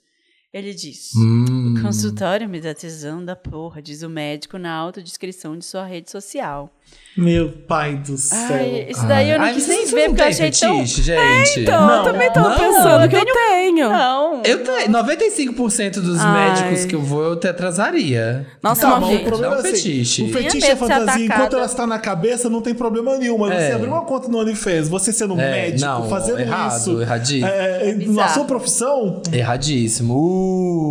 Ele 0.56 0.72
diz: 0.72 1.12
Hum. 1.14 1.74
O 1.74 1.82
consultório 1.82 2.48
me 2.48 2.62
dá 2.62 2.72
tesão 2.72 3.22
da 3.22 3.36
porra, 3.36 3.82
diz 3.82 4.02
o 4.02 4.08
médico 4.08 4.56
na 4.56 4.72
autodescrição 4.72 5.58
de 5.58 5.66
sua 5.66 5.84
rede 5.84 6.10
social. 6.10 6.74
Meu 7.18 7.48
pai 7.66 7.96
do 7.96 8.18
céu. 8.18 8.38
Ai, 8.50 8.88
isso 8.90 9.06
daí 9.06 9.30
eu 9.30 9.38
não 9.38 9.46
Ai, 9.46 9.54
quis 9.54 9.66
nem 9.68 9.86
ver, 9.86 10.00
não 10.02 10.08
porque 10.08 10.20
eu 10.22 10.26
achei 10.26 10.50
tão. 10.50 10.76
fetiche, 10.80 11.02
gente. 11.02 11.60
Então, 11.60 11.86
Não. 11.86 11.96
eu 11.96 12.12
também 12.12 12.30
tava 12.30 12.48
Não, 12.50 12.58
pensando 12.58 13.04
eu 13.04 13.08
que 13.08 13.16
eu 13.16 13.24
tenho. 13.24 13.88
Não. 13.88 14.42
Eu 14.44 14.62
tenho. 14.62 14.88
95% 14.92 15.92
dos 16.02 16.20
Ai. 16.20 16.50
médicos 16.50 16.84
que 16.84 16.94
eu 16.94 17.00
vou, 17.00 17.22
eu 17.24 17.36
te 17.36 17.48
atrasaria. 17.48 18.46
Nossa, 18.62 18.82
Tá, 18.82 18.88
uma 18.96 19.00
mas 19.06 19.20
o 19.22 19.24
problema 19.24 19.54
é 19.54 19.56
um 19.56 19.60
é 19.60 19.62
assim, 19.62 19.76
fetiche. 19.78 20.22
o 20.24 20.28
fetiche 20.30 20.66
é 20.66 20.76
fantasia. 20.76 21.24
Enquanto 21.24 21.56
ela 21.56 21.64
está 21.64 21.86
na 21.86 21.98
cabeça, 21.98 22.50
não 22.50 22.60
tem 22.60 22.74
problema 22.74 23.16
nenhum. 23.16 23.38
Mas 23.38 23.52
É. 23.52 23.66
você 23.68 23.72
abrir 23.72 23.88
uma 23.88 24.02
conta 24.02 24.28
no 24.28 24.36
OnlyFans, 24.38 24.86
você 24.90 25.10
sendo 25.10 25.32
um 25.32 25.40
É, 25.40 25.50
médico, 25.50 25.86
não, 25.90 26.10
fazendo 26.10 26.38
errado, 26.40 26.76
isso... 26.76 27.00
erradíssimo. 27.00 27.46
é, 27.46 27.90
é, 27.92 27.94
na 28.08 28.28
sua 28.28 28.44
profissão, 28.44 29.22
Erradíssimo. 29.32 30.12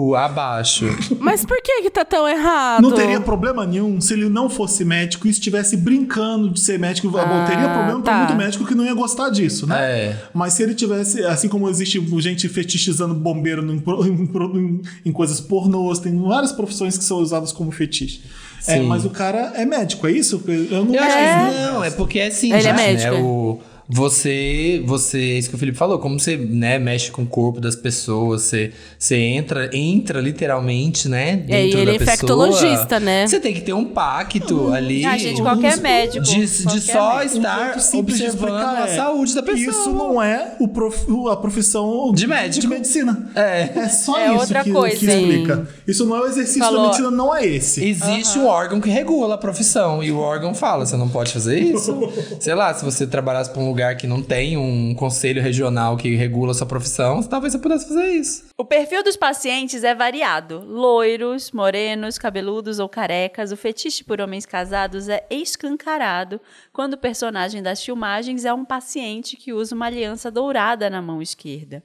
Uh, 0.10 0.16
abaixo. 0.16 0.86
Mas 1.20 1.46
por 1.46 1.62
que 1.62 1.84
que 1.84 1.92
tá 1.92 2.04
tão 2.04 2.28
errado? 2.28 2.82
não 2.82 2.92
teria 2.94 3.22
problema 3.22 3.64
nenhum 3.64 4.02
se 4.02 4.14
ele 4.14 4.28
não 4.28 4.50
fosse 4.50 4.84
médico 4.84 5.28
e 5.28 5.30
estivesse 5.30 5.78
brincando 5.86 6.50
de 6.50 6.60
ser 6.60 6.80
médico. 6.80 7.10
Bom, 7.10 7.20
teria 7.46 7.70
problema 7.70 8.02
tá. 8.02 8.12
pra 8.12 8.18
muito 8.26 8.36
médico 8.36 8.66
que 8.66 8.74
não 8.74 8.84
ia 8.84 8.94
gostar 8.96 9.30
disso, 9.30 9.68
né? 9.68 9.76
É. 9.80 10.18
Mas 10.34 10.54
se 10.54 10.64
ele 10.64 10.74
tivesse, 10.74 11.24
assim 11.24 11.48
como 11.48 11.70
existe 11.70 12.00
gente 12.20 12.50
fetichizando 12.50 13.14
bombeiro 13.14 13.64
em, 13.72 13.76
em 13.76 14.30
em- 14.58 14.82
em 15.06 15.12
coisas 15.12 15.40
pornôs, 15.40 16.00
tem 16.00 16.18
várias 16.20 16.52
profissões 16.52 16.98
que 16.98 17.04
são 17.04 17.18
usadas 17.20 17.52
como 17.52 17.72
fetiche. 17.72 18.22
É, 18.68 18.80
mas 18.82 19.06
o 19.06 19.12
cara 19.12 19.52
é 19.56 19.64
médico, 19.64 20.08
é 20.08 20.12
isso? 20.12 20.42
Eu 20.48 20.84
não 20.86 20.96
Eu 20.96 21.04
acho 21.04 21.16
acho 21.16 21.56
que 21.56 21.62
não, 21.62 21.84
é 21.84 21.92
porque 21.92 22.18
é 22.20 22.28
assim, 22.28 22.48
Ele 22.52 22.58
é 22.58 22.62
gente, 22.62 22.76
médico, 22.76 23.12
né? 23.14 23.20
é. 23.20 23.22
O, 23.22 23.60
você, 23.88 24.82
você, 24.86 25.38
isso 25.38 25.50
que 25.50 25.56
o 25.56 25.58
Felipe 25.58 25.78
falou, 25.78 26.00
como 26.00 26.20
você, 26.20 26.36
né, 26.38 26.80
mexe 26.80 27.12
com 27.12 27.22
o 27.24 27.26
corpo 27.26 27.60
das 27.62 27.76
pessoas, 27.76 28.44
você, 28.44 28.72
você 28.98 29.16
entra, 29.16 29.70
entra 29.74 30.20
literalmente, 30.20 31.08
né, 31.08 31.36
dentro 31.38 31.54
É, 31.56 31.66
e 31.66 31.72
ele 31.74 31.86
da 31.86 31.92
é 31.94 31.98
pessoa. 32.00 32.04
infectologista, 32.16 33.00
né? 33.00 33.28
Você 33.28 33.40
tem 33.40 33.54
que 33.54 33.62
ter 33.62 33.74
um 33.74 33.86
pacto 33.86 34.72
ali. 34.74 35.06
Ah, 35.06 35.18
gente, 35.18 35.42
qualquer 35.42 35.78
médico. 35.78 36.24
de, 36.26 36.46
de 36.46 36.64
qualquer 36.64 36.82
só 36.82 37.16
médico. 37.18 37.36
Um 37.36 37.40
estar 37.40 37.76
de 37.78 37.98
observando 37.98 38.34
explicar 38.36 38.76
a 38.84 38.88
é, 38.90 38.96
saúde 38.96 39.36
da 39.36 39.44
pessoa. 39.44 39.70
Isso 39.70 39.90
não 39.92 40.22
é 40.22 40.56
o 40.60 40.68
prof- 40.68 41.06
a 41.32 41.36
profissão 41.38 42.12
De 42.14 42.28
médico. 42.28 42.62
de 42.62 42.68
medicina. 42.68 43.30
É. 43.36 43.70
É 43.76 43.90
só 43.90 44.18
É 44.18 44.30
isso 44.32 44.40
outra 44.40 44.64
que, 44.64 44.72
coisa, 44.72 44.98
que 44.98 45.10
hein? 45.12 45.30
explica. 45.30 45.68
Isso 45.88 46.06
não 46.06 46.16
é 46.16 46.22
o 46.22 46.26
exercício 46.26 46.60
Falou. 46.60 46.78
da 46.82 46.84
medicina, 46.88 47.12
não 47.12 47.36
é 47.36 47.46
esse. 47.46 47.86
Existe 47.86 48.40
um 48.40 48.48
órgão 48.48 48.82
que 48.82 48.90
regula 48.90 49.36
a 49.36 49.38
profissão 49.38 50.04
e 50.04 50.12
o 50.12 50.18
órgão 50.18 50.54
fala, 50.54 50.86
você 50.86 50.98
não 50.98 51.08
pode 51.10 51.32
fazer 51.32 51.60
isso. 51.60 51.96
Sei 52.40 52.56
lá, 52.56 52.74
se 52.74 52.84
você 52.84 53.06
trabalhasse 53.06 53.50
para 53.52 53.62
um 53.62 53.75
lugar 53.76 53.98
que 53.98 54.08
não 54.08 54.22
tem 54.24 54.56
um 54.56 54.96
conselho 54.96 55.42
regional 55.42 55.98
que 55.98 56.16
regula 56.16 56.52
a 56.52 56.54
sua 56.54 56.66
profissão, 56.66 57.22
talvez 57.22 57.52
você 57.52 57.60
pudesse 57.60 57.90
fazer 57.90 58.08
isso. 58.14 58.46
O 58.58 58.64
perfil 58.64 59.04
dos 59.04 59.18
pacientes 59.18 59.84
é 59.84 59.94
variado. 59.94 60.64
Loiros, 60.66 61.52
morenos, 61.52 62.18
cabeludos 62.18 62.80
ou 62.80 62.88
carecas. 62.88 63.52
O 63.52 63.58
fetiche 63.58 64.02
por 64.02 64.22
homens 64.22 64.46
casados 64.46 65.10
é 65.10 65.26
escancarado 65.30 66.40
quando 66.72 66.94
o 66.94 66.98
personagem 66.98 67.62
das 67.62 67.84
filmagens 67.84 68.46
é 68.46 68.54
um 68.54 68.64
paciente 68.64 69.36
que 69.36 69.52
usa 69.52 69.76
uma 69.76 69.88
aliança 69.88 70.32
dourada 70.32 70.90
na 70.90 71.02
mão 71.02 71.22
esquerda. 71.22 71.84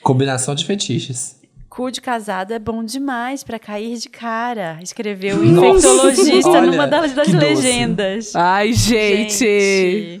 Combinação 0.00 0.54
de 0.54 0.64
fetiches. 0.64 1.40
Cu 1.68 1.90
de 1.90 2.00
casado 2.00 2.52
é 2.52 2.58
bom 2.58 2.84
demais 2.84 3.42
pra 3.42 3.58
cair 3.58 3.96
de 3.96 4.08
cara, 4.08 4.78
escreveu 4.82 5.38
o 5.38 5.44
Nossa, 5.44 5.88
infectologista 5.88 6.50
olha, 6.50 6.70
numa 6.70 6.86
das, 6.86 7.12
das 7.12 7.28
doce. 7.28 7.36
legendas. 7.36 8.36
Ai, 8.36 8.74
gente. 8.74 10.20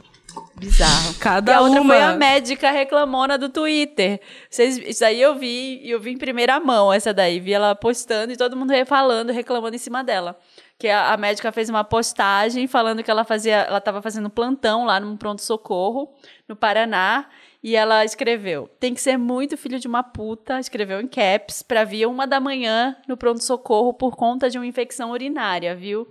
Bizarro. 0.62 1.14
Cada 1.18 1.50
e 1.50 1.54
a 1.54 1.60
outra 1.60 1.80
uma. 1.80 1.94
foi 1.94 2.02
a 2.02 2.14
médica 2.14 2.70
reclamona 2.70 3.36
do 3.36 3.48
Twitter. 3.48 4.20
Vocês, 4.48 4.78
isso 4.78 5.04
aí 5.04 5.20
eu 5.20 5.34
vi, 5.34 5.80
e 5.82 5.90
eu 5.90 5.98
vi 5.98 6.12
em 6.12 6.16
primeira 6.16 6.60
mão 6.60 6.92
essa 6.92 7.12
daí. 7.12 7.40
Vi 7.40 7.52
ela 7.52 7.74
postando 7.74 8.32
e 8.32 8.36
todo 8.36 8.56
mundo 8.56 8.72
falando, 8.86 9.32
reclamando 9.32 9.74
em 9.74 9.78
cima 9.78 10.04
dela. 10.04 10.38
Que 10.78 10.88
a, 10.88 11.12
a 11.12 11.16
médica 11.16 11.50
fez 11.50 11.68
uma 11.68 11.82
postagem 11.82 12.68
falando 12.68 13.02
que 13.02 13.10
ela 13.10 13.24
fazia, 13.24 13.56
ela 13.62 13.78
estava 13.78 14.00
fazendo 14.00 14.30
plantão 14.30 14.84
lá 14.84 15.00
num 15.00 15.16
pronto-socorro, 15.16 16.14
no 16.48 16.54
Paraná. 16.54 17.28
E 17.60 17.74
ela 17.74 18.04
escreveu: 18.04 18.68
tem 18.78 18.94
que 18.94 19.00
ser 19.00 19.16
muito 19.16 19.56
filho 19.56 19.80
de 19.80 19.88
uma 19.88 20.02
puta, 20.02 20.60
escreveu 20.60 21.00
em 21.00 21.08
caps, 21.08 21.62
pra 21.62 21.82
vir 21.82 22.06
uma 22.06 22.26
da 22.26 22.38
manhã 22.38 22.96
no 23.08 23.16
pronto-socorro 23.16 23.92
por 23.92 24.16
conta 24.16 24.48
de 24.48 24.58
uma 24.58 24.66
infecção 24.66 25.10
urinária, 25.10 25.74
viu? 25.74 26.06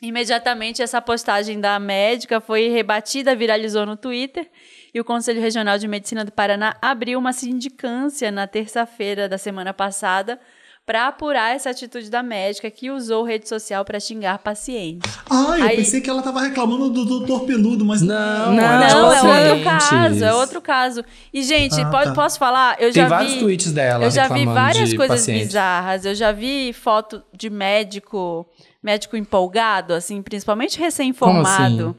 Imediatamente, 0.00 0.82
essa 0.82 1.00
postagem 1.00 1.58
da 1.60 1.78
médica 1.78 2.40
foi 2.40 2.68
rebatida, 2.68 3.34
viralizou 3.34 3.86
no 3.86 3.96
Twitter, 3.96 4.46
e 4.92 5.00
o 5.00 5.04
Conselho 5.04 5.40
Regional 5.40 5.78
de 5.78 5.88
Medicina 5.88 6.24
do 6.24 6.32
Paraná 6.32 6.76
abriu 6.82 7.18
uma 7.18 7.32
sindicância 7.32 8.30
na 8.30 8.46
terça-feira 8.46 9.28
da 9.28 9.38
semana 9.38 9.72
passada 9.72 10.38
para 10.84 11.08
apurar 11.08 11.52
essa 11.52 11.70
atitude 11.70 12.08
da 12.08 12.22
médica 12.22 12.70
que 12.70 12.90
usou 12.92 13.24
rede 13.24 13.48
social 13.48 13.84
para 13.84 13.98
xingar 13.98 14.38
pacientes. 14.38 15.10
Ah, 15.28 15.56
eu 15.58 15.64
Aí- 15.64 15.76
pensei 15.78 16.00
que 16.00 16.08
ela 16.08 16.22
tava 16.22 16.40
reclamando 16.42 16.88
do 16.90 17.04
doutor 17.04 17.40
peludo, 17.44 17.84
mas 17.84 18.00
Não, 18.02 18.54
Não, 18.54 18.62
é 18.62 18.78
Não, 18.78 18.82
é 18.84 18.86
tipo 18.88 19.00
outro 19.00 19.64
caso, 19.64 20.24
é 20.24 20.34
outro 20.34 20.60
caso. 20.62 21.04
E, 21.34 21.42
gente, 21.42 21.80
Ah, 21.80 21.86
pode, 21.90 22.04
tá. 22.10 22.14
posso 22.14 22.38
falar? 22.38 22.74
Eu 22.78 22.92
Tem 22.92 23.02
já 23.02 23.08
vários 23.08 23.32
vi, 23.32 23.38
tweets 23.40 23.72
dela 23.72 24.04
Eu 24.04 24.10
já 24.12 24.28
vi 24.28 24.44
várias 24.46 24.94
coisas 24.94 25.20
paciente. 25.22 25.46
bizarras. 25.46 26.04
Eu 26.04 26.14
já 26.14 26.30
vi 26.30 26.72
foto 26.72 27.20
de 27.36 27.50
médico, 27.50 28.46
médico 28.86 29.16
empolgado, 29.16 29.92
assim, 29.92 30.22
principalmente 30.22 30.78
recém-formado. 30.78 31.76
Como 31.94 31.96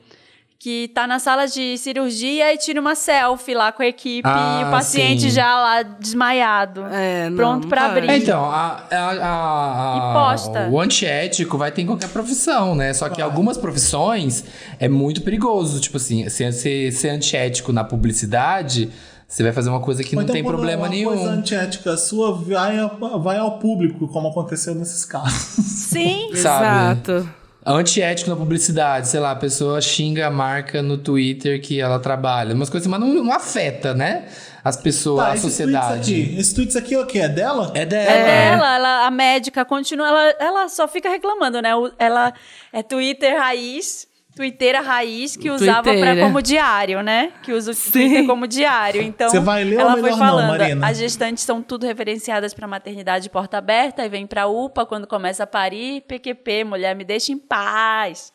Que 0.60 0.88
tá 0.88 1.06
na 1.06 1.20
sala 1.20 1.46
de 1.46 1.78
cirurgia 1.78 2.52
e 2.52 2.58
tira 2.58 2.82
uma 2.82 2.96
selfie 2.96 3.54
lá 3.54 3.72
com 3.72 3.84
a 3.84 3.86
equipe 3.86 4.28
Ah, 4.28 4.62
e 4.62 4.68
o 4.68 4.72
paciente 4.72 5.22
sim. 5.24 5.30
já 5.30 5.56
lá 5.56 5.84
desmaiado. 5.84 6.84
É, 6.92 7.30
não, 7.30 7.38
pronto 7.38 7.62
não 7.64 7.70
pra 7.70 7.82
pode. 7.90 7.98
abrir. 8.00 8.10
É, 8.10 8.18
então, 8.18 8.44
a, 8.44 8.84
a- 8.90 9.12
a- 9.12 9.98
E 9.98 10.14
posta. 10.14 10.68
o 10.72 10.80
antiético 10.82 11.60
vai 11.60 11.72
ter 11.72 11.84
em 11.84 11.86
qualquer 11.86 12.10
profissão, 12.10 12.74
né? 12.74 12.92
Só 12.94 13.08
que 13.08 13.22
algumas 13.22 13.56
profissões 13.56 14.44
é 14.80 14.88
muito 14.90 15.22
perigoso. 15.22 15.80
Tipo 15.80 15.98
assim, 15.98 16.28
se 16.28 16.52
ser, 16.52 16.92
ser 16.92 17.10
antiético 17.10 17.72
na 17.72 17.84
publicidade, 17.84 18.90
você 19.28 19.44
vai 19.44 19.52
fazer 19.52 19.70
uma 19.70 19.82
coisa 19.82 20.04
que 20.04 20.16
Ou 20.16 20.22
não 20.22 20.24
então 20.24 20.34
tem 20.34 20.44
problema 20.44 20.84
uma 20.84 20.90
nenhum. 20.90 21.10
coisa 21.10 21.30
antiética 21.32 21.98
sua 21.98 22.32
vai, 22.34 22.78
vai 23.22 23.38
ao 23.38 23.60
público, 23.60 24.08
como 24.08 24.30
aconteceu 24.30 24.74
nesses 24.74 25.04
casos. 25.04 25.34
Sim. 25.66 26.30
sabe? 26.36 26.66
Exato. 27.10 27.30
Antiético 27.66 28.30
na 28.30 28.36
publicidade, 28.38 29.10
sei 29.10 29.20
lá, 29.20 29.32
a 29.32 29.36
pessoa 29.36 29.82
xinga 29.82 30.28
a 30.28 30.32
marca 30.32 30.82
no 30.82 30.98
Twitter 30.98 31.62
que 31.62 31.82
ela 31.82 32.00
trabalha. 32.00 32.56
Umas 32.56 32.70
coisas, 32.70 32.88
mas 32.88 32.98
não, 32.98 33.08
não 33.22 33.34
afeta, 33.34 33.94
né? 33.94 34.26
As 34.64 34.78
pessoas, 34.78 35.26
Tá, 35.26 35.32
a 35.34 35.38
sociedade. 35.38 35.88
tweets 36.14 36.30
aqui, 36.30 36.40
esse 36.40 36.56
tweets 36.56 36.76
aqui 36.78 36.96
é 36.96 37.00
o 37.02 37.06
quê? 37.06 37.20
É 37.20 37.28
dela? 37.28 37.72
É 37.76 37.86
dela. 37.86 38.10
É 38.10 38.26
dela, 38.52 38.76
ela, 38.76 39.08
a 39.08 39.12
médica 39.12 39.66
continua, 39.66 40.08
ela, 40.08 40.36
ela 40.40 40.70
só 40.70 40.88
fica 40.88 41.10
reclamando, 41.10 41.62
né? 41.62 41.72
Ela 42.00 42.34
é 42.72 42.82
Twitter 42.82 43.38
raiz, 43.38 44.08
Twitteira 44.38 44.80
raiz, 44.80 45.36
que 45.36 45.50
usava 45.50 45.84
pra, 45.84 45.92
Twitteira. 45.92 46.22
como 46.22 46.42
diário, 46.42 47.02
né? 47.02 47.34
Que 47.44 47.52
usa 47.52 47.72
o 47.72 47.76
Twitter 47.76 48.26
como 48.26 48.48
diário. 48.48 49.02
Então, 49.02 49.30
Você 49.30 49.40
vai 49.40 49.64
ler 49.64 49.76
ou 49.76 49.82
ela 49.82 49.96
melhor 49.96 50.02
foi 50.02 50.12
não, 50.12 50.18
falando, 50.18 50.58
Marina? 50.60 50.88
as 50.88 50.98
gestantes 50.98 51.44
são 51.44 51.62
tudo 51.62 51.86
referenciadas 51.86 52.54
pra 52.54 52.68
maternidade 52.68 53.24
de 53.24 53.30
porta 53.30 53.58
aberta, 53.58 54.06
e 54.06 54.10
vem 54.10 54.26
pra 54.26 54.48
UPA 54.48 54.86
quando 54.86 55.08
começa 55.08 55.44
a 55.44 55.48
parir, 55.48 56.02
PQP, 56.02 56.64
mulher, 56.64 56.96
me 56.96 57.04
deixa 57.04 57.32
em 57.32 57.38
paz. 57.38 58.32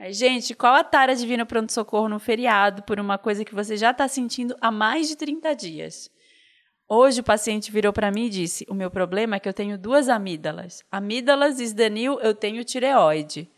Aí, 0.00 0.12
Gente, 0.12 0.54
qual 0.54 0.74
a 0.74 0.82
tara 0.82 1.14
de 1.14 1.26
vir 1.26 1.36
no 1.38 1.46
pronto-socorro 1.46 2.08
no 2.08 2.18
feriado 2.18 2.82
por 2.82 2.98
uma 2.98 3.16
coisa 3.18 3.44
que 3.44 3.54
você 3.54 3.76
já 3.76 3.90
está 3.92 4.08
sentindo 4.08 4.56
há 4.60 4.70
mais 4.70 5.08
de 5.08 5.16
30 5.16 5.54
dias? 5.54 6.10
Hoje 6.88 7.20
o 7.20 7.24
paciente 7.24 7.70
virou 7.72 7.92
para 7.92 8.10
mim 8.10 8.26
e 8.26 8.30
disse: 8.30 8.66
O 8.68 8.74
meu 8.74 8.90
problema 8.90 9.36
é 9.36 9.40
que 9.40 9.48
eu 9.48 9.54
tenho 9.54 9.78
duas 9.78 10.08
amígdalas. 10.08 10.82
Amígdalas 10.90 11.58
is 11.58 11.72
the 11.72 11.88
new, 11.88 12.20
eu 12.20 12.34
tenho 12.34 12.62
tireoide. 12.64 13.48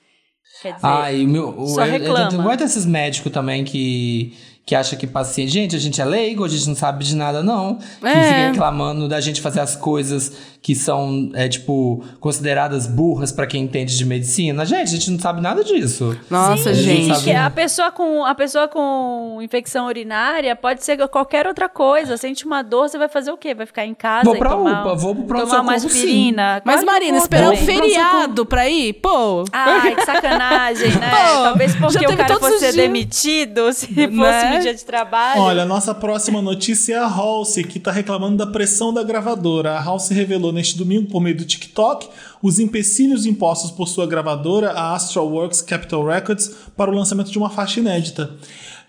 Quer 0.62 0.74
dizer, 0.74 0.86
Ai, 0.86 1.26
meu. 1.26 1.66
Só 1.66 1.84
eu- 1.84 1.90
reclama. 1.92 2.32
Eu, 2.38 2.42
gosto 2.42 2.59
desses 2.59 2.86
médicos 2.86 3.30
também 3.32 3.62
que, 3.64 4.34
que 4.64 4.74
acham 4.74 4.98
que 4.98 5.07
paciente. 5.07 5.50
Gente, 5.52 5.76
a 5.76 5.78
gente 5.78 6.00
é 6.00 6.04
leigo, 6.04 6.44
a 6.44 6.48
gente 6.48 6.66
não 6.68 6.74
sabe 6.74 7.04
de 7.04 7.14
nada, 7.14 7.42
não. 7.42 7.76
Que 8.00 8.07
É. 8.07 8.24
fica 8.24 8.50
reclamando 8.52 9.09
da 9.09 9.20
gente 9.20 9.40
fazer 9.40 9.61
as 9.61 9.76
coisas 9.76 10.32
que 10.67 10.75
são, 10.75 11.31
é, 11.35 11.49
tipo, 11.49 12.03
consideradas 12.19 12.89
burras 12.89 13.31
pra 13.31 13.47
quem 13.47 13.62
entende 13.62 13.97
de 13.97 14.05
medicina. 14.05 14.67
Gente, 14.67 14.83
a 14.83 14.87
gente 14.97 15.12
não 15.12 15.19
sabe 15.21 15.41
nada 15.41 15.62
disso. 15.62 16.19
Nossa, 16.29 16.75
Sim, 16.75 16.83
gente. 16.83 17.07
sabe? 17.07 17.23
que 17.23 17.31
a 17.31 17.49
pessoa 17.49 17.93
com 17.93 18.25
a 18.25 18.35
pessoa 18.35 18.67
com 18.67 19.39
infecção 19.41 19.87
urinária 19.87 20.57
pode 20.57 20.83
ser 20.83 20.97
qualquer 21.07 21.47
outra 21.47 21.69
coisa. 21.69 22.17
Sente 22.17 22.45
uma 22.45 22.62
dor, 22.62 22.89
você 22.89 22.99
vai 22.99 23.09
fazer 23.09 23.31
o 23.31 23.37
quê? 23.37 23.55
Vai 23.55 23.64
ficar 23.64 23.87
em 23.87 23.95
casa 23.95 24.25
Vou 24.25 24.35
e 24.35 24.39
pra 24.41 24.51
tomar, 24.51 24.81
UPA, 24.83 24.95
vou 24.97 25.14
pro 25.14 25.39
tomar 25.43 25.61
uma 25.61 25.75
aspirina? 25.75 26.61
Mas, 26.64 26.83
Marina, 26.83 27.19
esperar 27.19 27.53
um 27.53 27.57
feriado 27.57 28.45
pra 28.45 28.69
ir? 28.69 28.95
Pô. 28.95 29.45
Ai, 29.53 29.95
que 29.95 30.05
sacanagem, 30.05 30.89
né? 30.99 31.11
Pô, 31.11 31.43
Talvez 31.45 31.77
porque 31.77 32.07
o 32.09 32.17
cara 32.17 32.41
fosse 32.41 32.73
demitido, 32.73 33.71
se 33.73 33.87
fosse 33.87 34.11
Né? 34.11 34.57
um 34.57 34.61
dia 34.62 34.75
de 34.75 34.85
trabalho. 34.85 35.43
Olha, 35.43 35.62
a 35.62 35.67
nossa 35.67 35.95
próxima 35.95 36.43
notícia 36.43 36.95
é 36.95 36.99
a 36.99 37.07
Halsey, 37.07 37.62
que 37.62 37.79
está 37.79 37.93
reclamando 37.93 38.37
da 38.39 38.49
pressão 38.49 38.93
da 38.93 39.05
gravadora. 39.05 39.75
A 39.75 39.81
Halsey 39.81 40.17
revelou 40.17 40.55
neste 40.57 40.76
domingo, 40.76 41.09
por 41.09 41.20
meio 41.20 41.36
do 41.36 41.44
TikTok, 41.44 42.09
os 42.42 42.59
empecilhos 42.59 43.24
impostos 43.24 43.70
por 43.70 43.86
sua 43.86 44.07
gravadora, 44.07 44.72
a 44.72 44.94
Astral 44.94 45.28
Works 45.28 45.62
Capital 45.62 46.04
Records, 46.04 46.52
para 46.76 46.90
o 46.90 46.94
lançamento 46.94 47.30
de 47.30 47.38
uma 47.38 47.50
faixa 47.50 47.78
inédita. 47.78 48.34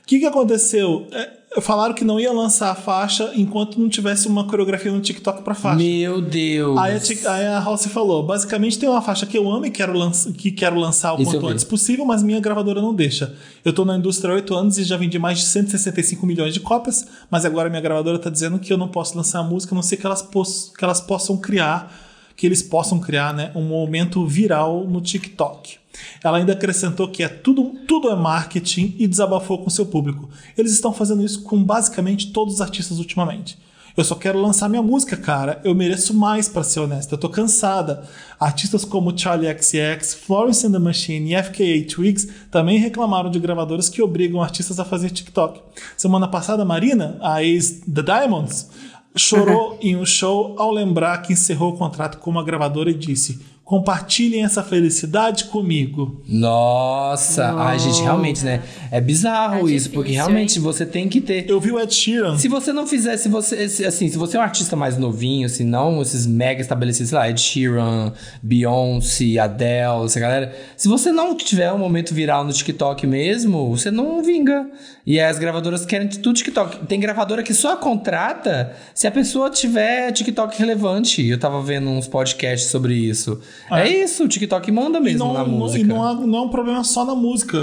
O 0.01 0.07
que, 0.07 0.20
que 0.20 0.26
aconteceu? 0.26 1.05
É, 1.11 1.37
falaram 1.62 1.93
que 1.93 2.04
não 2.04 2.20
ia 2.20 2.32
lançar 2.32 2.72
a 2.72 2.76
faixa 2.76 3.32
enquanto 3.36 3.80
não 3.80 3.89
tivesse 3.89 4.28
uma 4.28 4.45
coreografia 4.45 4.91
no 4.91 5.00
TikTok 5.02 5.41
para 5.41 5.56
faixa. 5.56 5.78
Meu 5.78 6.22
Deus. 6.22 6.78
Aí 6.78 6.93
a, 6.95 7.34
aí 7.34 7.45
a 7.48 7.60
Halsey 7.60 7.91
falou: 7.91 8.24
basicamente 8.24 8.78
tem 8.78 8.88
uma 8.88 9.02
faixa 9.02 9.26
que 9.26 9.38
eu 9.38 9.50
amo 9.50 9.66
e 9.66 9.72
quero, 9.72 9.93
lança- 9.93 10.32
que 10.32 10.52
quero 10.52 10.78
lançar 10.80 11.14
o 11.14 11.22
Isso 11.22 11.32
quanto 11.32 11.48
antes 11.48 11.64
possível, 11.64 12.06
mas 12.06 12.22
minha 12.22 12.39
gravadora 12.39 12.82
não 12.82 12.93
deixa. 12.93 13.36
Eu 13.66 13.74
tô 13.74 13.84
na 13.86 13.98
indústria 13.98 14.32
há 14.32 14.36
8 14.36 14.54
anos 14.56 14.78
e 14.78 14.84
já 14.84 14.98
vendi 14.98 15.18
mais 15.18 15.39
de 15.39 15.45
165 15.45 16.26
milhões 16.26 16.54
de 16.54 16.60
cópias, 16.60 17.06
mas 17.32 17.45
agora 17.45 17.70
minha 17.70 17.82
gravadora 17.82 18.20
tá 18.20 18.30
dizendo 18.30 18.60
que 18.60 18.72
eu 18.72 18.78
não 18.78 18.88
posso 18.88 19.16
lançar 19.18 19.39
a 19.39 19.43
música, 19.43 19.74
a 19.74 19.76
não 19.76 19.82
ser 19.82 19.98
que 19.98 20.06
elas, 20.06 20.22
que 20.22 20.84
elas 20.84 21.02
possam 21.02 21.38
criar, 21.38 21.91
que 22.36 22.45
eles 22.45 22.62
possam 22.62 23.00
criar 23.00 23.34
né, 23.34 23.52
um 23.56 23.64
momento 23.64 24.26
viral 24.28 24.86
no 24.88 25.02
TikTok. 25.02 25.78
Ela 26.24 26.38
ainda 26.38 26.54
acrescentou 26.54 27.08
que 27.08 27.24
é 27.24 27.28
tudo, 27.28 27.76
tudo 27.88 28.10
é 28.10 28.16
marketing 28.16 28.95
e 28.98 29.08
desabafou 29.08 29.60
com 29.60 29.70
seu 29.70 29.86
público. 29.86 30.30
Eles 30.58 30.72
estão 30.72 30.93
fazendo 30.93 31.24
isso 31.24 31.43
com 31.43 31.64
basicamente 31.64 32.32
todos 32.32 32.56
os 32.56 32.62
artistas 32.62 33.00
ultimamente. 33.00 33.58
Eu 33.98 34.04
só 34.04 34.14
quero 34.14 34.39
lançar 34.39 34.70
minha 34.70 34.84
música, 34.84 35.18
cara. 35.18 35.60
Eu 35.64 35.74
mereço 35.74 36.14
mais, 36.14 36.48
pra 36.48 36.62
ser 36.62 36.82
honesta. 36.82 37.16
Eu 37.16 37.18
tô 37.18 37.30
cansada. 37.30 38.04
Artistas 38.39 38.86
como 38.86 39.18
Charlie 39.18 39.52
XCX, 39.52 40.14
Florence 40.14 40.68
and 40.68 40.72
the 40.72 40.78
Machine 40.78 41.34
e 41.34 41.43
FKA 41.43 41.84
Twigs 41.91 42.30
também 42.52 42.78
reclamaram 42.78 43.32
de 43.32 43.39
gravadoras 43.39 43.89
que 43.89 44.00
obrigam 44.00 44.39
artistas 44.39 44.80
a 44.80 44.86
fazer 44.86 45.10
TikTok. 45.10 45.60
Semana 45.98 46.28
passada, 46.28 46.64
Marina, 46.64 47.18
a 47.22 47.43
ex 47.43 47.82
The 47.91 48.04
Diamonds, 48.04 48.70
chorou 49.16 49.80
em 49.82 49.95
um 49.95 50.06
show 50.06 50.56
ao 50.60 50.72
lembrar 50.72 51.24
que 51.24 51.34
encerrou 51.34 51.74
o 51.74 51.78
contrato 51.78 52.20
com 52.20 52.30
uma 52.30 52.43
gravadora 52.43 52.91
e 52.91 52.93
disse: 52.93 53.39
Compartilhem 53.68 54.45
essa 54.45 54.63
felicidade 54.63 55.43
comigo. 55.43 56.22
Nossa, 56.26 57.53
ai, 57.57 57.78
gente, 57.78 58.01
realmente, 58.01 58.41
né? 58.45 58.61
É 58.89 59.01
bizarro 59.01 59.68
É 59.68 59.74
isso, 59.74 59.89
porque 59.89 60.13
realmente 60.13 60.57
você 60.57 60.86
tem 60.86 61.09
que 61.09 61.20
ter. 61.20 61.49
Eu 61.49 61.59
vi 61.59 61.70
o 61.74 61.78
Ed 61.78 61.93
Sheeran. 61.93 62.38
Se 62.38 62.47
você 62.47 62.72
não 62.72 62.88
fizer, 62.88 63.18
se 63.18 63.28
você, 63.28 63.68
se- 63.68 63.84
assim, 63.86 64.07
se 64.07 64.18
você 64.18 64.38
é 64.38 64.39
um 64.39 64.43
artista 64.43 64.78
mais 64.78 64.97
novinho, 64.97 65.45
assim, 65.47 65.65
não 65.65 66.01
esses 66.01 66.26
mega 66.26 66.61
estabelecidos, 66.61 67.09
sei 67.09 67.18
lá, 67.18 67.30
Ed 67.30 67.41
Sheeran, 67.41 68.13
Beyoncé, 68.41 69.38
Adele, 69.38 70.05
essa 70.05 70.18
galera. 70.18 70.55
Se 70.78 70.88
você 70.88 71.11
não 71.11 71.36
tiver 71.36 71.70
um 71.74 71.78
momento 71.78 72.13
viral 72.13 72.45
no 72.45 72.53
TikTok 72.53 73.05
mesmo, 73.05 73.76
você 73.76 73.91
não 73.91 74.24
vinga. 74.24 74.65
E 75.05 75.20
as 75.20 75.38
gravadoras 75.38 75.86
querem 75.86 76.07
tudo 76.07 76.34
TikTok. 76.36 76.86
Tem 76.86 77.01
gravadora 77.01 77.43
que 77.43 77.53
só 77.53 77.76
contrata 77.76 78.74
se 78.95 79.07
a 79.07 79.11
pessoa 79.11 79.49
tiver 79.49 80.11
TikTok 80.13 80.57
relevante. 80.57 81.26
Eu 81.28 81.38
tava 81.38 81.61
vendo 81.61 81.89
uns 81.89 82.07
podcasts 82.07 82.70
sobre 82.72 82.93
isso. 82.95 83.41
É, 83.70 83.88
isso, 83.88 84.24
o 84.24 84.28
TikTok 84.28 84.72
manda 84.72 84.99
mesmo 84.99 85.20
não, 85.26 85.34
na 85.34 85.39
não- 85.43 85.49
música. 85.49 85.82
e 85.82 85.84
não, 85.84 86.01
há- 86.03 86.14
não 86.14 86.38
é 86.38 86.41
um 86.41 86.49
problema 86.49 86.84
só 86.84 87.03
na 87.03 87.14
música. 87.16 87.58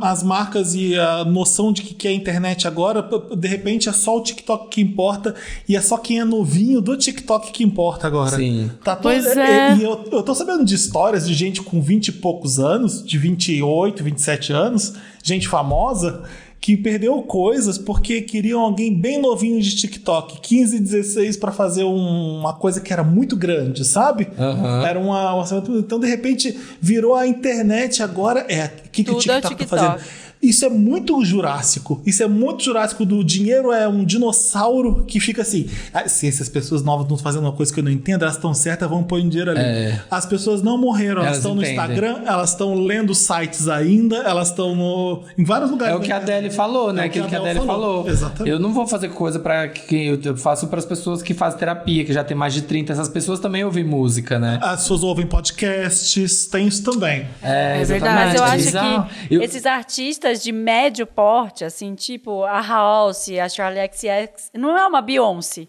As 0.00 0.22
marcas 0.22 0.74
e 0.74 0.98
a 0.98 1.24
noção 1.24 1.72
de 1.72 1.82
que 1.82 1.94
que 1.94 2.08
é 2.08 2.10
a 2.10 2.14
internet 2.14 2.66
agora, 2.66 3.06
de 3.36 3.48
repente 3.48 3.88
é 3.88 3.92
só 3.92 4.16
o 4.16 4.22
TikTok 4.22 4.68
que 4.68 4.80
importa 4.80 5.34
e 5.68 5.76
é 5.76 5.80
só 5.80 5.98
quem 5.98 6.20
é 6.20 6.24
novinho 6.24 6.80
do 6.80 6.96
TikTok 6.96 7.52
que 7.52 7.62
importa 7.64 8.06
agora. 8.06 8.36
Sim. 8.36 8.70
Tá 8.82 8.94
todo- 8.96 9.02
Pois 9.12 9.26
é. 9.36 9.74
E 9.76 9.82
eu, 9.82 10.04
eu 10.10 10.22
tô 10.22 10.34
sabendo 10.34 10.64
de 10.64 10.74
histórias 10.74 11.26
de 11.26 11.34
gente 11.34 11.62
com 11.62 11.80
20 11.82 12.08
e 12.08 12.12
poucos 12.12 12.58
anos, 12.58 13.04
de 13.04 13.18
28, 13.18 14.02
27 14.02 14.52
anos, 14.52 14.94
gente 15.22 15.48
famosa. 15.48 16.22
Que 16.66 16.76
perdeu 16.76 17.22
coisas 17.22 17.78
porque 17.78 18.20
queriam 18.22 18.58
alguém 18.60 18.92
bem 18.92 19.20
novinho 19.22 19.62
de 19.62 19.76
TikTok, 19.76 20.40
15, 20.40 20.80
16, 20.80 21.36
pra 21.36 21.52
fazer 21.52 21.84
um- 21.84 22.40
uma 22.40 22.54
coisa 22.54 22.80
que 22.80 22.92
era 22.92 23.04
muito 23.04 23.36
grande, 23.36 23.84
sabe? 23.84 24.26
Aham. 24.36 24.84
Era 24.84 24.98
uma, 24.98 25.32
um 25.32 25.38
orçamento- 25.38 25.78
Então, 25.78 26.00
de 26.00 26.08
repente, 26.08 26.58
virou 26.80 27.14
a 27.14 27.24
internet 27.24 28.02
agora. 28.02 28.44
É, 28.48 28.64
o 28.84 28.90
que, 28.90 29.04
que 29.04 29.10
o 29.12 29.14
Tudo 29.14 29.30
é 29.30 29.40
TikTok 29.40 29.42
tá 29.42 29.48
TikTok. 29.50 29.80
fazendo? 29.80 30.25
Isso 30.48 30.64
é 30.64 30.68
muito 30.68 31.22
jurássico. 31.24 32.00
Isso 32.06 32.22
é 32.22 32.28
muito 32.28 32.62
jurássico 32.62 33.04
do 33.04 33.22
dinheiro 33.24 33.72
é 33.72 33.88
um 33.88 34.04
dinossauro 34.04 35.04
que 35.06 35.18
fica 35.20 35.42
assim. 35.42 35.68
"Ah, 35.92 36.08
se 36.08 36.26
essas 36.28 36.48
pessoas 36.48 36.82
novas 36.82 37.04
estão 37.04 37.16
fazendo 37.18 37.42
uma 37.44 37.52
coisa 37.52 37.72
que 37.72 37.80
eu 37.80 37.84
não 37.84 37.90
entendo, 37.90 38.22
elas 38.22 38.36
estão 38.36 38.52
certas, 38.54 38.88
vão 38.88 39.02
pôr 39.02 39.20
dinheiro 39.22 39.50
ali. 39.50 39.60
É. 39.60 40.00
As 40.10 40.26
pessoas 40.26 40.62
não 40.62 40.76
morreram, 40.78 41.16
elas, 41.22 41.26
Elas 41.26 41.36
estão 41.38 41.54
no 41.54 41.62
entendem. 41.62 41.76
Instagram, 41.80 42.20
elas 42.26 42.50
estão 42.50 42.74
lendo 42.74 43.14
sites 43.14 43.68
ainda, 43.68 44.16
elas 44.18 44.48
estão 44.48 44.74
no, 44.74 45.22
em 45.38 45.44
vários 45.44 45.70
lugares. 45.70 45.94
É 45.94 45.98
o 45.98 46.00
que 46.00 46.12
a 46.12 46.16
Adele 46.16 46.50
falou, 46.50 46.92
né? 46.92 47.02
É 47.02 47.06
Aquilo 47.06 47.26
a 47.26 47.28
que 47.28 47.34
a 47.36 47.38
Adele 47.38 47.60
falou. 47.60 48.02
falou. 48.04 48.08
Exatamente. 48.08 48.50
Eu 48.50 48.58
não 48.58 48.72
vou 48.72 48.86
fazer 48.86 49.08
coisa 49.08 49.38
para 49.38 49.68
que 49.68 50.06
eu 50.06 50.20
eu 50.26 50.36
faço 50.36 50.66
para 50.66 50.78
as 50.78 50.84
pessoas 50.84 51.22
que 51.22 51.32
fazem 51.34 51.58
terapia, 51.58 52.04
que 52.04 52.12
já 52.12 52.24
tem 52.24 52.36
mais 52.36 52.52
de 52.52 52.62
30. 52.62 52.92
Essas 52.92 53.08
pessoas 53.08 53.38
também 53.38 53.64
ouvem 53.64 53.84
música, 53.84 54.38
né? 54.38 54.58
As 54.60 54.80
pessoas 54.82 55.02
ouvem 55.02 55.26
podcasts, 55.26 56.46
tem 56.46 56.66
isso 56.66 56.82
também. 56.82 57.26
É, 57.42 57.80
É 57.80 57.84
verdade. 57.84 58.14
Mas 58.14 58.34
eu 58.34 58.44
acho 58.44 59.06
que 59.28 59.34
Eu- 59.34 59.42
esses 59.42 59.64
artistas 59.66 60.35
de 60.42 60.52
médio 60.52 61.06
porte, 61.06 61.64
assim, 61.64 61.94
tipo 61.94 62.44
a 62.44 62.60
House, 62.60 63.28
a 63.30 63.48
Charlie 63.48 63.88
XCX, 63.92 64.50
não 64.54 64.76
é 64.76 64.86
uma 64.86 65.00
Beyoncé. 65.00 65.68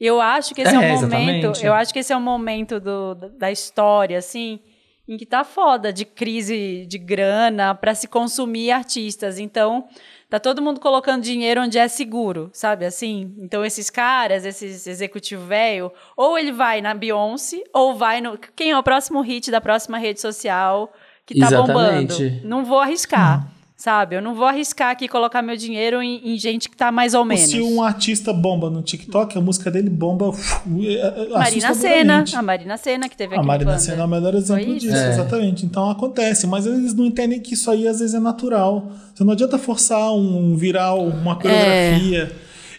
Eu 0.00 0.20
acho 0.20 0.54
que 0.54 0.62
esse 0.62 0.74
é, 0.74 0.90
É, 0.90 0.94
um 0.94 1.00
momento, 1.00 1.52
eu 1.64 1.74
acho 1.74 1.92
que 1.92 1.98
esse 1.98 2.12
é 2.12 2.16
um 2.16 2.20
momento 2.20 2.78
do, 2.78 3.14
da 3.14 3.50
história, 3.50 4.16
assim, 4.18 4.60
em 5.08 5.16
que 5.16 5.26
tá 5.26 5.42
foda 5.42 5.92
de 5.92 6.04
crise 6.04 6.86
de 6.86 6.98
grana 6.98 7.74
para 7.74 7.94
se 7.94 8.06
consumir 8.06 8.70
artistas. 8.70 9.38
Então, 9.38 9.88
tá 10.30 10.38
todo 10.38 10.62
mundo 10.62 10.78
colocando 10.78 11.22
dinheiro 11.22 11.62
onde 11.62 11.78
é 11.78 11.88
seguro, 11.88 12.48
sabe 12.52 12.84
assim? 12.84 13.34
Então, 13.38 13.64
esses 13.64 13.90
caras, 13.90 14.44
esses 14.44 14.86
executivo 14.86 15.46
velho, 15.46 15.90
ou 16.16 16.38
ele 16.38 16.52
vai 16.52 16.80
na 16.80 16.94
Beyoncé, 16.94 17.64
ou 17.72 17.94
vai 17.94 18.20
no. 18.20 18.38
Quem 18.54 18.70
é 18.70 18.78
o 18.78 18.82
próximo 18.82 19.20
hit 19.20 19.50
da 19.50 19.60
próxima 19.60 19.98
rede 19.98 20.20
social 20.20 20.92
que 21.26 21.38
tá 21.38 21.46
Exatamente. 21.46 22.22
bombando? 22.22 22.46
Não 22.46 22.64
vou 22.64 22.78
arriscar. 22.78 23.57
Sabe? 23.78 24.16
Eu 24.16 24.20
não 24.20 24.34
vou 24.34 24.44
arriscar 24.44 24.90
aqui 24.90 25.06
colocar 25.06 25.40
meu 25.40 25.56
dinheiro 25.56 26.02
em, 26.02 26.34
em 26.34 26.36
gente 26.36 26.68
que 26.68 26.76
tá 26.76 26.90
mais 26.90 27.14
ou 27.14 27.24
menos. 27.24 27.44
Se 27.48 27.60
um 27.60 27.80
artista 27.80 28.32
bomba 28.32 28.68
no 28.68 28.82
TikTok, 28.82 29.38
a 29.38 29.40
música 29.40 29.70
dele 29.70 29.88
bomba. 29.88 30.32
é, 30.80 30.94
é, 30.94 31.28
Marina 31.28 31.72
Senna. 31.72 32.24
A 32.34 32.42
Marina 32.42 32.76
Senna 32.76 33.08
que 33.08 33.16
teve 33.16 33.36
A 33.36 33.38
aqui 33.38 33.46
Marina 33.46 33.74
no 33.74 33.78
Senna 33.78 34.02
é 34.02 34.04
o 34.04 34.08
melhor 34.08 34.34
exemplo 34.34 34.76
disso, 34.76 34.96
É. 34.96 35.10
exatamente. 35.10 35.64
Então 35.64 35.88
acontece, 35.88 36.44
mas 36.48 36.66
eles 36.66 36.92
não 36.92 37.06
entendem 37.06 37.38
que 37.38 37.54
isso 37.54 37.70
aí 37.70 37.86
às 37.86 38.00
vezes 38.00 38.16
é 38.16 38.18
natural. 38.18 38.90
Você 39.14 39.22
não 39.22 39.32
adianta 39.32 39.56
forçar 39.56 40.12
um 40.12 40.56
viral, 40.56 41.06
uma 41.06 41.36
coreografia. 41.36 42.32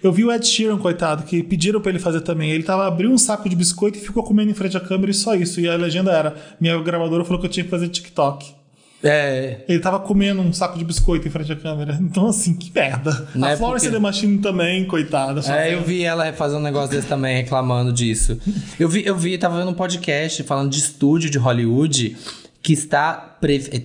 Eu 0.03 0.11
vi 0.11 0.25
o 0.25 0.31
Ed 0.33 0.45
Sheeran, 0.45 0.77
coitado, 0.77 1.23
que 1.23 1.41
pediram 1.41 1.79
pra 1.79 1.91
ele 1.91 1.99
fazer 1.99 2.19
também. 2.21 2.51
Ele 2.51 2.63
tava 2.63 2.85
abriu 2.85 3.09
um 3.09 3.17
saco 3.17 3.47
de 3.47 3.55
biscoito 3.55 3.97
e 3.97 4.01
ficou 4.01 4.21
comendo 4.21 4.51
em 4.51 4.53
frente 4.53 4.75
à 4.75 4.81
câmera 4.81 5.11
e 5.11 5.13
só 5.13 5.33
isso. 5.33 5.61
E 5.61 5.69
a 5.69 5.77
legenda 5.77 6.11
era: 6.11 6.35
minha 6.59 6.77
gravadora 6.81 7.23
falou 7.23 7.39
que 7.39 7.45
eu 7.45 7.49
tinha 7.49 7.63
que 7.63 7.69
fazer 7.69 7.87
TikTok. 7.87 8.58
É. 9.03 9.61
Ele 9.67 9.79
tava 9.79 9.99
comendo 9.99 10.41
um 10.41 10.51
saco 10.51 10.77
de 10.77 10.83
biscoito 10.83 11.27
em 11.27 11.31
frente 11.31 11.51
à 11.51 11.55
câmera. 11.55 11.97
Então, 12.01 12.27
assim, 12.27 12.53
que 12.53 12.71
merda. 12.73 13.27
Não 13.33 13.47
a 13.47 13.51
é 13.51 13.57
Florence 13.57 13.85
porque- 13.85 13.97
The 13.97 14.01
Machine 14.01 14.37
também, 14.39 14.85
coitada. 14.85 15.41
É, 15.51 15.73
eu 15.73 15.81
vi 15.81 16.03
ela 16.03 16.31
fazer 16.33 16.55
um 16.57 16.61
negócio 16.61 16.89
desse 16.89 17.07
também, 17.07 17.37
reclamando 17.37 17.93
disso. 17.93 18.39
Eu 18.79 18.89
vi, 18.89 19.05
eu 19.05 19.15
vi, 19.15 19.37
tava 19.37 19.57
vendo 19.59 19.69
um 19.71 19.73
podcast 19.73 20.43
falando 20.43 20.69
de 20.69 20.79
estúdio 20.79 21.29
de 21.29 21.37
Hollywood 21.37 22.17
que 22.61 22.73
está 22.73 23.13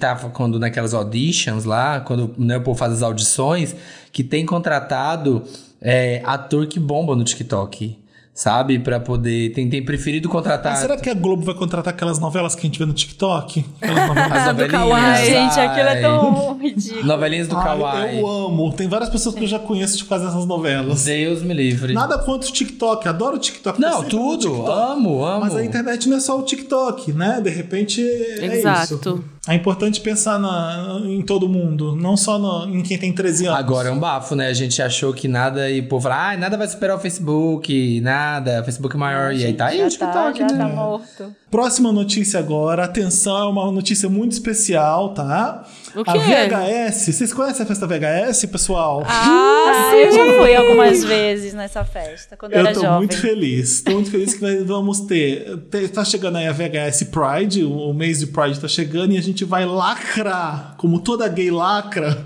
tava 0.00 0.30
quando 0.30 0.58
naquelas 0.58 0.94
auditions 0.94 1.64
lá, 1.64 2.00
quando 2.00 2.34
né, 2.36 2.56
o 2.56 2.60
povo 2.60 2.76
faz 2.76 2.92
as 2.92 3.02
audições, 3.02 3.74
que 4.12 4.24
tem 4.24 4.44
contratado 4.44 5.44
é, 5.80 6.20
ator 6.24 6.66
que 6.66 6.80
bomba 6.80 7.14
no 7.14 7.22
TikTok. 7.22 7.96
Sabe? 8.34 8.80
Pra 8.80 8.98
poder. 8.98 9.52
Tem, 9.52 9.70
tem 9.70 9.80
preferido 9.80 10.28
contratar. 10.28 10.72
Mas 10.72 10.80
será 10.80 10.96
que 10.96 11.08
a 11.08 11.14
Globo 11.14 11.44
vai 11.44 11.54
contratar 11.54 11.94
aquelas 11.94 12.18
novelas 12.18 12.56
que 12.56 12.62
a 12.62 12.64
gente 12.64 12.80
vê 12.80 12.84
no 12.84 12.92
TikTok? 12.92 13.64
Aquelas 13.80 14.08
novelas 14.08 14.32
as 14.32 14.42
do 14.42 14.46
novelinhas? 14.48 14.70
Kawaii. 14.72 15.26
Gente, 15.26 15.60
aquilo 15.60 15.88
é 15.88 16.00
tão 16.00 16.58
ridículo. 16.58 17.04
Novelinhas 17.04 17.46
do 17.46 17.56
Ai, 17.56 17.64
Kawaii. 17.64 18.18
eu 18.18 18.26
amo. 18.26 18.72
Tem 18.72 18.88
várias 18.88 19.08
pessoas 19.08 19.36
que 19.36 19.44
eu 19.44 19.46
já 19.48 19.60
conheço 19.60 19.96
de 19.96 20.02
fazer 20.04 20.26
essas 20.26 20.44
novelas. 20.46 21.04
Deus 21.04 21.42
me 21.42 21.54
livre. 21.54 21.92
Nada 21.92 22.18
contra 22.18 22.48
o 22.48 22.52
TikTok, 22.52 23.06
adoro 23.06 23.36
o 23.36 23.38
TikTok. 23.38 23.80
Não, 23.80 24.02
tudo. 24.02 24.48
TikTok. 24.50 24.68
Amo, 24.70 25.24
amo. 25.24 25.40
Mas 25.40 25.54
a 25.54 25.64
internet 25.64 26.08
não 26.08 26.16
é 26.16 26.20
só 26.20 26.36
o 26.36 26.42
TikTok, 26.42 27.12
né? 27.12 27.40
De 27.40 27.50
repente 27.50 28.02
é 28.02 28.46
Exato. 28.46 28.94
isso. 28.94 29.24
É 29.46 29.54
importante 29.54 30.00
pensar 30.00 30.38
na- 30.38 31.00
em 31.04 31.20
todo 31.20 31.46
mundo, 31.46 31.94
não 31.94 32.16
só 32.16 32.38
no- 32.38 32.64
em 32.74 32.82
quem 32.82 32.96
tem 32.98 33.12
13 33.12 33.44
anos. 33.46 33.58
Agora 33.58 33.90
é 33.90 33.92
um 33.92 33.98
bafo, 33.98 34.34
né? 34.34 34.48
A 34.48 34.54
gente 34.54 34.80
achou 34.80 35.12
que 35.12 35.28
nada 35.28 35.70
e 35.70 35.80
o 35.80 35.88
povo 35.88 36.04
fala, 36.04 36.30
ah, 36.32 36.36
nada 36.36 36.56
vai 36.56 36.66
superar 36.66 36.96
o 36.96 37.00
Facebook, 37.00 38.00
nada, 38.00 38.62
o 38.62 38.64
Facebook 38.64 38.96
é 38.96 38.98
maior. 38.98 39.34
e 39.34 39.44
aí 39.44 39.52
tá 39.52 39.66
aí 39.66 39.84
o 39.84 39.88
TikTok, 39.88 40.12
tá, 40.12 40.32
já 40.32 40.46
né? 40.46 40.58
tá 40.58 40.68
morto. 40.68 41.34
Próxima 41.50 41.92
notícia 41.92 42.40
agora, 42.40 42.84
atenção, 42.84 43.36
é 43.48 43.50
uma 43.50 43.70
notícia 43.70 44.08
muito 44.08 44.32
especial, 44.32 45.10
tá? 45.12 45.62
O 45.96 46.00
A 46.00 46.12
quê? 46.12 46.18
VHS, 46.18 47.12
vocês 47.14 47.32
conhecem 47.32 47.62
a 47.62 47.66
festa 47.66 47.86
VHS, 47.86 48.46
pessoal? 48.46 49.02
Ah, 49.06 49.92
eu 49.94 50.10
já 50.12 50.38
fui 50.40 50.54
algumas 50.54 51.04
vezes 51.04 51.54
nessa 51.54 51.84
festa, 51.84 52.36
quando 52.36 52.52
eu, 52.52 52.58
Eu 52.60 52.66
era 52.66 52.74
tô 52.74 52.80
jovem. 52.82 52.98
muito 52.98 53.16
feliz. 53.16 53.82
Tô 53.82 53.92
muito 53.92 54.10
feliz 54.10 54.34
que 54.34 54.40
vai- 54.40 54.58
vamos 54.64 55.00
ter. 55.00 55.56
te- 55.70 55.88
Tá 55.88 56.04
chegando 56.04 56.36
aí 56.38 56.46
a 56.48 56.52
VHS 56.52 57.04
Pride, 57.04 57.62
o 57.64 57.92
mês 57.92 58.18
de 58.18 58.26
Pride 58.26 58.58
tá 58.60 58.66
chegando 58.68 59.12
e 59.12 59.18
a 59.18 59.22
gente 59.22 59.44
vai 59.44 59.64
lacrar, 59.64 60.74
como 60.78 60.98
toda 61.00 61.28
gay 61.28 61.50
lacra. 61.50 62.18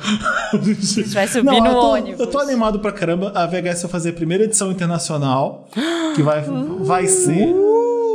A 0.53 0.57
gente 0.57 1.03
vai 1.11 1.29
subir 1.29 1.61
no 1.61 1.67
eu 1.67 1.73
tô, 1.75 1.93
ônibus. 1.93 2.21
Eu 2.21 2.27
tô 2.27 2.39
animado 2.39 2.79
pra 2.81 2.91
caramba. 2.93 3.33
A 3.35 3.47
VHS 3.47 3.83
vai 3.83 3.91
fazer 3.91 4.11
a 4.11 4.13
primeira 4.15 4.45
edição 4.45 4.71
internacional, 4.73 5.69
que 6.17 6.23
vai, 6.23 6.43
vai 6.81 7.07
ser. 7.07 7.55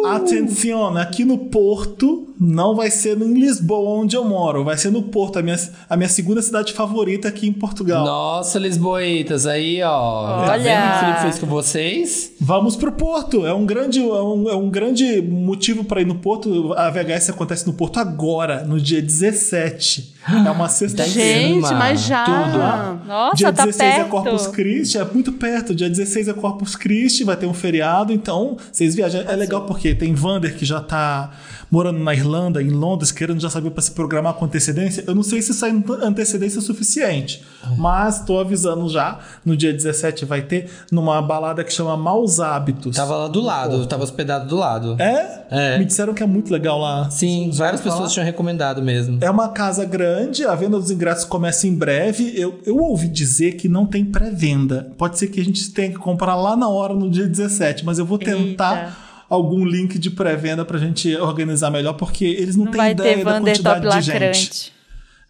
Atenção, 0.05 0.97
aqui 0.97 1.23
no 1.23 1.37
Porto, 1.37 2.32
não 2.43 2.75
vai 2.75 2.91
ser 2.91 3.17
em 3.21 3.33
Lisboa, 3.33 4.01
onde 4.01 4.17
eu 4.17 4.25
moro, 4.25 4.63
vai 4.63 4.77
ser 4.77 4.91
no 4.91 5.03
Porto, 5.03 5.39
a 5.39 5.41
minha, 5.41 5.57
a 5.89 5.95
minha 5.95 6.09
segunda 6.09 6.41
cidade 6.41 6.73
favorita 6.73 7.29
aqui 7.29 7.47
em 7.47 7.53
Portugal. 7.53 8.05
Nossa, 8.05 8.59
Lisboetas, 8.59 9.47
aí, 9.47 9.81
ó. 9.81 10.45
Tá 10.45 10.51
Olha. 10.51 10.63
vendo 10.63 10.79
o 10.79 10.89
que 10.89 10.95
o 10.95 10.99
Felipe 10.99 11.21
fez 11.21 11.39
com 11.39 11.47
vocês? 11.47 12.33
Vamos 12.41 12.75
pro 12.75 12.91
Porto. 12.91 13.45
É 13.45 13.53
um 13.53 13.65
grande, 13.65 13.99
é 13.99 14.21
um, 14.21 14.49
é 14.49 14.55
um 14.55 14.69
grande 14.69 15.21
motivo 15.21 15.85
para 15.85 16.01
ir 16.01 16.05
no 16.05 16.15
Porto. 16.15 16.73
A 16.73 16.89
VHS 16.89 17.29
acontece 17.29 17.65
no 17.65 17.73
Porto 17.73 17.99
agora, 17.99 18.65
no 18.65 18.79
dia 18.79 19.01
17. 19.01 20.13
É 20.27 20.51
uma 20.51 20.67
sexta-feira. 20.69 21.39
Gente, 21.39 21.73
mas 21.73 22.01
já. 22.01 22.25
tudo. 22.25 23.07
Nossa, 23.07 23.35
Dia 23.37 23.53
tá 23.53 23.65
16 23.65 23.89
é 23.89 23.95
perto. 23.95 24.09
Corpus 24.09 24.47
Christi, 24.47 24.97
é 24.97 25.05
muito 25.05 25.31
perto. 25.31 25.73
Dia 25.73 25.89
16 25.89 26.27
é 26.27 26.33
Corpus 26.33 26.75
Christi, 26.75 27.23
vai 27.23 27.37
ter 27.37 27.45
um 27.45 27.53
feriado, 27.53 28.11
então 28.11 28.57
vocês 28.71 28.95
viajam. 28.95 29.21
É 29.21 29.35
legal 29.35 29.65
porque 29.65 29.95
tem 29.95 30.13
Vander 30.13 30.55
que 30.55 30.65
já 30.65 30.81
tá 30.81 31.31
morando 31.73 31.97
na 31.97 32.13
Irlanda, 32.13 32.32
em 32.61 32.69
Londres, 32.69 33.11
querendo 33.11 33.39
já 33.39 33.49
saber 33.49 33.71
para 33.71 33.81
se 33.81 33.91
programar 33.91 34.33
com 34.33 34.45
antecedência. 34.45 35.03
Eu 35.07 35.15
não 35.15 35.23
sei 35.23 35.41
se 35.41 35.51
isso 35.51 35.65
é 35.65 35.69
antecedência 36.01 36.61
suficiente, 36.61 37.43
mas 37.77 38.23
tô 38.23 38.39
avisando 38.39 38.87
já. 38.89 39.19
No 39.45 39.55
dia 39.55 39.73
17 39.73 40.25
vai 40.25 40.41
ter 40.41 40.69
numa 40.91 41.21
balada 41.21 41.63
que 41.63 41.71
chama 41.71 41.95
Maus 41.97 42.39
Hábitos. 42.39 42.95
Tava 42.95 43.15
lá 43.15 43.27
do 43.27 43.41
lado, 43.41 43.85
tava 43.87 44.03
hospedado 44.03 44.47
do 44.47 44.55
lado. 44.55 44.95
É? 44.99 45.43
É. 45.49 45.77
Me 45.77 45.85
disseram 45.85 46.13
que 46.13 46.23
é 46.23 46.25
muito 46.25 46.51
legal 46.51 46.79
lá. 46.79 47.09
Sim, 47.09 47.51
várias 47.53 47.81
falar? 47.81 47.95
pessoas 47.95 48.13
tinham 48.13 48.25
recomendado 48.25 48.81
mesmo. 48.81 49.19
É 49.21 49.29
uma 49.29 49.49
casa 49.49 49.85
grande, 49.85 50.45
a 50.45 50.55
venda 50.55 50.79
dos 50.79 50.91
ingressos 50.91 51.25
começa 51.25 51.67
em 51.67 51.75
breve. 51.75 52.33
Eu, 52.35 52.59
eu 52.65 52.77
ouvi 52.77 53.07
dizer 53.07 53.53
que 53.53 53.67
não 53.67 53.85
tem 53.85 54.05
pré-venda. 54.05 54.91
Pode 54.97 55.17
ser 55.17 55.27
que 55.27 55.39
a 55.39 55.45
gente 55.45 55.71
tenha 55.71 55.89
que 55.89 55.97
comprar 55.97 56.35
lá 56.35 56.55
na 56.55 56.67
hora, 56.67 56.93
no 56.93 57.09
dia 57.09 57.27
17, 57.27 57.85
mas 57.85 57.99
eu 57.99 58.05
vou 58.05 58.17
tentar 58.17 59.12
algum 59.29 59.65
link 59.65 59.97
de 59.97 60.09
pré-venda 60.09 60.63
pra 60.65 60.77
gente 60.77 61.15
organizar 61.17 61.69
melhor, 61.71 61.93
porque 61.93 62.25
eles 62.25 62.55
não, 62.55 62.65
Não 62.65 62.71
têm 62.71 62.81
vai 62.81 62.91
ideia 62.91 63.17
ter 63.17 63.23
da 63.23 63.39
quantidade 63.39 63.89
de 63.89 64.01
gente. 64.01 64.73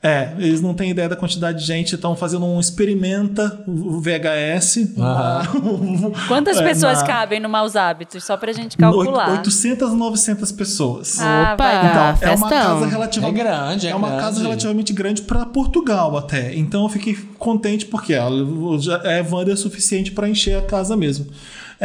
É, 0.05 0.33
eles 0.37 0.59
não 0.59 0.73
têm 0.73 0.89
ideia 0.91 1.07
da 1.07 1.15
quantidade 1.15 1.59
de 1.59 1.65
gente, 1.65 1.95
estão 1.95 2.13
fazendo 2.13 2.45
um 2.45 2.59
experimenta 2.59 3.63
o 3.65 4.01
VHS. 4.01 4.89
Quantas 6.27 6.57
É, 6.57 6.63
pessoas 6.63 6.99
na- 6.99 7.07
cabem 7.07 7.39
no 7.39 7.47
Maus 7.47 7.75
Hábitos? 7.75 8.23
Só 8.25 8.35
pra 8.35 8.51
gente 8.51 8.75
calcular. 8.77 9.31
800, 9.31 9.93
900 9.93 10.51
pessoas. 10.51 11.19
Ah, 11.21 11.51
Opa! 11.53 11.71
Então, 12.17 12.29
é 12.31 12.35
uma 12.35 12.49
casa 12.49 12.85
É 12.85 12.89
relativamente 12.89 13.37
grande, 13.43 13.87
é, 13.87 13.89
é 13.91 13.95
uma 13.95 14.07
grande. 14.09 14.23
casa 14.23 14.41
relativamente 14.41 14.93
grande 14.93 15.21
para 15.21 15.45
Portugal 15.45 16.17
até. 16.17 16.53
Então 16.53 16.83
eu 16.83 16.89
fiquei 16.89 17.15
contente 17.37 17.85
porque 17.85 18.13
ó, 18.15 18.29
já 18.79 18.97
é 19.05 19.21
Wander 19.23 19.55
suficiente 19.57 20.11
para 20.11 20.27
encher 20.27 20.57
a 20.57 20.61
casa 20.63 20.97
mesmo. 20.97 21.27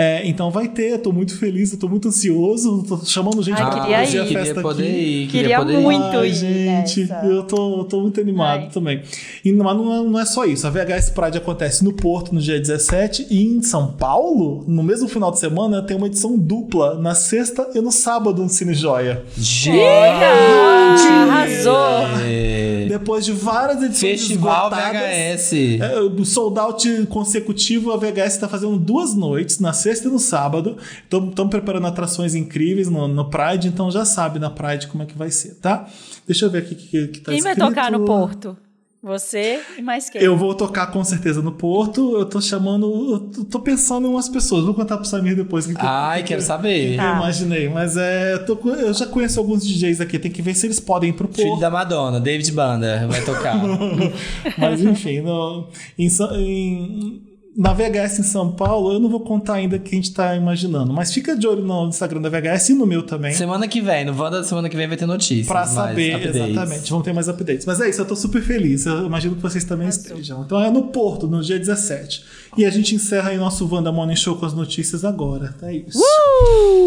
É, 0.00 0.24
então 0.28 0.48
vai 0.48 0.68
ter, 0.68 0.96
tô 0.98 1.10
muito 1.12 1.36
feliz, 1.36 1.72
eu 1.72 1.78
tô 1.80 1.88
muito 1.88 2.06
ansioso, 2.06 2.84
tô 2.88 2.98
chamando 3.04 3.42
gente 3.42 3.60
Ai, 3.60 3.68
pra 3.68 3.80
queria 3.80 4.04
ir. 4.04 4.20
a 4.20 4.24
queria 4.24 4.44
festa 4.44 4.60
poder 4.62 4.84
aqui. 4.84 4.92
ir, 4.92 5.26
queria, 5.26 5.40
Queria 5.42 5.58
poder 5.58 5.72
ir. 5.72 5.82
muito. 5.82 6.16
Ai, 6.18 6.28
ir 6.28 6.34
gente, 6.34 7.00
nessa. 7.00 7.26
eu 7.26 7.42
tô, 7.42 7.84
tô 7.84 8.00
muito 8.02 8.20
animado 8.20 8.60
Ai. 8.62 8.70
também. 8.72 9.02
E, 9.44 9.52
mas 9.52 9.76
não 9.76 9.92
é, 9.92 10.02
não 10.08 10.20
é 10.20 10.24
só 10.24 10.44
isso. 10.44 10.68
A 10.68 10.70
VHS 10.70 11.10
Pride 11.10 11.38
acontece 11.38 11.82
no 11.82 11.92
Porto 11.92 12.32
no 12.32 12.40
dia 12.40 12.60
17 12.60 13.26
e 13.28 13.42
em 13.42 13.60
São 13.60 13.88
Paulo, 13.94 14.62
no 14.68 14.84
mesmo 14.84 15.08
final 15.08 15.32
de 15.32 15.40
semana, 15.40 15.82
tem 15.82 15.96
uma 15.96 16.06
edição 16.06 16.38
dupla 16.38 16.94
na 16.94 17.16
sexta 17.16 17.68
e 17.74 17.80
no 17.80 17.90
sábado 17.90 18.40
no 18.40 18.48
Cine 18.48 18.74
Joia. 18.74 19.24
Gente! 19.36 19.82
Arrasou! 21.28 21.76
É. 22.24 22.86
Depois 22.88 23.24
de 23.24 23.32
várias 23.32 23.82
edições 23.82 24.20
Festival 24.20 24.68
esgotadas, 24.68 25.00
VHS. 25.00 25.52
É, 25.80 26.00
o 26.00 26.24
sold 26.24 26.58
out 26.58 27.06
consecutivo, 27.08 27.92
a 27.92 27.96
VHS 27.96 28.34
está 28.34 28.48
fazendo 28.48 28.76
duas 28.78 29.14
noites, 29.14 29.58
na 29.58 29.72
sexta 29.72 29.87
e 29.92 30.08
no 30.08 30.18
sábado. 30.18 30.76
Estamos 31.02 31.50
preparando 31.50 31.86
atrações 31.86 32.34
incríveis 32.34 32.88
no, 32.88 33.06
no 33.08 33.30
Pride, 33.30 33.68
então 33.68 33.90
já 33.90 34.04
sabe 34.04 34.38
na 34.38 34.50
Pride 34.50 34.86
como 34.88 35.02
é 35.02 35.06
que 35.06 35.16
vai 35.16 35.30
ser, 35.30 35.54
tá? 35.56 35.86
Deixa 36.26 36.44
eu 36.46 36.50
ver 36.50 36.58
aqui 36.58 36.74
o 36.74 36.76
que, 36.76 37.08
que 37.08 37.20
tá 37.20 37.32
Quem 37.32 37.40
vai 37.42 37.52
escrito. 37.52 37.68
tocar 37.68 37.90
no 37.90 38.04
Porto? 38.04 38.56
Você 39.00 39.60
e 39.78 39.80
mais 39.82 40.10
quem? 40.10 40.20
Eu 40.20 40.36
vou 40.36 40.52
tocar 40.56 40.88
com 40.88 41.04
certeza 41.04 41.40
no 41.40 41.52
Porto. 41.52 42.16
Eu 42.18 42.26
tô 42.26 42.40
chamando. 42.40 43.30
Eu 43.38 43.44
tô- 43.44 43.60
pensando 43.60 44.08
em 44.08 44.10
umas 44.10 44.28
pessoas. 44.28 44.64
Vou 44.64 44.74
contar 44.74 44.96
pro 44.96 45.06
Samir 45.06 45.36
depois. 45.36 45.66
o 45.66 45.68
que 45.68 45.76
que 45.76 45.80
eu- 45.80 45.88
Ai, 45.88 46.24
quero 46.24 46.42
saber. 46.42 46.94
eu 46.94 46.96
Tá. 46.96 47.14
imaginei, 47.16 47.68
mas 47.68 47.96
é. 47.96 48.34
eu 48.34 48.44
tô 48.44 48.58
eu 48.70 48.92
já 48.92 49.06
conheço 49.06 49.38
alguns 49.38 49.64
DJs 49.64 50.00
aqui, 50.00 50.18
tem 50.18 50.32
que 50.32 50.42
ver 50.42 50.52
se 50.56 50.66
eles 50.66 50.80
podem 50.80 51.10
ir 51.10 51.12
pro 51.12 51.28
Filho 51.28 51.46
Porto. 51.50 51.60
da 51.60 51.70
Madonna, 51.70 52.18
David 52.18 52.50
Banda, 52.50 53.06
vai 53.08 53.24
tocar. 53.24 53.56
Mas 54.58 54.80
enfim, 54.82 55.20
no- 55.20 55.68
em 55.96 56.08
em- 56.34 57.22
na 57.58 57.72
VHS 57.72 58.20
em 58.20 58.22
São 58.22 58.52
Paulo, 58.52 58.92
eu 58.92 59.00
não 59.00 59.08
vou 59.08 59.18
contar 59.18 59.54
ainda 59.54 59.74
o 59.74 59.80
que 59.80 59.92
a 59.92 59.94
gente 59.96 60.14
tá 60.14 60.36
imaginando. 60.36 60.92
Mas 60.92 61.12
fica 61.12 61.34
de 61.34 61.44
olho 61.44 61.60
no 61.60 61.88
Instagram 61.88 62.20
da 62.20 62.28
VHS 62.28 62.68
e 62.68 62.74
no 62.74 62.86
meu 62.86 63.02
também. 63.02 63.32
semana 63.32 63.66
que 63.66 63.80
vem, 63.80 64.04
no 64.04 64.12
Wanda 64.16 64.38
da 64.38 64.44
semana 64.44 64.68
que 64.68 64.76
vem 64.76 64.86
vai 64.86 64.96
ter 64.96 65.06
notícias. 65.06 65.48
Pra 65.48 65.66
saber, 65.66 66.14
updates. 66.14 66.36
exatamente. 66.36 66.90
Vão 66.92 67.02
ter 67.02 67.12
mais 67.12 67.28
updates. 67.28 67.66
Mas 67.66 67.80
é 67.80 67.88
isso, 67.90 68.00
eu 68.00 68.06
tô 68.06 68.14
super 68.14 68.40
feliz. 68.40 68.86
Eu 68.86 69.06
imagino 69.06 69.34
que 69.34 69.42
vocês 69.42 69.64
também 69.64 69.88
estejam. 69.88 70.42
Então 70.42 70.62
é 70.62 70.70
no 70.70 70.84
Porto, 70.84 71.26
no 71.26 71.42
dia 71.42 71.58
17. 71.58 72.22
E 72.56 72.64
a 72.64 72.70
gente 72.70 72.94
encerra 72.94 73.30
aí 73.30 73.36
nosso 73.36 73.68
Wanda 73.68 73.90
Morning 73.90 74.14
Show 74.14 74.36
com 74.36 74.46
as 74.46 74.54
notícias 74.54 75.04
agora. 75.04 75.52
É 75.60 75.72
isso. 75.74 75.98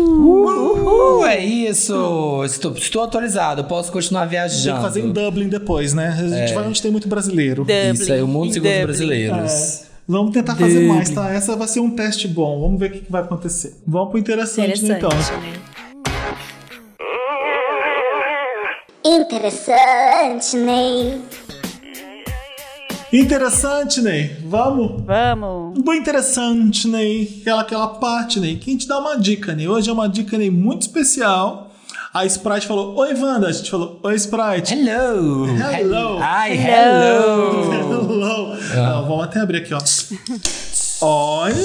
Uhul, 0.10 1.26
é 1.26 1.44
isso! 1.44 2.44
Estou, 2.46 2.72
estou 2.78 3.02
autorizado, 3.02 3.66
posso 3.66 3.92
continuar 3.92 4.22
Tem 4.22 4.30
viajando. 4.30 4.78
que 4.78 4.84
fazer 4.84 5.02
em 5.02 5.12
Dublin 5.12 5.50
depois, 5.50 5.94
né? 5.94 6.18
A 6.18 6.28
gente 6.30 6.54
vai 6.54 6.66
onde 6.66 6.82
tem 6.82 6.90
muito 6.92 7.10
brasileiro. 7.10 7.64
Dublin, 7.66 7.92
Isso 7.92 8.12
aí, 8.12 8.22
o 8.22 8.28
mundo 8.28 8.54
segundo 8.54 8.72
os 8.72 8.82
brasileiros. 8.84 9.82
É. 9.88 9.91
Vamos 10.12 10.34
tentar 10.34 10.58
fazer 10.58 10.86
mais, 10.90 11.10
tá? 11.10 11.32
Essa 11.32 11.56
vai 11.56 11.70
ser 11.70 11.80
um 11.80 11.90
teste 11.92 12.28
bom. 12.28 12.60
Vamos 12.60 12.78
ver 12.78 12.92
o 12.92 12.92
que, 12.92 13.10
vai 13.10 13.22
acontecer. 13.22 13.78
Vamos 13.88 14.10
pro 14.10 14.20
interessante, 14.20 14.84
né, 14.84 14.98
Interessante, 14.98 15.32
então. 15.32 15.40
né? 15.40 15.54
Interessante, 19.06 20.58
Ney. 20.58 21.22
Interessante, 23.14 24.02
Ney. 24.02 24.36
Vamos? 24.44 25.02
Vamos. 25.06 25.80
Bom 25.82 25.94
interessante, 25.94 26.90
Ney. 26.90 27.38
Aquela, 27.40 27.62
aquela 27.62 27.88
parte, 27.88 28.42
Ney. 28.42 28.58
Que 28.58 28.70
a 28.70 28.74
gente 28.74 28.90
dá 28.90 29.00
uma 29.00 29.16
dica, 29.16 29.56
Ney. 29.56 29.70
Hoje 29.70 29.90
é 29.90 29.94
uma 29.94 30.10
dica, 30.10 30.38
Ney, 30.38 30.52
muito 30.52 30.82
especial. 30.82 31.71
A 32.14 32.26
Sprite 32.26 32.68
falou, 32.68 32.94
oi, 32.98 33.14
Wanda. 33.14 33.48
A 33.48 33.52
gente 33.54 33.72
falou, 33.72 33.98
oi, 34.04 34.16
Sprite. 34.16 34.74
Hello! 34.74 35.48
Hello. 35.48 36.18
Ai, 36.22 36.58
Hello. 36.58 37.64
hello! 37.64 38.12
Hello. 38.12 38.58
Não, 38.76 39.08
vamos 39.08 39.24
até 39.24 39.40
abrir 39.40 39.60
aqui, 39.60 39.74
ó. 39.74 39.80
Olha! 41.02 41.56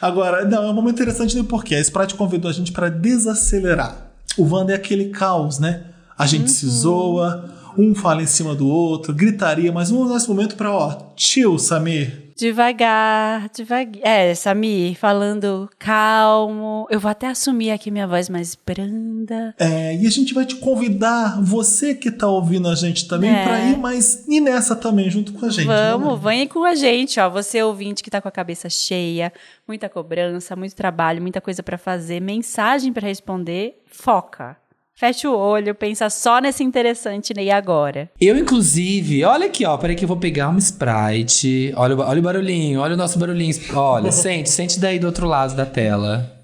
Agora, 0.00 0.44
não, 0.44 0.62
é 0.62 0.70
um 0.70 0.72
momento 0.72 0.94
interessante, 0.94 1.36
né? 1.36 1.44
Porque 1.48 1.74
a 1.74 1.80
Sprite 1.80 2.14
convidou 2.14 2.48
a 2.48 2.54
gente 2.54 2.70
para 2.70 2.88
desacelerar. 2.88 3.96
O 4.38 4.44
Wanda 4.48 4.72
é 4.72 4.76
aquele 4.76 5.06
caos, 5.08 5.58
né? 5.58 5.86
A 6.16 6.24
gente 6.24 6.50
se 6.50 6.66
zoa, 6.68 7.50
um 7.76 7.94
fala 7.96 8.22
em 8.22 8.26
cima 8.26 8.54
do 8.54 8.68
outro, 8.68 9.12
gritaria, 9.12 9.72
mas 9.72 9.90
vamos 9.90 10.06
usar 10.06 10.18
esse 10.18 10.28
momento 10.28 10.54
pra, 10.54 10.70
ó, 10.72 10.98
chill, 11.16 11.58
Samir. 11.58 12.25
Devagar, 12.36 13.48
devagar. 13.48 14.00
É, 14.02 14.34
Samir, 14.34 14.94
falando 14.98 15.70
calmo. 15.78 16.86
Eu 16.90 17.00
vou 17.00 17.10
até 17.10 17.26
assumir 17.28 17.70
aqui 17.70 17.90
minha 17.90 18.06
voz 18.06 18.28
mais 18.28 18.54
branda. 18.54 19.54
É, 19.58 19.96
e 19.96 20.06
a 20.06 20.10
gente 20.10 20.34
vai 20.34 20.44
te 20.44 20.56
convidar, 20.56 21.40
você 21.42 21.94
que 21.94 22.10
tá 22.10 22.28
ouvindo 22.28 22.68
a 22.68 22.74
gente 22.74 23.08
também, 23.08 23.30
É. 23.30 23.42
pra 23.44 23.60
ir, 23.60 23.78
mas 23.78 24.26
ir 24.28 24.40
nessa 24.40 24.76
também, 24.76 25.08
junto 25.08 25.32
com 25.32 25.46
a 25.46 25.48
gente. 25.50 25.66
Vamos, 25.66 26.14
né? 26.22 26.30
venha 26.30 26.46
com 26.48 26.62
a 26.64 26.74
gente, 26.74 27.18
ó. 27.18 27.28
Você 27.30 27.62
ouvinte 27.62 28.02
que 28.02 28.10
tá 28.10 28.20
com 28.20 28.28
a 28.28 28.32
cabeça 28.32 28.68
cheia, 28.68 29.32
muita 29.66 29.88
cobrança, 29.88 30.54
muito 30.54 30.74
trabalho, 30.76 31.22
muita 31.22 31.40
coisa 31.40 31.62
pra 31.62 31.78
fazer, 31.78 32.20
mensagem 32.20 32.92
pra 32.92 33.06
responder, 33.06 33.82
foca. 33.86 34.56
Fecha 34.98 35.28
o 35.28 35.36
olho, 35.36 35.74
pensa 35.74 36.08
só 36.08 36.40
nesse 36.40 36.64
interessante 36.64 37.34
Ney 37.34 37.50
agora. 37.50 38.08
Eu, 38.18 38.34
inclusive, 38.34 39.22
olha 39.24 39.44
aqui, 39.44 39.62
ó. 39.66 39.76
Peraí 39.76 39.94
que 39.94 40.04
eu 40.04 40.08
vou 40.08 40.16
pegar 40.16 40.48
uma 40.48 40.58
Sprite. 40.58 41.70
Olha, 41.76 41.94
olha 41.98 42.18
o 42.18 42.22
barulhinho, 42.22 42.80
olha 42.80 42.94
o 42.94 42.96
nosso 42.96 43.18
barulhinho. 43.18 43.54
Olha, 43.74 44.10
sente, 44.10 44.48
sente 44.48 44.80
daí 44.80 44.98
do 44.98 45.06
outro 45.06 45.26
lado 45.26 45.54
da 45.54 45.66
tela. 45.66 46.35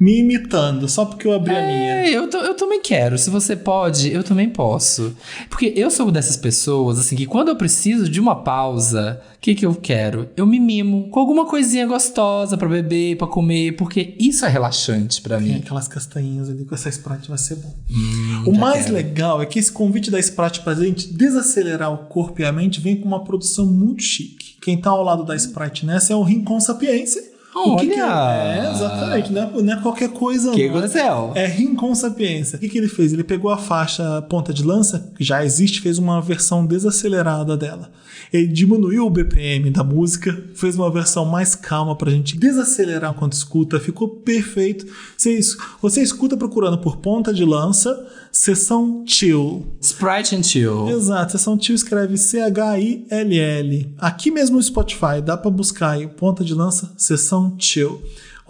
Me 0.00 0.20
imitando, 0.20 0.88
só 0.88 1.04
porque 1.04 1.26
eu 1.26 1.32
abri 1.32 1.50
a 1.50 1.66
minha. 1.66 1.92
É, 2.06 2.10
eu, 2.10 2.30
eu 2.30 2.54
também 2.54 2.80
quero. 2.80 3.18
Se 3.18 3.30
você 3.30 3.56
pode, 3.56 4.12
eu 4.12 4.22
também 4.22 4.48
posso. 4.48 5.16
Porque 5.50 5.72
eu 5.74 5.90
sou 5.90 6.10
dessas 6.12 6.36
pessoas, 6.36 7.00
assim, 7.00 7.16
que 7.16 7.26
quando 7.26 7.48
eu 7.48 7.56
preciso 7.56 8.08
de 8.08 8.20
uma 8.20 8.36
pausa, 8.36 9.20
o 9.36 9.40
que, 9.40 9.56
que 9.56 9.66
eu 9.66 9.74
quero? 9.74 10.28
Eu 10.36 10.46
me 10.46 10.60
mimo 10.60 11.08
com 11.10 11.18
alguma 11.18 11.46
coisinha 11.46 11.84
gostosa 11.84 12.56
pra 12.56 12.68
beber, 12.68 13.16
pra 13.16 13.26
comer, 13.26 13.72
porque 13.72 14.14
isso 14.20 14.44
é 14.44 14.48
relaxante 14.48 15.20
pra 15.20 15.36
Tem 15.38 15.48
mim. 15.48 15.54
aquelas 15.56 15.88
castanhinhas 15.88 16.48
ali 16.48 16.64
com 16.64 16.76
essa 16.76 16.88
Sprite 16.88 17.28
vai 17.28 17.38
ser 17.38 17.56
bom. 17.56 17.74
Hum, 17.90 18.44
o 18.46 18.52
mais 18.56 18.84
quero. 18.84 18.94
legal 18.94 19.42
é 19.42 19.46
que 19.46 19.58
esse 19.58 19.72
convite 19.72 20.12
da 20.12 20.20
Sprite 20.20 20.60
pra 20.60 20.74
gente 20.74 21.12
desacelerar 21.12 21.92
o 21.92 21.98
corpo 22.06 22.40
e 22.40 22.44
a 22.44 22.52
mente 22.52 22.80
vem 22.80 22.96
com 23.00 23.08
uma 23.08 23.24
produção 23.24 23.66
muito 23.66 24.02
chique. 24.02 24.56
Quem 24.62 24.80
tá 24.80 24.90
ao 24.90 25.02
lado 25.02 25.24
da 25.24 25.34
Sprite 25.34 25.84
nessa 25.84 26.12
é 26.12 26.16
o 26.16 26.22
Rincon 26.22 26.60
Sapiência. 26.60 27.36
O 27.64 27.76
que 27.76 27.86
que 27.88 27.94
é? 27.94 28.04
Olha! 28.04 28.42
é, 28.42 28.70
exatamente, 28.70 29.32
não 29.32 29.42
é, 29.42 29.62
não 29.62 29.72
é 29.72 29.82
qualquer 29.82 30.10
coisa 30.10 30.52
que 30.52 30.68
não. 30.68 30.78
aconteceu? 30.78 31.32
É 31.34 31.46
Rincon 31.46 31.94
Sapiência. 31.94 32.56
O 32.56 32.60
que, 32.60 32.68
que 32.68 32.78
ele 32.78 32.88
fez? 32.88 33.12
Ele 33.12 33.24
pegou 33.24 33.50
a 33.50 33.58
faixa 33.58 34.22
ponta 34.22 34.52
de 34.52 34.64
lança, 34.64 35.10
que 35.16 35.24
já 35.24 35.44
existe, 35.44 35.80
fez 35.80 35.98
uma 35.98 36.20
versão 36.20 36.64
desacelerada 36.64 37.56
dela. 37.56 37.90
Ele 38.32 38.46
diminuiu 38.46 39.06
o 39.06 39.10
BPM 39.10 39.70
da 39.70 39.82
música, 39.82 40.36
fez 40.54 40.76
uma 40.76 40.90
versão 40.90 41.24
mais 41.24 41.54
calma 41.54 41.96
pra 41.96 42.10
gente 42.10 42.36
desacelerar 42.38 43.14
quando 43.14 43.32
escuta, 43.32 43.80
ficou 43.80 44.08
perfeito. 44.08 44.86
Você, 45.16 45.38
você 45.80 46.02
escuta 46.02 46.36
procurando 46.36 46.78
por 46.78 46.98
ponta 46.98 47.32
de 47.32 47.44
lança, 47.44 48.06
sessão 48.38 49.02
chill. 49.04 49.66
Sprite 49.80 50.36
and 50.36 50.44
Chill. 50.44 50.88
Exato, 50.90 51.32
sessão 51.32 51.60
chill 51.60 51.74
escreve 51.74 52.16
C-H-I-L-L. 52.16 53.94
Aqui 53.98 54.30
mesmo 54.30 54.56
no 54.56 54.62
Spotify, 54.62 55.20
dá 55.20 55.36
pra 55.36 55.50
buscar 55.50 55.90
aí, 55.90 56.06
ponta 56.06 56.44
de 56.44 56.54
lança, 56.54 56.92
sessão 56.96 57.56
chill. 57.58 58.00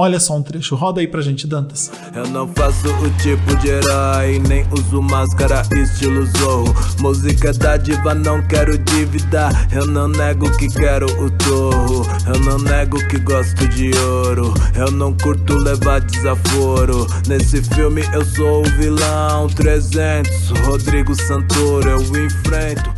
Olha 0.01 0.21
só 0.21 0.37
um 0.37 0.43
trecho, 0.45 0.77
roda 0.77 1.01
aí 1.01 1.09
pra 1.09 1.21
gente, 1.21 1.45
Dantas. 1.45 1.91
Eu 2.15 2.29
não 2.29 2.47
faço 2.47 2.87
o 2.87 3.11
tipo 3.21 3.57
de 3.57 3.67
herói, 3.67 4.39
nem 4.47 4.65
uso 4.71 5.03
máscara 5.03 5.63
estilo 5.73 6.25
Zorro. 6.39 6.73
Música 7.01 7.53
da 7.53 7.77
diva, 7.77 8.15
não 8.15 8.41
quero 8.47 8.79
dívida. 8.79 9.49
Eu 9.73 9.89
não 9.89 10.07
nego 10.07 10.57
que 10.57 10.69
quero 10.69 11.07
o 11.21 11.29
torro. 11.33 12.07
Eu 12.33 12.39
não 12.45 12.59
nego 12.59 12.97
que 13.09 13.19
gosto 13.19 13.67
de 13.71 13.91
ouro. 13.99 14.55
Eu 14.77 14.93
não 14.93 15.13
curto 15.15 15.57
levar 15.57 16.01
desaforo. 16.01 17.05
Nesse 17.27 17.61
filme 17.61 18.03
eu 18.13 18.25
sou 18.25 18.61
o 18.61 18.71
vilão 18.79 19.49
300. 19.49 20.51
Rodrigo 20.65 21.13
Santoro, 21.17 21.91
eu 21.91 22.01
enfrento. 22.25 22.98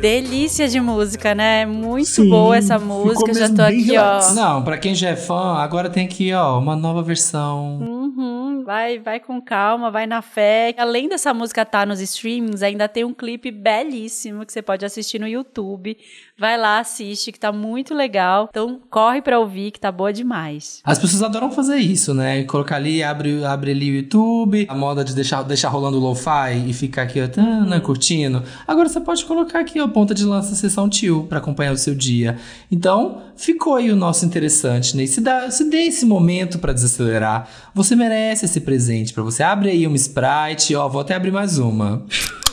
Delícia 0.00 0.68
de 0.68 0.80
música, 0.80 1.34
né? 1.34 1.66
Muito 1.66 2.08
Sim, 2.08 2.28
boa 2.28 2.56
essa 2.56 2.78
música. 2.78 3.32
Já 3.34 3.48
tô 3.52 3.62
aqui, 3.62 3.82
relax. 3.82 4.30
ó. 4.30 4.34
Não, 4.34 4.62
pra 4.62 4.78
quem 4.78 4.94
já 4.94 5.10
é 5.10 5.16
fã, 5.16 5.56
agora 5.56 5.88
tem 5.90 6.06
aqui, 6.06 6.32
ó, 6.32 6.58
uma 6.58 6.76
nova 6.76 7.02
versão. 7.02 7.78
Uhum. 7.80 8.62
Vai, 8.64 8.98
vai 8.98 9.18
com 9.18 9.40
calma, 9.40 9.90
vai 9.90 10.06
na 10.06 10.22
fé. 10.22 10.74
Além 10.76 11.08
dessa 11.08 11.32
música 11.34 11.62
estar 11.62 11.86
nos 11.86 12.00
streamings, 12.00 12.62
ainda 12.62 12.88
tem 12.88 13.04
um 13.04 13.14
clipe 13.14 13.50
belíssimo 13.50 14.44
que 14.46 14.52
você 14.52 14.62
pode 14.62 14.84
assistir 14.84 15.18
no 15.18 15.26
YouTube. 15.26 15.96
Vai 16.40 16.56
lá, 16.56 16.78
assiste, 16.78 17.30
que 17.30 17.38
tá 17.38 17.52
muito 17.52 17.94
legal. 17.94 18.48
Então, 18.50 18.80
corre 18.88 19.20
pra 19.20 19.38
ouvir, 19.38 19.70
que 19.72 19.78
tá 19.78 19.92
boa 19.92 20.10
demais. 20.10 20.80
As 20.82 20.98
pessoas 20.98 21.22
adoram 21.22 21.50
fazer 21.50 21.76
isso, 21.76 22.14
né? 22.14 22.44
Colocar 22.44 22.76
ali, 22.76 23.02
abre, 23.02 23.44
abre 23.44 23.72
ali 23.72 23.90
o 23.90 23.94
YouTube, 23.96 24.66
a 24.66 24.74
moda 24.74 25.04
de 25.04 25.14
deixar, 25.14 25.42
deixar 25.42 25.68
rolando 25.68 25.98
o 25.98 26.00
lo-fi 26.00 26.64
e 26.66 26.72
ficar 26.72 27.02
aqui, 27.02 27.20
ó, 27.20 27.40
né, 27.66 27.78
curtindo. 27.80 28.42
Agora 28.66 28.88
você 28.88 29.00
pode 29.00 29.22
colocar 29.26 29.60
aqui, 29.60 29.78
ó, 29.82 29.86
ponta 29.88 30.14
de 30.14 30.24
lança, 30.24 30.54
sessão 30.54 30.88
tio, 30.88 31.26
pra 31.28 31.36
acompanhar 31.40 31.72
o 31.74 31.76
seu 31.76 31.94
dia. 31.94 32.38
Então, 32.72 33.20
ficou 33.36 33.74
aí 33.74 33.90
o 33.90 33.96
nosso 33.96 34.24
interessante, 34.24 34.96
né? 34.96 35.04
Se, 35.04 35.20
dá, 35.20 35.50
se 35.50 35.68
dê 35.68 35.82
esse 35.82 36.06
momento 36.06 36.58
pra 36.58 36.72
desacelerar, 36.72 37.48
você 37.74 37.94
merece 37.94 38.46
esse 38.46 38.62
presente 38.62 39.12
pra 39.12 39.22
você. 39.22 39.42
Abre 39.42 39.68
aí 39.68 39.86
uma 39.86 39.96
Sprite, 39.96 40.74
ó, 40.74 40.88
vou 40.88 41.02
até 41.02 41.14
abrir 41.14 41.32
mais 41.32 41.58
uma. 41.58 42.02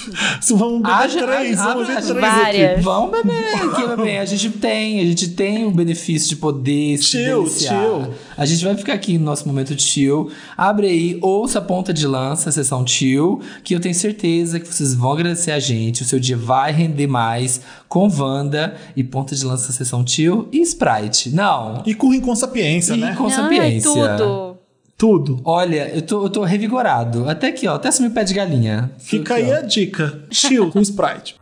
Vamos 0.50 0.82
beber 0.82 0.92
Haja- 0.94 1.26
três, 1.26 1.56
vamos 1.58 1.86
beber 1.86 2.02
três 2.02 2.20
Várias. 2.20 2.72
aqui. 2.72 2.80
Vamos 2.82 3.10
beber 3.12 3.33
aqui, 3.34 3.86
bebê. 3.96 4.18
A 4.18 4.24
gente 4.24 4.50
tem, 4.50 5.00
a 5.00 5.04
gente 5.04 5.28
tem 5.28 5.64
o 5.66 5.70
benefício 5.70 6.28
de 6.28 6.36
poder 6.36 6.96
se 6.98 7.04
Chill, 7.04 7.42
deliciar. 7.44 7.80
chill. 7.82 8.14
A 8.36 8.44
gente 8.46 8.64
vai 8.64 8.76
ficar 8.76 8.92
aqui 8.94 9.18
no 9.18 9.24
nosso 9.24 9.46
momento 9.46 9.74
de 9.74 9.82
chill. 9.82 10.30
Abre 10.56 10.86
aí, 10.86 11.18
ouça 11.22 11.58
a 11.58 11.62
ponta 11.62 11.92
de 11.92 12.06
lança, 12.06 12.48
a 12.48 12.52
sessão 12.52 12.86
chill, 12.86 13.40
que 13.62 13.74
eu 13.74 13.80
tenho 13.80 13.94
certeza 13.94 14.58
que 14.60 14.66
vocês 14.66 14.94
vão 14.94 15.12
agradecer 15.12 15.50
a 15.52 15.58
gente. 15.60 16.02
O 16.02 16.04
seu 16.04 16.18
dia 16.20 16.36
vai 16.36 16.72
render 16.72 17.06
mais 17.06 17.60
com 17.88 18.08
Wanda 18.08 18.74
e 18.96 19.02
ponta 19.04 19.34
de 19.34 19.44
lança, 19.44 19.72
sessão 19.72 20.04
chill 20.06 20.48
e 20.52 20.60
Sprite. 20.62 21.30
Não. 21.30 21.82
E 21.86 21.94
com 21.94 22.14
com 22.20 22.34
sapiência, 22.34 22.94
E 22.94 22.96
né? 23.00 23.14
com 23.16 23.26
Ai, 23.26 23.80
tudo. 23.80 24.54
Tudo. 24.96 25.40
Olha, 25.44 25.90
eu 25.92 26.02
tô, 26.02 26.22
eu 26.24 26.30
tô 26.30 26.44
revigorado. 26.44 27.28
Até 27.28 27.48
aqui, 27.48 27.66
ó. 27.66 27.74
Até 27.74 27.88
assumi 27.88 28.08
o 28.08 28.10
pé 28.12 28.22
de 28.22 28.32
galinha. 28.32 28.92
Fica 28.98 29.34
Aqui, 29.34 29.42
aí 29.44 29.52
ó. 29.52 29.56
a 29.56 29.60
dica. 29.62 30.20
Chill 30.30 30.70
com 30.70 30.80
Sprite. 30.80 31.34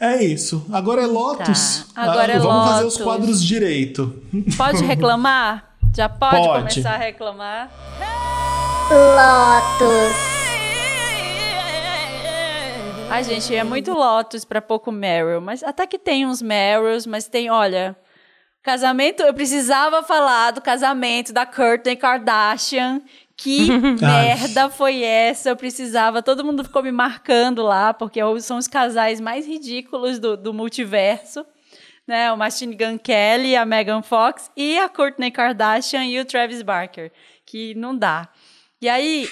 É 0.00 0.22
isso. 0.22 0.66
Agora 0.72 1.02
é 1.02 1.06
Lotus. 1.06 1.86
Tá. 1.94 2.02
Agora 2.02 2.32
é 2.32 2.38
Vamos 2.38 2.70
fazer 2.70 2.84
os 2.86 2.98
Lotus. 2.98 3.02
quadros 3.02 3.42
direito. 3.44 4.22
Pode 4.56 4.84
reclamar? 4.84 5.74
Já 5.94 6.08
pode, 6.08 6.36
Pode. 6.36 6.74
começar 6.74 6.94
a 6.94 6.96
reclamar? 6.96 7.70
Lotus. 8.90 10.16
Ai, 13.10 13.24
gente, 13.24 13.54
é 13.54 13.62
muito 13.62 13.92
Lotus 13.92 14.44
pra 14.44 14.60
pouco 14.62 14.90
Meryl. 14.90 15.40
Mas 15.40 15.62
até 15.62 15.86
que 15.86 15.98
tem 15.98 16.26
uns 16.26 16.40
Meryls, 16.42 17.06
mas 17.06 17.28
tem, 17.28 17.50
olha. 17.50 17.94
Casamento, 18.62 19.22
eu 19.22 19.34
precisava 19.34 20.02
falar 20.04 20.52
do 20.52 20.60
casamento 20.60 21.32
da 21.32 21.44
Kourtney 21.44 21.96
Kardashian. 21.96 23.02
Que 23.36 23.70
merda 24.00 24.68
foi 24.70 25.02
essa? 25.02 25.50
Eu 25.50 25.56
precisava. 25.56 26.22
Todo 26.22 26.44
mundo 26.44 26.62
ficou 26.64 26.82
me 26.82 26.92
marcando 26.92 27.62
lá, 27.62 27.92
porque 27.94 28.20
são 28.40 28.58
os 28.58 28.68
casais 28.68 29.20
mais 29.20 29.46
ridículos 29.46 30.18
do, 30.18 30.36
do 30.36 30.52
multiverso. 30.54 31.44
Né? 32.06 32.32
O 32.32 32.36
Machine 32.36 32.76
Gun 32.76 32.98
Kelly, 32.98 33.56
a 33.56 33.64
Megan 33.64 34.02
Fox 34.02 34.50
e 34.56 34.78
a 34.78 34.88
Kourtney 34.88 35.30
Kardashian 35.30 36.04
e 36.04 36.18
o 36.20 36.24
Travis 36.24 36.62
Barker. 36.62 37.12
Que 37.46 37.74
não 37.74 37.96
dá. 37.96 38.28
E 38.80 38.88
aí, 38.88 39.28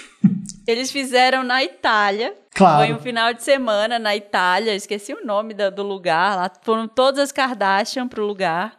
eles 0.67 0.91
fizeram 0.93 1.43
na 1.43 1.63
Itália. 1.65 2.37
Claro. 2.55 2.87
Foi 2.87 2.95
um 2.95 2.99
final 3.01 3.35
de 3.35 3.43
semana 3.43 3.99
na 3.99 4.15
Itália. 4.15 4.75
Esqueci 4.75 5.13
o 5.13 5.25
nome 5.27 5.55
da- 5.55 5.71
do 5.71 5.83
lugar. 5.83 6.37
Lá 6.37 6.51
foram 6.63 6.87
todas 6.87 7.19
as 7.21 7.33
Kardashian 7.33 8.07
pro 8.09 8.25
lugar. 8.25 8.79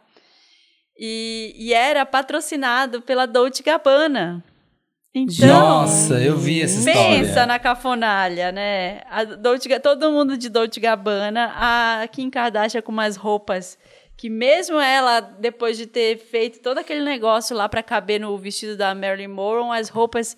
E, 0.97 1.53
e 1.57 1.73
era 1.73 2.05
patrocinado 2.05 3.01
pela 3.01 3.25
Dolce 3.25 3.63
Gabbana. 3.63 4.43
Então, 5.13 5.47
Nossa, 5.47 6.13
eu 6.21 6.37
vi 6.37 6.61
essa 6.61 6.79
história. 6.79 7.19
pensa 7.19 7.45
na 7.45 7.59
cafonalha, 7.59 8.51
né? 8.51 9.01
A 9.09 9.23
Dolce, 9.25 9.67
todo 9.79 10.09
mundo 10.11 10.37
de 10.37 10.47
Dolce 10.47 10.79
Gabbana, 10.79 11.51
a 11.55 12.07
Kim 12.07 12.29
Kardashian 12.29 12.81
com 12.81 12.91
umas 12.93 13.17
roupas 13.17 13.77
que 14.15 14.29
mesmo 14.29 14.79
ela, 14.79 15.19
depois 15.19 15.77
de 15.77 15.87
ter 15.87 16.17
feito 16.17 16.59
todo 16.59 16.77
aquele 16.77 17.03
negócio 17.03 17.55
lá 17.57 17.67
para 17.67 17.81
caber 17.81 18.19
no 18.21 18.37
vestido 18.37 18.77
da 18.77 18.93
Marilyn 18.93 19.27
Monroe, 19.27 19.77
as 19.79 19.89
roupas... 19.89 20.37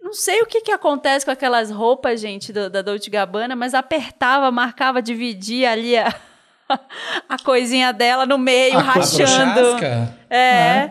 Não 0.00 0.12
sei 0.12 0.40
o 0.40 0.46
que, 0.46 0.60
que 0.60 0.70
acontece 0.72 1.24
com 1.24 1.30
aquelas 1.32 1.70
roupas, 1.70 2.20
gente, 2.20 2.52
do- 2.52 2.70
da 2.70 2.80
Dolce 2.82 3.08
Gabbana, 3.10 3.54
mas 3.56 3.74
apertava, 3.74 4.50
marcava, 4.50 5.00
dividia 5.02 5.70
ali 5.72 5.96
a, 5.96 6.12
a 7.28 7.38
coisinha 7.44 7.92
dela 7.92 8.24
no 8.24 8.38
meio, 8.38 8.78
A 8.78 8.82
rachando. 8.82 9.76
É. 10.30 10.90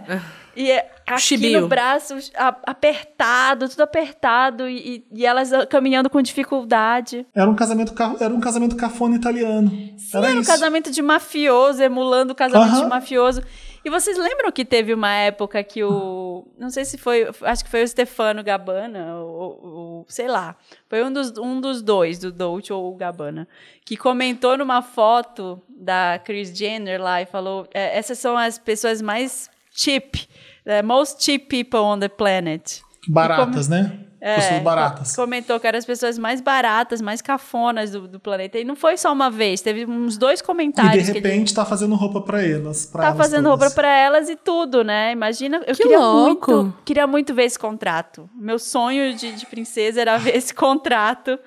E 0.56 0.70
é 0.70 0.90
aqui 1.16 1.22
Chibio. 1.24 1.62
no 1.62 1.68
braço 1.68 2.16
a- 2.36 2.56
apertado, 2.68 3.68
tudo 3.70 3.82
apertado 3.82 4.68
e, 4.70 5.06
e- 5.12 5.26
elas 5.26 5.50
caminhando 5.70 6.10
com 6.10 6.22
dificuldade. 6.22 7.26
Era 7.34 7.50
um 7.50 7.56
casamento, 7.56 7.94
ca- 7.94 8.16
era 8.20 8.34
um 8.34 8.40
casamento 8.40 8.76
cafona 8.76 9.16
italiano. 9.16 9.70
Sim, 9.70 10.18
era 10.18 10.28
era 10.28 10.38
um 10.38 10.42
isso. 10.42 10.50
casamento 10.52 10.92
de 10.92 11.02
mafioso, 11.02 11.82
emulando 11.82 12.34
o 12.34 12.36
casamento 12.36 12.72
Aham. 12.74 12.84
de 12.84 12.90
mafioso. 12.90 13.42
E 13.84 13.90
vocês 13.90 14.16
lembram 14.16 14.52
que 14.52 14.64
teve 14.64 14.94
uma 14.94 15.12
época 15.12 15.64
que 15.64 15.84
o. 15.84 16.46
Não 16.56 16.70
sei 16.70 16.86
se 16.86 17.00
foi. 17.00 17.28
Acho 17.42 17.64
que 17.64 17.70
foi 17.72 17.82
o 17.82 17.88
Stefano 17.88 18.44
Gabbana, 18.44 19.16
ou, 19.16 19.60
ou- 19.66 20.06
sei 20.08 20.28
lá. 20.28 20.56
Foi 20.88 21.04
um 21.04 21.12
dos, 21.12 21.36
um 21.40 21.60
dos 21.60 21.82
dois, 21.82 22.20
do 22.20 22.32
Dolce 22.32 22.72
ou 22.72 22.94
o 22.94 22.96
Gabbana, 22.96 23.48
que 23.84 23.98
comentou 23.98 24.56
numa 24.56 24.84
foto 24.84 25.60
da 25.68 26.20
Kris 26.24 26.56
Jenner 26.56 27.02
lá 27.02 27.24
e 27.24 27.26
falou: 27.26 27.68
"É, 27.74 27.98
essas 27.98 28.20
são 28.20 28.38
as 28.38 28.60
pessoas 28.60 29.02
mais 29.02 29.50
cheap, 29.74 30.28
the 30.66 30.82
most 30.84 31.24
cheap 31.24 31.48
people 31.50 31.80
on 31.82 32.00
the 32.00 32.10
planet. 32.10 32.82
Baratas, 33.08 33.68
né? 33.68 33.98
É, 34.24 34.36
Pessoas 34.36 34.62
baratas. 34.62 35.16
co- 35.16 35.24
Comentou 35.24 35.60
que 35.60 35.66
eram 35.66 35.80
as 35.80 35.86
pessoas 35.86 36.16
mais 36.20 36.40
baratas, 36.40 37.02
mais 37.02 37.24
cafonas 37.24 37.90
do, 37.90 38.08
do 38.08 38.20
planeta. 38.20 38.60
E 38.60 38.64
não 38.64 38.76
foi 38.76 38.96
só 38.96 39.12
uma 39.12 39.32
vez, 39.32 39.62
teve 39.62 39.84
uns 39.88 40.16
dois 40.16 40.40
E 40.40 40.44
comentários. 40.44 41.08
de 41.08 41.12
que 41.12 41.18
ele 41.18 41.28
repente 41.28 41.52
tá 41.56 41.66
fazendo 41.66 41.96
roupa 41.96 42.22
pra 42.22 42.44
elas. 42.46 42.86
Pra 42.86 43.02
tá 43.02 43.08
elas 43.08 43.18
fazendo 43.18 43.46
todas. 43.50 43.60
roupa 43.62 43.74
pra 43.74 43.88
elas 43.98 44.30
e 44.30 44.36
tudo, 44.36 44.84
né? 44.84 45.12
Imagina, 45.12 45.58
eu 45.66 45.74
Que 45.74 45.82
queria 45.82 45.98
louco. 46.00 46.52
muito, 46.56 46.74
queria 46.86 47.08
muito 47.08 47.34
ver 47.34 47.46
esse 47.46 47.58
contrato. 47.58 48.30
Meu 48.36 48.60
sonho 48.60 49.16
de, 49.16 49.32
de 49.32 49.46
princesa 49.48 50.00
era 50.02 50.18
ver 50.20 50.36
esse 50.38 50.54
contrato. 50.54 51.40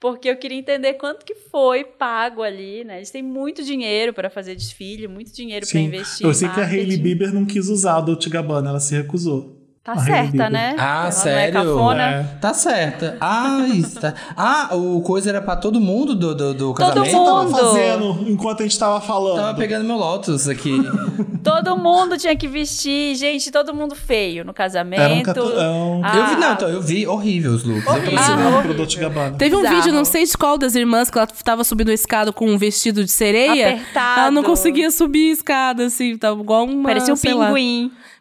Porque 0.00 0.30
eu 0.30 0.36
queria 0.38 0.58
entender 0.58 0.94
quanto 0.94 1.26
que 1.26 1.34
foi 1.34 1.84
pago 1.84 2.42
ali, 2.42 2.82
né? 2.84 2.96
Eles 2.96 3.10
têm 3.10 3.22
muito 3.22 3.62
dinheiro 3.62 4.14
para 4.14 4.30
fazer 4.30 4.54
desfile, 4.54 5.06
muito 5.06 5.30
dinheiro 5.30 5.66
para 5.68 5.78
investir. 5.78 6.26
Eu 6.26 6.32
sei 6.32 6.48
que 6.48 6.58
a 6.58 6.64
Hailey. 6.64 6.96
Bieber 6.96 7.34
não 7.34 7.44
quis 7.44 7.68
usar 7.68 7.98
a 7.98 8.00
Dolce 8.00 8.30
Gabbana, 8.30 8.70
ela 8.70 8.80
se 8.80 8.96
recusou. 8.96 9.59
Tá 9.82 9.92
A 9.92 9.94
Hailey 9.94 10.12
certa, 10.30 10.50
né? 10.50 10.76
Ah, 10.78 10.82
Ela 10.82 11.00
não 11.00 11.08
é 11.08 11.10
sério? 11.10 11.52
cafona. 11.54 12.02
É. 12.02 12.22
Tá 12.38 12.52
certa. 12.52 13.16
Ah, 13.18 13.66
está... 13.72 14.14
ah, 14.36 14.68
o 14.76 15.00
coisa 15.00 15.30
era 15.30 15.40
pra 15.40 15.56
todo 15.56 15.80
mundo 15.80 16.14
do, 16.14 16.34
do, 16.34 16.52
do 16.52 16.74
Todo 16.74 16.74
casamento? 16.74 17.12
Tava 17.24 17.44
mundo. 17.44 17.56
fazendo 17.56 18.24
enquanto 18.28 18.60
a 18.60 18.62
gente 18.64 18.78
tava 18.78 19.00
falando? 19.00 19.36
Tava 19.36 19.54
pegando 19.56 19.86
meu 19.86 19.96
Lotus 19.96 20.48
aqui. 20.48 20.76
Todo 21.42 21.74
mundo 21.78 22.18
tinha 22.18 22.36
que 22.36 22.46
vestir, 22.46 23.14
gente, 23.14 23.50
todo 23.50 23.72
mundo 23.72 23.94
feio 23.94 24.44
no 24.44 24.52
casamento. 24.52 25.00
Era 25.00 25.14
um 25.14 25.22
catão. 25.22 26.00
Ah, 26.04 26.16
eu 26.18 26.26
vi, 26.26 26.36
não, 26.36 26.52
então, 26.52 26.68
eu 26.68 26.82
vi 26.82 27.06
horrível 27.06 27.52
os 27.52 27.64
looks. 27.64 27.86
Eu 27.86 27.92
Horrível. 27.92 28.18
Ah, 28.18 29.00
Gabbana. 29.00 29.38
Teve 29.38 29.56
um 29.56 29.60
Bizarro. 29.62 29.76
vídeo, 29.76 29.92
não 29.94 30.04
sei 30.04 30.26
de 30.26 30.36
qual 30.36 30.58
das 30.58 30.74
irmãs, 30.74 31.08
que 31.08 31.16
ela 31.16 31.26
tava 31.26 31.64
subindo 31.64 31.88
a 31.90 31.94
escada 31.94 32.30
com 32.30 32.46
um 32.46 32.58
vestido 32.58 33.02
de 33.02 33.10
sereia. 33.10 33.70
Apertado. 33.70 34.20
Ela 34.20 34.30
não 34.30 34.42
conseguia 34.42 34.90
subir 34.90 35.30
a 35.30 35.32
escada, 35.32 35.86
assim, 35.86 36.18
tava 36.18 36.38
igual 36.38 36.64
uma. 36.66 36.90
Parecia 36.90 37.14
um 37.14 37.16
sei 37.16 37.32
lá, 37.32 37.50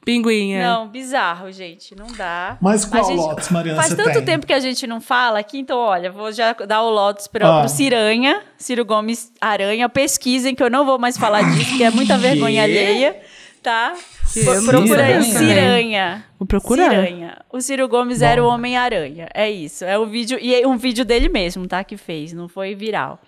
é. 0.07 0.63
Não, 0.63 0.87
bizarro, 0.87 1.51
gente. 1.51 1.95
Não 1.95 2.07
dá. 2.07 2.57
Mas 2.61 2.83
qual 2.85 3.03
gente- 3.03 3.17
Lotus, 3.17 3.49
Mariana, 3.49 3.79
Faz 3.81 3.89
você 3.93 3.95
tanto 3.97 4.13
tem? 4.15 4.25
tempo 4.25 4.45
que 4.47 4.53
a 4.53 4.59
gente 4.59 4.87
não 4.87 4.99
fala 4.99 5.39
aqui, 5.39 5.59
então, 5.59 5.77
olha, 5.77 6.11
vou 6.11 6.31
já 6.31 6.53
dar 6.53 6.81
o 6.81 6.89
Lotus 6.89 7.27
pra, 7.27 7.47
Ah. 7.47 7.59
pro 7.61 7.69
Ciranha, 7.69 8.41
Ciro 8.57 8.83
Gomes 8.85 9.31
Aranha. 9.39 9.87
Pesquisem, 9.87 10.55
que 10.55 10.63
eu 10.63 10.69
não 10.69 10.85
vou 10.85 10.97
mais 10.97 11.17
falar 11.17 11.41
disso, 11.53 11.77
que 11.77 11.83
é 11.83 11.91
muita 11.91 12.17
vergonha 12.17 12.63
alheia, 12.63 13.15
tá? 13.61 13.93
Não 14.35 14.65
Procura 14.65 15.05
aí. 15.05 15.23
Ciranha. 15.23 16.25
Vou 16.37 16.47
procurar. 16.47 16.89
Ciranha. 16.91 17.37
O 17.51 17.59
Ciro 17.59 17.87
Gomes 17.87 18.21
era 18.21 18.43
o 18.43 18.47
Homem-Aranha. 18.47 19.27
É 19.33 19.49
isso. 19.49 19.83
É 19.83 19.97
um 19.97 20.05
vídeo, 20.05 20.37
e 20.39 20.53
é 20.55 20.67
um 20.67 20.77
vídeo 20.77 21.03
dele 21.03 21.29
mesmo, 21.29 21.67
tá? 21.67 21.83
Que 21.83 21.97
fez, 21.97 22.31
não 22.31 22.47
foi 22.47 22.75
viral. 22.75 23.19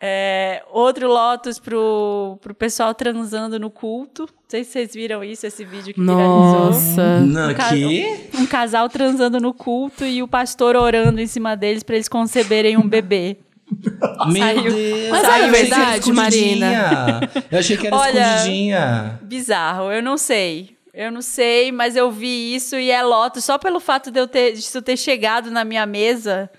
É, 0.00 0.62
outro 0.70 1.08
Lotus 1.08 1.58
pro, 1.58 2.38
pro 2.40 2.54
pessoal 2.54 2.94
transando 2.94 3.58
no 3.58 3.68
culto. 3.70 4.22
Não 4.22 4.28
sei 4.48 4.62
se 4.64 4.70
vocês 4.72 4.94
viram 4.94 5.24
isso, 5.24 5.44
esse 5.46 5.64
vídeo 5.64 5.92
que 5.92 6.00
viralizou. 6.00 6.66
Nossa. 6.66 7.02
Um 7.22 7.54
ca- 7.54 7.68
que? 7.70 8.28
Um 8.34 8.46
casal 8.46 8.88
transando 8.88 9.40
no 9.40 9.52
culto 9.52 10.04
e 10.04 10.22
o 10.22 10.28
pastor 10.28 10.76
orando 10.76 11.20
em 11.20 11.26
cima 11.26 11.56
deles 11.56 11.82
para 11.82 11.96
eles 11.96 12.08
conceberem 12.08 12.76
um 12.76 12.88
bebê. 12.88 13.38
Meu 14.28 14.42
Saiu. 14.42 14.72
Deus. 14.72 15.10
Mas 15.10 15.24
era 15.24 15.48
verdade, 15.48 16.12
Marina? 16.12 17.20
Eu 17.50 17.58
achei 17.58 17.76
que 17.76 17.86
era 17.88 17.96
Olha, 17.96 18.36
escondidinha. 18.36 19.18
Bizarro, 19.22 19.90
eu 19.92 20.02
não 20.02 20.16
sei. 20.16 20.76
Eu 20.94 21.12
não 21.12 21.20
sei, 21.22 21.70
mas 21.70 21.94
eu 21.94 22.10
vi 22.10 22.54
isso 22.54 22.76
e 22.76 22.90
é 22.90 23.02
Lotus 23.02 23.44
só 23.44 23.58
pelo 23.58 23.78
fato 23.78 24.10
de 24.10 24.18
eu 24.18 24.26
ter, 24.26 24.52
disso 24.52 24.80
ter 24.80 24.96
chegado 24.96 25.50
na 25.50 25.64
minha 25.64 25.84
mesa. 25.86 26.50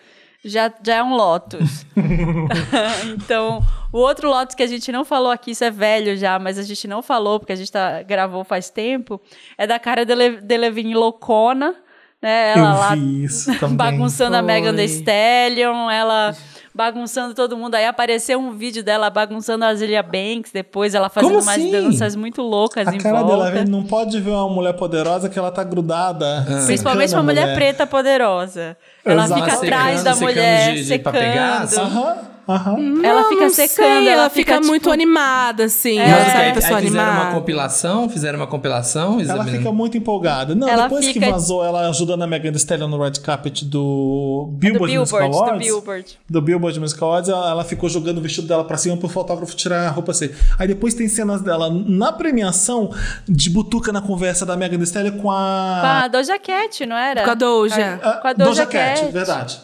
Já, 0.43 0.71
já 0.83 0.95
é 0.95 1.03
um 1.03 1.15
Lotus. 1.15 1.85
então, 3.13 3.61
o 3.91 3.97
outro 3.97 4.29
Lotus 4.29 4.55
que 4.55 4.63
a 4.63 4.67
gente 4.67 4.91
não 4.91 5.03
falou 5.05 5.31
aqui, 5.31 5.51
isso 5.51 5.63
é 5.63 5.71
velho 5.71 6.15
já, 6.17 6.39
mas 6.39 6.57
a 6.57 6.63
gente 6.63 6.87
não 6.87 7.01
falou 7.01 7.39
porque 7.39 7.53
a 7.53 7.55
gente 7.55 7.71
tá, 7.71 8.01
gravou 8.03 8.43
faz 8.43 8.69
tempo, 8.69 9.19
é 9.57 9.65
da 9.67 9.79
cara 9.79 10.05
de 10.05 10.41
Delevingne 10.41 10.93
loucona, 10.95 11.75
né? 12.21 12.51
Ela 12.51 12.59
Eu 12.73 12.79
lá 12.79 12.95
vi 12.95 13.23
isso 13.23 13.53
também. 13.59 13.77
bagunçando 13.77 14.35
a 14.35 14.39
Foi. 14.39 14.47
Megan 14.47 14.75
Thee 14.75 14.85
Stallion, 14.85 15.89
ela 15.89 16.35
bagunçando 16.73 17.33
todo 17.33 17.57
mundo. 17.57 17.75
Aí 17.75 17.85
apareceu 17.85 18.39
um 18.39 18.51
vídeo 18.51 18.83
dela 18.83 19.09
bagunçando 19.09 19.65
a 19.65 19.69
Azealia 19.69 20.03
Banks, 20.03 20.51
depois 20.53 20.95
ela 20.95 21.09
fazendo 21.09 21.31
Como 21.31 21.41
umas 21.41 21.57
assim? 21.57 21.71
danças 21.71 22.15
muito 22.15 22.41
loucas 22.41 22.87
A 22.87 22.95
em 22.95 22.97
cara 22.99 23.21
volta. 23.21 23.51
dela 23.51 23.65
não 23.65 23.83
pode 23.83 24.19
ver 24.21 24.31
uma 24.31 24.47
mulher 24.49 24.73
poderosa 24.73 25.27
que 25.29 25.37
ela 25.37 25.51
tá 25.51 25.63
grudada. 25.63 26.45
Principalmente 26.65 27.09
secando 27.09 27.25
uma 27.25 27.31
a 27.31 27.35
mulher, 27.43 27.55
preta 27.55 27.85
poderosa. 27.87 28.77
Ela 29.05 29.26
Exato. 29.26 29.41
fica 29.41 29.51
Secando, 29.55 29.65
atrás 29.73 30.03
da 30.03 30.15
mulher, 30.15 30.73
de- 30.73 30.80
de- 30.81 30.85
secando. 30.85 31.13
pegar, 31.13 31.61
assim? 31.61 31.80
Aham, 31.80 32.17
aham. 32.47 33.01
Ela 33.03 33.21
Não, 33.21 33.30
fica 33.30 33.41
não 33.43 33.49
secando, 33.49 33.76
sei, 33.76 33.85
ela 34.07 34.21
ela 34.21 34.30
fica, 34.30 34.55
fica, 34.55 34.67
muito 34.67 34.81
tipo- 34.84 34.93
animada, 34.93 35.65
assim. 35.65 35.99
É. 35.99 36.09
Sabe 36.09 36.26
que? 36.31 36.38
a 36.38 36.39
Aí 36.41 36.53
pessoa 36.53 36.80
fizeram 36.81 37.03
uma 37.05 37.11
animada? 37.13 37.35
compilação? 37.35 38.09
Fizeram 38.09 38.39
uma 38.39 38.47
compilação, 38.47 39.19
Ela 39.21 39.45
fica 39.45 39.71
muito 39.71 39.97
empolgada. 39.97 40.53
Não, 40.55 40.67
Ela 40.67 40.84
depois 40.84 41.05
fica- 41.05 41.19
que 41.26 41.31
vazou 41.31 41.63
ela 41.63 41.88
ajudando 41.89 42.23
a 42.23 42.27
Megan 42.27 42.49
Thee 42.51 42.57
Stallion 42.57 42.88
no 42.88 43.01
red 43.01 43.11
carpet 43.23 43.63
do 43.65 43.80
do 43.80 44.47
Billboard, 44.57 44.97
Music 44.97 45.11
Billboard, 45.17 45.31
do 45.31 45.38
Awards, 45.43 45.67
Billboard. 45.67 46.19
do 46.30 46.41
Billboard 46.41 46.80
Music 46.80 47.03
Awards, 47.03 47.30
ela 47.30 47.63
ficou 47.63 47.88
jogando 47.89 48.17
o 48.17 48.21
vestido 48.21 48.47
dela 48.47 48.63
pra 48.63 48.77
cima 48.77 48.97
pro 48.97 49.07
fotógrafo 49.07 49.55
tirar 49.55 49.88
a 49.88 49.89
roupa 49.91 50.11
assim. 50.11 50.30
Aí 50.57 50.67
depois 50.67 50.93
tem 50.93 51.07
cenas 51.07 51.41
dela 51.41 51.69
na 51.69 52.11
premiação 52.11 52.91
de 53.27 53.49
butuca 53.49 53.91
na 53.91 54.01
conversa 54.01 54.45
da 54.45 54.55
Megan 54.57 54.77
Thee 54.77 54.84
Stallion 54.85 55.11
com 55.13 55.21
Com 55.23 55.31
a, 55.31 56.03
a 56.03 56.07
Doja 56.07 56.39
Cat, 56.39 56.85
não 56.85 56.97
era? 56.97 57.23
Com 57.23 57.30
a 57.31 57.34
Doja. 57.35 57.99
a 58.03 58.11
Com 58.13 58.27
a 58.27 58.34
Doja 58.34 58.65
Cat. 58.65 58.88
Verdade. 59.11 59.59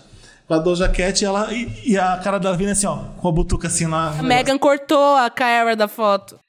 Com 0.48 0.54
a 0.54 0.60
Doja 0.60 0.88
Cat 0.88 1.22
e, 1.22 1.26
ela, 1.26 1.52
e, 1.52 1.92
e 1.92 1.98
a 1.98 2.18
cara 2.18 2.40
dela 2.40 2.56
vindo 2.56 2.70
assim, 2.70 2.86
ó, 2.86 2.98
com 3.20 3.28
a 3.28 3.32
butuca 3.32 3.68
assim 3.68 3.88
na. 3.88 4.10
A 4.10 4.24
Megan 4.24 4.58
cortou 4.58 5.16
a 5.16 5.30
cara 5.30 5.76
da 5.76 5.88
foto. 5.88 6.40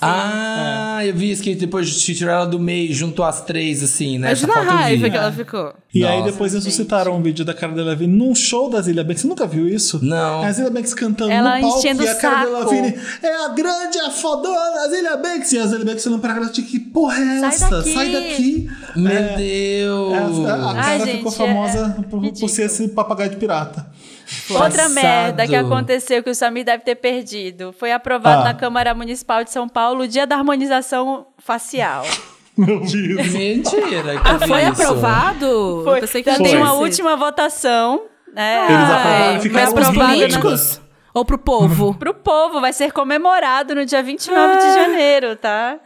Ah, 0.00 1.00
eu 1.04 1.14
vi 1.14 1.30
isso 1.30 1.42
que 1.42 1.54
depois 1.54 2.00
tirou 2.02 2.32
ela 2.32 2.44
do 2.44 2.58
meio, 2.58 2.92
juntou 2.92 3.24
as 3.24 3.40
três, 3.42 3.82
assim, 3.82 4.18
né? 4.18 4.32
Essa 4.32 4.44
Imagina 4.46 4.52
a 4.52 4.64
foto 4.64 4.66
eu 4.72 4.76
vi. 4.78 4.82
raiva 4.82 5.10
que 5.10 5.16
ela 5.16 5.32
ficou. 5.32 5.74
E 5.94 6.04
aí 6.04 6.18
Nossa, 6.18 6.32
depois 6.32 6.52
ressuscitaram 6.52 7.16
um 7.16 7.22
vídeo 7.22 7.44
da 7.44 7.54
cara 7.54 7.72
dela 7.72 7.94
vindo 7.94 8.12
num 8.16 8.34
show 8.34 8.68
da 8.68 8.80
Zilia 8.82 9.02
Banks. 9.04 9.22
Você 9.22 9.28
nunca 9.28 9.46
viu 9.46 9.66
isso? 9.68 10.04
Não. 10.04 10.42
A 10.42 10.52
Zilia 10.52 10.70
Banks 10.70 10.92
cantando 10.92 11.30
Ela 11.30 11.56
no 11.56 11.62
palco 11.62 11.78
enchendo 11.78 12.02
e 12.02 12.08
a 12.08 12.14
cara 12.16 12.44
dela 12.46 12.68
vindo 12.68 13.00
é 13.22 13.44
a 13.44 13.48
grande, 13.48 13.98
a 14.00 14.10
fodona, 14.10 14.84
a 14.84 14.88
Zilia 14.90 15.16
Banks. 15.16 15.52
E 15.52 15.58
a 15.58 15.66
Zilia 15.66 15.84
Banks 15.84 16.06
olhando 16.06 16.20
pra 16.20 16.34
cara 16.34 16.48
tipo, 16.48 16.68
que 16.68 16.78
porra 16.80 17.18
é 17.18 17.40
Sai 17.40 17.48
essa? 17.48 17.70
daqui. 17.70 17.94
Sai 17.94 18.12
daqui. 18.12 18.70
Meu 18.96 19.12
É, 19.12 19.36
Deus! 19.36 20.46
a, 20.46 20.54
a 20.54 20.70
Ai, 20.72 20.98
cara 20.98 20.98
gente, 21.06 21.16
ficou 21.18 21.32
é 21.32 21.34
famosa 21.34 21.96
por, 22.10 22.32
por 22.32 22.48
ser 22.50 22.62
esse 22.64 22.88
papagaio 22.88 23.30
de 23.30 23.36
pirata. 23.36 23.86
Outra 24.50 24.88
merda 24.88 25.46
que 25.46 25.54
aconteceu 25.56 26.22
que 26.22 26.30
o 26.30 26.34
Samir 26.34 26.64
deve 26.64 26.82
ter 26.82 26.94
perdido. 26.96 27.74
Foi 27.78 27.92
aprovado 27.92 28.42
Ah. 28.42 28.44
na 28.44 28.54
Câmara 28.54 28.94
Municipal 28.94 29.44
de 29.44 29.50
São 29.52 29.68
Paulo 29.68 30.04
o 30.04 30.08
dia 30.08 30.26
da 30.26 30.36
harmonização 30.36 31.26
facial. 31.38 32.04
Meu 32.56 32.80
Deus. 32.80 33.26
Mentira. 33.32 34.18
que 34.20 34.22
Ah, 34.24 34.32
eu 34.32 34.48
foi 34.48 34.62
isso. 34.62 34.82
aprovado? 34.82 35.80
Foi. 35.84 35.96
Eu 35.96 36.00
pensei 36.00 36.22
que 36.22 36.32
foi. 36.32 36.42
tem 36.44 36.56
uma 36.56 36.72
última 36.74 37.16
votação. 37.16 38.02
Né? 38.34 38.66
Eles 38.68 38.90
aprovaram, 38.90 39.40
ficaram 39.40 39.66
os 39.66 39.72
aprovado 39.72 39.98
na- 39.98 40.08
políticos. 40.14 40.80
Ou 41.16 41.24
pro 41.24 41.38
povo? 41.38 41.94
Pro 41.94 42.12
povo, 42.12 42.60
vai 42.60 42.74
ser 42.74 42.92
comemorado 42.92 43.74
no 43.74 43.86
dia 43.86 44.02
29 44.02 44.52
Ah. 44.52 44.56
de 44.58 44.74
janeiro, 44.74 45.34
tá? 45.36 45.76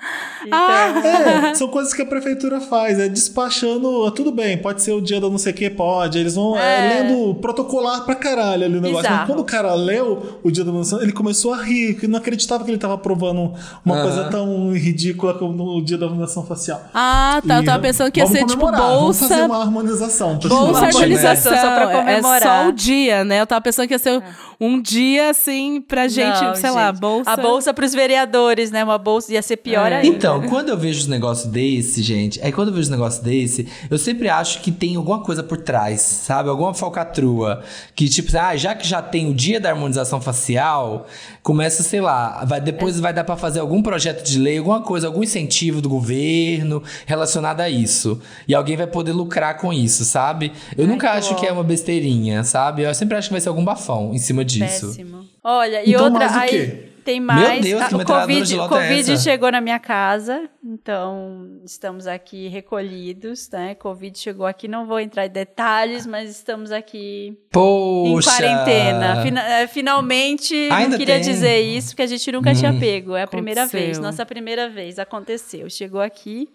Então, 0.44 0.58
É, 0.58 1.54
são 1.54 1.68
coisas 1.68 1.94
que 1.94 2.02
a 2.02 2.06
prefeitura 2.06 2.60
faz, 2.60 2.98
é 2.98 3.08
despachando, 3.08 4.10
tudo 4.10 4.32
bem, 4.32 4.58
pode 4.58 4.82
ser 4.82 4.90
o 4.92 5.00
dia 5.00 5.20
do 5.20 5.30
não 5.30 5.38
sei 5.38 5.52
o 5.52 5.54
que, 5.54 5.70
pode. 5.70 6.18
Eles 6.18 6.34
vão 6.34 6.56
é, 6.58 6.98
É. 6.98 7.02
lendo 7.02 7.34
protocolar 7.36 8.04
pra 8.04 8.16
caralho 8.16 8.64
ali 8.64 8.76
o 8.76 8.80
negócio. 8.80 9.08
Mas 9.08 9.26
quando 9.26 9.38
o 9.38 9.44
cara 9.44 9.72
leu 9.74 10.40
o 10.42 10.50
dia 10.50 10.64
da 10.64 10.72
nação, 10.72 11.00
ele 11.00 11.12
começou 11.12 11.54
a 11.54 11.62
rir, 11.62 11.94
que 11.94 12.08
não 12.08 12.18
acreditava 12.18 12.64
que 12.64 12.70
ele 12.72 12.78
tava 12.78 12.94
aprovando 12.94 13.52
uma 13.84 14.02
coisa 14.02 14.24
tão 14.30 14.72
ridícula 14.72 15.34
como 15.34 15.62
o 15.78 15.84
dia 15.84 15.96
da 15.96 16.06
harmonização 16.06 16.44
facial. 16.44 16.82
Ah, 16.92 17.40
tá. 17.46 17.58
Eu 17.58 17.62
E 17.62 17.66
tava 17.66 17.78
pensando 17.80 18.10
que 18.10 18.18
ia 18.18 18.26
ser 18.26 18.44
tipo 18.46 18.60
comemorar, 18.62 18.80
Vamos 18.80 19.20
fazer 19.20 19.34
bolsa. 19.36 19.46
uma 19.46 19.62
harmonização. 19.62 20.34
Bolsa 20.38 20.54
Uma 20.56 20.72
pessoal. 20.86 21.02
harmonização. 21.04 21.52
só 21.56 21.70
pra 21.74 21.92
É 21.92 21.96
comemorar. 21.96 22.42
só 22.64 22.68
o 22.68 22.72
dia, 22.72 23.22
né? 23.24 23.40
Eu 23.40 23.46
tava 23.46 23.60
pensando 23.60 23.86
que 23.86 23.94
ia 23.94 23.98
ser 23.98 24.20
um 24.60 24.80
dia 24.82 25.19
assim 25.28 25.80
pra 25.86 26.08
gente, 26.08 26.42
não, 26.42 26.54
sei 26.54 26.70
lá, 26.70 26.88
gente. 26.88 27.00
bolsa. 27.00 27.30
A 27.30 27.36
bolsa 27.36 27.74
pros 27.74 27.92
vereadores, 27.92 28.70
né? 28.70 28.82
Uma 28.82 28.98
bolsa 28.98 29.32
ia 29.32 29.42
ser 29.42 29.56
pior 29.58 29.90
É. 29.92 29.96
ainda. 29.96 30.06
Então, 30.06 30.42
quando 30.48 30.70
eu 30.70 30.76
vejo 30.78 31.00
os 31.00 31.06
negócios 31.06 31.46
desse, 31.50 32.02
gente, 32.02 32.40
aí 32.42 32.50
quando 32.52 32.68
eu 32.68 32.74
vejo 32.74 32.84
os 32.84 32.88
negócios 32.90 33.22
desse, 33.22 33.68
eu 33.90 33.98
sempre 33.98 34.28
acho 34.28 34.60
que 34.60 34.70
tem 34.72 34.96
alguma 34.96 35.22
coisa 35.22 35.42
por 35.42 35.58
trás, 35.58 36.00
sabe? 36.00 36.48
Alguma 36.48 36.72
falcatrua. 36.74 37.62
Que 37.94 38.08
tipo, 38.08 38.30
ah, 38.38 38.56
já 38.56 38.74
que 38.74 38.86
já 38.86 39.02
tem 39.02 39.28
o 39.28 39.34
dia 39.34 39.60
da 39.60 39.70
harmonização 39.70 40.20
facial, 40.20 41.06
começa, 41.42 41.82
sei 41.82 42.00
lá, 42.00 42.44
vai, 42.44 42.60
depois 42.60 42.98
vai 43.00 43.12
dar 43.12 43.24
pra 43.24 43.36
fazer 43.36 43.60
algum 43.60 43.82
projeto 43.82 44.22
de 44.24 44.38
lei, 44.38 44.58
alguma 44.58 44.80
coisa, 44.82 45.06
algum 45.06 45.22
incentivo 45.22 45.80
do 45.80 45.88
governo 45.88 46.82
relacionado 47.06 47.60
a 47.60 47.68
isso. 47.68 48.20
E 48.46 48.54
alguém 48.54 48.76
vai 48.76 48.86
poder 48.86 49.12
lucrar 49.12 49.56
com 49.58 49.72
isso, 49.72 50.04
sabe? 50.04 50.52
Eu 50.76 50.86
nunca 50.86 51.10
que 51.10 51.16
acho 51.18 51.34
que 51.36 51.46
é 51.46 51.52
uma 51.52 51.64
besteirinha, 51.64 52.44
sabe? 52.44 52.82
Eu 52.82 52.94
sempre 52.94 53.16
acho 53.16 53.28
que 53.28 53.32
vai 53.32 53.40
ser 53.40 53.48
algum 53.48 53.64
bafão 53.64 54.12
em 54.14 54.18
cima 54.18 54.44
disso. 54.44 54.88
Péssimo. 54.88 55.09
Olha, 55.42 55.82
e 55.84 55.90
Então, 55.92 56.04
outra, 56.04 56.18
mais 56.20 56.36
aí 56.36 56.48
quê? 56.48 56.86
tem 57.04 57.18
mais. 57.20 57.62
Deus, 57.64 57.80
Ah, 57.82 57.88
que 57.88 57.94
o 57.94 58.04
Covid, 58.04 58.54
é 58.54 58.68
Covid 58.68 59.12
essa? 59.12 59.22
chegou 59.22 59.50
na 59.50 59.60
minha 59.60 59.78
casa, 59.78 60.48
então 60.64 61.60
estamos 61.64 62.06
aqui 62.06 62.48
recolhidos, 62.48 63.48
né? 63.50 63.74
Covid 63.74 64.18
chegou 64.18 64.46
aqui, 64.46 64.68
não 64.68 64.86
vou 64.86 65.00
entrar 65.00 65.26
em 65.26 65.30
detalhes, 65.30 66.06
mas 66.06 66.30
estamos 66.30 66.70
aqui 66.70 67.36
Poxa! 67.50 68.30
em 68.30 68.32
quarentena. 68.36 69.22
Fina- 69.22 69.48
é, 69.48 69.66
finalmente, 69.66 70.54
Ainda 70.70 70.90
não 70.90 70.98
queria 70.98 71.14
tem? 71.20 71.24
dizer 71.24 71.60
isso, 71.60 71.88
porque 71.90 72.02
a 72.02 72.06
gente 72.06 72.30
nunca 72.32 72.54
tinha 72.54 72.72
pego. 72.78 73.14
É 73.16 73.22
a 73.22 73.26
primeira 73.26 73.62
Aconteceu. 73.62 73.86
vez, 73.86 73.98
nossa 73.98 74.24
primeira 74.26 74.68
vez. 74.68 74.98
Aconteceu. 74.98 75.68
Chegou 75.70 76.00
aqui. 76.00 76.48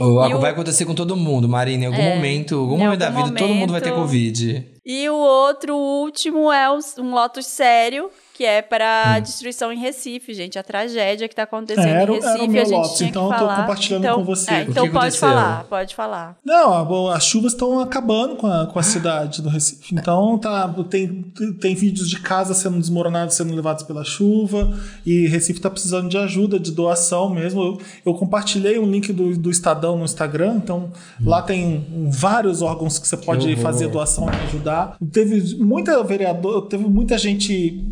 O- 0.00 0.20
vai 0.40 0.50
acontecer 0.52 0.84
com 0.84 0.94
todo 0.94 1.16
mundo, 1.16 1.48
Marina. 1.48 1.84
Em 1.84 1.86
algum 1.86 2.00
É, 2.00 2.14
momento, 2.16 2.54
algum 2.56 2.78
momento 2.78 2.98
da 2.98 3.06
algum 3.08 3.24
vida, 3.24 3.38
todo 3.38 3.54
mundo 3.54 3.72
vai 3.72 3.80
ter 3.80 3.90
momento- 3.90 4.00
Covid. 4.02 4.66
E 4.84 5.08
o 5.08 5.14
outro, 5.14 5.76
o 5.76 6.02
último, 6.02 6.50
é 6.50 6.70
um 6.70 7.10
Lotus 7.14 7.46
sério, 7.46 8.10
que 8.40 8.44
é 8.46 8.62
para 8.62 9.16
Hum. 9.18 9.20
destruição 9.22 9.70
em 9.70 9.78
Recife, 9.78 10.32
gente. 10.32 10.58
A 10.58 10.62
tragédia 10.62 11.28
que 11.28 11.34
tá 11.36 11.42
acontecendo 11.42 11.86
É, 11.86 11.90
era 12.02 12.10
em 12.10 12.14
Recife, 12.14 12.26
era 12.32 12.44
o 12.44 12.48
meu 12.50 12.62
a 12.62 12.64
gente 12.64 13.04
então 13.04 13.28
que 13.28 13.34
eu 13.34 13.38
tô 13.38 13.46
compartilhando 13.54 14.02
então, 14.04 14.16
com 14.16 14.24
você. 14.24 14.50
é, 14.50 14.62
O 14.62 14.64
que 14.64 14.70
então 14.70 14.84
pode 14.84 14.96
aconteceu? 14.96 15.28
falar, 15.28 15.64
pode 15.64 15.94
falar. 15.94 16.36
Não, 16.42 17.08
a- 17.08 17.16
as 17.16 17.24
chuvas 17.26 17.52
estão 17.52 17.80
acabando 17.80 18.36
com 18.36 18.46
a, 18.46 18.66
com 18.66 18.78
a 18.78 18.82
cidade 18.82 19.42
do 19.42 19.50
Recife. 19.50 19.94
Então 19.94 20.38
tá, 20.38 20.66
tem, 20.88 21.22
tem 21.60 21.74
vídeos 21.74 22.08
de 22.08 22.18
casa 22.18 22.54
sendo 22.54 22.78
desmoronados, 22.78 23.34
sendo 23.34 23.54
levados 23.54 23.82
pela 23.82 24.04
chuva. 24.04 24.72
E 25.04 25.26
Recife 25.26 25.58
está 25.58 25.68
precisando 25.68 26.08
de 26.08 26.16
ajuda, 26.16 26.58
de 26.58 26.72
doação 26.72 27.28
mesmo. 27.28 27.60
Eu, 27.60 27.78
eu 28.06 28.14
compartilhei 28.14 28.78
um 28.78 28.90
link 28.90 29.12
do, 29.12 29.36
do 29.36 29.50
Estadão 29.50 29.98
no 29.98 30.04
Instagram. 30.06 30.54
Então 30.64 30.90
lá 31.22 31.42
tem 31.42 31.84
um, 31.92 32.10
vários 32.10 32.62
órgãos 32.62 32.98
que 32.98 33.06
você 33.06 33.18
pode 33.18 33.46
horror. 33.50 33.62
fazer 33.62 33.88
doação 33.88 34.26
e 34.30 34.44
ajudar. 34.46 34.96
Teve 35.12 35.56
muita 35.62 36.02
vereador, 36.02 36.62
teve 36.68 36.84
muita 36.84 37.18
gente 37.18 37.84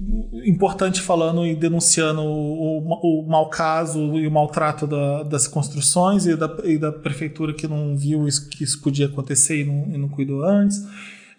importante 0.47 1.01
falando 1.01 1.47
e 1.47 1.55
denunciando 1.55 2.20
o, 2.23 2.78
o, 2.78 3.20
o 3.20 3.28
mau 3.28 3.48
caso 3.48 3.98
e 4.19 4.27
o 4.27 4.31
maltrato 4.31 4.86
da- 4.86 5.23
das 5.23 5.47
construções 5.48 6.27
e 6.27 6.36
da, 6.36 6.51
e 6.65 6.77
da 6.78 6.93
prefeitura 6.93 7.52
que 7.55 7.66
não 7.69 7.97
viu 7.97 8.27
isso, 8.28 8.48
que 8.48 8.62
isso 8.65 8.81
podia 8.82 9.06
acontecer 9.06 9.62
e 9.62 9.65
não, 9.65 9.94
e 9.94 9.98
não 9.98 10.09
cuidou 10.09 10.44
antes. 10.44 10.82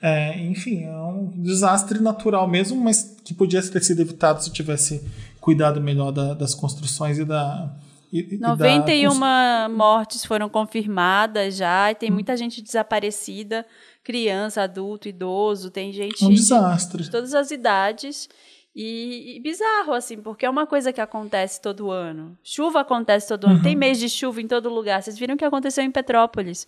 É, 0.01 0.39
enfim, 0.45 0.85
é 0.85 0.91
um 0.97 1.31
desastre 1.35 1.99
natural 1.99 2.47
mesmo, 2.47 2.79
mas 2.81 3.17
que 3.23 3.33
podia 3.33 3.61
ter 3.61 3.83
sido 3.83 4.01
evitado 4.01 4.41
se 4.43 4.49
tivesse 4.51 5.03
cuidado 5.41 5.81
melhor 5.81 6.11
da- 6.11 6.33
das 6.33 6.55
construções 6.55 7.19
e 7.19 7.25
da. 7.25 7.69
e- 8.11 8.35
e 8.35 8.37
da 8.37 8.49
91 8.55 9.69
mortes 9.69 10.23
foram 10.25 10.47
confirmadas 10.47 11.57
já, 11.57 11.91
e 11.91 11.95
tem 11.95 12.09
muita 12.09 12.35
gente 12.37 12.61
desaparecida, 12.61 13.65
criança, 14.03 14.61
adulto, 14.63 15.07
idoso, 15.09 15.69
tem 15.69 15.91
gente 15.91 16.23
um 16.25 16.29
de- 16.29 16.35
desastre. 16.35 17.03
de 17.03 17.11
todas 17.11 17.33
as 17.33 17.51
idades. 17.51 18.29
E, 18.75 19.37
e 19.37 19.39
bizarro, 19.41 19.93
assim, 19.93 20.17
porque 20.17 20.45
é 20.45 20.49
uma 20.49 20.67
coisa 20.67 20.93
que 20.93 21.01
acontece 21.01 21.61
todo 21.61 21.91
ano. 21.91 22.37
Chuva 22.43 22.81
acontece 22.81 23.27
todo 23.27 23.45
ano. 23.45 23.55
Uhum. 23.55 23.61
Tem 23.61 23.75
mês 23.75 23.99
de 23.99 24.07
chuva 24.07 24.41
em 24.41 24.47
todo 24.47 24.69
lugar. 24.69 25.01
Vocês 25.01 25.17
viram 25.17 25.35
o 25.35 25.37
que 25.37 25.45
aconteceu 25.45 25.83
em 25.83 25.91
Petrópolis. 25.91 26.67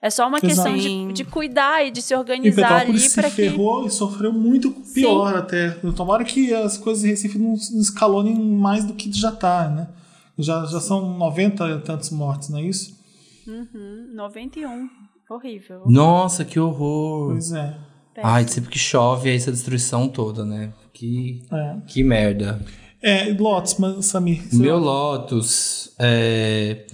É 0.00 0.10
só 0.10 0.26
uma 0.26 0.40
questão 0.40 0.76
de, 0.76 1.12
de 1.12 1.24
cuidar 1.24 1.86
e 1.86 1.92
de 1.92 2.02
se 2.02 2.12
organizar 2.12 2.80
ali 2.80 3.08
para 3.10 3.30
que. 3.30 3.36
ferrou 3.36 3.86
e 3.86 3.90
sofreu 3.90 4.32
muito 4.32 4.72
pior 4.92 5.36
até. 5.36 5.70
Tomara 5.94 6.24
que 6.24 6.52
as 6.52 6.76
coisas 6.76 7.04
em 7.04 7.08
Recife 7.08 7.38
não, 7.38 7.54
escalonem 7.54 8.34
mais 8.36 8.84
do 8.84 8.94
que 8.94 9.12
já 9.12 9.30
tá, 9.30 9.68
né? 9.68 9.88
Já, 10.36 10.64
já 10.64 10.80
são 10.80 11.16
90 11.16 11.68
e 11.68 11.78
tantos 11.82 12.10
mortes, 12.10 12.48
não 12.48 12.58
é 12.58 12.62
isso? 12.62 12.98
Hum, 13.46 14.10
91. 14.12 14.90
Horrível. 15.30 15.84
Nossa, 15.86 16.44
que 16.44 16.58
horror. 16.58 17.30
Pois 17.30 17.52
é. 17.52 17.78
Ai, 18.22 18.46
sempre 18.48 18.70
que 18.70 18.78
chove 18.78 19.30
é 19.30 19.34
essa 19.34 19.50
destruição 19.52 20.08
toda, 20.08 20.44
né? 20.44 20.72
Que, 20.92 21.42
É, 21.52 21.74
que 21.86 22.02
merda. 22.04 22.60
é 23.02 23.34
Lotus, 23.38 23.76
mas 23.78 24.06
Samir. 24.06 24.42
Meu 24.52 24.78
Lotus 24.78 25.92
é. 25.98 26.84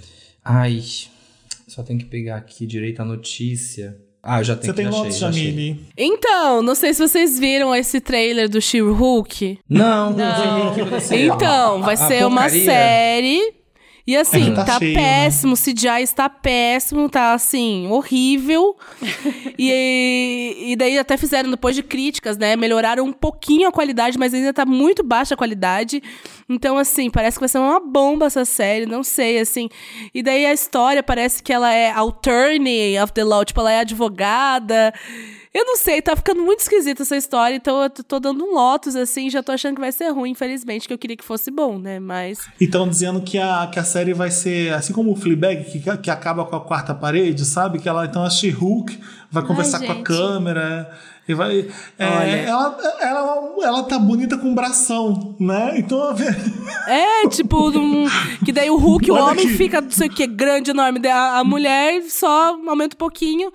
Ai. 0.45 0.83
Só 1.67 1.83
tem 1.83 1.99
que 1.99 2.05
pegar 2.07 2.37
aqui 2.37 2.67
direito 2.67 3.01
a 3.01 3.05
notícia. 3.05 3.97
Ah, 4.23 4.41
eu 4.41 4.45
já 4.45 4.57
tenho 4.57 4.75
Você 4.75 4.83
que 4.83 4.89
tem 4.89 4.93
já 4.93 4.99
Lotus. 5.03 5.19
Jamile? 5.19 5.87
Então, 5.97 6.63
não 6.63 6.75
sei 6.75 6.93
se 6.93 7.07
vocês 7.07 7.39
viram 7.39 7.75
esse 7.75 8.01
trailer 8.01 8.49
do 8.49 8.61
She-Hulk. 8.61 9.59
Não, 9.69 10.11
não. 10.13 10.71
O 10.71 10.75
que 10.75 10.81
aconteceu? 10.81 11.19
Então, 11.35 11.81
vai 11.83 11.95
A 11.95 11.97
ser 11.97 12.27
uma 12.27 12.49
série. 12.49 13.55
E 14.09 14.17
assim, 14.17 14.53
É, 14.53 14.55
tá 14.55 14.65
tá, 14.65 14.79
cheio, 14.79 14.95
né? 14.95 15.03
péssimo, 15.03 15.53
o 15.53 15.55
CGI 15.55 16.03
está 16.03 16.31
péssimo, 16.31 17.11
tá 17.11 17.35
assim, 17.35 17.89
horrível. 17.89 18.75
e, 19.59 20.65
e 20.69 20.77
daí 20.77 20.99
até 20.99 21.19
fizeram, 21.19 21.51
depois 21.51 21.77
de 21.77 21.83
críticas, 21.83 22.39
né? 22.39 22.57
Melhoraram 22.57 23.05
um 23.05 23.13
pouquinho 23.13 23.69
a 23.69 23.73
qualidade, 23.73 24.19
mas 24.19 24.33
ainda 24.33 24.51
tá 24.55 24.65
muito 24.65 25.03
baixa 25.03 25.35
a 25.35 25.37
qualidade. 25.37 26.03
Então, 26.49 26.79
assim, 26.79 27.11
parece 27.11 27.37
que 27.37 27.41
vai 27.41 27.51
ser 27.51 27.59
uma 27.59 27.81
bomba 27.81 28.25
essa 28.25 28.47
série, 28.47 28.87
não 28.87 29.03
sei, 29.03 29.41
assim. 29.41 29.69
E 30.15 30.23
daí 30.23 30.47
a 30.47 30.55
história 30.55 31.03
parece 31.03 31.43
que 31.43 31.53
ela 31.53 31.71
é 31.71 31.91
attorney 31.91 32.99
of 32.99 33.13
the 33.13 33.23
law, 33.23 33.45
tipo, 33.45 33.61
ela 33.61 33.73
é 33.73 33.81
advogada. 33.81 34.95
Eu 35.59 35.65
não 35.65 35.77
sei, 35.77 36.01
tá 36.01 36.15
ficando 36.15 36.41
muito 36.41 36.61
esquisita 36.61 37.03
essa 37.03 37.17
história, 37.17 37.57
então 37.57 37.83
eu 37.83 37.91
tô- 37.91 38.21
dando 38.21 38.45
um 38.45 38.55
Lotus, 38.55 38.95
assim, 38.95 39.29
já 39.29 39.43
tô 39.43 39.51
achando 39.51 39.75
que 39.75 39.81
vai 39.81 39.91
ser 39.91 40.09
ruim, 40.11 40.31
infelizmente, 40.31 40.87
que 40.87 40.95
eu 40.95 40.99
queria 40.99 41.17
que 41.17 41.25
fosse 41.25 41.51
bom, 41.51 41.81
né? 41.81 41.99
Mas. 41.99 42.39
E 42.61 42.65
estão 42.65 42.89
dizendo 42.89 43.21
que 43.21 43.37
a, 43.39 43.67
que 43.67 43.77
a 43.81 43.83
série 43.83 44.15
vai 44.15 44.31
ser 44.31 44.73
assim 44.73 44.93
como 44.93 45.11
o 45.11 45.17
Fleabag, 45.17 45.65
que, 45.65 45.81
que 45.99 46.11
acaba 46.11 46.45
com 46.45 46.55
a 46.55 46.61
quarta 46.61 46.95
parede, 46.95 47.45
sabe? 47.45 47.81
Que 47.81 47.89
ela, 47.89 48.05
então 48.07 48.23
a 48.23 48.31
She-Hulk 48.31 49.01
vai 49.33 49.43
conversar 49.45 49.81
com 49.81 49.91
a 49.93 50.03
câmera. 50.05 50.91
E 51.29 51.35
vai, 51.35 51.69
é, 51.99 52.45
ela, 52.47 52.79
ela, 53.01 53.53
ela 53.63 53.83
tá 53.83 53.99
bonita 53.99 54.39
com 54.39 54.55
bração, 54.55 55.37
né? 55.39 55.75
Então 55.77 56.03
a 56.03 56.13
ver- 56.15 56.35
É, 56.89 57.29
tipo, 57.29 57.69
um- 57.71 58.07
que 58.45 58.51
daí 58.51 58.71
o 58.71 58.77
Hulk, 58.79 59.11
o 59.11 59.15
Olha 59.15 59.25
homem 59.25 59.45
aqui. 59.47 59.57
fica, 59.57 59.81
não 59.83 59.91
sei 59.91 60.09
o 60.09 60.11
que, 60.11 60.27
grande, 60.27 60.71
enorme. 60.71 61.07
A, 61.07 61.41
a 61.41 61.45
mulher 61.45 62.03
só 62.09 62.57
aumenta 62.67 62.95
um 62.97 62.99
pouquinho. 62.99 63.53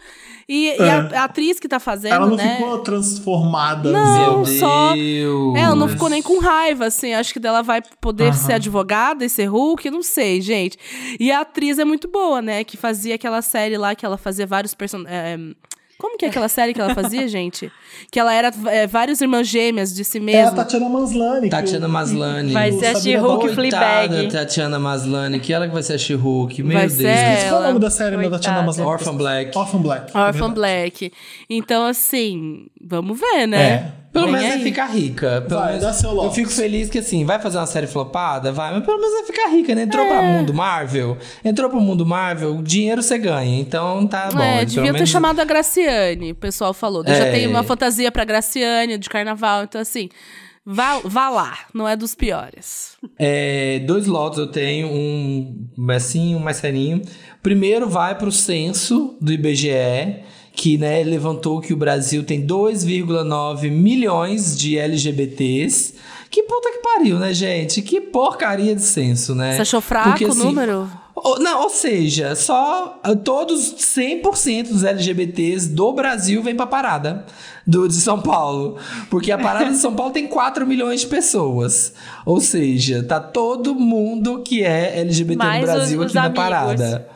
E, 0.47 0.75
e 0.77 0.81
a, 0.89 1.21
a 1.21 1.23
atriz 1.23 1.57
que 1.59 1.67
tá 1.69 1.79
fazendo, 1.79 2.13
ela 2.13 2.27
não 2.27 2.35
né? 2.35 2.57
ficou 2.57 2.79
transformada. 2.79 3.91
Não, 3.91 4.35
Meu 4.43 4.45
só- 4.45 4.93
Deus. 4.93 5.55
É, 5.55 5.61
ela 5.61 5.75
não 5.75 5.87
ficou 5.87 6.09
nem 6.09 6.21
com 6.21 6.37
raiva, 6.39 6.85
assim. 6.85 7.13
Acho 7.13 7.33
que 7.33 7.39
dela 7.39 7.63
vai 7.63 7.81
poder 7.99 8.33
ser 8.35 8.53
advogada 8.53 9.25
e 9.25 9.29
ser 9.29 9.45
Hulk, 9.45 9.89
não 9.89 10.03
sei, 10.03 10.41
gente. 10.41 10.77
E 11.19 11.31
a 11.31 11.39
atriz 11.41 11.79
é 11.79 11.85
muito 11.85 12.07
boa, 12.07 12.39
né? 12.41 12.63
Que 12.63 12.77
fazia 12.77 13.15
aquela 13.15 13.41
série 13.41 13.77
lá 13.77 13.95
que 13.95 14.05
ela 14.05 14.17
fazia 14.17 14.45
vários 14.45 14.73
personagens. 14.75 15.55
Como 16.03 16.17
que 16.17 16.25
é 16.25 16.27
aquela 16.27 16.49
série 16.49 16.73
que 16.73 16.81
ela 16.81 16.93
fazia, 16.93 17.25
gente? 17.29 17.71
Que 18.11 18.19
ela 18.19 18.33
era 18.33 18.51
é, 18.67 18.85
vários 18.85 19.21
irmãs 19.21 19.47
gêmeas 19.47 19.95
de 19.95 20.03
si 20.03 20.17
É 20.17 20.21
a 20.21 20.23
mesma. 20.23 20.51
Tatiana 20.51 20.89
Maslany. 20.89 21.41
que 21.43 21.49
Tatiana 21.49 21.87
Maslany. 21.87 22.51
Vai 22.51 22.71
ser 22.73 22.87
a 22.87 22.95
She-Hulk. 22.99 23.55
Fleabag. 23.55 24.27
Tatiana 24.29 24.77
Maslany, 24.77 25.39
que 25.39 25.53
ela 25.53 25.65
que 25.65 25.73
vai 25.73 25.81
ser 25.81 25.93
a 25.93 25.97
She-Hulk. 25.97 26.61
Meu 26.61 26.77
Vai 26.77 26.87
Deus. 26.87 26.99
ser 26.99 27.47
Qual 27.47 27.63
é 27.63 27.65
o 27.65 27.67
nome 27.69 27.79
da 27.79 27.89
série 27.89 28.17
da 28.17 28.29
Tatiana. 28.31 28.63
Maslany? 28.63 28.89
Orphan 28.89 29.15
Black. 29.15 29.57
Orphan 29.57 29.77
Black. 29.81 30.17
Orphan. 30.17 30.51
Black. 30.51 31.13
Então, 31.49 31.85
assim, 31.85 32.67
vamos 32.81 33.17
ver, 33.17 33.47
né? 33.47 33.63
É. 33.63 34.02
Pelo 34.13 34.25
Vem 34.25 34.33
menos 34.35 34.47
vai 34.49 34.57
aí. 34.57 34.63
ficar 34.63 34.85
rica. 34.85 35.41
Pelo 35.47 35.59
Vai, 35.59 35.69
menos, 35.71 35.83
dá 35.85 35.91
seu 35.91 36.23
eu 36.23 36.31
fico 36.31 36.49
feliz 36.51 36.87
que 36.87 36.99
assim, 36.99 37.25
vai 37.25 37.39
fazer 37.39 37.57
uma 37.57 37.65
série 37.65 37.87
flopada? 37.87 38.51
Vai, 38.51 38.71
mas 38.71 38.85
pelo 38.85 38.97
menos 38.99 39.11
vai 39.11 39.23
ficar 39.25 39.49
rica, 39.49 39.73
né? 39.73 39.81
Entrou 39.81 40.05
pra 40.07 40.21
mundo 40.21 40.53
Marvel. 40.53 41.17
Entrou 41.43 41.67
pro 41.69 41.81
mundo 41.81 42.05
Marvel, 42.05 42.61
dinheiro 42.61 43.01
você 43.01 43.17
ganha. 43.17 43.59
Então 43.59 44.05
tá 44.05 44.29
bom. 44.31 44.39
É, 44.39 44.63
devia 44.65 44.83
ter 44.83 44.91
menos- 44.93 45.09
chamado 45.09 45.39
a 45.39 45.43
Graciane, 45.43 46.31
o 46.31 46.35
pessoal 46.35 46.73
falou. 46.75 47.03
Já 47.03 47.11
É. 47.25 47.31
tem 47.31 47.47
uma 47.47 47.63
fantasia 47.63 48.11
pra 48.11 48.23
Graciane 48.23 48.99
de 48.99 49.09
carnaval, 49.09 49.63
então 49.63 49.81
assim, 49.81 50.09
vá, 50.63 50.99
vá 51.03 51.29
lá, 51.29 51.57
não 51.73 51.87
é 51.87 51.95
dos 51.95 52.13
piores. 52.13 52.93
É, 53.17 53.79
dois 53.79 54.05
lotes 54.05 54.37
eu 54.37 54.47
tenho, 54.47 54.87
um 54.89 55.67
assim, 55.89 56.35
um 56.35 56.39
mais 56.39 56.57
serinho. 56.57 57.01
Primeiro 57.41 57.89
vai 57.89 58.15
pro 58.15 58.31
censo 58.31 59.17
do 59.19 59.33
IBGE, 59.33 60.23
que 60.55 60.77
né, 60.77 61.03
levantou 61.03 61.59
que 61.59 61.73
o 61.73 61.77
Brasil 61.77 62.23
tem 62.23 62.45
2,9 62.45 63.69
milhões 63.71 64.57
de 64.57 64.77
LGBTs. 64.77 65.95
Que 66.29 66.43
puta 66.43 66.71
que 66.71 66.79
pariu, 66.79 67.19
né, 67.19 67.33
gente? 67.33 67.81
Que 67.81 67.99
porcaria 68.01 68.75
de 68.75 68.81
censo, 68.81 69.35
né? 69.35 69.55
Você 69.55 69.61
achou 69.61 69.81
fraco 69.81 70.09
Porque, 70.11 70.25
o 70.25 70.29
assim, 70.31 70.43
número? 70.43 70.89
ou- 71.15 71.39
Não, 71.39 71.63
ou 71.63 71.69
seja, 71.69 72.35
só 72.35 72.99
ah, 73.03 73.15
todos 73.15 73.75
100% 73.77 74.69
dos 74.69 74.83
LGBTs 74.83 75.69
do 75.69 75.91
Brasil 75.93 76.41
vêm 76.41 76.55
pra 76.55 76.65
parada 76.65 77.25
do, 77.67 77.87
de 77.87 77.93
São 77.95 78.19
Paulo. 78.19 78.77
Porque 79.11 79.31
a 79.31 79.37
parada 79.37 79.69
de 79.69 79.77
São 79.77 79.93
Paulo 79.95 80.11
tem 80.11 80.27
4 80.27 80.65
milhões 80.65 81.01
de 81.01 81.07
pessoas. 81.07 81.93
Ou 82.25 82.39
seja, 82.41 83.03
tá 83.03 83.19
todo 83.19 83.75
mundo 83.75 84.41
que 84.43 84.63
é 84.63 84.99
LGBT 85.01 85.37
Mais 85.37 85.59
no 85.61 85.65
Brasil 85.67 85.99
os- 85.99 86.03
aqui 86.03 86.07
os 86.07 86.13
na 86.15 86.21
amigos. 86.23 86.43
parada. 86.43 87.07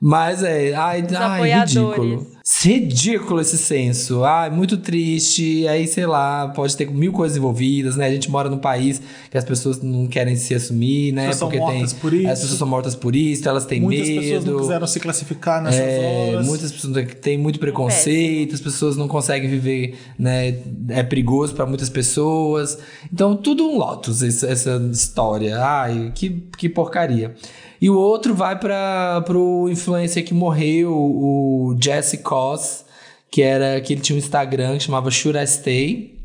Mas 0.00 0.42
é, 0.42 0.74
ai, 0.74 1.04
ai 1.14 1.34
apoiadores. 1.34 1.98
ridículo. 1.98 2.33
Ridículo 2.62 3.40
esse 3.40 3.56
censo. 3.56 4.22
Ai, 4.22 4.50
muito 4.50 4.76
triste. 4.76 5.66
Aí, 5.66 5.86
sei 5.86 6.04
lá, 6.06 6.48
pode 6.48 6.76
ter 6.76 6.90
mil 6.90 7.10
coisas 7.12 7.36
envolvidas, 7.38 7.96
né? 7.96 8.06
A 8.06 8.10
gente 8.10 8.30
mora 8.30 8.50
num 8.50 8.58
país 8.58 9.00
que 9.30 9.38
as 9.38 9.44
pessoas 9.44 9.80
não 9.82 10.06
querem 10.06 10.36
se 10.36 10.54
assumir, 10.54 11.12
né? 11.12 11.28
Pessoas 11.28 11.38
são 11.38 11.48
Porque 11.48 11.64
tem. 11.64 11.72
mortas 11.78 11.92
por 11.94 12.12
isso. 12.12 12.28
As 12.28 12.40
pessoas 12.40 12.58
são 12.58 12.68
mortas 12.68 12.94
por 12.94 13.16
isso, 13.16 13.48
elas 13.48 13.64
têm 13.64 13.80
Muitas 13.80 14.08
medo. 14.08 14.20
pessoas 14.20 14.44
não 14.44 14.60
quiseram 14.60 14.86
se 14.86 15.00
classificar 15.00 15.62
nessas 15.62 15.80
É, 15.80 16.30
horas. 16.34 16.46
muitas 16.46 16.70
pessoas 16.72 17.06
têm 17.20 17.38
muito 17.38 17.58
preconceito, 17.58 18.54
as 18.54 18.60
pessoas 18.60 18.96
não 18.96 19.08
conseguem 19.08 19.48
viver, 19.48 19.96
né? 20.18 20.54
É 20.90 21.02
perigoso 21.02 21.54
para 21.54 21.64
muitas 21.64 21.88
pessoas. 21.88 22.78
Então, 23.12 23.36
tudo 23.36 23.64
um 23.66 23.78
lotus 23.78 24.22
essa, 24.22 24.46
essa 24.48 24.76
história. 24.92 25.58
Ai, 25.62 26.12
que, 26.14 26.42
que 26.58 26.68
porcaria. 26.68 27.34
E 27.80 27.90
o 27.90 27.98
outro 27.98 28.34
vai 28.34 28.58
para 28.58 29.20
pro 29.26 29.68
influencer 29.70 30.24
que 30.24 30.32
morreu, 30.32 30.90
o 30.94 31.76
Jesse 31.78 32.18
Cos, 32.34 32.84
que 33.30 33.42
era 33.42 33.80
que 33.80 33.92
ele 33.92 34.00
tinha 34.00 34.16
um 34.16 34.18
Instagram 34.18 34.76
que 34.76 34.82
chamava 34.84 35.08
Should 35.08 35.38
I 35.38 35.46
Stay, 35.46 36.18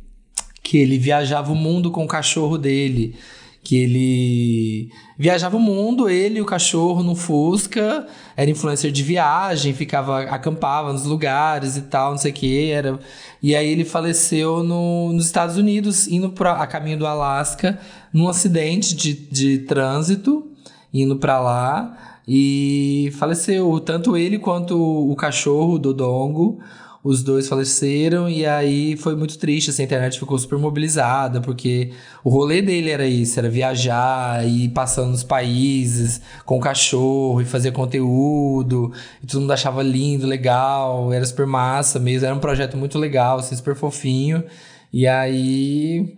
que 0.64 0.80
ele 0.80 0.98
viajava 0.98 1.52
o 1.52 1.56
mundo 1.56 1.92
com 1.92 2.04
o 2.04 2.08
cachorro 2.08 2.58
dele. 2.58 3.16
Que 3.62 3.76
ele 3.78 4.90
viajava 5.18 5.58
o 5.58 5.60
mundo, 5.60 6.10
ele 6.10 6.40
e 6.40 6.42
o 6.42 6.46
cachorro 6.46 7.04
no 7.04 7.14
Fusca, 7.14 8.08
era 8.36 8.50
influencer 8.50 8.90
de 8.90 9.04
viagem, 9.04 9.74
ficava, 9.74 10.22
acampava 10.24 10.94
nos 10.94 11.06
lugares 11.06 11.76
e 11.78 11.82
tal, 11.82 12.12
não 12.12 12.18
sei 12.18 12.32
o 12.32 12.34
que, 12.34 12.72
era. 12.72 13.00
E 13.44 13.56
aí 13.56 13.70
ele 13.70 13.86
faleceu 13.86 14.64
no, 14.64 15.14
nos 15.14 15.26
Estados 15.26 15.58
Unidos, 15.58 16.08
indo 16.08 16.30
pra, 16.30 16.54
a 16.54 16.66
caminho 16.66 16.98
do 16.98 17.06
Alasca, 17.06 17.80
num 18.12 18.28
acidente 18.28 18.96
de, 18.96 19.14
de 19.14 19.60
trânsito, 19.60 20.48
indo 20.92 21.18
pra 21.18 21.40
lá, 21.40 22.09
e 22.32 23.12
faleceu. 23.18 23.80
Tanto 23.80 24.16
ele 24.16 24.38
quanto 24.38 24.78
o 24.78 25.16
cachorro, 25.16 25.74
o 25.74 25.80
Dodongo. 25.80 26.60
Os 27.02 27.24
dois 27.24 27.48
faleceram 27.48 28.30
e 28.30 28.46
aí 28.46 28.98
foi 28.98 29.16
muito 29.16 29.40
triste, 29.40 29.70
assim, 29.70 29.84
a 29.84 29.86
internet 29.86 30.20
ficou 30.20 30.38
super 30.38 30.60
mobilizada, 30.60 31.40
porque 31.40 31.94
o 32.26 32.30
rolê 32.30 32.62
dele 32.62 32.90
era 32.90 33.08
isso, 33.08 33.40
era 33.40 33.50
viajar 33.50 34.46
e 34.46 34.66
ir 34.66 34.70
passando 34.70 35.12
nos 35.12 35.24
países 35.24 36.22
com 36.46 36.58
o 36.58 36.60
cachorro 36.60 37.40
e 37.40 37.46
fazer 37.46 37.72
conteúdo, 37.72 38.92
e 39.24 39.26
todo 39.26 39.40
mundo 39.40 39.54
achava 39.54 39.82
lindo, 39.82 40.28
legal, 40.28 41.14
era 41.14 41.26
super 41.26 41.48
massa 41.48 42.00
mesmo, 42.00 42.26
era 42.26 42.36
um 42.36 42.40
projeto 42.40 42.76
muito 42.76 43.00
legal, 43.00 43.40
assim, 43.40 43.56
super 43.56 43.76
fofinho. 43.76 44.44
E 44.92 45.08
aí 45.08 46.18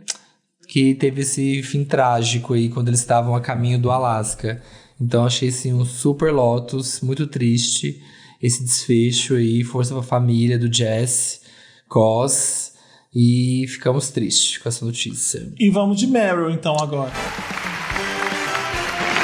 que 0.67 0.95
teve 0.95 1.21
esse 1.21 1.61
fim 1.61 1.83
trágico 1.83 2.53
aí 2.53 2.69
quando 2.69 2.87
eles 2.87 3.01
estavam 3.01 3.35
a 3.35 3.41
caminho 3.41 3.77
do 3.77 3.91
Alasca. 3.91 4.61
Então 5.01 5.25
achei 5.25 5.49
assim 5.49 5.73
um 5.73 5.83
super 5.83 6.31
Lotus, 6.31 7.01
muito 7.01 7.25
triste 7.25 7.99
esse 8.41 8.63
desfecho 8.63 9.35
aí, 9.35 9.63
força 9.63 9.93
pra 9.93 10.01
família 10.03 10.57
do 10.57 10.71
Jess, 10.71 11.41
Cos 11.87 12.71
e 13.13 13.65
ficamos 13.67 14.09
tristes 14.09 14.57
com 14.57 14.69
essa 14.69 14.85
notícia. 14.85 15.53
E 15.59 15.69
vamos 15.69 15.99
de 15.99 16.07
Meryl, 16.07 16.49
então, 16.49 16.75
agora. 16.79 17.11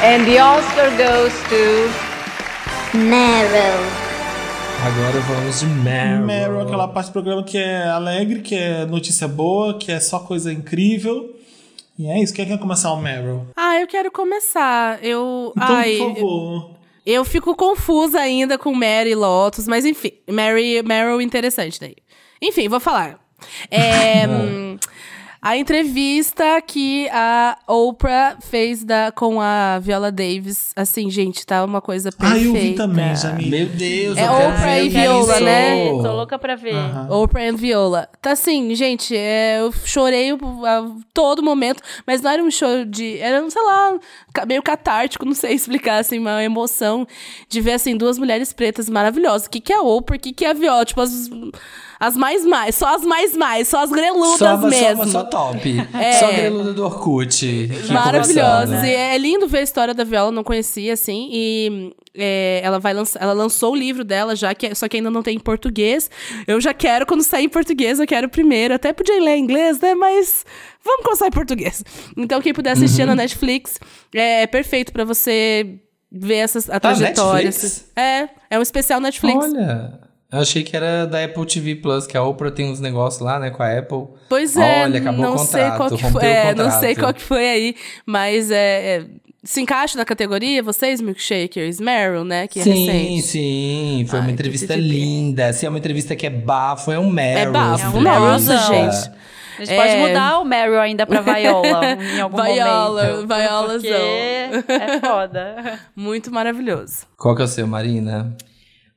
And 0.03 0.25
the 0.25 0.43
Oscar 0.43 0.91
goes 0.91 1.33
to 1.49 2.97
Meryl. 2.97 4.07
Agora 4.83 5.19
vamos 5.21 5.59
de 5.61 5.65
Meryl. 5.65 6.25
Meryl, 6.25 6.61
aquela 6.61 6.87
parte 6.87 7.07
do 7.07 7.13
programa 7.13 7.43
que 7.43 7.57
é 7.57 7.87
alegre, 7.87 8.41
que 8.41 8.53
é 8.53 8.85
notícia 8.85 9.27
boa, 9.27 9.79
que 9.79 9.91
é 9.91 9.99
só 9.99 10.19
coisa 10.19 10.53
incrível. 10.53 11.36
E 11.97 12.07
é 12.07 12.21
isso. 12.21 12.33
Quem 12.33 12.45
quer 12.45 12.59
começar 12.59 12.91
o 12.93 13.01
Meryl? 13.01 13.47
Ah, 13.55 13.79
eu 13.79 13.87
quero 13.87 14.11
começar. 14.11 15.03
Eu. 15.03 15.51
Então, 15.55 15.75
ai, 15.75 15.97
por 15.97 16.15
favor. 16.15 16.77
Eu 17.05 17.23
fico 17.23 17.55
confusa 17.55 18.19
ainda 18.19 18.57
com 18.57 18.73
Mary 18.73 19.15
Lotus, 19.15 19.65
mas 19.67 19.85
enfim, 19.85 20.11
Mary, 20.29 20.83
Meryl 20.83 21.21
interessante 21.21 21.79
daí. 21.79 21.95
Enfim, 22.41 22.67
vou 22.67 22.81
falar. 22.81 23.17
É, 23.71 24.27
hum, 24.29 24.77
A 25.41 25.55
entrevista 25.55 26.59
que 26.65 27.07
a 27.09 27.57
Oprah 27.67 28.37
fez 28.41 28.83
da, 28.83 29.11
com 29.11 29.39
a 29.39 29.77
Viola 29.79 30.11
Davis, 30.11 30.71
assim, 30.75 31.09
gente, 31.11 31.45
tá 31.45 31.63
uma 31.63 31.79
coisa 31.79 32.09
Ah, 32.09 32.11
perfeita. 32.31 32.45
eu 32.47 32.53
vi 32.53 32.73
também, 32.73 33.15
Jamile. 33.15 33.49
Meu 33.49 33.65
Deus, 33.67 34.17
É 34.17 34.29
Oprah 34.29 34.79
e. 34.79 34.89
Viola, 34.89 35.39
né? 35.39 35.89
Tô 35.89 36.11
louca 36.13 36.39
pra 36.39 36.55
ver. 36.55 36.73
Oprah 37.09 37.43
and 37.49 37.55
Viola. 37.55 38.09
Tá 38.21 38.31
assim, 38.31 38.73
gente, 38.75 39.15
é, 39.15 39.59
eu 39.59 39.71
chorei 39.71 40.31
a 40.31 40.85
todo 41.13 41.43
momento, 41.43 41.81
mas 42.05 42.21
não 42.21 42.31
era 42.31 42.43
um 42.43 42.49
show 42.51 42.83
de. 42.83 43.17
Era, 43.19 43.43
um, 43.43 43.49
sei 43.49 43.61
lá, 43.63 43.97
meio 44.47 44.63
catártico, 44.63 45.23
não 45.25 45.33
sei 45.35 45.53
explicar, 45.55 45.99
assim, 45.99 46.17
uma 46.19 46.43
emoção 46.43 47.07
de 47.47 47.61
ver, 47.61 47.73
assim, 47.73 47.95
duas 47.95 48.17
mulheres 48.17 48.51
pretas 48.53 48.89
maravilhosas. 48.89 49.47
O 49.47 49.49
que, 49.49 49.59
que 49.61 49.71
é 49.71 49.75
a 49.77 49.81
Oprah, 49.81 50.17
o 50.17 50.19
que, 50.19 50.33
que 50.33 50.45
é 50.45 50.49
a 50.49 50.53
Viola? 50.53 50.83
Tipo, 50.83 51.01
as, 51.01 51.29
as 51.99 52.15
mais 52.15 52.45
mais, 52.45 52.75
só 52.75 52.95
as 52.95 53.03
mais 53.03 53.35
mais, 53.35 53.67
só 53.67 53.79
as 53.83 53.89
greludas 53.91 54.37
Só, 54.39 54.59
só, 54.59 54.67
mesmo. 54.67 55.07
só 55.07 55.23
top. 55.23 55.59
É. 55.93 56.13
Só 56.13 56.27
greluda 56.31 56.73
do 56.73 56.83
Orkut. 56.85 57.69
Maravilhosas. 57.91 58.65
conversando. 58.65 58.85
E 58.85 58.93
é 58.93 59.17
lindo 59.17 59.47
ver 59.47 59.59
a 59.59 59.63
história 59.63 59.93
da 59.93 60.03
Viola, 60.03 60.31
não 60.31 60.43
conhecia, 60.43 60.93
assim. 60.93 61.29
E 61.31 61.93
é, 62.15 62.61
ela 62.63 62.79
vai 62.79 62.93
lançar, 62.93 63.21
ela 63.21 63.33
lançou 63.33 63.73
o 63.73 63.75
livro 63.75 64.03
dela 64.03 64.35
já, 64.35 64.53
que, 64.53 64.73
só 64.75 64.87
que 64.87 64.97
ainda 64.97 65.09
não 65.09 65.23
tem 65.23 65.35
em 65.35 65.39
português. 65.39 66.09
Eu 66.45 66.59
já 66.61 66.73
quero, 66.73 67.05
quando 67.05 67.23
sair 67.23 67.45
em 67.45 67.49
português, 67.49 67.99
eu 67.99 68.05
quero 68.07 68.29
primeiro. 68.29 68.73
Até 68.73 68.93
podia 68.93 69.19
ler 69.21 69.35
em 69.37 69.43
inglês, 69.43 69.79
né? 69.79 69.95
Mas 69.95 70.45
vamos 70.83 71.03
começar 71.03 71.27
em 71.27 71.31
português. 71.31 71.83
Então, 72.15 72.41
quem 72.41 72.53
puder 72.53 72.71
assistir 72.71 73.01
Uhum. 73.01 73.07
na 73.07 73.15
Netflix, 73.15 73.79
é 74.13 74.45
perfeito 74.47 74.91
pra 74.93 75.03
você 75.03 75.75
ver 76.11 76.35
essas, 76.35 76.69
a 76.69 76.73
Tá, 76.79 76.93
trajetória. 76.93 77.45
Netflix? 77.45 77.85
É, 77.95 78.29
é 78.49 78.59
um 78.59 78.61
especial 78.61 78.99
Netflix. 78.99 79.37
Olha, 79.45 79.99
eu 80.31 80.39
achei 80.39 80.63
que 80.63 80.75
era 80.75 81.05
da 81.05 81.23
Apple 81.23 81.45
TV 81.45 81.75
Plus, 81.75 82.05
que 82.07 82.17
a 82.17 82.23
Oprah 82.23 82.51
tem 82.51 82.69
uns 82.71 82.79
negócios 82.79 83.21
lá, 83.21 83.39
né, 83.39 83.49
com 83.49 83.63
a 83.63 83.77
Apple. 83.77 84.05
Pois 84.29 84.55
é, 84.57 84.83
Olha, 84.83 84.99
acabou 84.99 85.21
não 85.25 85.35
o 85.35 85.37
sei 85.37 85.61
contrato, 85.61 85.77
qual 85.77 85.89
que 85.91 86.11
foi. 86.11 86.25
É, 86.25 86.53
não 86.55 86.71
sei 86.71 86.95
qual 86.95 87.13
que 87.13 87.21
foi 87.21 87.49
aí, 87.49 87.75
mas 88.05 88.51
é, 88.51 88.97
é, 88.99 89.05
se 89.43 89.61
encaixa 89.61 89.97
na 89.97 90.03
categoria, 90.03 90.61
vocês, 90.61 90.99
Milkshakers, 90.99 91.79
Meryl, 91.79 92.25
né? 92.25 92.47
Que 92.47 92.59
é 92.59 92.63
sim, 92.63 92.85
recente. 92.85 93.21
sim, 93.21 94.05
foi 94.09 94.19
uma 94.19 94.25
Ai, 94.27 94.33
entrevista 94.33 94.67
TTT. 94.67 94.81
linda. 94.81 95.53
Se 95.53 95.65
é 95.65 95.69
uma 95.69 95.77
entrevista 95.77 96.15
que 96.15 96.25
é 96.25 96.29
bafo, 96.29 96.91
é 96.91 96.99
um 96.99 97.09
Meryl. 97.09 97.49
É 97.49 97.51
bafo, 97.51 97.91
filha. 97.91 98.01
nossa, 98.03 98.53
Nossa. 98.53 98.73
gente. 98.73 99.17
A 99.59 99.65
gente 99.65 99.75
pode 99.75 99.89
É. 99.89 100.07
mudar 100.07 100.39
o 100.39 100.43
Meryl 100.45 100.79
ainda 100.79 101.07
pra 101.07 101.19
Viola 101.21 101.81
em 102.15 102.19
algum 102.19 102.43
Viola, 102.43 103.03
momento. 103.03 103.27
Violazão. 103.27 103.81
Porque 104.53 104.71
é 104.71 104.99
foda. 104.99 105.79
Muito 105.95 106.31
maravilhoso. 106.31 107.07
Qual 107.17 107.35
que 107.35 107.41
é 107.41 107.45
o 107.45 107.47
seu, 107.47 107.65
Marina? 107.65 108.35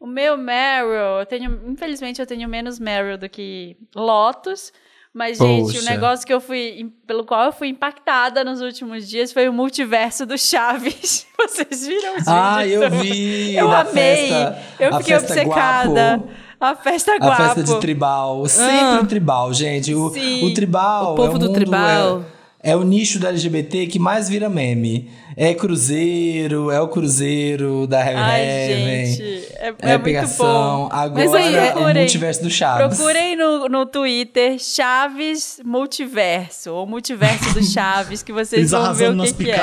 O 0.01 0.07
meu 0.07 0.37
Meryl, 0.37 1.21
eu 1.21 1.27
tenho, 1.27 1.61
infelizmente 1.69 2.21
eu 2.21 2.27
tenho 2.27 2.49
menos 2.49 2.79
Meryl 2.79 3.19
do 3.19 3.29
que 3.29 3.77
Lotus. 3.95 4.73
Mas, 5.13 5.39
gente, 5.39 5.63
o 5.63 5.73
Poxa. 5.75 5.91
negócio 5.91 6.25
que 6.27 6.33
eu 6.33 6.41
fui, 6.41 6.89
pelo 7.05 7.25
qual 7.25 7.47
eu 7.47 7.53
fui 7.53 7.67
impactada 7.69 8.45
nos 8.45 8.61
últimos 8.61 9.09
dias 9.09 9.33
foi 9.33 9.49
o 9.49 9.53
multiverso 9.53 10.25
do 10.25 10.39
Chaves. 10.39 11.27
Vocês 11.37 11.85
viram 11.87 12.17
os 12.17 12.29
Ah, 12.29 12.63
vídeos? 12.63 12.83
eu 12.83 12.91
vi! 12.91 13.57
Eu 13.57 13.69
da 13.69 13.81
amei. 13.81 13.93
Festa, 14.29 14.63
eu 14.79 14.95
a 14.95 14.99
fiquei 14.99 15.19
festa 15.19 15.33
obcecada. 15.33 16.17
Guapo. 16.17 16.31
A 16.61 16.77
festa 16.77 17.13
A 17.13 17.19
guapo. 17.19 17.43
festa 17.43 17.63
de 17.65 17.81
tribal. 17.81 18.47
Sempre 18.47 18.99
o 19.03 19.07
tribal, 19.07 19.53
gente. 19.53 19.93
O, 19.95 20.11
Sim. 20.11 20.45
o 20.47 20.55
tribal. 20.55 21.13
O 21.13 21.17
povo 21.17 21.37
é 21.37 21.39
do 21.41 21.47
mundo- 21.47 21.55
tribal. 21.55 22.21
É, 22.21 22.40
é 22.63 22.77
o 22.77 22.83
nicho 22.83 23.19
da 23.19 23.29
LGBT 23.29 23.87
que 23.87 23.99
mais 23.99 24.29
vira 24.29 24.49
meme. 24.49 25.11
É 25.37 25.55
cruzeiro, 25.55 26.71
é 26.71 26.81
o 26.81 26.89
cruzeiro 26.89 27.87
da 27.87 28.01
Heaven 28.01 28.17
Ai, 28.23 28.43
Heaven. 28.45 29.07
gente, 29.07 29.23
é, 29.55 29.67
é 29.69 29.75
É, 29.81 29.89
muito 29.93 30.03
pegação. 30.03 30.47
bom. 30.47 30.89
Agora 30.93 31.25
Mas 31.25 31.35
aí, 31.35 31.55
é 31.55 31.69
o 31.69 31.73
procurem. 31.73 32.03
multiverso 32.03 32.43
do 32.43 32.51
Chaves. 32.51 32.97
Procurem 32.99 33.37
no, 33.37 33.69
no 33.69 33.87
Twitter 33.87 34.59
Chaves 34.59 35.61
Multiverso, 35.65 36.73
ou 36.75 36.87
Multiverso 36.87 37.55
do 37.55 37.63
Chaves, 37.65 38.23
que 38.23 38.33
vocês 38.33 38.59
Eles 38.61 38.71
vão 38.73 38.93
ver 38.93 39.11
o 39.13 39.23
que, 39.23 39.33
que 39.33 39.51
é. 39.51 39.57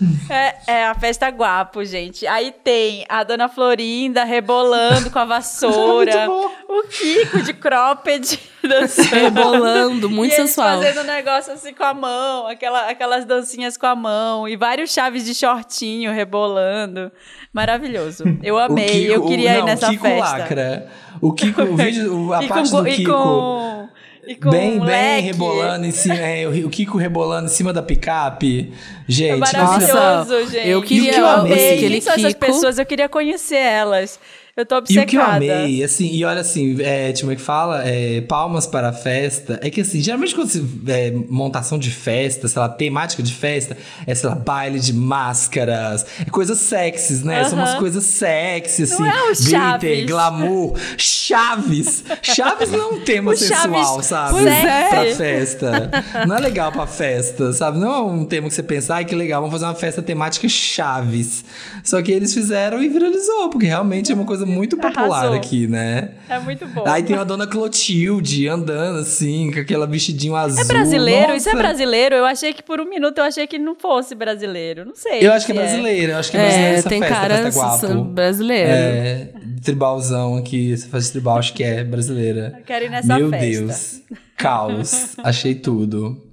é. 0.30 0.54
É 0.66 0.84
a 0.86 0.94
festa 0.94 1.28
guapo, 1.30 1.84
gente. 1.84 2.26
Aí 2.26 2.52
tem 2.52 3.04
a 3.08 3.24
Dona 3.24 3.48
Florinda 3.48 4.24
rebolando 4.24 5.10
com 5.10 5.18
a 5.18 5.24
vassoura, 5.24 6.28
o 6.68 6.82
Kiko 6.88 7.42
de 7.42 7.52
cropped 7.54 8.38
dançando. 8.62 9.08
Rebolando, 9.08 10.10
muito 10.10 10.32
e 10.32 10.36
eles 10.36 10.50
sensual. 10.50 10.80
fazendo 10.80 11.00
um 11.00 11.04
negócio 11.04 11.52
assim 11.52 11.72
com 11.74 11.84
a 11.84 11.94
mão, 11.94 12.46
aquela, 12.46 12.88
aquelas 12.90 13.24
dancinhas 13.24 13.76
com 13.76 13.86
a 13.86 13.96
mão, 13.96 14.48
e 14.48 14.56
vários 14.56 14.92
chaves 14.92 15.24
de 15.24 15.34
shortinho 15.34 16.12
rebolando. 16.12 17.10
Maravilhoso. 17.52 18.24
Eu 18.42 18.58
amei, 18.58 18.86
Kiko- 19.08 19.12
eu 19.14 19.26
queria 19.26 19.50
o, 19.50 19.54
ir 19.54 19.58
não, 19.58 19.66
nessa 19.66 19.86
o 19.86 19.90
Kiko 19.90 20.02
festa. 20.04 20.36
lacra. 20.38 20.88
O 21.20 21.32
Kiko, 21.32 21.62
o 21.62 21.76
vídeo, 21.76 22.32
a 22.32 22.44
e 22.44 22.48
parte 22.48 22.70
com, 22.70 22.76
do 22.82 22.84
Kiko. 22.84 23.00
e 23.02 23.04
com 23.06 23.88
bem, 24.36 24.78
um 24.80 24.84
bem 24.84 24.84
leque. 24.84 25.26
rebolando 25.26 25.86
em 25.86 25.90
cima. 25.90 26.14
é, 26.16 26.46
o 26.46 26.68
Kiko 26.68 26.98
rebolando 26.98 27.46
em 27.46 27.50
cima 27.50 27.72
da 27.72 27.82
picape. 27.82 28.72
É 28.72 29.12
Gente, 29.12 29.38
maravilhoso, 29.38 29.94
Nossa, 29.94 30.46
gente. 30.46 30.68
eu 30.68 30.82
queria 30.82 31.18
eu 31.18 31.26
amei- 31.26 31.52
amei. 31.52 31.74
aquele 31.76 31.92
Quem 31.94 32.00
são 32.00 32.12
essas 32.14 32.34
Kiko. 32.34 32.46
pessoas? 32.46 32.78
Eu 32.78 32.86
queria 32.86 33.08
conhecer 33.08 33.56
elas. 33.56 34.18
Eu 34.58 34.66
tô 34.66 34.74
E 34.74 34.78
obcecada. 34.78 35.06
o 35.06 35.08
que 35.10 35.16
eu 35.16 35.22
amei, 35.22 35.84
assim, 35.84 36.10
e 36.12 36.24
olha 36.24 36.40
assim, 36.40 36.82
é, 36.82 37.12
tipo, 37.12 37.20
como 37.26 37.32
é 37.32 37.36
que 37.36 37.42
fala? 37.42 37.82
É, 37.88 38.20
palmas 38.22 38.66
para 38.66 38.88
a 38.88 38.92
festa. 38.92 39.60
É 39.62 39.70
que 39.70 39.80
assim, 39.82 40.00
geralmente 40.00 40.34
quando 40.34 40.48
se 40.48 40.64
é, 40.88 41.12
montação 41.28 41.78
de 41.78 41.92
festa, 41.92 42.48
sei 42.48 42.60
lá, 42.60 42.68
temática 42.68 43.22
de 43.22 43.32
festa, 43.32 43.76
é, 44.04 44.12
sei 44.16 44.28
lá, 44.28 44.34
baile 44.34 44.80
de 44.80 44.92
máscaras, 44.92 46.04
é 46.20 46.24
coisas 46.28 46.58
sexys, 46.58 47.22
né? 47.22 47.44
São 47.44 47.56
umas 47.56 47.74
coisas 47.74 48.02
sexys, 48.02 48.92
assim. 48.92 49.02
Não 49.02 49.08
é 49.08 49.22
o 49.22 49.26
glitter, 49.28 49.48
Chaves. 49.48 50.06
glamour, 50.06 50.72
chaves. 50.96 52.04
Chaves 52.22 52.70
não 52.72 52.80
é 52.80 52.86
um 52.94 53.00
tema 53.04 53.30
O 53.32 53.36
sensual, 53.36 54.02
Chaves 54.02 54.06
sabe? 54.06 54.48
É. 54.48 54.88
Pra 54.88 55.14
festa. 55.14 55.90
Não 56.26 56.34
é 56.36 56.40
legal 56.40 56.72
pra 56.72 56.86
festa, 56.86 57.52
sabe? 57.52 57.78
Não 57.78 57.92
é 57.94 58.00
um 58.00 58.24
tema 58.24 58.48
que 58.48 58.54
você 58.54 58.62
pensa, 58.62 58.96
ai 58.96 59.04
que 59.04 59.14
legal, 59.14 59.40
vamos 59.40 59.52
fazer 59.54 59.66
uma 59.66 59.74
festa 59.74 60.02
temática 60.02 60.48
Chaves. 60.48 61.44
Só 61.84 62.02
que 62.02 62.10
eles 62.10 62.34
fizeram 62.34 62.82
e 62.82 62.88
viralizou, 62.88 63.50
porque 63.50 63.66
realmente 63.66 64.10
é 64.10 64.14
uma 64.16 64.24
coisa 64.24 64.47
muito 64.48 64.76
popular 64.76 65.18
Arrasou. 65.18 65.34
aqui, 65.36 65.66
né? 65.66 66.10
É 66.28 66.38
muito 66.38 66.66
bom. 66.66 66.84
Aí 66.86 67.02
tem 67.02 67.16
a 67.16 67.24
dona 67.24 67.46
Clotilde 67.46 68.48
andando 68.48 68.98
assim, 69.00 69.50
com 69.52 69.60
aquela 69.60 69.86
vestidinho 69.86 70.34
azul. 70.34 70.60
É 70.60 70.64
brasileiro? 70.64 71.34
Isso 71.36 71.48
é 71.48 71.52
Nossa. 71.52 71.62
brasileiro? 71.64 72.14
Eu 72.16 72.24
achei 72.24 72.52
que 72.52 72.62
por 72.62 72.80
um 72.80 72.84
minuto 72.88 73.18
eu 73.18 73.24
achei 73.24 73.46
que 73.46 73.58
não 73.58 73.74
fosse 73.74 74.14
brasileiro. 74.14 74.84
Não 74.84 74.94
sei. 74.94 75.26
Eu 75.26 75.32
acho 75.32 75.46
que 75.46 75.52
é 75.52 75.54
brasileiro, 75.54 76.12
eu 76.12 76.16
acho 76.18 76.30
que 76.30 76.36
é 76.36 76.40
brasileiro 76.40 76.74
É, 76.74 76.78
essa 76.78 76.88
tem 76.88 77.00
festa, 77.00 77.14
cara 77.14 77.36
festa 77.42 77.60
guapo. 77.88 78.04
brasileiro. 78.04 78.70
É, 78.70 79.28
tribalzão 79.62 80.36
aqui, 80.36 80.72
essa 80.72 80.88
festa 80.88 81.12
tribal, 81.12 81.38
acho 81.38 81.52
que 81.54 81.62
é 81.62 81.84
brasileira. 81.84 82.54
Eu 82.58 82.64
quero 82.64 82.84
ir 82.84 82.90
nessa 82.90 83.16
Meu 83.18 83.30
festa. 83.30 83.46
Deus. 83.46 84.00
Caos. 84.36 85.14
Achei 85.18 85.54
tudo. 85.54 86.24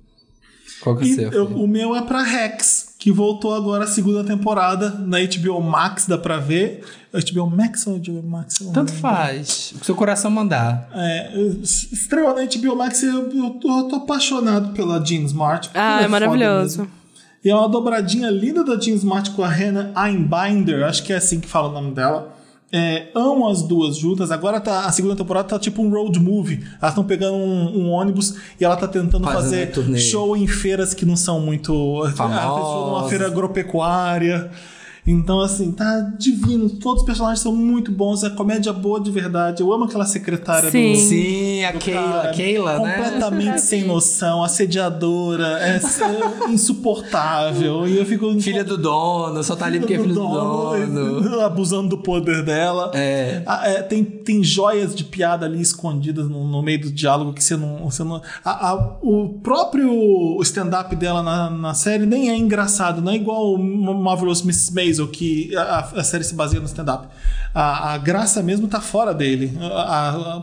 Qual 0.82 0.96
que 0.96 1.04
é 1.10 1.28
o 1.28 1.32
seu? 1.32 1.46
o 1.48 1.68
meu 1.68 1.96
é 1.96 2.02
pra 2.04 2.22
Rex, 2.22 2.95
que 3.06 3.12
voltou 3.12 3.54
agora 3.54 3.84
a 3.84 3.88
segunda 3.88 4.24
temporada 4.24 4.90
na 4.90 5.20
HBO 5.20 5.62
Max, 5.62 6.08
dá 6.08 6.18
pra 6.18 6.38
ver. 6.38 6.84
HBO 7.14 7.48
Max 7.48 7.86
ou 7.86 8.00
HBO 8.00 8.24
Max? 8.24 8.56
Tanto 8.74 8.78
lembro. 8.78 8.94
faz. 8.96 9.74
O 9.76 9.80
que 9.80 9.86
seu 9.86 9.94
coração 9.94 10.32
mandar. 10.32 10.90
É, 10.92 11.40
estreou 11.62 12.34
na 12.34 12.42
HBO 12.46 12.76
Max 12.76 13.04
e 13.04 13.06
eu, 13.06 13.30
eu, 13.30 13.50
tô, 13.62 13.78
eu 13.78 13.84
tô 13.90 13.96
apaixonado 13.98 14.74
pela 14.74 15.06
Jean 15.06 15.22
Smart. 15.26 15.70
Ah, 15.76 15.98
é 15.98 15.98
foda 15.98 16.10
maravilhoso. 16.10 16.88
E 17.44 17.50
é 17.52 17.56
uma 17.56 17.70
dobradinha 17.70 18.32
linda 18.32 18.64
da 18.64 18.76
Jean 18.76 18.96
Smart 18.96 19.30
com 19.30 19.44
a 19.44 19.50
Hannah 19.50 19.92
Einbinder, 19.96 20.84
acho 20.84 21.04
que 21.04 21.14
é 21.14 21.18
assim 21.18 21.40
que 21.40 21.48
fala 21.48 21.70
o 21.70 21.74
nome 21.74 21.94
dela. 21.94 22.35
É, 22.78 23.08
amo 23.16 23.48
as 23.48 23.62
duas 23.62 23.96
juntas. 23.96 24.32
Agora 24.32 24.60
tá, 24.60 24.82
a 24.82 24.92
segunda 24.92 25.16
temporada 25.16 25.48
tá 25.48 25.58
tipo 25.58 25.82
um 25.82 25.90
road 25.90 26.20
movie. 26.20 26.62
Elas 26.82 26.92
estão 26.92 27.06
pegando 27.06 27.36
um, 27.38 27.86
um 27.86 27.90
ônibus 27.90 28.36
e 28.60 28.66
ela 28.66 28.76
tá 28.76 28.86
tentando 28.86 29.24
Fazendo 29.24 29.82
fazer 29.82 29.98
show 29.98 30.36
em 30.36 30.46
feiras 30.46 30.94
que 30.94 31.06
não 31.06 31.16
são 31.16 31.40
muito. 31.40 32.02
Fez 32.04 32.18
show 32.18 32.88
numa 32.90 33.08
feira 33.08 33.28
agropecuária. 33.28 34.52
Então, 35.08 35.40
assim, 35.42 35.72
tá 35.72 36.00
divino. 36.18 36.70
Todos 36.70 37.02
os 37.02 37.06
personagens 37.06 37.40
são 37.40 37.56
muito 37.56 37.92
bons. 37.92 38.24
É 38.24 38.30
comédia 38.30 38.74
boa 38.74 39.00
de 39.00 39.12
verdade. 39.12 39.62
Eu 39.62 39.72
amo 39.72 39.84
aquela 39.86 40.06
secretária 40.06 40.72
Sim. 40.72 40.94
do. 40.94 40.98
Sim, 41.00 41.64
a 41.64 41.72
do 41.72 41.80
Keila, 41.80 42.02
cara. 42.22 42.32
Keila, 42.34 42.80
né? 42.80 42.94
Completamente 42.96 43.62
sem 43.62 43.84
noção, 43.86 44.44
assediadora, 44.44 45.60
é, 45.60 45.80
é 46.48 46.52
insuportável. 46.52 47.88
E 47.88 47.98
eu 47.98 48.06
fico. 48.06 48.40
Filha 48.42 48.64
do 48.64 48.78
dono, 48.78 49.44
só 49.44 49.56
tá 49.56 49.66
ali 49.66 49.80
porque 49.80 49.94
é 49.94 50.00
filha 50.00 50.14
do 50.14 50.20
dono. 50.22 51.42
Abusando 51.42 51.90
do 51.90 51.98
poder 51.98 52.44
dela. 52.44 52.92
É. 52.94 53.44
Ah, 53.46 53.68
é, 53.68 53.82
tem, 53.82 54.04
tem 54.04 54.44
joias 54.44 54.96
de 54.96 55.04
piada 55.04 55.46
ali 55.46 55.62
escondidas 55.62 56.28
no, 56.30 56.46
no 56.48 56.62
meio 56.62 56.82
do 56.82 56.92
diálogo 56.92 57.34
que 57.34 57.44
você 57.44 57.56
não. 57.56 57.86
Você 57.90 58.04
não 58.04 58.22
a- 58.44 58.70
a- 58.72 58.98
o 59.02 59.40
próprio 59.44 60.40
stand-up 60.42 60.96
dela 60.96 61.22
na, 61.22 61.50
na 61.50 61.74
série 61.74 62.06
nem 62.06 62.30
é 62.30 62.38
engraçado, 62.38 63.02
não 63.02 63.12
é 63.12 63.16
igual 63.16 63.54
o 63.54 63.58
Marvelous 64.04 64.42
Mrs. 64.42 64.74
Maisel, 64.74 64.95
que 65.08 65.56
a, 65.56 65.80
a 65.80 66.04
série 66.04 66.24
se 66.24 66.34
baseia 66.34 66.60
no 66.60 66.66
stand-up. 66.66 67.08
A, 67.54 67.94
a 67.94 67.98
graça 67.98 68.42
mesmo 68.44 68.68
tá 68.68 68.82
fora 68.82 69.14
dele. 69.14 69.58
A, 69.62 70.42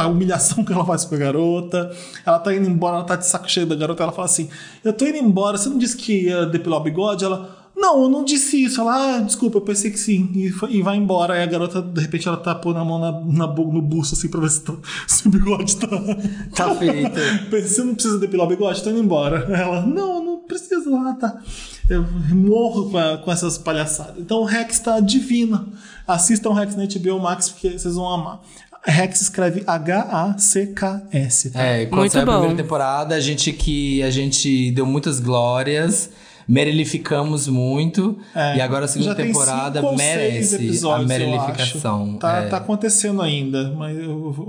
a 0.00 0.06
humilhação 0.06 0.64
que 0.64 0.72
ela 0.72 0.84
faz 0.84 1.04
com 1.04 1.14
a 1.14 1.18
garota. 1.18 1.90
Ela 2.24 2.38
tá 2.38 2.54
indo 2.54 2.68
embora, 2.68 2.96
ela 2.96 3.04
tá 3.04 3.16
de 3.16 3.26
saco 3.26 3.50
cheio 3.50 3.66
da 3.66 3.74
garota. 3.74 4.02
Ela 4.02 4.12
fala 4.12 4.26
assim: 4.26 4.48
Eu 4.84 4.92
tô 4.92 5.06
indo 5.06 5.18
embora, 5.18 5.56
você 5.56 5.68
não 5.68 5.78
disse 5.78 5.96
que 5.96 6.26
ia 6.26 6.46
depilar 6.46 6.80
o 6.80 6.84
bigode? 6.84 7.24
Ela. 7.24 7.59
Não, 7.80 8.02
eu 8.02 8.08
não 8.10 8.22
disse 8.24 8.62
isso. 8.62 8.78
Ela, 8.80 9.16
ah, 9.16 9.20
desculpa, 9.20 9.56
eu 9.56 9.62
pensei 9.62 9.90
que 9.90 9.98
sim. 9.98 10.30
E, 10.34 10.50
foi- 10.50 10.70
e 10.72 10.82
vai 10.82 10.96
embora. 10.96 11.32
Aí 11.34 11.42
a 11.42 11.46
garota, 11.46 11.80
de 11.80 12.00
repente, 12.00 12.28
ela 12.28 12.36
tá 12.36 12.54
pondo 12.54 12.78
a 12.78 12.84
mão 12.84 12.98
na, 12.98 13.12
na, 13.12 13.46
no 13.46 13.80
busto, 13.82 14.14
assim, 14.14 14.28
pra 14.28 14.38
ver 14.40 14.50
se, 14.50 14.60
tá- 14.62 14.74
se 15.08 15.26
o 15.26 15.30
bigode 15.30 15.76
tá. 15.76 15.88
Tá 16.54 16.74
feito. 16.74 17.10
Pensei, 17.50 17.68
Você 17.68 17.82
não 17.82 17.94
precisa 17.94 18.18
depilar 18.18 18.46
o 18.46 18.50
bigode? 18.50 18.82
Tô 18.82 18.90
indo 18.90 19.00
embora. 19.00 19.38
Ela, 19.50 19.80
não, 19.86 20.22
não 20.22 20.38
precisa. 20.40 20.90
Ah, 20.94 21.14
tá. 21.18 21.40
Eu 21.88 22.04
morro 22.34 22.90
com, 22.90 22.98
a- 22.98 23.16
com 23.18 23.32
essas 23.32 23.56
palhaçadas. 23.56 24.16
Então 24.18 24.38
o 24.38 24.44
Rex 24.44 24.78
tá 24.80 25.00
divina. 25.00 25.66
Assistam 26.06 26.50
o 26.50 26.52
Rex 26.52 26.76
na 26.76 26.84
HBO 26.84 27.18
Max, 27.18 27.48
porque 27.48 27.78
vocês 27.78 27.94
vão 27.94 28.08
amar. 28.08 28.40
Rex 28.84 29.20
escreve 29.22 29.62
H-A-C-K-S. 29.66 31.50
Tá? 31.50 31.62
É, 31.62 31.86
quando 31.86 32.00
Muito 32.00 32.12
saiu 32.12 32.22
a 32.22 32.26
bom. 32.26 32.32
primeira 32.40 32.62
temporada, 32.62 33.14
a 33.14 33.20
gente 33.20 33.52
que 33.52 34.02
a 34.02 34.10
gente 34.10 34.70
deu 34.72 34.86
muitas 34.86 35.20
glórias, 35.20 36.10
merelificamos 36.50 37.46
muito. 37.46 38.18
É, 38.34 38.56
e 38.56 38.60
agora 38.60 38.86
a 38.86 38.88
segunda 38.88 39.14
temporada 39.14 39.80
merece 39.92 40.56
a 40.56 40.58
acho. 41.52 42.18
Tá, 42.18 42.38
é. 42.38 42.48
tá 42.48 42.56
acontecendo 42.56 43.22
ainda, 43.22 43.70
mas 43.70 43.96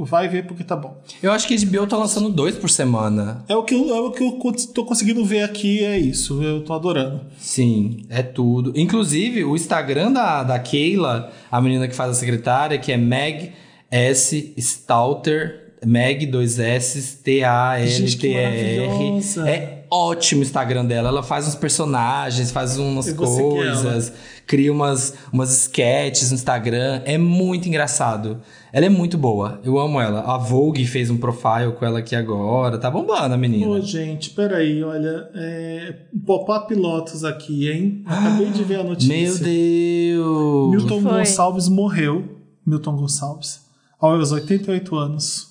vai 0.10 0.28
ver 0.28 0.48
porque 0.48 0.64
tá 0.64 0.76
bom. 0.76 0.98
Eu 1.22 1.32
acho 1.32 1.48
que 1.48 1.54
a 1.54 1.58
HBO 1.58 1.86
tá 1.86 1.96
lançando 1.96 2.30
dois 2.30 2.56
por 2.56 2.72
semana. 2.72 3.46
É 3.48 3.56
o 3.56 3.64
que 3.64 3.76
eu, 3.76 3.96
é 3.96 4.00
o 4.00 4.12
que 4.12 4.24
eu 4.24 4.40
tô 4.74 4.84
conseguindo 4.84 5.24
ver 5.24 5.44
aqui, 5.44 5.86
é 5.86 6.00
isso. 6.00 6.42
Eu 6.42 6.64
tô 6.64 6.74
adorando. 6.74 7.22
Sim, 7.38 8.04
é 8.10 8.24
tudo. 8.24 8.74
Inclusive, 8.76 9.44
o 9.44 9.56
Instagram 9.56 10.12
da, 10.12 10.42
da 10.42 10.58
Keila, 10.58 11.32
a 11.52 11.62
menina 11.62 11.88
que 11.88 11.94
faz 11.94 12.10
a 12.10 12.14
secretária, 12.16 12.80
que 12.80 12.92
é 12.92 12.98
Meg 12.98 13.52
S. 13.92 14.54
Stalter, 14.58 15.74
Meg, 15.86 16.26
dois 16.26 16.58
S, 16.58 17.00
Gente, 17.00 17.18
que 17.18 17.24
T-A-L-T-E-R. 17.24 18.80
maravilhosa. 18.80 19.50
É 19.50 19.81
ótimo 19.92 20.40
o 20.40 20.44
Instagram 20.44 20.86
dela. 20.86 21.10
Ela 21.10 21.22
faz 21.22 21.48
uns 21.48 21.56
personagens, 21.56 22.50
faz 22.50 22.78
umas 22.78 23.12
coisas, 23.12 24.14
cria 24.48 24.72
umas, 24.72 25.14
umas 25.34 25.52
sketches 25.64 26.30
no 26.32 26.36
Instagram. 26.36 27.02
É 27.04 27.18
muito 27.18 27.68
engraçado. 27.68 28.42
Ela 28.72 28.86
é 28.86 28.90
muito 28.90 29.18
boa. 29.18 29.60
Eu 29.66 29.78
amo 29.78 30.00
ela. 30.00 30.22
A 30.22 30.38
Vogue 30.38 30.86
fez 30.86 31.10
um 31.10 31.18
profile 31.18 31.74
com 31.78 31.86
ela 31.86 32.00
aqui 32.00 32.16
agora. 32.16 32.78
Tá 32.78 32.90
bombando 32.90 33.34
a 33.34 33.38
menina. 33.38 33.68
Ô, 33.68 33.82
gente, 33.82 34.30
peraí, 34.30 34.82
olha. 34.82 35.30
É, 35.36 35.94
Pop-up 36.26 36.74
Lotus 36.74 37.26
aqui, 37.26 37.70
hein? 37.70 38.04
Acabei 38.06 38.50
de 38.50 38.64
ver 38.64 38.80
a 38.80 38.84
notícia. 38.84 39.14
Meu 39.14 39.38
Deus! 39.38 40.72
Milton 40.72 41.02
Foi. 41.02 41.12
Gonçalves 41.20 41.68
morreu. 41.68 42.40
Milton 42.66 42.96
Gonçalves. 42.96 43.60
Aos 44.00 44.32
88 44.32 44.96
anos. 44.96 45.51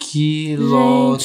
Que 0.00 0.56
loto! 0.56 1.20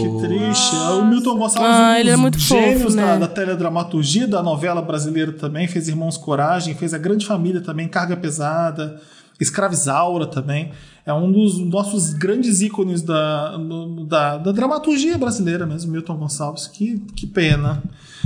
Que 0.00 0.26
triste. 0.26 0.76
O 0.76 1.04
Milton 1.04 1.36
Gonçalves, 1.36 1.70
Ah, 1.70 1.92
um 1.92 2.00
ele 2.00 2.10
é 2.10 2.12
dos 2.12 2.20
muito 2.20 2.38
gênios 2.38 2.82
fofo, 2.82 2.96
da, 2.96 3.02
né? 3.14 3.18
da 3.18 3.26
teledramaturgia, 3.28 4.26
da 4.26 4.42
novela 4.42 4.80
brasileira 4.80 5.32
também. 5.32 5.66
Fez 5.66 5.88
Irmãos 5.88 6.16
Coragem, 6.16 6.74
fez 6.74 6.94
A 6.94 6.98
Grande 6.98 7.26
Família 7.26 7.60
também, 7.60 7.88
Carga 7.88 8.16
Pesada, 8.16 9.00
Escravizaura 9.40 10.26
também. 10.26 10.70
É 11.04 11.12
um 11.12 11.30
dos 11.30 11.58
nossos 11.58 12.12
grandes 12.14 12.60
ícones 12.62 13.02
da, 13.02 13.56
da, 14.06 14.38
da 14.38 14.52
dramaturgia 14.52 15.18
brasileira 15.18 15.66
mesmo, 15.66 15.92
Milton 15.92 16.16
Gonçalves. 16.16 16.66
Que, 16.66 16.98
que 17.14 17.26
pena. 17.26 17.82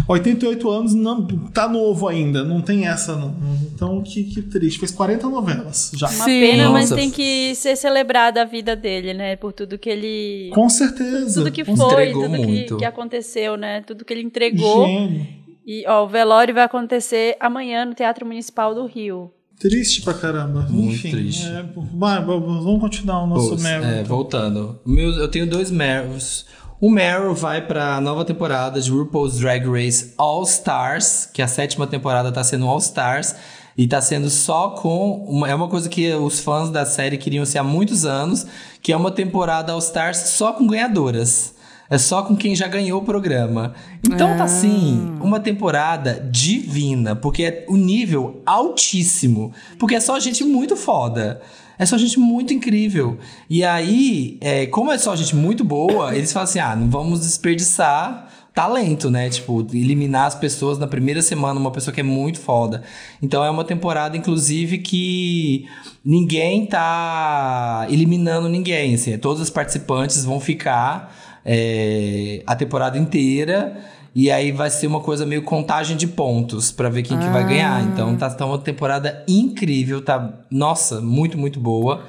88 0.09 0.71
anos, 0.71 0.95
não, 0.95 1.27
tá 1.53 1.69
novo 1.69 2.09
ainda, 2.09 2.43
não 2.45 2.61
tem 2.61 2.87
essa 2.87 3.15
não. 3.17 3.35
Então, 3.75 4.03
que, 4.03 4.25
que 4.25 4.43
triste. 4.43 4.79
Fez 4.79 4.91
40 4.91 5.29
novelas 5.29 5.93
já. 5.95 6.09
Uma 6.09 6.25
Sim. 6.25 6.41
pena, 6.41 6.71
mas 6.71 6.91
Nossa. 6.91 7.01
tem 7.01 7.11
que 7.11 7.55
ser 7.55 7.77
celebrada 7.77 8.43
a 8.43 8.45
vida 8.45 8.75
dele, 8.77 9.15
né? 9.15 9.37
Por 9.37 9.53
tudo 9.53 9.79
que 9.79 9.89
ele. 9.89 10.51
Com 10.55 10.69
certeza. 10.69 11.41
Tudo 11.41 11.53
que 11.53 11.65
foi, 11.65 11.75
Entregou 11.75 12.25
tudo 12.25 12.37
que, 12.37 12.47
muito. 12.47 12.77
que 12.77 12.85
aconteceu, 12.85 13.57
né? 13.57 13.83
Tudo 13.83 14.05
que 14.05 14.13
ele 14.13 14.23
entregou. 14.23 14.87
Gênio. 14.87 15.27
E, 15.67 15.85
ó, 15.87 16.05
o 16.05 16.09
velório 16.09 16.53
vai 16.55 16.65
acontecer 16.65 17.37
amanhã 17.39 17.85
no 17.85 17.95
Teatro 17.95 18.27
Municipal 18.27 18.75
do 18.75 18.87
Rio. 18.87 19.31
Triste 19.59 20.01
pra 20.03 20.15
caramba. 20.15 20.67
Muito 20.71 20.95
Enfim, 20.95 21.11
triste. 21.11 21.47
é, 21.47 21.63
vai, 21.95 22.17
vai, 22.25 22.41
vamos 22.41 22.81
continuar 22.81 23.23
o 23.25 23.27
nosso 23.27 23.57
Pô, 23.57 23.63
Meryl. 23.63 23.85
é, 23.87 23.93
então. 23.97 24.05
voltando. 24.05 24.81
Meu, 24.87 25.11
eu 25.11 25.29
tenho 25.29 25.47
dois 25.47 25.71
Meryls. 25.71 26.47
O 26.81 26.91
Meryl 26.91 27.35
vai 27.35 27.61
pra 27.61 28.01
nova 28.01 28.25
temporada 28.25 28.81
de 28.81 28.91
RuPaul's 28.91 29.39
Drag 29.39 29.69
Race 29.69 30.15
All 30.17 30.43
Stars, 30.45 31.29
que 31.31 31.43
a 31.43 31.47
sétima 31.47 31.87
temporada 31.87 32.33
tá 32.33 32.43
sendo 32.43 32.67
All 32.67 32.79
Stars. 32.79 33.35
E 33.77 33.87
tá 33.87 34.01
sendo 34.01 34.31
só 34.31 34.71
com. 34.71 35.23
Uma, 35.29 35.51
é 35.51 35.55
uma 35.55 35.69
coisa 35.69 35.91
que 35.91 36.11
os 36.15 36.41
fãs 36.41 36.71
da 36.71 36.87
série 36.87 37.19
queriam 37.19 37.45
ser 37.45 37.59
há 37.59 37.63
muitos 37.63 38.07
anos, 38.07 38.47
que 38.81 38.93
é 38.93 38.97
uma 38.97 39.11
temporada 39.11 39.73
All 39.73 39.79
Stars 39.79 40.17
só 40.17 40.55
com 40.55 40.67
ganhadoras. 40.67 41.55
É 41.91 41.99
só 41.99 42.23
com 42.23 42.35
quem 42.35 42.57
já 42.57 42.67
ganhou 42.67 43.03
o 43.03 43.05
programa. 43.05 43.75
Então 44.03 44.39
tá 44.39 44.45
assim, 44.45 45.19
uma 45.21 45.39
temporada 45.39 46.27
divina, 46.31 47.15
porque 47.15 47.43
é 47.45 47.67
o 47.69 47.77
nível 47.77 48.41
altíssimo. 48.47 49.53
Porque 49.79 49.97
é 49.97 50.01
só 50.01 50.19
gente 50.19 50.45
muito 50.45 50.77
foda. 50.77 51.43
É 51.81 51.87
só 51.87 51.97
gente 51.97 52.21
muito 52.21 52.53
incrível. 52.53 53.17
E 53.49 53.65
aí, 53.65 54.37
é, 54.43 54.67
como 54.67 54.93
é 54.93 54.99
só 54.99 55.17
gente 55.17 55.35
muito 55.35 55.65
boa, 55.65 56.15
eles 56.15 56.31
falam 56.31 56.45
assim: 56.45 56.59
ah, 56.59 56.77
não 56.77 56.91
vamos 56.91 57.21
desperdiçar 57.21 58.29
talento, 58.55 59.11
né? 59.11 59.31
Tipo, 59.31 59.67
eliminar 59.73 60.27
as 60.27 60.35
pessoas 60.35 60.79
na 60.79 60.87
primeira 60.87 61.23
semana, 61.23 61.59
uma 61.59 61.71
pessoa 61.71 61.95
que 61.95 62.01
é 62.01 62.05
muito 62.05 62.39
foda. 62.39 62.83
Então 63.23 63.43
é 63.43 63.49
uma 63.49 63.65
temporada, 63.65 64.15
inclusive, 64.15 64.77
que 64.77 65.65
ninguém 66.05 66.67
tá 66.67 67.87
eliminando 67.89 68.47
ninguém. 68.47 68.93
Assim, 68.93 69.17
todos 69.17 69.41
os 69.41 69.49
participantes 69.49 70.23
vão 70.23 70.39
ficar 70.39 71.17
é, 71.47 72.43
a 72.47 72.55
temporada 72.55 72.99
inteira. 72.99 73.75
E 74.15 74.31
aí 74.31 74.51
vai 74.51 74.69
ser 74.71 74.87
uma 74.89 75.01
coisa 75.01 75.25
meio 75.25 75.43
contagem 75.43 75.97
de 75.97 76.07
pontos 76.09 76.73
pra 76.73 76.89
ver 76.89 77.03
quem 77.03 77.17
que 77.19 77.27
vai 77.29 77.47
ganhar. 77.47 77.83
Então 77.85 78.17
tá, 78.17 78.29
tá 78.29 78.45
uma 78.45 78.59
temporada 78.59 79.25
incrível, 79.29 80.03
tá? 80.03 80.33
Nossa, 80.51 81.01
muito, 81.01 81.39
muito 81.39 81.61
boa. 81.61 82.03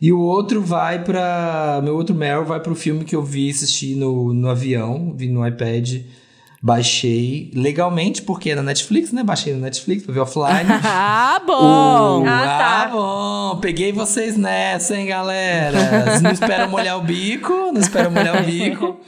E 0.00 0.10
o 0.12 0.20
outro 0.20 0.62
vai 0.62 1.02
pra. 1.04 1.80
Meu 1.84 1.96
outro 1.96 2.14
Meryl 2.14 2.44
vai 2.44 2.60
pro 2.60 2.74
filme 2.74 3.04
que 3.04 3.14
eu 3.16 3.22
vi 3.22 3.50
assistir 3.50 3.94
no, 3.96 4.32
no 4.32 4.48
avião, 4.48 5.12
vi 5.14 5.28
no 5.28 5.46
iPad, 5.46 6.02
baixei 6.62 7.50
legalmente, 7.54 8.22
porque 8.22 8.50
é 8.50 8.54
na 8.54 8.62
Netflix, 8.62 9.12
né? 9.12 9.22
Baixei 9.22 9.52
na 9.54 9.58
Netflix 9.60 10.04
pra 10.04 10.14
ver 10.14 10.20
offline. 10.20 10.68
ah, 10.84 11.40
bom! 11.46 12.22
O- 12.22 12.26
Ah, 12.26 12.42
tá. 12.44 12.82
ah, 12.84 12.88
bom. 12.90 13.60
Peguei 13.60 13.92
vocês 13.92 14.36
nessa, 14.36 14.96
hein, 14.96 15.06
galera? 15.06 16.20
Não 16.20 16.30
esperam 16.30 16.68
molhar 16.70 16.96
o 16.98 17.02
bico, 17.02 17.52
não 17.72 17.80
esperam 17.80 18.10
molhar 18.10 18.40
o 18.42 18.46
bico. 18.46 18.96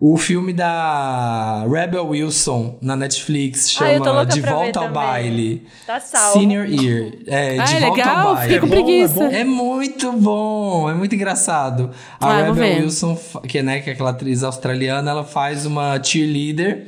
O 0.00 0.16
filme 0.16 0.52
da 0.52 1.64
Rebel 1.68 2.06
Wilson 2.06 2.78
na 2.80 2.94
Netflix 2.94 3.66
Ah, 3.66 3.84
chama 3.94 4.10
louca 4.12 4.26
De 4.26 4.40
Volta 4.40 4.78
ao 4.78 4.84
também. 4.86 4.92
Baile. 4.92 5.66
Tá 5.84 5.98
salvo. 5.98 6.38
Senior 6.38 6.66
Year. 6.66 7.14
É, 7.26 7.58
Ah, 7.58 7.64
de 7.64 7.74
é 7.74 7.80
volta 7.80 7.96
legal? 7.96 8.28
ao 8.28 8.34
baile. 8.36 8.54
Fiquei 8.54 8.68
com 8.68 8.74
É 8.76 9.08
bom, 9.08 9.24
é 9.24 9.28
bom. 9.28 9.34
É 9.38 9.44
muito 9.44 10.12
bom, 10.12 10.90
é 10.90 10.94
muito 10.94 11.14
engraçado. 11.16 11.90
A 12.20 12.28
Ah, 12.30 12.42
Rebel. 12.52 12.82
Wilson, 12.84 13.18
que, 13.48 13.58
é, 13.58 13.62
né, 13.64 13.80
que 13.80 13.90
é 13.90 13.92
aquela 13.92 14.10
atriz 14.10 14.44
australiana, 14.44 15.10
ela 15.10 15.24
faz 15.24 15.66
uma 15.66 16.00
cheerleader 16.00 16.86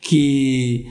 que 0.00 0.86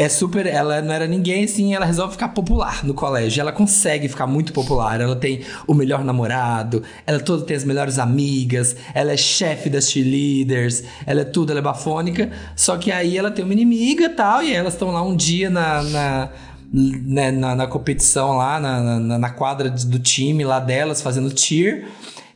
é 0.00 0.08
super. 0.08 0.46
Ela 0.46 0.80
não 0.82 0.92
era 0.92 1.06
ninguém 1.06 1.44
assim, 1.44 1.74
ela 1.74 1.84
resolve 1.86 2.12
ficar 2.12 2.28
popular 2.28 2.84
no 2.84 2.94
colégio. 2.94 3.40
Ela 3.40 3.52
consegue 3.52 4.08
ficar 4.08 4.26
muito 4.26 4.52
popular. 4.52 5.00
Ela 5.00 5.16
tem 5.16 5.40
o 5.66 5.74
melhor 5.74 6.04
namorado, 6.04 6.82
ela 7.06 7.20
toda 7.20 7.44
tem 7.44 7.56
as 7.56 7.64
melhores 7.64 7.98
amigas, 7.98 8.76
ela 8.94 9.12
é 9.12 9.16
chefe 9.16 9.68
das 9.70 9.90
cheerleaders, 9.90 10.82
ela 11.06 11.20
é 11.20 11.24
tudo, 11.24 11.50
ela 11.50 11.60
é 11.60 11.62
bafônica. 11.62 12.30
Só 12.54 12.76
que 12.76 12.90
aí 12.90 13.16
ela 13.16 13.30
tem 13.30 13.44
uma 13.44 13.54
inimiga 13.54 14.08
tal, 14.10 14.42
e 14.42 14.52
elas 14.52 14.72
estão 14.74 14.90
lá 14.90 15.02
um 15.02 15.14
dia 15.16 15.48
na- 15.50 15.82
na 15.82 16.28
né, 16.72 17.30
na, 17.30 17.54
na 17.54 17.66
competição 17.68 18.36
lá, 18.36 18.58
na, 18.58 18.98
na, 18.98 19.18
na 19.18 19.30
quadra 19.30 19.70
do 19.70 19.98
time 20.00 20.44
lá 20.44 20.58
delas, 20.58 21.00
fazendo 21.00 21.32
cheer. 21.38 21.86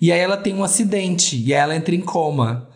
E 0.01 0.11
aí 0.12 0.20
ela 0.20 0.37
tem 0.37 0.55
um 0.55 0.62
acidente, 0.65 1.37
e 1.37 1.53
aí 1.53 1.61
ela 1.61 1.77
entra 1.77 1.95
em 1.95 2.01
coma. 2.01 2.69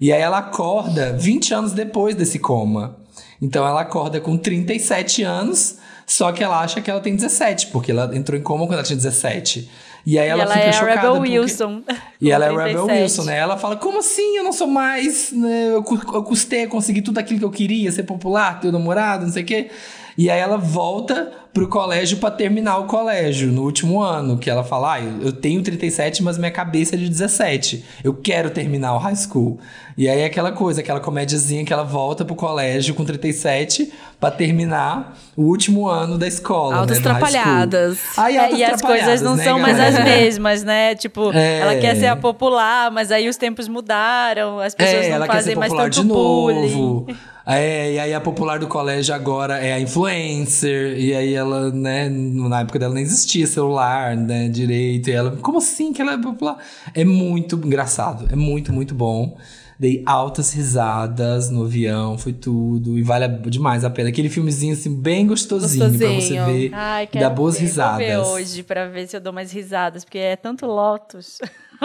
E 0.00 0.10
aí 0.10 0.20
ela 0.20 0.38
acorda 0.38 1.12
20 1.12 1.54
anos 1.54 1.72
depois 1.72 2.16
desse 2.16 2.38
coma. 2.38 2.96
Então 3.42 3.66
ela 3.66 3.80
acorda 3.82 4.20
com 4.20 4.36
37 4.38 5.22
anos, 5.24 5.78
só 6.06 6.30
que 6.30 6.42
ela 6.44 6.60
acha 6.60 6.80
que 6.80 6.88
ela 6.90 7.00
tem 7.00 7.16
17, 7.16 7.66
porque 7.66 7.90
ela 7.90 8.08
entrou 8.16 8.38
em 8.38 8.42
coma 8.42 8.64
quando 8.66 8.74
ela 8.74 8.82
tinha 8.84 8.96
17. 8.96 9.68
E 10.06 10.18
aí 10.18 10.26
E 10.26 10.30
ela, 10.30 10.42
ela 10.44 10.52
fica 10.54 10.64
é 10.66 10.72
chocada. 10.72 10.94
Rebel 10.94 11.16
porque- 11.16 11.38
Wilson. 11.40 11.82
e 12.20 12.30
ela 12.30 12.46
é 12.46 12.48
com 12.50 12.58
a 12.58 12.64
Rebel 12.64 12.86
37. 12.86 13.02
Wilson, 13.02 13.24
né? 13.30 13.38
Ela 13.38 13.56
fala, 13.58 13.76
como 13.76 13.98
assim? 13.98 14.36
Eu 14.36 14.44
não 14.44 14.52
sou 14.52 14.66
mais... 14.66 15.32
né? 15.32 15.74
Eu, 15.74 15.82
cu- 15.82 16.00
eu 16.14 16.22
custei 16.22 16.64
a 16.64 16.68
conseguir 16.68 17.02
tudo 17.02 17.18
aquilo 17.18 17.38
que 17.40 17.44
eu 17.44 17.50
queria, 17.50 17.90
ser 17.92 18.04
popular, 18.04 18.60
ter 18.60 18.68
um 18.68 18.72
namorado, 18.72 19.26
não 19.26 19.32
sei 19.32 19.42
o 19.42 19.46
quê. 19.46 19.70
E 20.16 20.28
aí 20.30 20.40
ela 20.40 20.56
volta 20.58 21.32
pro 21.52 21.68
colégio 21.68 22.16
pra 22.16 22.30
terminar 22.30 22.78
o 22.78 22.84
colégio, 22.84 23.52
no 23.52 23.62
último 23.62 24.00
ano. 24.00 24.38
Que 24.38 24.48
ela 24.48 24.64
fala, 24.64 24.94
ah, 24.94 25.00
eu 25.00 25.32
tenho 25.32 25.62
37, 25.62 26.22
mas 26.22 26.38
minha 26.38 26.50
cabeça 26.50 26.94
é 26.94 26.98
de 26.98 27.08
17. 27.08 27.84
Eu 28.02 28.14
quero 28.14 28.50
terminar 28.50 28.94
o 28.94 28.98
high 28.98 29.14
school. 29.16 29.58
E 29.98 30.08
aí 30.08 30.24
aquela 30.24 30.50
coisa, 30.52 30.80
aquela 30.80 31.00
comédiazinha 31.00 31.64
que 31.64 31.72
ela 31.72 31.82
volta 31.84 32.24
pro 32.24 32.34
colégio 32.34 32.94
com 32.94 33.04
37 33.04 33.92
pra 34.18 34.30
terminar 34.30 35.18
o 35.36 35.42
último 35.42 35.86
ano 35.86 36.16
da 36.16 36.26
escola. 36.26 36.76
Altas 36.76 36.98
né, 36.98 37.02
do 37.02 37.08
high 37.10 37.20
school. 37.20 37.30
trapalhadas. 37.32 37.98
Aí, 38.16 38.36
É, 38.36 38.40
altas 38.44 38.58
e 38.58 38.64
as 38.64 38.80
coisas 38.80 39.20
não 39.20 39.36
né, 39.36 39.44
são 39.44 39.58
mais 39.58 39.76
galera? 39.76 39.98
as 39.98 40.04
mesmas, 40.04 40.62
né? 40.64 40.94
Tipo, 40.94 41.30
É. 41.34 41.58
ela 41.60 41.76
quer 41.76 41.94
ser 41.96 42.06
a 42.06 42.16
popular, 42.16 42.90
mas 42.90 43.12
aí 43.12 43.28
os 43.28 43.36
tempos 43.36 43.68
mudaram, 43.68 44.58
as 44.58 44.74
pessoas 44.74 45.04
É, 45.04 45.08
não 45.10 45.16
ela 45.16 45.26
quer 45.26 45.32
ser 45.34 45.38
fazem 45.40 45.56
mais 45.56 45.72
tanto 45.74 46.00
de 46.00 46.02
bullying. 46.08 46.74
novo. 46.76 47.06
É, 47.44 47.94
e 47.94 47.98
aí 47.98 48.14
a 48.14 48.20
popular 48.20 48.60
do 48.60 48.68
colégio 48.68 49.12
agora 49.12 49.58
é 49.58 49.72
a 49.72 49.80
influencer. 49.80 50.96
E 50.96 51.12
aí 51.14 51.34
ela, 51.42 51.70
né, 51.70 52.08
na 52.08 52.60
época 52.60 52.78
dela 52.78 52.94
não 52.94 53.00
existia 53.00 53.46
celular, 53.46 54.16
né, 54.16 54.48
direito. 54.48 55.08
E 55.08 55.12
ela, 55.12 55.36
como 55.36 55.58
assim 55.58 55.92
que 55.92 56.00
ela 56.00 56.14
é 56.14 56.18
popular? 56.18 56.56
É 56.94 57.04
muito 57.04 57.56
engraçado, 57.56 58.26
é 58.32 58.36
muito, 58.36 58.72
muito 58.72 58.94
bom. 58.94 59.36
Dei 59.78 60.00
altas 60.06 60.52
risadas 60.52 61.50
no 61.50 61.64
avião, 61.64 62.16
foi 62.16 62.32
tudo. 62.32 62.96
E 62.96 63.02
vale 63.02 63.26
demais 63.50 63.84
a 63.84 63.90
pena. 63.90 64.10
Aquele 64.10 64.28
filmezinho, 64.28 64.74
assim, 64.74 64.94
bem 64.94 65.26
gostosinho, 65.26 65.88
pra 65.90 66.08
você 66.08 66.14
Gostosinho. 66.14 66.46
ver. 66.46 66.70
Ai, 66.72 67.06
quero 67.08 67.24
dar 67.24 67.30
boas 67.30 67.56
ver. 67.56 67.62
risadas. 67.62 67.98
Vou 67.98 68.06
ver 68.06 68.18
hoje 68.42 68.62
pra 68.62 68.86
ver 68.86 69.08
se 69.08 69.16
eu 69.16 69.20
dou 69.20 69.32
mais 69.32 69.50
risadas, 69.50 70.04
porque 70.04 70.18
é 70.18 70.36
tanto 70.36 70.66
Lotus. 70.66 71.38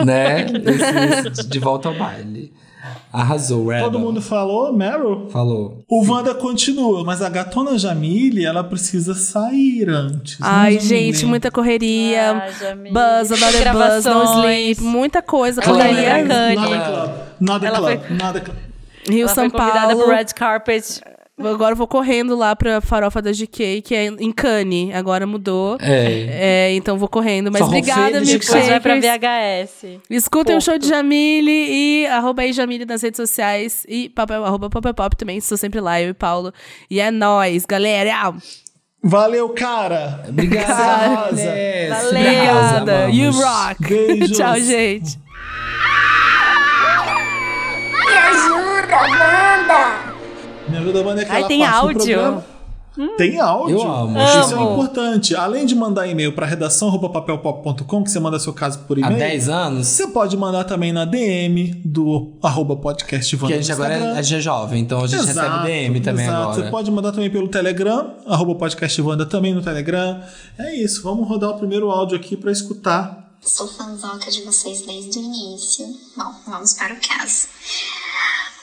Né? 0.06 0.42
Esse- 1.26 1.30
esse 1.40 1.48
de 1.50 1.58
volta 1.60 1.90
ao 1.90 1.96
baile. 1.96 2.54
Arrasou, 3.12 3.68
Rebel. 3.68 3.86
Todo 3.86 4.00
mundo 4.00 4.22
falou, 4.22 4.72
Meryl? 4.74 5.28
Falou. 5.30 5.84
O 5.90 6.06
Wanda 6.06 6.34
continua, 6.36 7.04
mas 7.04 7.22
a 7.22 7.30
gatona 7.30 7.78
Jamile, 7.78 8.46
ela 8.46 8.64
precisa 8.64 9.14
sair 9.14 9.90
antes. 9.90 10.38
Ai, 10.42 10.76
né, 10.76 10.80
gente, 10.80 11.26
muita 11.26 11.50
correria. 11.50 12.44
Jamile. 12.60 12.92
buzz, 12.94 13.32
another 13.32 13.74
buzz, 13.74 14.06
no 14.06 14.12
Gravações. 14.14 14.30
sleep. 14.78 14.82
Muita 14.84 15.22
coisa. 15.22 15.62
Ela 15.62 15.78
Nada 15.78 15.90
Correria. 15.90 16.20
indo 16.20 16.28
pra 16.28 16.36
Cannes. 16.68 16.88
club. 16.88 17.12
Nada 17.40 17.68
Ela 17.68 17.78
club. 17.78 18.00
foi- 18.08 18.16
Nada 18.18 18.42
club. 18.42 18.58
Rio, 19.10 19.22
Ela 19.22 19.34
São 19.34 19.50
foi 19.50 19.60
convidada 19.60 19.88
Paulo. 19.88 20.04
pro 20.04 20.14
Red 20.16 20.26
Carpet. 20.36 21.02
Agora 21.40 21.74
eu 21.74 21.76
vou 21.76 21.88
correndo 21.88 22.36
lá 22.36 22.56
pra 22.56 22.82
farofa 22.82 23.22
da 23.22 23.32
GK, 23.32 23.82
que 23.84 23.94
é 23.94 24.08
em 24.08 24.32
Cannes. 24.32 24.94
Agora 24.96 25.28
mudou. 25.28 25.78
É. 25.80 26.70
É, 26.70 26.74
então 26.74 26.98
vou 26.98 27.08
correndo. 27.08 27.52
Mas 27.52 27.62
obrigada, 27.62 28.22
de 28.22 28.40
Depois 28.40 28.68
vai 28.68 28.80
pra 28.80 28.96
milkshakers. 28.96 29.70
VHS. 29.84 30.00
Escutem 30.10 30.58
o 30.58 30.62
show 30.62 30.80
de 30.80 30.88
Jamile 30.88 31.52
e 31.52 32.08
arroba 32.08 32.42
aí 32.42 32.52
Jamile 32.52 32.86
nas 32.86 33.04
redes 33.04 33.18
sociais 33.18 33.86
e 33.88 34.10
papel, 34.10 34.44
arroba 34.44 34.68
papel 34.68 34.94
pop 34.96 35.16
também. 35.16 35.38
Estou 35.38 35.58
sempre 35.58 35.80
lá, 35.80 36.02
eu 36.02 36.10
e 36.10 36.14
Paulo. 36.14 36.52
E 36.90 37.00
é 37.00 37.12
nóis, 37.12 37.66
galera. 37.66 38.34
Valeu, 39.04 39.50
cara. 39.50 40.26
Obrigado, 40.28 41.30
Rosa. 41.30 41.44
Valeu. 41.90 42.10
Obrigada. 42.10 43.10
You 43.10 43.32
rock. 43.32 43.84
Beijos. 43.88 44.32
Tchau, 44.38 44.56
gente. 44.60 45.20
Me 48.06 48.14
ajuda, 48.18 48.98
Wanda! 48.98 50.07
Me 50.80 50.90
ajuda, 50.90 51.02
Wanda, 51.02 51.22
é 51.22 51.24
aquela 51.24 51.40
Ai, 51.40 51.48
tem 51.48 51.60
parte 51.60 51.74
do 51.74 51.80
áudio? 51.80 52.04
programa. 52.04 52.58
Tem 53.16 53.40
áudio. 53.40 53.78
Eu 53.78 53.92
amo. 53.92 54.18
Isso 54.20 54.56
é 54.56 54.64
importante. 54.64 55.36
Além 55.36 55.68
de 55.68 55.76
mandar 55.76 56.08
e-mail 56.08 56.34
para 56.34 56.48
redação 56.48 56.98
papelpop.com, 56.98 58.04
que 58.04 58.10
você 58.10 58.20
manda 58.20 58.40
seu 58.40 58.52
caso 58.54 58.80
por 58.80 58.98
Há 58.98 59.02
e-mail. 59.02 59.20
10 59.20 59.50
anos? 59.50 59.88
Você 59.88 60.08
pode 60.08 60.36
mandar 60.36 60.64
também 60.64 60.92
na 60.92 61.06
DM 61.06 61.80
do 61.86 62.34
arroba 62.42 62.76
podcast 62.76 63.36
Wanda 63.36 63.48
Que 63.48 63.54
a 63.54 63.58
gente 63.62 63.72
agora 63.72 63.94
é, 63.94 64.12
a 64.18 64.22
gente 64.24 64.36
é 64.40 64.42
jovem, 64.42 64.82
então 64.82 65.04
a 65.04 65.08
gente 65.08 65.26
recebe 65.26 65.64
DM 65.64 66.00
também 66.02 66.26
exato. 66.26 66.42
agora. 66.42 66.64
Você 66.64 66.72
pode 66.72 66.90
mandar 66.90 67.12
também 67.12 67.30
pelo 67.30 67.48
Telegram, 67.48 68.16
arroba 68.26 68.56
podcast 68.56 69.00
Wanda 69.00 69.28
também 69.28 69.54
no 69.54 69.62
Telegram. 69.62 70.20
É 70.58 70.76
isso, 70.76 71.04
vamos 71.04 71.28
rodar 71.28 71.52
o 71.52 71.58
primeiro 71.60 71.92
áudio 71.92 72.18
aqui 72.18 72.36
para 72.36 72.52
escutar. 72.52 73.28
Sou 73.42 73.68
fanzoca 73.68 74.32
de 74.32 74.42
vocês 74.42 74.82
desde 74.82 75.20
o 75.20 75.22
início. 75.22 75.86
Bom, 76.18 76.34
vamos 76.48 76.74
para 76.74 76.96
o 76.96 76.98
caso. 76.98 77.48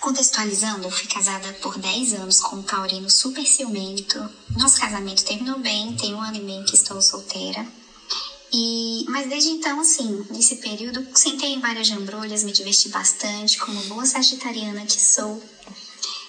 Contextualizando, 0.04 0.86
eu 0.86 0.90
fui 0.90 1.06
casada 1.06 1.50
por 1.62 1.78
10 1.78 2.12
anos 2.12 2.38
com 2.38 2.56
um 2.56 2.62
taurino 2.62 3.08
super 3.08 3.42
ciumento. 3.46 4.22
Nosso 4.50 4.78
casamento 4.78 5.24
terminou 5.24 5.58
bem, 5.58 5.96
tem 5.96 6.14
um 6.14 6.20
ano 6.20 6.36
e 6.36 6.40
meio 6.40 6.62
que 6.66 6.74
estou 6.74 7.00
solteira. 7.00 7.66
E, 8.52 9.06
mas 9.08 9.30
desde 9.30 9.48
então, 9.48 9.80
assim, 9.80 10.22
nesse 10.28 10.56
período, 10.56 11.06
sentei 11.14 11.54
em 11.54 11.60
várias 11.60 11.86
jambrolhas, 11.86 12.44
me 12.44 12.52
diverti 12.52 12.90
bastante, 12.90 13.56
como 13.56 13.82
boa 13.84 14.04
sagitariana 14.04 14.84
que 14.84 15.00
sou. 15.00 15.42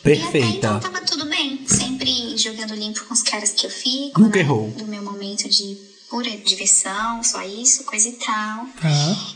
E 0.06 0.14
até 0.14 0.22
Perfeita. 0.22 0.48
então 0.56 0.80
tava 0.80 1.02
tudo 1.02 1.26
bem. 1.26 1.68
Sempre 1.68 2.38
jogando 2.38 2.76
limpo 2.76 3.04
com 3.04 3.14
os 3.14 3.24
caras 3.24 3.52
que 3.52 3.66
eu 3.66 3.70
fico. 3.70 4.22
Nunca 4.22 4.38
né? 4.38 4.46
errou. 4.46 4.70
Do 4.70 4.88
meu 4.88 5.04
momento 5.04 5.50
de 5.50 5.78
pura 6.16 6.38
diversão, 6.38 7.22
só 7.22 7.42
isso, 7.42 7.84
coisa 7.84 8.08
e 8.08 8.14
tal. 8.14 8.68
Tá. 8.68 8.88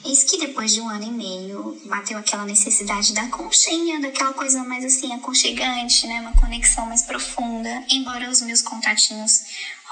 Eis 0.05 0.23
que 0.23 0.37
depois 0.37 0.73
de 0.73 0.79
um 0.79 0.87
ano 0.87 1.03
e 1.03 1.11
meio 1.11 1.77
bateu 1.83 2.17
aquela 2.17 2.45
necessidade 2.45 3.13
da 3.13 3.27
conchinha, 3.27 3.99
daquela 3.99 4.31
coisa 4.31 4.63
mais 4.63 4.85
assim, 4.85 5.13
aconchegante, 5.13 6.07
né? 6.07 6.21
Uma 6.21 6.31
conexão 6.39 6.85
mais 6.85 7.01
profunda. 7.01 7.83
Embora 7.89 8.29
os 8.29 8.41
meus 8.41 8.61
contatinhos, 8.61 9.41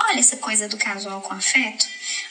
olha 0.02 0.22
essa 0.22 0.38
coisa 0.38 0.70
do 0.70 0.78
casual 0.78 1.20
com 1.20 1.34
afeto, 1.34 1.86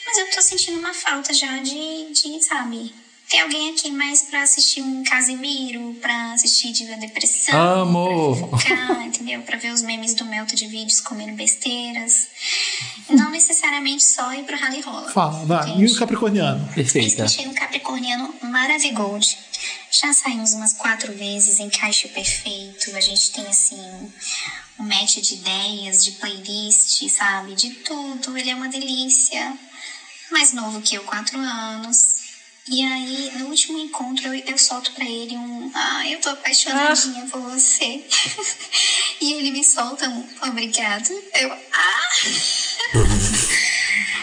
mas 0.06 0.16
eu 0.16 0.30
tô 0.30 0.40
sentindo 0.40 0.78
uma 0.78 0.94
falta 0.94 1.34
já 1.34 1.58
de, 1.58 2.10
de 2.14 2.42
sabe? 2.42 2.94
Tem 3.28 3.40
alguém 3.40 3.70
aqui 3.70 3.90
mais 3.90 4.22
pra 4.22 4.42
assistir 4.42 4.82
um 4.82 5.02
Casimiro, 5.02 5.94
pra 6.00 6.32
assistir 6.34 6.70
Diva 6.70 6.96
Depressão. 6.96 7.58
Amo! 7.58 8.36
Pra 8.36 8.58
fofocar, 8.58 9.02
entendeu? 9.04 9.42
Pra 9.42 9.58
ver 9.58 9.72
os 9.72 9.82
memes 9.82 10.14
do 10.14 10.24
Melto 10.24 10.54
de 10.54 10.68
vídeos 10.68 11.00
comendo 11.00 11.32
besteiras. 11.32 12.28
Não 13.10 13.30
necessariamente 13.30 14.04
só 14.04 14.32
ir 14.32 14.44
pro 14.44 14.56
rally 14.56 14.80
rola. 14.80 15.10
Fala, 15.10 15.44
vai. 15.44 15.76
E 15.76 15.84
o 15.86 15.96
Capricorniano? 15.96 16.72
Perfeita. 16.72 17.24
achei 17.24 17.48
um 17.48 17.54
capricorniano 17.54 18.32
maravigold. 18.42 19.36
Já 19.90 20.12
saímos 20.12 20.52
umas 20.52 20.74
quatro 20.74 21.12
vezes, 21.12 21.58
encaixe 21.58 22.06
perfeito. 22.08 22.94
A 22.94 23.00
gente 23.00 23.32
tem, 23.32 23.46
assim, 23.46 23.80
um 24.78 24.84
match 24.84 25.16
de 25.16 25.34
ideias, 25.34 26.04
de 26.04 26.12
playlist, 26.12 27.08
sabe? 27.08 27.54
De 27.56 27.70
tudo. 27.70 28.38
Ele 28.38 28.50
é 28.50 28.54
uma 28.54 28.68
delícia. 28.68 29.52
Mais 30.30 30.52
novo 30.52 30.80
que 30.80 30.96
eu, 30.96 31.02
quatro 31.04 31.38
anos. 31.38 32.15
E 32.68 32.82
aí, 32.82 33.30
no 33.38 33.46
último 33.46 33.78
encontro, 33.78 34.26
eu, 34.26 34.34
eu 34.44 34.58
solto 34.58 34.90
pra 34.92 35.04
ele 35.04 35.36
um... 35.36 35.70
Ah, 35.72 36.08
eu 36.08 36.20
tô 36.20 36.30
apaixonadinha 36.30 37.24
por 37.26 37.40
você. 37.40 38.04
e 39.20 39.34
ele 39.34 39.52
me 39.52 39.62
solta 39.62 40.08
um... 40.08 40.28
Obrigado. 40.42 41.10
Eu... 41.34 41.52
Ah... 41.72 42.08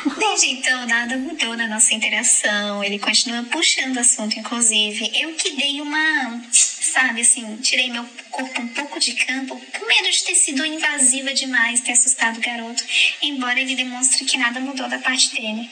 Desde 0.34 0.50
então, 0.50 0.88
nada 0.88 1.16
mudou 1.16 1.56
na 1.56 1.68
nossa 1.68 1.94
interação. 1.94 2.84
Ele 2.84 2.98
continua 2.98 3.44
puxando 3.44 3.98
o 3.98 4.00
assunto, 4.00 4.40
inclusive. 4.40 5.12
Eu 5.14 5.36
que 5.36 5.52
dei 5.52 5.80
uma. 5.80 6.42
Sabe, 6.52 7.22
assim, 7.22 7.56
tirei 7.58 7.92
meu 7.92 8.04
corpo 8.32 8.60
um 8.60 8.68
pouco 8.70 9.00
de 9.00 9.14
campo, 9.14 9.56
por 9.56 9.88
medo 9.88 10.10
de 10.10 10.24
ter 10.24 10.34
sido 10.34 10.66
invasiva 10.66 11.36
demais, 11.36 11.82
ter 11.82 11.92
assustado 11.92 12.38
o 12.38 12.42
garoto. 12.42 12.84
Embora 13.22 13.60
ele 13.60 13.76
demonstre 13.76 14.26
que 14.26 14.36
nada 14.36 14.60
mudou 14.60 14.90
da 14.90 14.98
parte 14.98 15.36
dele. 15.36 15.70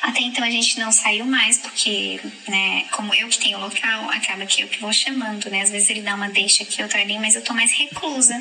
Até 0.00 0.20
então 0.20 0.44
a 0.44 0.50
gente 0.50 0.78
não 0.78 0.92
saiu 0.92 1.26
mais, 1.26 1.58
porque, 1.58 2.20
né, 2.46 2.84
como 2.92 3.12
eu 3.14 3.28
que 3.28 3.38
tenho 3.38 3.58
o 3.58 3.60
local, 3.60 4.10
acaba 4.10 4.46
que 4.46 4.62
eu 4.62 4.68
que 4.68 4.78
vou 4.78 4.92
chamando, 4.92 5.50
né? 5.50 5.62
Às 5.62 5.70
vezes 5.70 5.90
ele 5.90 6.02
dá 6.02 6.14
uma 6.14 6.28
deixa 6.28 6.62
aqui, 6.62 6.80
outra 6.82 7.00
ali, 7.00 7.18
mas 7.18 7.34
eu 7.34 7.42
tô 7.42 7.52
mais 7.52 7.72
reclusa. 7.72 8.40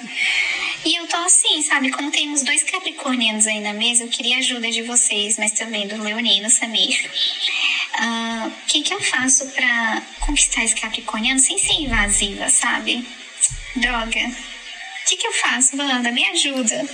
E 0.86 0.96
eu 0.96 1.08
tô 1.08 1.18
assim, 1.18 1.62
sabe? 1.64 1.90
Como 1.90 2.12
temos 2.12 2.44
dois 2.44 2.64
capricornianos 2.64 3.48
aí 3.48 3.60
na 3.60 3.74
mesa, 3.74 4.04
eu 4.04 4.08
queria 4.08 4.36
a 4.36 4.40
ajuda 4.40 4.70
de 4.70 4.84
vocês, 4.84 5.38
mas 5.38 5.47
também 5.52 5.88
do 5.88 6.02
Leonino, 6.02 6.49
Samir. 6.49 7.10
Ah, 7.99 8.49
O 8.49 8.65
que 8.68 8.82
que 8.82 8.94
eu 8.94 9.02
faço 9.02 9.48
pra 9.49 10.02
conquistar 10.22 10.64
esse 10.64 10.76
capricorniano 10.76 11.40
sem 11.40 11.57
ser 11.57 11.74
invasiva, 11.74 12.49
sabe? 12.49 13.07
Droga. 13.76 14.19
O 14.19 15.10
que 15.10 15.18
que 15.18 15.28
eu 15.28 15.32
faço, 15.34 15.78
Wanda? 15.78 16.11
Me 16.11 16.26
ajuda. 16.26 16.86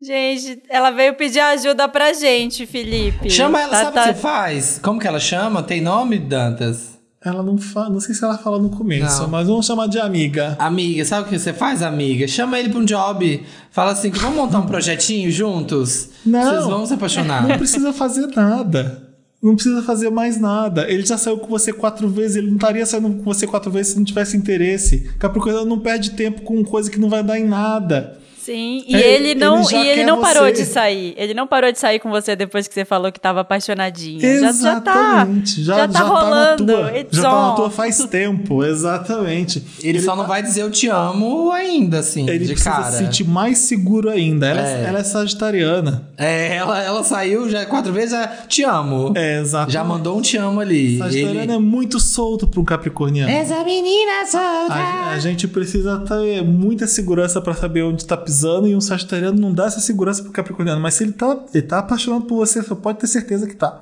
Gente, 0.00 0.60
ela 0.68 0.90
veio 0.90 1.14
pedir 1.14 1.38
ajuda 1.40 1.88
pra 1.88 2.12
gente, 2.12 2.66
Felipe. 2.66 3.30
Chama 3.30 3.60
ela, 3.60 3.70
Tá- 3.70 3.78
sabe 3.84 3.90
o 3.90 3.94
tá- 3.94 4.08
que 4.08 4.14
você 4.14 4.20
faz? 4.20 4.80
Como 4.82 4.98
que 5.00 5.06
ela 5.06 5.20
chama? 5.20 5.62
Tem 5.62 5.80
nome, 5.80 6.18
Dantas? 6.18 6.91
Ela 7.24 7.42
não 7.42 7.56
fala, 7.56 7.88
não 7.88 8.00
sei 8.00 8.14
se 8.14 8.24
ela 8.24 8.36
fala 8.36 8.58
no 8.58 8.68
começo, 8.68 9.22
Não. 9.22 9.28
mas 9.28 9.46
vamos 9.46 9.64
chamar 9.64 9.86
de 9.86 9.98
amiga. 9.98 10.56
Amiga, 10.58 11.04
sabe 11.04 11.26
o 11.26 11.30
que 11.30 11.38
você 11.38 11.52
faz, 11.52 11.80
amiga? 11.80 12.26
Chama 12.26 12.58
ele 12.58 12.68
pra 12.68 12.80
um 12.80 12.84
job. 12.84 13.42
Fala 13.70 13.92
assim, 13.92 14.10
que 14.10 14.18
vamos 14.18 14.36
montar 14.36 14.58
um 14.58 14.66
projetinho 14.66 15.30
juntos? 15.30 16.08
Não. 16.26 16.42
Vocês 16.42 16.64
vão 16.66 16.84
se 16.86 16.94
apaixonar. 16.94 17.46
Não 17.46 17.56
precisa 17.56 17.92
fazer 17.92 18.26
nada. 18.34 19.08
Não 19.40 19.54
precisa 19.54 19.82
fazer 19.82 20.08
mais 20.10 20.40
nada. 20.40 20.88
Ele 20.90 21.04
já 21.04 21.18
saiu 21.18 21.36
com 21.38 21.48
você 21.48 21.72
quatro 21.72 22.08
vezes, 22.08 22.36
ele 22.36 22.48
não 22.48 22.56
estaria 22.56 22.86
saindo 22.86 23.10
com 23.10 23.24
você 23.24 23.46
quatro 23.46 23.70
vezes 23.70 23.92
se 23.92 23.98
não 23.98 24.04
tivesse 24.04 24.36
interesse. 24.36 25.10
Capricorniano 25.18 25.66
não 25.66 25.80
perde 25.80 26.10
tempo 26.12 26.42
com 26.42 26.62
coisa 26.64 26.90
que 26.90 26.98
não 26.98 27.08
vai 27.08 27.22
dar 27.24 27.38
em 27.38 27.46
nada. 27.46 28.18
Sim, 28.44 28.82
e 28.88 28.94
Ele- 28.96 29.28
ele, 29.30 29.34
não, 29.36 29.58
ele 29.60 29.64
já 29.70 29.84
e 29.84 29.88
ele 29.88 30.04
não 30.04 30.20
parou 30.20 30.44
você. 30.46 30.52
de 30.52 30.64
sair. 30.66 31.14
Ele 31.16 31.32
não 31.32 31.46
parou 31.46 31.70
de 31.70 31.78
sair 31.78 32.00
com 32.00 32.10
você 32.10 32.34
depois 32.34 32.66
que 32.66 32.74
você 32.74 32.84
falou 32.84 33.12
que 33.12 33.20
tava 33.20 33.40
apaixonadinha. 33.42 34.20
Já, 34.20 34.52
já 34.52 34.80
tá. 34.80 34.92
Exatamente. 34.92 35.62
Já, 35.62 35.86
tá 35.88 36.00
rolando. 36.00 36.64
na 36.66 36.72
tua. 36.72 36.98
It's 36.98 37.16
Já 37.16 37.22
tá 37.30 37.48
na 37.48 37.52
tua 37.52 37.70
faz 37.70 37.98
tempo, 38.06 38.64
exatamente. 38.64 39.62
Ele, 39.80 40.00
só 40.00 40.16
não 40.16 40.26
vai 40.26 40.42
dizer 40.42 40.62
eu 40.62 40.70
te 40.72 40.88
amo 40.88 41.52
ainda, 41.52 42.00
assim, 42.00 42.28
Ele 42.28 42.40
de 42.40 42.46
precisa 42.54 42.70
cara. 42.70 42.90
se 42.90 42.98
sentir 42.98 43.24
mais 43.24 43.58
seguro 43.58 44.10
ainda. 44.10 44.48
Ela 44.48 44.60
é, 44.68 44.72
É. 44.82 44.84
ela 44.88 44.98
é 44.98 45.04
sagitariana. 45.04 46.08
É, 46.18 46.56
ela, 46.56 46.82
ela 46.82 47.04
saiu 47.04 47.48
já 47.48 47.64
quatro 47.64 47.92
vezes, 47.92 48.10
já 48.10 48.26
te 48.26 48.64
amo. 48.64 49.12
É, 49.16 49.38
exatamente. 49.40 49.72
Já 49.72 49.84
mandou 49.84 50.18
um 50.18 50.20
te 50.20 50.36
amo 50.36 50.58
ali. 50.58 50.98
Sagitariano 50.98 51.40
Ele... 51.42 51.52
é 51.52 51.58
muito 51.58 52.00
solto 52.00 52.48
para 52.48 52.60
um 52.60 52.64
capricorniano. 52.64 53.30
Essa 53.30 53.62
menina 53.62 54.26
solta. 54.26 54.74
A, 54.74 55.10
a 55.12 55.18
gente 55.20 55.46
precisa 55.46 55.98
ter 56.00 56.42
muita 56.42 56.88
segurança 56.88 57.40
pra 57.40 57.54
saber 57.54 57.82
onde 57.84 58.04
tá 58.04 58.16
pisando 58.16 58.31
e 58.66 58.74
um 58.74 58.80
sagitariano 58.80 59.38
não 59.40 59.52
dá 59.52 59.66
essa 59.66 59.80
segurança 59.80 60.22
pro 60.22 60.32
capricorniano. 60.32 60.80
Mas 60.80 60.94
se 60.94 61.04
ele 61.04 61.12
tá, 61.12 61.38
ele 61.52 61.62
tá 61.66 61.78
apaixonado 61.78 62.24
por 62.24 62.36
você, 62.36 62.62
você 62.62 62.74
pode 62.74 62.98
ter 62.98 63.06
certeza 63.06 63.46
que 63.46 63.54
tá. 63.54 63.80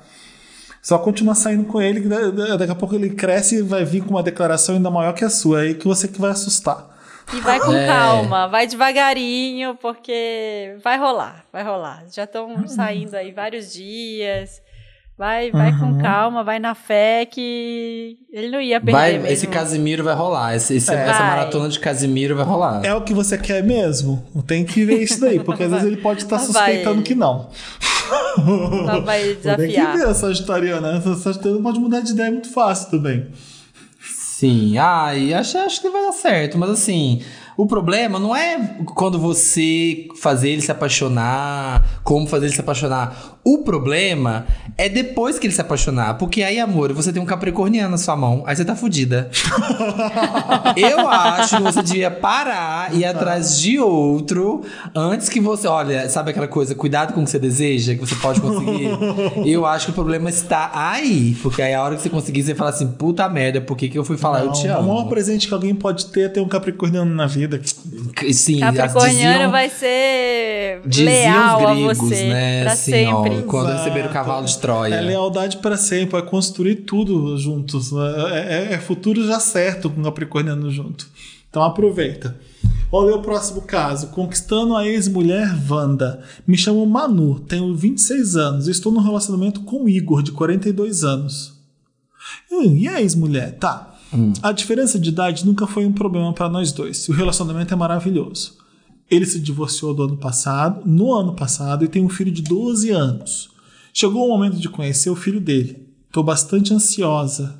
Só 0.82 0.98
continuar 0.98 1.35
saindo 1.35 1.64
com 1.64 1.81
ele, 1.81 2.01
que 2.01 2.09
daqui 2.09 2.72
a 2.72 2.74
pouco 2.74 2.94
ele 2.94 3.10
cresce 3.10 3.56
e 3.56 3.62
vai 3.62 3.85
vir 3.85 4.02
com 4.02 4.10
uma 4.10 4.22
declaração 4.22 4.74
ainda 4.77 4.90
maior 4.90 5.12
que 5.12 5.24
a 5.24 5.31
sua, 5.31 5.60
aí 5.60 5.74
que 5.74 5.86
você 5.86 6.09
que 6.09 6.20
vai 6.20 6.31
assustar. 6.31 6.89
E 7.32 7.40
vai 7.40 7.60
com 7.60 7.72
É. 7.72 7.86
calma, 7.86 8.48
vai 8.48 8.66
devagarinho, 8.66 9.77
porque 9.81 10.77
vai 10.82 10.98
rolar, 10.98 11.44
vai 11.52 11.62
rolar. 11.62 12.05
Já 12.10 12.24
estão 12.24 12.66
saindo 12.66 13.14
aí 13.14 13.31
vários 13.31 13.72
dias. 13.72 14.60
Vai, 15.20 15.51
vai 15.51 15.78
com 15.78 15.98
calma, 15.98 16.42
vai 16.42 16.59
na 16.59 16.74
fé 16.74 17.26
que 17.26 18.16
ele 18.32 18.48
não 18.51 18.59
ia 18.59 18.80
perder 18.80 18.92
Vai, 18.92 19.12
mesmo. 19.18 19.26
esse 19.26 19.47
Casimiro 19.48 20.02
vai 20.02 20.14
rolar. 20.14 20.56
Esse, 20.56 20.76
esse- 20.76 20.90
Essa 20.94 21.18
Vai. 21.18 21.28
maratona 21.28 21.68
de 21.68 21.78
Casimiro 21.78 22.34
vai 22.34 22.44
rolar. 22.47 22.82
É 22.82 22.94
o 22.94 23.02
que 23.02 23.12
você 23.12 23.36
quer 23.36 23.62
mesmo? 23.62 24.24
Tem 24.47 24.64
que 24.64 24.82
ver 24.82 25.02
isso 25.02 25.20
daí, 25.20 25.38
porque 25.38 25.64
às 25.64 25.70
vezes 25.72 25.86
ele 25.86 25.98
pode 25.98 26.22
estar 26.22 26.38
vai 26.38 26.47
suspeitando 26.47 27.02
que 27.02 27.14
não. 27.14 27.51
Só 28.86 29.01
vai 29.01 29.20
Tem 29.36 29.36
que 29.36 29.42
desafiar. 29.42 29.97
ver 29.98 30.06
a 30.06 30.14
sagitariana. 30.14 30.97
Essa 30.97 31.14
sagitariana 31.14 31.62
pode 31.62 31.78
mudar 31.78 32.01
de 32.01 32.12
ideia 32.12 32.30
muito 32.30 32.51
fácil 32.51 32.90
também. 32.90 33.26
Sim, 34.02 34.78
ai, 34.78 35.34
acho, 35.34 35.59
acho 35.59 35.82
que 35.82 35.90
vai 35.90 36.01
dar 36.02 36.12
certo, 36.12 36.56
mas 36.56 36.70
assim, 36.70 37.20
o 37.59 37.66
problema 37.66 38.18
não 38.18 38.34
é 38.34 38.74
quando 38.94 39.18
você 39.18 40.09
fazer 40.18 40.48
ele 40.48 40.62
se 40.62 40.72
apaixonar, 40.72 42.01
como 42.02 42.26
fazer 42.26 42.47
ele 42.47 42.55
se 42.55 42.60
apaixonar. 42.62 43.38
O 43.42 43.58
problema 43.58 44.46
é 44.76 44.86
depois 44.88 45.38
que 45.38 45.46
ele 45.46 45.54
se 45.54 45.60
apaixonar, 45.60 46.14
porque 46.18 46.42
aí, 46.42 46.60
amor, 46.60 46.92
você 46.92 47.10
tem 47.12 47.22
um 47.22 47.26
capricorniano 47.26 47.90
na 47.90 47.96
sua 47.98 48.14
mão, 48.14 48.42
aí 48.46 48.54
você 48.54 48.64
tá 48.66 48.76
fudida. 48.76 49.30
Eu 50.76 51.08
acho 51.08 51.56
que 51.56 51.62
você 51.62 51.82
devia 51.82 52.10
parar 52.10 52.92
e 52.94 52.98
ir 52.98 53.04
atrás 53.04 53.58
de 53.58 53.78
outro 53.78 54.62
antes 54.94 55.28
que 55.28 55.40
você, 55.40 55.66
olha, 55.66 56.08
sabe 56.08 56.30
aquela 56.30 56.48
coisa, 56.48 56.74
cuidado 56.74 57.12
com 57.12 57.20
o 57.22 57.24
que 57.24 57.30
você 57.30 57.38
deseja, 57.38 57.94
que 57.94 58.00
você 58.00 58.14
pode 58.16 58.40
conseguir. 58.40 58.88
Eu 59.48 59.64
acho 59.66 59.86
que 59.86 59.90
o 59.92 59.94
problema 59.94 60.28
está 60.28 60.70
aí, 60.74 61.36
porque 61.42 61.62
aí 61.62 61.74
a 61.74 61.82
hora 61.82 61.96
que 61.96 62.02
você 62.02 62.10
conseguir, 62.10 62.42
você 62.42 62.54
fala 62.54 62.70
assim, 62.70 62.86
puta 62.88 63.28
merda, 63.28 63.60
por 63.60 63.76
que, 63.76 63.88
que 63.88 63.98
eu 63.98 64.04
fui 64.04 64.16
falar 64.16 64.44
eu 64.44 64.52
te 64.52 64.66
Não, 64.66 64.80
O 64.80 64.82
maior 64.86 65.00
amo? 65.00 65.08
presente 65.08 65.48
que 65.48 65.54
alguém 65.54 65.74
pode 65.74 66.06
ter 66.06 66.20
é 66.20 66.28
ter 66.28 66.40
um 66.40 66.48
capricorniano 66.48 67.12
na 67.14 67.26
vida. 67.26 67.60
Sim, 68.32 68.60
Capricorniano 68.60 69.32
diziam- 69.34 69.50
vai 69.50 69.68
ser 69.70 70.80
leal 70.84 71.56
os 71.58 71.64
a 71.64 71.74
gregos, 71.74 71.98
você 71.98 72.24
né? 72.28 72.62
pra 72.64 72.72
assim, 72.72 72.90
sempre. 72.92 73.12
ó, 73.14 73.22
quando 73.47 73.69
Exato. 73.69 73.78
receberam 73.85 74.09
o 74.11 74.12
cavalo 74.12 74.47
de 74.47 74.59
Troia. 74.59 74.94
É 74.94 75.01
lealdade 75.01 75.57
para 75.59 75.77
sempre, 75.77 76.19
é 76.19 76.23
construir 76.23 76.77
tudo 76.77 77.36
juntos. 77.39 77.90
É, 77.93 78.70
é- 78.70 78.74
é 78.74 78.78
futuro 78.78 79.27
já 79.27 79.39
certo 79.40 79.89
com 79.90 80.01
o 80.01 80.05
Capricorniano 80.05 80.70
junto. 80.70 81.07
Então 81.48 81.62
aproveita. 81.62 82.36
Olha 82.93 83.15
o 83.15 83.23
próximo 83.23 83.62
caso. 83.62 84.09
Conquistando 84.09 84.74
a 84.77 84.86
ex-mulher 84.86 85.48
Wanda. 85.69 86.23
Me 86.47 86.57
chamo 86.57 86.85
Manu, 86.86 87.39
tenho 87.40 87.74
26 87.74 88.36
anos 88.36 88.66
e 88.69 88.70
estou 88.70 88.90
num 88.93 89.01
relacionamento 89.01 89.61
com 89.62 89.89
Igor, 89.89 90.23
de 90.23 90.32
42 90.32 91.05
anos. 91.05 91.52
Hum, 92.51 92.77
e 92.77 92.89
a 92.89 93.01
ex-mulher? 93.01 93.57
Tá. 93.59 93.94
A 94.43 94.51
diferença 94.51 94.98
de 94.98 95.09
idade 95.11 95.47
nunca 95.47 95.69
foi 95.69 95.86
um 95.86 95.93
problema 95.93 96.32
para 96.32 96.48
nós 96.48 96.73
dois. 96.73 97.09
O 97.09 97.12
relacionamento 97.12 97.73
é 97.73 97.77
maravilhoso. 97.77 98.55
Ele 99.11 99.27
se 99.27 99.41
divorciou 99.41 99.93
do 99.93 100.05
ano 100.05 100.16
passado, 100.16 100.82
no 100.87 101.12
ano 101.12 101.35
passado, 101.35 101.85
e 101.85 101.89
tem 101.89 102.05
um 102.05 102.09
filho 102.09 102.31
de 102.31 102.43
12 102.43 102.91
anos. 102.91 103.51
Chegou 103.93 104.24
o 104.24 104.28
momento 104.28 104.57
de 104.57 104.69
conhecer 104.69 105.11
o 105.11 105.16
filho 105.16 105.41
dele. 105.41 105.89
Tô 106.12 106.23
bastante 106.23 106.73
ansiosa. 106.73 107.59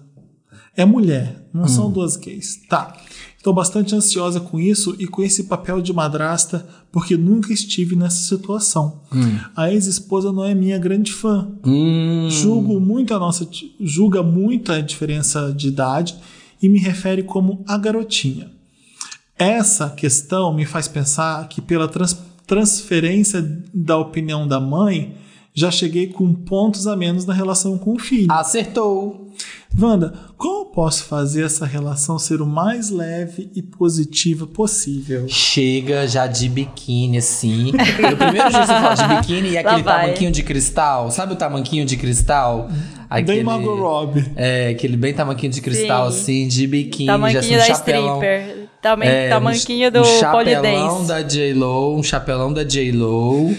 É 0.77 0.85
mulher, 0.85 1.49
não 1.53 1.67
são 1.69 1.91
duas 1.91 2.17
gays. 2.17 2.61
Tá. 2.69 2.97
Estou 3.37 3.53
bastante 3.55 3.95
ansiosa 3.95 4.39
com 4.39 4.61
isso 4.61 4.95
e 4.99 5.07
com 5.07 5.23
esse 5.23 5.45
papel 5.45 5.81
de 5.81 5.93
madrasta, 5.93 6.67
porque 6.93 7.17
nunca 7.17 7.53
estive 7.53 7.97
nessa 7.97 8.19
situação. 8.29 9.01
A 9.57 9.73
ex-esposa 9.73 10.31
não 10.31 10.45
é 10.45 10.55
minha 10.55 10.79
grande 10.79 11.11
fã. 11.11 11.49
Hum, 11.65 12.29
Julgo 12.31 12.79
muito 12.79 13.15
a 13.15 13.19
nossa, 13.19 13.49
julga 13.81 14.23
muito 14.23 14.71
a 14.71 14.81
diferença 14.81 15.53
de 15.53 15.69
idade 15.69 16.17
e 16.63 16.69
me 16.69 16.79
refere 16.79 17.23
como 17.23 17.65
a 17.67 17.79
garotinha. 17.79 18.51
Essa 19.41 19.89
questão 19.91 20.53
me 20.53 20.65
faz 20.67 20.87
pensar 20.87 21.49
que 21.49 21.61
pela 21.61 21.89
trans- 21.89 22.19
transferência 22.47 23.43
da 23.73 23.97
opinião 23.97 24.47
da 24.47 24.61
mãe, 24.61 25.15
já 25.55 25.71
cheguei 25.71 26.09
com 26.09 26.33
pontos 26.35 26.87
a 26.87 26.95
menos 26.95 27.25
na 27.25 27.33
relação 27.35 27.77
com 27.79 27.95
o 27.95 27.99
filho. 27.99 28.31
acertou. 28.31 29.29
Wanda, 29.81 30.13
como 30.37 30.67
posso 30.67 31.05
fazer 31.05 31.45
essa 31.45 31.65
relação 31.65 32.19
ser 32.19 32.43
o 32.43 32.47
mais 32.47 32.91
leve 32.91 33.51
e 33.55 33.63
positiva 33.63 34.47
possível? 34.47 35.27
Chega 35.29 36.07
já 36.09 36.27
de 36.27 36.49
biquíni, 36.49 37.19
assim. 37.19 37.67
No 37.73 38.17
primeiro 38.17 38.51
dia 38.51 38.61
que 38.61 38.67
você 38.67 38.67
fala 38.67 38.95
de 38.95 39.09
biquíni 39.17 39.51
e 39.51 39.59
aquele 39.59 39.83
vai. 39.83 40.01
tamanquinho 40.03 40.33
de 40.33 40.43
cristal. 40.43 41.11
Sabe 41.11 41.33
o 41.33 41.37
tamanquinho 41.37 41.87
de 41.87 41.97
cristal? 41.97 42.69
Bem 43.25 43.43
Margot 43.45 43.77
Robbie. 43.77 44.31
É, 44.37 44.69
aquele 44.71 44.97
bem 44.97 45.15
tamanquinho 45.15 45.53
de 45.53 45.61
cristal, 45.63 46.11
Sim. 46.13 46.19
assim, 46.21 46.49
de 46.49 46.67
biquíni. 46.67 47.07
Tamanquinho 47.07 47.43
já, 47.43 47.57
da 47.57 47.63
assim, 47.63 47.73
um 47.73 47.77
chapelão. 47.77 48.15
stripper. 48.23 48.60
Taman 48.83 49.05
É, 49.07 49.29
tamanquinho 49.29 49.89
um, 49.89 49.93
do 49.93 50.01
um 50.01 50.05
chapelão 50.05 50.33
polidense. 50.33 51.09
da 51.09 51.23
J-Lo, 51.23 51.97
um 51.99 52.03
chapelão 52.03 52.53
da 52.53 52.65
J-Lo. 52.65 53.55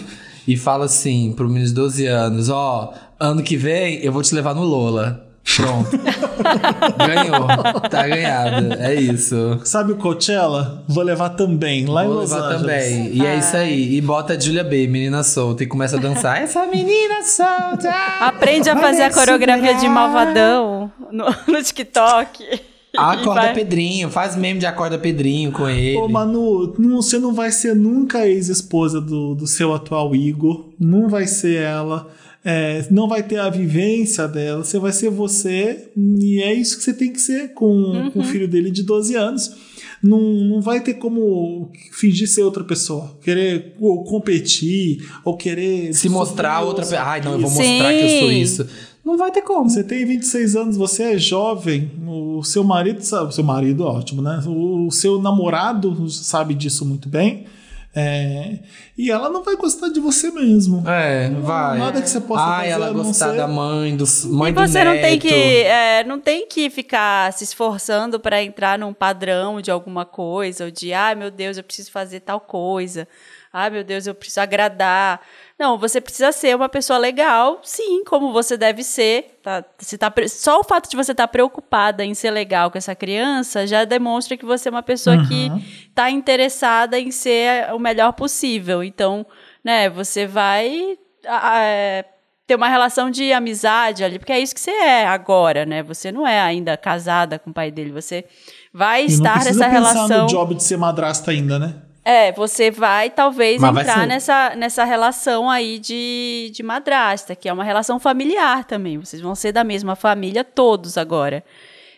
E 0.46 0.56
fala 0.56 0.86
assim 0.86 1.32
pro 1.36 1.46
menino 1.48 1.66
de 1.68 1.74
12 1.74 2.06
anos, 2.06 2.48
ó, 2.48 2.92
ano 3.20 3.42
que 3.42 3.56
vem 3.56 4.00
eu 4.02 4.10
vou 4.12 4.22
te 4.22 4.34
levar 4.34 4.54
no 4.54 4.64
Lola. 4.64 5.26
Pronto. 5.56 5.90
Ganhou. 7.06 7.80
Tá 7.90 8.06
ganhado. 8.06 8.74
É 8.74 8.94
isso. 8.94 9.60
Sabe 9.64 9.92
o 9.92 9.96
Coachella? 9.96 10.84
Vou 10.88 11.02
levar 11.02 11.30
também, 11.30 11.84
lá 11.86 12.04
em 12.04 12.08
Vou 12.08 12.16
Los 12.18 12.30
levar 12.30 12.46
Angeles. 12.54 12.60
também. 12.62 13.10
E 13.12 13.26
é 13.26 13.36
isso 13.36 13.56
aí. 13.56 13.96
E 13.96 14.00
bota 14.00 14.34
a 14.34 14.38
Julia 14.40 14.62
B, 14.64 14.86
menina 14.86 15.22
solta, 15.24 15.64
e 15.64 15.66
começa 15.66 15.96
a 15.96 16.00
dançar. 16.00 16.40
Essa 16.40 16.64
menina 16.66 17.22
solta! 17.24 17.90
Aprende 18.20 18.70
a 18.70 18.76
fazer 18.76 19.02
a 19.02 19.12
coreografia 19.12 19.74
de 19.74 19.88
malvadão 19.88 20.90
no, 21.10 21.24
no 21.48 21.62
TikTok. 21.62 22.60
Acorda 22.96 23.40
vai- 23.40 23.54
Pedrinho, 23.54 24.10
faz 24.10 24.36
meme 24.36 24.60
de 24.60 24.66
acorda 24.66 24.98
Pedrinho 24.98 25.50
com 25.50 25.68
ele. 25.68 25.96
Ô, 25.96 26.08
Manu, 26.08 26.74
não- 26.78 27.00
você 27.00 27.18
não 27.18 27.32
vai 27.32 27.50
ser 27.50 27.74
nunca 27.74 28.18
a 28.18 28.28
ex-esposa 28.28 29.00
do, 29.00 29.34
do 29.34 29.46
seu 29.46 29.72
atual 29.72 30.14
Igor. 30.14 30.68
Não 30.78 31.08
vai 31.08 31.26
ser 31.26 31.56
ela. 31.62 32.10
É, 32.44 32.84
não 32.90 33.08
vai 33.08 33.22
ter 33.22 33.38
a 33.38 33.48
vivência 33.48 34.26
dela. 34.28 34.64
Você 34.64 34.78
vai 34.78 34.92
ser 34.92 35.08
você. 35.10 35.88
E 35.96 36.42
é 36.42 36.52
isso 36.52 36.76
que 36.76 36.82
você 36.84 36.92
tem 36.92 37.12
que 37.12 37.20
ser 37.20 37.54
com, 37.54 38.10
com 38.12 38.20
o 38.20 38.24
filho 38.24 38.48
dele 38.48 38.70
de 38.70 38.82
12 38.82 39.14
anos. 39.14 39.54
Não, 40.02 40.20
não 40.20 40.60
vai 40.60 40.80
ter 40.80 40.94
como 40.94 41.70
fingir 41.92 42.28
ser 42.28 42.42
outra 42.42 42.64
pessoa. 42.64 43.16
Querer 43.22 43.74
ou 43.80 44.02
competir, 44.02 45.08
ou 45.24 45.36
querer. 45.36 45.94
Se 45.94 46.08
mostrar 46.08 46.60
outra 46.62 46.84
ou 46.84 46.90
pessoa. 46.90 47.08
Ai, 47.08 47.20
não, 47.22 47.34
eu 47.34 47.38
vou 47.38 47.50
Sim. 47.50 47.68
mostrar 47.78 47.92
que 47.94 48.00
eu 48.02 48.18
sou 48.18 48.32
isso. 48.32 48.66
Não 49.04 49.16
vai 49.16 49.30
ter 49.32 49.42
como. 49.42 49.68
Você 49.68 49.82
tem 49.82 50.04
26 50.06 50.54
anos, 50.56 50.76
você 50.76 51.14
é 51.14 51.18
jovem, 51.18 51.90
o 52.06 52.42
seu 52.44 52.62
marido 52.62 53.02
sabe, 53.02 53.28
o 53.30 53.32
seu 53.32 53.42
marido, 53.44 53.84
ótimo, 53.84 54.22
né? 54.22 54.40
O, 54.46 54.90
seu 54.92 55.20
namorado 55.20 56.08
sabe 56.08 56.54
disso 56.54 56.84
muito 56.86 57.08
bem. 57.08 57.46
é, 57.94 58.60
e 58.96 59.10
ela 59.10 59.28
não 59.28 59.42
vai 59.42 59.54
gostar 59.56 59.88
de 59.90 60.00
você 60.00 60.30
mesmo. 60.30 60.82
É, 60.88 61.28
vai. 61.42 61.78
nada 61.78 62.00
que 62.00 62.08
você 62.08 62.20
possa 62.20 62.42
Ai, 62.44 62.58
fazer 62.70 62.70
ela 62.70 62.86
não 62.92 63.04
gostar 63.04 63.30
ser- 63.32 63.36
da 63.36 63.46
mãe, 63.48 63.96
do 63.96 64.04
mãe 64.28 64.50
E 64.50 64.54
do 64.54 64.60
você 64.60 64.84
não 64.84 64.92
tem 64.92 65.02
neto. 65.16 65.20
que 65.20 65.34
é, 65.62 66.04
não 66.04 66.18
tem 66.20 66.46
que 66.46 66.70
ficar 66.70 67.32
se 67.32 67.44
esforçando 67.44 68.18
para 68.20 68.42
entrar 68.42 68.78
num 68.78 68.94
padrão 68.94 69.60
de 69.60 69.70
alguma 69.70 70.04
coisa, 70.06 70.64
ou 70.66 70.70
de, 70.70 70.92
ai 70.94 71.14
meu 71.14 71.30
Deus, 71.30 71.58
eu 71.58 71.64
preciso 71.64 71.90
fazer 71.90 72.20
tal 72.20 72.40
coisa. 72.40 73.06
Ai 73.52 73.68
meu 73.68 73.84
Deus, 73.84 74.06
eu 74.06 74.14
preciso 74.14 74.40
agradar. 74.40 75.20
Não, 75.58 75.78
você 75.78 76.00
precisa 76.00 76.32
ser 76.32 76.56
uma 76.56 76.68
pessoa 76.68 76.98
legal, 76.98 77.60
sim, 77.62 78.02
como 78.04 78.32
você 78.32 78.56
deve 78.56 78.82
ser. 78.82 79.38
Tá? 79.42 79.64
Você 79.78 79.96
tá, 79.96 80.12
só 80.28 80.60
o 80.60 80.64
fato 80.64 80.90
de 80.90 80.96
você 80.96 81.12
estar 81.12 81.28
preocupada 81.28 82.04
em 82.04 82.14
ser 82.14 82.30
legal 82.30 82.70
com 82.70 82.78
essa 82.78 82.94
criança 82.94 83.66
já 83.66 83.84
demonstra 83.84 84.36
que 84.36 84.44
você 84.44 84.68
é 84.68 84.72
uma 84.72 84.82
pessoa 84.82 85.16
que 85.26 85.50
está 85.88 86.10
interessada 86.10 86.98
em 86.98 87.10
ser 87.10 87.72
o 87.72 87.78
melhor 87.78 88.12
possível. 88.12 88.82
Então, 88.82 89.26
né, 89.62 89.88
você 89.88 90.26
vai 90.26 90.98
é, 91.24 92.04
ter 92.46 92.56
uma 92.56 92.68
relação 92.68 93.10
de 93.10 93.32
amizade 93.32 94.02
ali, 94.02 94.18
porque 94.18 94.32
é 94.32 94.40
isso 94.40 94.54
que 94.54 94.60
você 94.60 94.70
é 94.70 95.06
agora, 95.06 95.64
né? 95.64 95.82
Você 95.82 96.10
não 96.10 96.26
é 96.26 96.40
ainda 96.40 96.76
casada 96.76 97.38
com 97.38 97.50
o 97.50 97.54
pai 97.54 97.70
dele, 97.70 97.92
você 97.92 98.24
vai 98.72 99.04
E 99.04 99.08
não 99.08 99.14
estar 99.14 99.34
precisa 99.34 99.68
nessa 99.68 99.70
pensar 99.70 99.92
relação. 99.92 100.22
no 100.22 100.28
job 100.28 100.54
de 100.54 100.64
ser 100.64 100.76
madrasta 100.76 101.30
ainda, 101.30 101.58
né? 101.58 101.74
É, 102.04 102.32
você 102.32 102.70
vai 102.70 103.10
talvez 103.10 103.60
Mas 103.60 103.72
vai 103.72 103.82
entrar 103.84 104.00
ser. 104.00 104.06
nessa, 104.06 104.54
nessa 104.56 104.84
relação 104.84 105.48
aí 105.48 105.78
de, 105.78 106.50
de 106.52 106.62
madrasta, 106.62 107.36
que 107.36 107.48
é 107.48 107.52
uma 107.52 107.62
relação 107.64 108.00
familiar 108.00 108.64
também. 108.64 108.98
Vocês 108.98 109.22
vão 109.22 109.34
ser 109.34 109.52
da 109.52 109.62
mesma 109.62 109.94
família 109.94 110.42
todos 110.42 110.98
agora. 110.98 111.44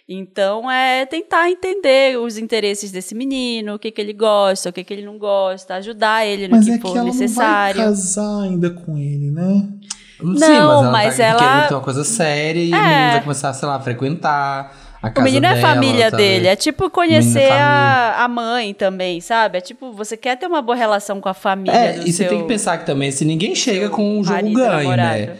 Então, 0.06 0.70
é 0.70 1.06
tentar 1.06 1.50
entender 1.50 2.18
os 2.18 2.36
interesses 2.36 2.92
desse 2.92 3.14
menino, 3.14 3.76
o 3.76 3.78
que, 3.78 3.90
que 3.90 3.98
ele 3.98 4.12
gosta, 4.12 4.68
o 4.68 4.72
que, 4.74 4.84
que 4.84 4.92
ele 4.92 5.06
não 5.06 5.16
gosta, 5.16 5.76
ajudar 5.76 6.26
ele 6.26 6.46
no 6.48 6.56
Mas 6.56 6.66
que 6.66 6.72
é 6.72 6.76
que 6.76 6.82
for 6.82 6.96
ela 6.98 7.04
necessário. 7.04 7.78
não 7.80 7.84
vai 7.86 7.94
casar 7.94 8.42
ainda 8.42 8.68
com 8.70 8.98
ele, 8.98 9.30
né? 9.30 9.66
Sim, 10.20 10.34
Não, 10.34 10.36
mas 10.36 10.48
ela 10.48 10.90
mas 10.92 11.16
tá 11.16 11.24
ela- 11.24 11.38
querendo 11.38 11.68
ter 11.68 11.74
uma 11.74 11.80
coisa 11.80 12.04
séria 12.04 12.60
e 12.60 12.70
o 12.70 12.74
É. 12.74 12.82
menino 12.82 13.12
vai 13.12 13.22
começar, 13.22 13.52
sei 13.54 13.66
lá, 13.66 13.76
a 13.76 13.80
frequentar 13.80 14.76
O 15.16 15.22
menino 15.22 15.46
é 15.46 15.54
dela, 15.54 15.60
família 15.60 16.10
sabe? 16.10 16.22
dele, 16.22 16.46
é 16.48 16.56
tipo 16.56 16.84
Menino 16.84 16.90
conhecer 16.90 17.40
é 17.40 17.52
a, 17.52 18.24
a 18.24 18.28
mãe 18.28 18.72
também, 18.72 19.20
sabe? 19.20 19.58
É 19.58 19.60
tipo, 19.60 19.92
você 19.92 20.16
quer 20.16 20.36
ter 20.36 20.46
uma 20.46 20.62
boa 20.62 20.76
relação 20.76 21.20
com 21.20 21.28
a 21.28 21.34
família 21.34 21.76
É, 21.76 21.98
e 22.04 22.12
você 22.12 22.24
tem 22.24 22.40
que 22.40 22.48
pensar 22.48 22.78
que 22.78 22.86
também, 22.86 23.10
se 23.10 23.24
ninguém 23.24 23.54
chega 23.54 23.88
com 23.88 24.18
um 24.18 24.24
jogo 24.24 24.52
ganho, 24.52 24.56
namorado. 24.56 25.18
né? 25.18 25.36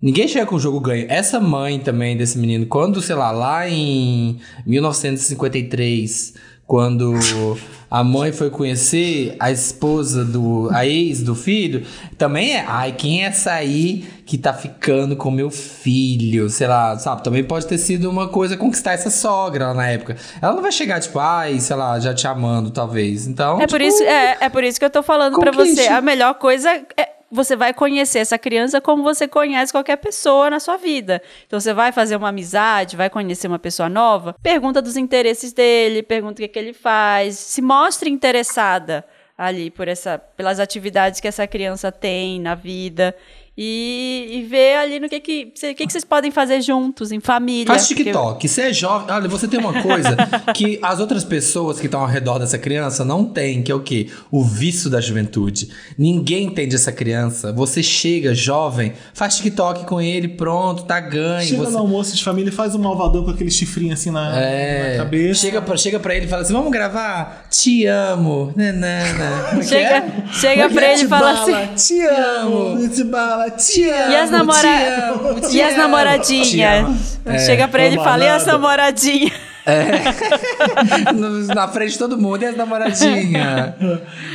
Ninguém 0.00 0.26
chega 0.26 0.44
com 0.46 0.56
o 0.56 0.58
jogo 0.58 0.80
ganho. 0.80 1.06
Essa 1.08 1.38
mãe 1.38 1.78
também 1.78 2.16
desse 2.16 2.36
menino, 2.36 2.66
quando, 2.66 3.00
sei 3.00 3.14
lá, 3.14 3.30
lá 3.30 3.68
em 3.68 4.38
1953, 4.66 6.34
quando 6.66 7.14
a 7.92 8.02
mãe 8.02 8.32
foi 8.32 8.48
conhecer 8.48 9.36
a 9.38 9.50
esposa 9.50 10.24
do. 10.24 10.70
a 10.72 10.86
ex 10.86 11.22
do 11.22 11.34
filho, 11.34 11.84
também 12.16 12.56
é. 12.56 12.64
Ai, 12.66 12.92
quem 12.92 13.22
é 13.22 13.26
essa 13.26 13.52
aí 13.52 14.08
que 14.24 14.38
tá 14.38 14.54
ficando 14.54 15.14
com 15.14 15.30
meu 15.30 15.50
filho? 15.50 16.48
Sei 16.48 16.66
lá, 16.66 16.98
sabe? 16.98 17.22
Também 17.22 17.44
pode 17.44 17.66
ter 17.66 17.76
sido 17.76 18.08
uma 18.08 18.28
coisa 18.28 18.56
conquistar 18.56 18.92
essa 18.92 19.10
sogra 19.10 19.66
lá 19.66 19.74
na 19.74 19.88
época. 19.88 20.16
Ela 20.40 20.54
não 20.54 20.62
vai 20.62 20.72
chegar, 20.72 21.00
tipo, 21.00 21.18
ai, 21.18 21.60
sei 21.60 21.76
lá, 21.76 22.00
já 22.00 22.14
te 22.14 22.26
amando, 22.26 22.70
talvez. 22.70 23.26
Então. 23.26 23.60
É 23.60 23.66
por, 23.66 23.78
tipo, 23.78 23.90
isso, 23.90 24.02
é, 24.04 24.38
é 24.40 24.48
por 24.48 24.64
isso 24.64 24.78
que 24.78 24.86
eu 24.86 24.90
tô 24.90 25.02
falando 25.02 25.38
pra 25.38 25.52
conquiste. 25.52 25.82
você. 25.82 25.88
A 25.88 26.00
melhor 26.00 26.32
coisa 26.36 26.70
é 26.96 27.08
você 27.32 27.56
vai 27.56 27.72
conhecer 27.72 28.18
essa 28.18 28.38
criança 28.38 28.78
como 28.78 29.02
você 29.02 29.26
conhece 29.26 29.72
qualquer 29.72 29.96
pessoa 29.96 30.50
na 30.50 30.60
sua 30.60 30.76
vida. 30.76 31.22
Então 31.46 31.58
você 31.58 31.72
vai 31.72 31.90
fazer 31.90 32.14
uma 32.14 32.28
amizade, 32.28 32.94
vai 32.94 33.08
conhecer 33.08 33.48
uma 33.48 33.58
pessoa 33.58 33.88
nova, 33.88 34.36
pergunta 34.42 34.82
dos 34.82 34.98
interesses 34.98 35.52
dele, 35.52 36.02
pergunta 36.02 36.34
o 36.34 36.44
que, 36.44 36.48
que 36.48 36.58
ele 36.58 36.74
faz, 36.74 37.36
se 37.36 37.62
mostre 37.62 38.10
interessada 38.10 39.02
ali 39.36 39.70
por 39.70 39.88
essa, 39.88 40.18
pelas 40.18 40.60
atividades 40.60 41.18
que 41.18 41.26
essa 41.26 41.46
criança 41.46 41.90
tem 41.90 42.38
na 42.38 42.54
vida. 42.54 43.16
E, 43.56 44.28
e 44.32 44.42
ver 44.44 44.76
ali 44.76 44.98
no 44.98 45.10
que 45.10 45.20
que, 45.20 45.52
o 45.54 45.60
que 45.74 45.86
que 45.86 45.92
vocês 45.92 46.04
podem 46.06 46.30
fazer 46.30 46.62
juntos, 46.62 47.12
em 47.12 47.20
família. 47.20 47.66
Faz 47.66 47.86
porque- 47.86 48.04
TikTok. 48.04 48.48
Você 48.48 48.62
é 48.62 48.72
jovem. 48.72 49.14
Olha, 49.14 49.28
você 49.28 49.46
tem 49.46 49.60
uma 49.60 49.82
coisa 49.82 50.16
que 50.54 50.78
as 50.82 51.00
outras 51.00 51.22
pessoas 51.22 51.78
que 51.78 51.84
estão 51.84 52.00
ao 52.00 52.06
redor 52.06 52.38
dessa 52.38 52.56
criança 52.56 53.04
não 53.04 53.26
têm, 53.26 53.62
que 53.62 53.70
é 53.70 53.74
o 53.74 53.80
quê? 53.80 54.08
O 54.30 54.42
vício 54.42 54.88
da 54.88 55.02
juventude. 55.02 55.68
Ninguém 55.98 56.44
entende 56.46 56.74
essa 56.74 56.90
criança. 56.90 57.52
Você 57.52 57.82
chega 57.82 58.34
jovem, 58.34 58.94
faz 59.12 59.36
TikTok 59.36 59.84
com 59.84 60.00
ele, 60.00 60.28
pronto, 60.28 60.84
tá 60.84 60.98
ganho. 60.98 61.46
Chega 61.46 61.64
você... 61.64 61.72
no 61.72 61.78
almoço 61.78 62.16
de 62.16 62.24
família 62.24 62.48
e 62.48 62.52
faz 62.52 62.74
um 62.74 62.78
malvadão 62.78 63.22
com 63.22 63.30
aquele 63.32 63.50
chifrinho 63.50 63.92
assim 63.92 64.10
na, 64.10 64.34
É, 64.40 64.92
na 64.96 65.04
cabeça. 65.04 65.40
chega 65.42 65.60
pra, 65.60 65.76
chega 65.76 66.00
pra 66.00 66.14
ele 66.16 66.24
e 66.24 66.28
fala 66.28 66.40
assim: 66.40 66.54
vamos 66.54 66.70
gravar? 66.72 67.46
Te 67.50 67.84
amo. 67.86 68.52
Nanana. 68.56 69.44
Como 69.50 69.60
é 69.60 69.64
que 69.64 69.68
Chega, 69.68 69.88
é? 69.96 70.24
chega 70.32 70.70
pra 70.70 70.92
ele 70.94 71.02
e 71.02 71.06
fala 71.06 71.32
assim. 71.32 71.52
Te 71.76 72.00
amo, 72.06 72.88
te 72.88 73.04
bala, 73.04 73.41
te 73.50 73.88
amo. 73.90 74.12
E 74.12 74.16
as, 74.16 74.30
namora... 74.30 74.60
te 74.60 74.66
amo, 74.66 75.40
te 75.40 75.56
e 75.56 75.62
as 75.62 75.76
namoradinhas? 75.76 76.84
amo. 76.84 76.98
É, 77.26 77.38
Chega 77.38 77.68
pra 77.68 77.84
ele 77.84 77.96
e 78.00 78.02
fala, 78.04 78.24
e 78.24 78.28
as 78.28 78.46
namoradinhas? 78.46 79.32
No- 81.14 81.46
Na 81.54 81.68
frente 81.68 81.92
de 81.92 81.98
todo 81.98 82.18
mundo 82.18 82.42
e 82.42 82.46
as 82.46 82.56
namoradinhas. 82.56 83.74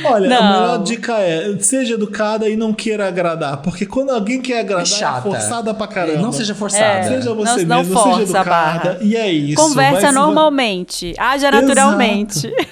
Olha, 0.04 0.28
Não. 0.28 0.36
a 0.38 0.52
melhor 0.60 0.82
dica 0.82 1.18
é: 1.20 1.54
seja 1.60 1.94
educada 1.94 2.48
e 2.48 2.56
não 2.56 2.72
queira 2.72 3.06
agradar. 3.08 3.58
Porque 3.58 3.84
quando 3.84 4.10
alguém 4.10 4.40
quer 4.40 4.60
agradar, 4.60 5.18
é, 5.18 5.20
forçada 5.22 5.74
pra 5.74 5.86
caramba. 5.86 6.22
Não 6.22 6.32
seja 6.32 6.54
forçada. 6.54 7.08
Seja 7.08 7.34
você 7.34 7.64
Não- 7.64 7.76
não 7.76 7.78
mesmo, 7.84 7.94
seja 7.94 8.04
força 8.06 8.18
a 8.18 8.22
educada. 8.22 8.48
barra. 8.50 8.98
E 9.02 9.16
é 9.16 9.30
isso. 9.30 9.62
Conversa 9.62 10.00
vai 10.00 10.06
se- 10.06 10.12
normalmente. 10.14 11.14
Haja 11.18 11.50
naturalmente. 11.50 12.50
Ah, 12.58 12.64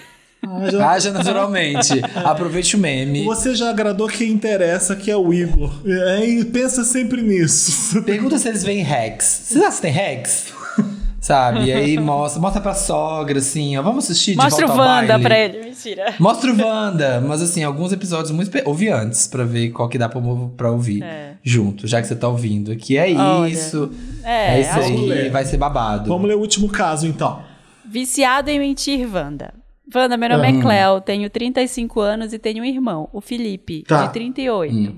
já- 0.70 0.90
Haja 0.90 1.12
naturalmente. 1.12 2.00
Aproveite 2.24 2.76
o 2.76 2.78
meme. 2.78 3.24
Você 3.24 3.54
já 3.54 3.70
agradou 3.70 4.08
quem 4.08 4.30
interessa, 4.30 4.94
que 4.96 5.10
é 5.10 5.16
o 5.16 5.32
Igor. 5.32 5.72
É, 5.86 6.24
E 6.26 6.44
pensa 6.44 6.84
sempre 6.84 7.22
nisso. 7.22 8.02
Pergunta 8.02 8.38
se 8.38 8.48
eles 8.48 8.62
veem 8.64 8.82
hacks. 8.82 9.42
Vocês 9.44 9.64
assistem 9.64 9.92
hacks? 9.92 10.46
Sabe? 11.20 11.64
E 11.64 11.72
aí 11.72 11.98
mostra, 11.98 12.40
mostra 12.40 12.60
pra 12.60 12.72
sogra, 12.72 13.38
assim, 13.40 13.76
ó. 13.76 13.82
Vamos 13.82 14.04
assistir 14.04 14.32
de 14.32 14.36
Mostra 14.36 14.64
o 14.64 14.68
volta 14.68 14.82
ao 14.84 14.88
Wanda 14.88 15.06
baile. 15.08 15.22
pra 15.24 15.38
ele. 15.38 15.60
Mentira. 15.64 16.14
Mostra 16.20 16.52
o 16.52 16.54
Wanda. 16.64 17.20
Mas 17.20 17.42
assim, 17.42 17.64
alguns 17.64 17.92
episódios 17.92 18.30
muito... 18.30 18.48
Ouvi 18.64 18.88
antes, 18.90 19.26
pra 19.26 19.42
ver 19.42 19.70
qual 19.70 19.88
que 19.88 19.98
dá 19.98 20.08
pra, 20.08 20.20
pra 20.56 20.70
ouvir 20.70 21.02
junto. 21.42 21.88
Já 21.88 22.00
que 22.00 22.06
você 22.06 22.14
tá 22.14 22.28
ouvindo 22.28 22.70
aqui. 22.70 22.96
É 22.96 23.12
Olha. 23.12 23.48
isso. 23.48 23.90
É, 24.22 24.56
É, 24.56 24.60
isso 24.60 24.78
aí. 24.78 25.24
que- 25.24 25.30
Vai 25.30 25.44
ser 25.44 25.56
babado. 25.56 26.08
Vamos 26.08 26.28
ler 26.28 26.36
o 26.36 26.40
último 26.40 26.68
caso, 26.68 27.08
então. 27.08 27.40
Viciado 27.84 28.48
em 28.48 28.60
mentir, 28.60 29.08
Wanda. 29.12 29.52
Wanda, 29.94 30.16
meu 30.16 30.28
nome 30.30 30.48
é 30.48 30.60
Cleo, 30.60 31.00
tenho 31.00 31.30
35 31.30 32.00
anos 32.00 32.32
e 32.32 32.38
tenho 32.38 32.62
um 32.62 32.66
irmão, 32.66 33.08
o 33.12 33.20
Felipe, 33.20 33.84
Tá. 33.84 34.06
de 34.06 34.12
38. 34.12 34.94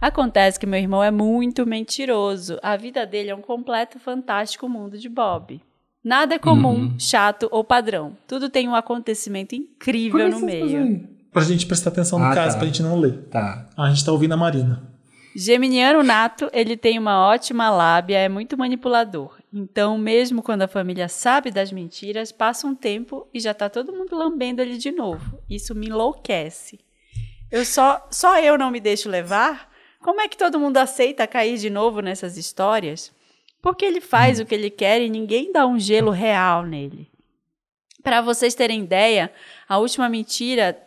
Acontece 0.00 0.60
que 0.60 0.66
meu 0.66 0.78
irmão 0.78 1.02
é 1.02 1.10
muito 1.10 1.66
mentiroso. 1.66 2.58
A 2.62 2.76
vida 2.76 3.04
dele 3.04 3.30
é 3.30 3.34
um 3.34 3.40
completo 3.42 3.98
fantástico 3.98 4.68
mundo 4.68 4.96
de 4.96 5.08
Bob. 5.08 5.60
Nada 6.04 6.36
é 6.36 6.38
comum, 6.38 6.94
chato 6.98 7.48
ou 7.50 7.64
padrão. 7.64 8.16
Tudo 8.28 8.48
tem 8.48 8.68
um 8.68 8.74
acontecimento 8.76 9.56
incrível 9.56 10.28
no 10.30 10.40
meio. 10.40 11.08
Pra 11.32 11.42
gente 11.42 11.66
prestar 11.66 11.90
atenção 11.90 12.18
no 12.20 12.26
Ah, 12.26 12.34
caso, 12.34 12.54
tá. 12.54 12.58
pra 12.58 12.66
gente 12.68 12.82
não 12.82 12.98
ler. 12.98 13.24
Tá. 13.30 13.68
A 13.76 13.88
gente 13.90 14.04
tá 14.04 14.12
ouvindo 14.12 14.32
a 14.32 14.36
Marina. 14.36 14.82
Geminiano 15.36 16.02
nato, 16.04 16.48
ele 16.52 16.76
tem 16.76 16.98
uma 16.98 17.26
ótima 17.26 17.68
lábia, 17.68 18.18
é 18.18 18.28
muito 18.28 18.56
manipulador. 18.56 19.37
Então, 19.52 19.96
mesmo 19.96 20.42
quando 20.42 20.62
a 20.62 20.68
família 20.68 21.08
sabe 21.08 21.50
das 21.50 21.72
mentiras, 21.72 22.30
passa 22.30 22.66
um 22.66 22.74
tempo 22.74 23.26
e 23.32 23.40
já 23.40 23.54
tá 23.54 23.68
todo 23.70 23.92
mundo 23.92 24.14
lambendo 24.14 24.60
ele 24.60 24.76
de 24.76 24.90
novo. 24.90 25.42
Isso 25.48 25.74
me 25.74 25.86
enlouquece. 25.86 26.78
Eu 27.50 27.64
só, 27.64 28.06
só 28.10 28.38
eu 28.40 28.58
não 28.58 28.70
me 28.70 28.78
deixo 28.78 29.08
levar? 29.08 29.72
Como 30.00 30.20
é 30.20 30.28
que 30.28 30.36
todo 30.36 30.60
mundo 30.60 30.76
aceita 30.76 31.26
cair 31.26 31.56
de 31.58 31.70
novo 31.70 32.00
nessas 32.00 32.36
histórias? 32.36 33.10
Porque 33.62 33.84
ele 33.84 34.00
faz 34.00 34.38
o 34.38 34.44
que 34.44 34.54
ele 34.54 34.70
quer 34.70 35.00
e 35.00 35.08
ninguém 35.08 35.50
dá 35.50 35.66
um 35.66 35.78
gelo 35.78 36.10
real 36.10 36.62
nele. 36.62 37.10
Para 38.02 38.20
vocês 38.20 38.54
terem 38.54 38.82
ideia, 38.82 39.32
a 39.68 39.78
última 39.78 40.08
mentira 40.08 40.78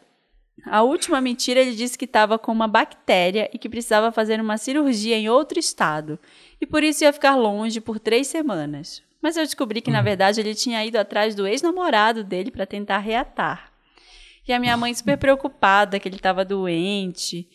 a 0.65 0.83
última 0.83 1.19
mentira 1.19 1.59
ele 1.59 1.75
disse 1.75 1.97
que 1.97 2.05
estava 2.05 2.37
com 2.37 2.51
uma 2.51 2.67
bactéria 2.67 3.49
e 3.53 3.57
que 3.57 3.69
precisava 3.69 4.11
fazer 4.11 4.39
uma 4.39 4.57
cirurgia 4.57 5.17
em 5.17 5.27
outro 5.27 5.57
estado. 5.57 6.19
E 6.61 6.65
por 6.67 6.83
isso 6.83 7.03
ia 7.03 7.11
ficar 7.11 7.35
longe 7.35 7.81
por 7.81 7.99
três 7.99 8.27
semanas. 8.27 9.01
Mas 9.21 9.35
eu 9.35 9.43
descobri 9.43 9.81
que, 9.81 9.91
na 9.91 10.01
verdade, 10.01 10.39
ele 10.39 10.55
tinha 10.55 10.85
ido 10.85 10.97
atrás 10.97 11.35
do 11.35 11.45
ex-namorado 11.47 12.23
dele 12.23 12.51
para 12.51 12.65
tentar 12.65 12.99
reatar. 12.99 13.71
E 14.47 14.53
a 14.53 14.59
minha 14.59 14.77
mãe 14.77 14.93
super 14.93 15.17
preocupada 15.17 15.99
que 15.99 16.07
ele 16.07 16.15
estava 16.15 16.43
doente. 16.45 17.47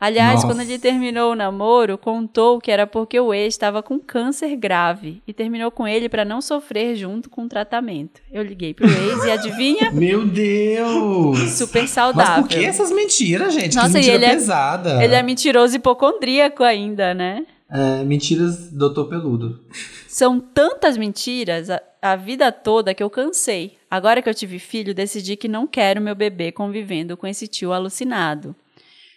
Aliás, 0.00 0.42
Nossa. 0.42 0.46
quando 0.48 0.60
ele 0.62 0.80
terminou 0.80 1.30
o 1.30 1.34
namoro, 1.36 1.96
contou 1.96 2.60
que 2.60 2.72
era 2.72 2.88
porque 2.88 3.20
o 3.20 3.32
ex 3.32 3.54
estava 3.54 3.84
com 3.84 4.00
câncer 4.00 4.56
grave 4.56 5.22
e 5.28 5.32
terminou 5.32 5.70
com 5.70 5.86
ele 5.86 6.08
para 6.08 6.24
não 6.24 6.40
sofrer 6.42 6.96
junto 6.96 7.30
com 7.30 7.44
o 7.44 7.48
tratamento. 7.48 8.20
Eu 8.32 8.42
liguei 8.42 8.74
pro 8.74 8.84
ex 8.84 9.24
e 9.24 9.30
adivinha? 9.30 9.90
Meu 9.94 10.26
Deus! 10.26 11.38
Super 11.52 11.82
Mas 11.82 11.90
saudável. 11.90 12.42
por 12.42 12.48
que 12.48 12.64
essas 12.64 12.90
mentiras, 12.90 13.54
gente? 13.54 13.76
Nossa, 13.76 13.90
que 13.92 13.98
e 13.98 14.00
mentira 14.00 14.14
ele 14.16 14.24
é- 14.24 14.30
pesada. 14.30 15.04
Ele 15.04 15.14
é 15.14 15.22
mentiroso 15.22 15.76
hipocondríaco 15.76 16.64
ainda, 16.64 17.14
né? 17.14 17.46
É, 17.72 18.04
mentiras, 18.04 18.70
doutor 18.70 19.08
Peludo. 19.08 19.60
São 20.06 20.38
tantas 20.38 20.98
mentiras 20.98 21.70
a, 21.70 21.80
a 22.02 22.16
vida 22.16 22.52
toda 22.52 22.92
que 22.92 23.02
eu 23.02 23.08
cansei. 23.08 23.78
Agora 23.90 24.20
que 24.20 24.28
eu 24.28 24.34
tive 24.34 24.58
filho, 24.58 24.94
decidi 24.94 25.36
que 25.36 25.48
não 25.48 25.66
quero 25.66 26.00
meu 26.00 26.14
bebê 26.14 26.52
convivendo 26.52 27.16
com 27.16 27.26
esse 27.26 27.48
tio 27.48 27.72
alucinado. 27.72 28.54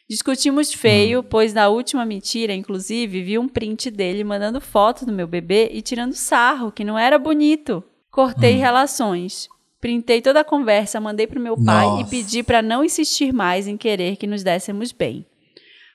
Discutimos 0.07 0.72
feio, 0.72 1.23
pois 1.23 1.53
na 1.53 1.68
última 1.68 2.06
mentira, 2.06 2.53
inclusive, 2.53 3.23
vi 3.23 3.40
um 3.40 3.48
print 3.48 3.90
dele 3.90 4.23
mandando 4.23 4.61
foto 4.61 5.06
do 5.06 5.11
meu 5.11 5.27
bebê 5.27 5.69
e 5.73 5.82
tirando 5.82 6.14
sarro, 6.14 6.72
que 6.72 6.84
não 6.84 6.98
era 6.98 7.18
bonito. 7.18 7.84
Cortei 8.11 8.53
relações. 8.53 9.49
Printei 9.82 10.22
toda 10.22 10.40
a 10.40 10.45
conversa, 10.45 11.02
mandei 11.02 11.27
pro 11.27 11.40
meu 11.40 11.56
pai 11.57 11.86
e 11.86 11.90
Nossa. 11.90 12.10
pedi 12.10 12.41
para 12.41 12.61
não 12.61 12.84
insistir 12.84 13.34
mais 13.34 13.68
em 13.68 13.76
querer 13.76 14.15
que 14.15 14.26
nos 14.26 14.44
dessemos 14.44 14.91
bem. 14.91 15.26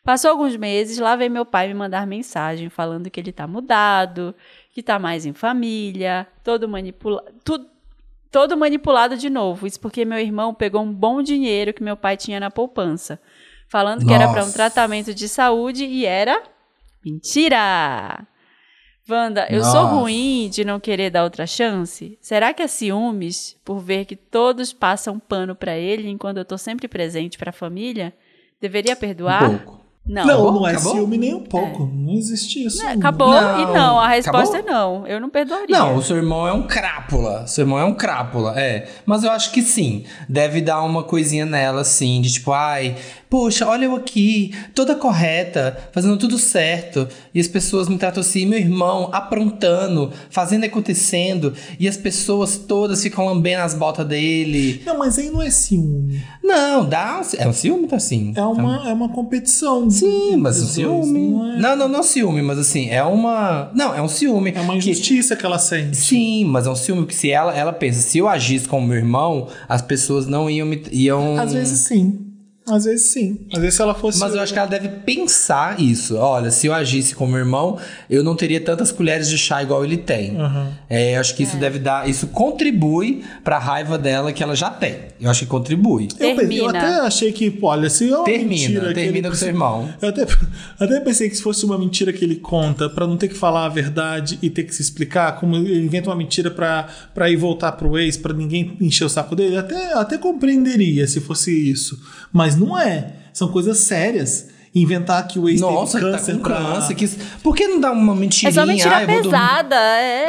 Passou 0.03 0.31
alguns 0.31 0.57
meses, 0.57 0.99
lá 0.99 1.15
veio 1.15 1.31
meu 1.31 1.45
pai 1.45 1.69
me 1.69 1.75
mandar 1.75 2.07
mensagem 2.07 2.71
falando 2.71 3.11
que 3.11 3.21
ele 3.21 3.33
tá 3.33 3.47
mudado, 3.47 4.35
que 4.73 4.83
tá 4.83 4.99
mais 4.99 5.27
em 5.27 5.35
família, 5.35 6.27
todo 6.43 6.67
manipulado, 6.67 7.31
todo 8.31 8.57
manipulado 8.57 9.17
de 9.17 9.29
novo. 9.29 9.67
Isso 9.67 9.79
porque 9.79 10.05
meu 10.05 10.19
irmão 10.19 10.55
pegou 10.55 10.83
um 10.83 10.93
bom 10.93 11.23
dinheiro 11.23 11.75
que 11.75 11.83
meu 11.83 11.97
pai 11.97 12.17
tinha 12.17 12.41
na 12.41 12.51
poupança, 12.51 13.21
falando 13.69 14.07
que 14.07 14.13
era 14.13 14.27
para 14.29 14.41
um 14.41 14.47
Nossa. 14.47 14.55
tratamento 14.55 15.13
de 15.13 15.29
saúde 15.29 15.85
e 15.85 16.07
era 16.07 16.43
mentira. 17.05 18.27
Wanda, 19.09 19.49
eu 19.51 19.63
sou 19.65 19.83
Nossa. 19.83 19.95
ruim 19.97 20.49
de 20.51 20.65
não 20.65 20.79
querer 20.79 21.11
dar 21.11 21.25
outra 21.25 21.47
chance? 21.47 22.17
Será 22.23 22.55
que 22.55 22.63
é 22.63 22.69
ciúmes 22.69 23.57
por 23.65 23.81
ver 23.81 24.05
que 24.05 24.15
todos 24.15 24.73
passam 24.73 25.19
pano 25.19 25.55
pra 25.55 25.77
ele 25.77 26.09
enquanto 26.09 26.37
eu 26.37 26.45
tô 26.45 26.57
sempre 26.57 26.87
presente 26.87 27.37
pra 27.37 27.53
família? 27.53 28.15
Deveria 28.61 28.95
perdoar? 28.95 29.51
Um 29.51 29.59
pouco. 29.59 29.80
Não. 30.11 30.27
Não, 30.27 30.35
Acabou? 30.35 30.53
não 30.53 30.67
é 30.67 30.73
Acabou? 30.73 30.93
ciúme 30.95 31.17
nem 31.19 31.35
um 31.35 31.45
pouco. 31.45 31.89
Não 31.95 32.13
existe 32.15 32.67
isso. 32.67 32.83
É, 32.85 32.93
Acabou 32.95 33.31
Não. 33.31 33.61
e 33.61 33.67
não. 33.73 34.01
A 34.01 34.09
resposta 34.09 34.59
Acabou? 34.59 34.71
é 34.71 34.75
não. 34.75 35.07
Eu 35.07 35.21
não 35.21 35.31
perdoaria. 35.31 35.79
Não, 35.79 35.95
o 35.95 36.03
seu 36.03 36.17
irmão 36.17 36.49
é 36.49 36.53
um 36.53 36.63
crápula. 36.67 37.47
Seu 37.47 37.63
irmão 37.63 37.79
é 37.79 37.85
um 37.85 37.95
crápula, 37.95 38.61
é. 38.61 38.89
Mas 39.07 39.23
eu 39.23 39.31
acho 39.31 39.53
que 39.53 39.63
sim. 39.63 40.05
Deve 40.29 40.61
dar 40.61 40.83
uma 40.83 41.05
coisinha 41.05 41.47
nela, 41.47 41.83
assim, 41.83 42.21
de 42.21 42.33
tipo, 42.33 42.51
ai, 42.53 42.97
poxa, 43.31 43.67
olha 43.67 43.85
eu 43.85 43.95
aqui, 43.95 44.53
toda 44.75 44.95
correta, 44.97 45.79
fazendo 45.93 46.19
tudo 46.19 46.37
certo. 46.37 47.07
E 47.33 47.41
as 47.41 47.47
pessoas 47.47 47.89
me 47.89 47.97
tratam 47.97 48.21
assim, 48.21 48.45
meu 48.45 48.59
irmão 48.59 49.09
aprontando, 49.13 50.11
fazendo 50.31 50.65
acontecendo. 50.65 51.55
E 51.79 51.87
as 51.89 51.97
pessoas 51.97 52.57
todas 52.59 53.03
ficam 53.03 53.25
lambendo 53.25 53.63
as 53.63 53.73
botas 53.75 54.07
dele. 54.07 54.83
Não, 54.85 54.99
mas 54.99 55.17
aí 55.19 55.31
não 55.31 55.41
é 55.41 55.49
ciúme. 55.51 56.21
Não, 56.43 56.85
dá. 56.89 57.21
um- 57.23 57.37
É 57.41 57.47
um 57.49 57.53
ciúme, 57.53 57.87
tá 57.87 57.97
assim. 57.97 58.33
É 58.37 58.43
uma, 58.43 58.89
é 58.91 58.93
uma 58.93 59.09
competição. 59.09 59.89
Sim, 59.89 60.37
mas 60.37 60.61
um 60.61 60.67
ciúme. 60.67 61.21
Não 61.31 61.53
é, 61.53 61.59
Não, 61.61 61.77
não, 61.77 61.89
não 61.89 62.03
ciúme, 62.03 62.43
mas 62.43 62.59
assim, 62.59 62.91
é 62.91 63.03
uma. 63.05 63.71
Não, 63.75 63.95
é 63.95 64.03
um 64.03 64.09
ciúme. 64.09 64.53
é 64.55 64.61
uma 64.61 64.73
que- 64.73 64.79
injustiça 64.79 65.37
que 65.37 65.47
ela 65.47 65.59
sente. 65.59 65.97
Sim, 65.97 66.45
mas 66.47 66.67
é 66.67 66.71
um 66.71 66.75
ciúme 66.75 67.07
que 67.07 67.15
se 67.15 67.31
ela, 67.31 67.55
ela 67.57 67.73
pensa, 67.73 68.01
se 68.01 68.19
eu 68.19 68.29
agisse 68.29 68.67
como 68.67 68.87
meu 68.89 68.97
irmão, 68.97 69.47
as 69.69 69.81
pessoas 69.81 70.27
não 70.27 70.51
iam 70.51 70.67
me. 70.67 70.83
Iam... 70.91 71.39
Às 71.39 71.53
vezes 71.53 71.81
sim. 71.81 72.27
Às 72.71 72.85
vezes 72.85 73.07
sim. 73.11 73.41
Às 73.53 73.59
vezes 73.61 73.75
se 73.75 73.83
ela 73.83 73.95
fosse. 73.95 74.19
Mas 74.19 74.35
eu 74.35 74.41
acho 74.41 74.53
que 74.53 74.59
ela 74.59 74.69
deve 74.69 74.89
pensar 74.89 75.81
isso. 75.81 76.17
Olha, 76.17 76.51
se 76.51 76.67
eu 76.67 76.73
agisse 76.75 77.15
como 77.15 77.37
irmão, 77.37 77.79
eu 78.09 78.23
não 78.23 78.35
teria 78.37 78.61
tantas 78.61 78.91
colheres 78.93 79.29
de 79.29 79.37
chá 79.39 79.63
igual 79.63 79.85
ele 79.85 79.97
tem. 79.97 80.37
É, 80.89 81.17
eu 81.17 81.21
acho 81.21 81.35
que 81.35 81.43
isso 81.43 81.57
deve 81.57 81.79
dar. 81.79 82.09
Isso 82.09 82.27
contribui 82.29 83.23
pra 83.45 83.59
raiva 83.59 83.97
dela 83.99 84.33
que 84.33 84.43
ela 84.43 84.55
já 84.55 84.71
tem. 84.71 84.97
Eu 85.21 85.31
acho 85.31 85.41
que 85.41 85.47
contribui. 85.47 86.05
Eu, 86.05 86.09
pensei- 86.09 86.31
eu 86.31 86.37
Termina. 86.37 86.79
até 86.79 87.01
achei 87.07 87.33
que, 87.33 87.59
olha, 87.63 87.91
se 87.91 88.11
é 88.11 88.17
uma 88.17 88.25
Termina, 88.25 88.49
mentira 88.49 88.95
termina 88.95 89.19
ele- 89.19 89.29
com 89.29 89.35
seu 89.35 89.49
irmão. 89.49 89.89
Eu 90.01 90.09
até, 90.09 90.27
até 90.79 91.01
pensei 91.01 91.29
que 91.29 91.37
se 91.37 91.43
fosse 91.43 91.65
uma 91.65 91.77
mentira 91.79 92.13
que 92.13 92.25
ele 92.25 92.37
conta, 92.37 92.89
pra 92.89 93.07
não 93.07 93.17
ter 93.17 93.29
que 93.29 93.35
falar 93.35 93.67
a 93.67 93.69
verdade 93.69 94.39
e 94.43 94.49
ter 94.49 94.65
que 94.65 94.75
se 94.75 94.81
explicar, 94.83 95.39
como 95.39 95.57
ele 95.57 95.85
inventa 95.85 96.09
uma 96.11 96.17
mentira 96.17 96.51
pra, 96.51 96.89
pra 97.15 97.29
ir 97.31 97.37
voltar 97.37 97.73
pro 97.73 97.99
ex, 97.99 98.17
pra 98.17 98.33
ninguém 98.33 98.77
encher 98.81 99.05
o 99.05 99.09
saco 99.09 99.37
dele, 99.37 99.57
até, 99.59 99.93
até 99.95 100.17
compreenderia 100.19 101.07
se 101.07 101.21
fosse 101.21 101.53
isso. 101.71 102.01
Mas 102.33 102.57
não 102.61 102.79
é. 102.79 103.07
São 103.33 103.49
coisas 103.49 103.79
sérias. 103.79 104.49
Inventar 104.73 105.27
que 105.27 105.37
o 105.37 105.49
ex 105.49 105.61
Nossa, 105.61 105.99
teve 105.99 106.13
tá 106.13 106.17
câncer 106.19 106.33
com 106.37 106.43
pra- 106.45 106.55
câncer. 106.55 106.95
Que... 106.95 107.09
Por 107.43 107.57
que 107.57 107.67
não 107.67 107.81
dá 107.81 107.91
uma 107.91 108.15
mentirinha? 108.15 108.51
É 108.51 108.53
só 108.55 108.65
mentira 108.65 108.99
Ah, 108.99 109.05
pesada. 109.05 109.75
É, 109.75 110.27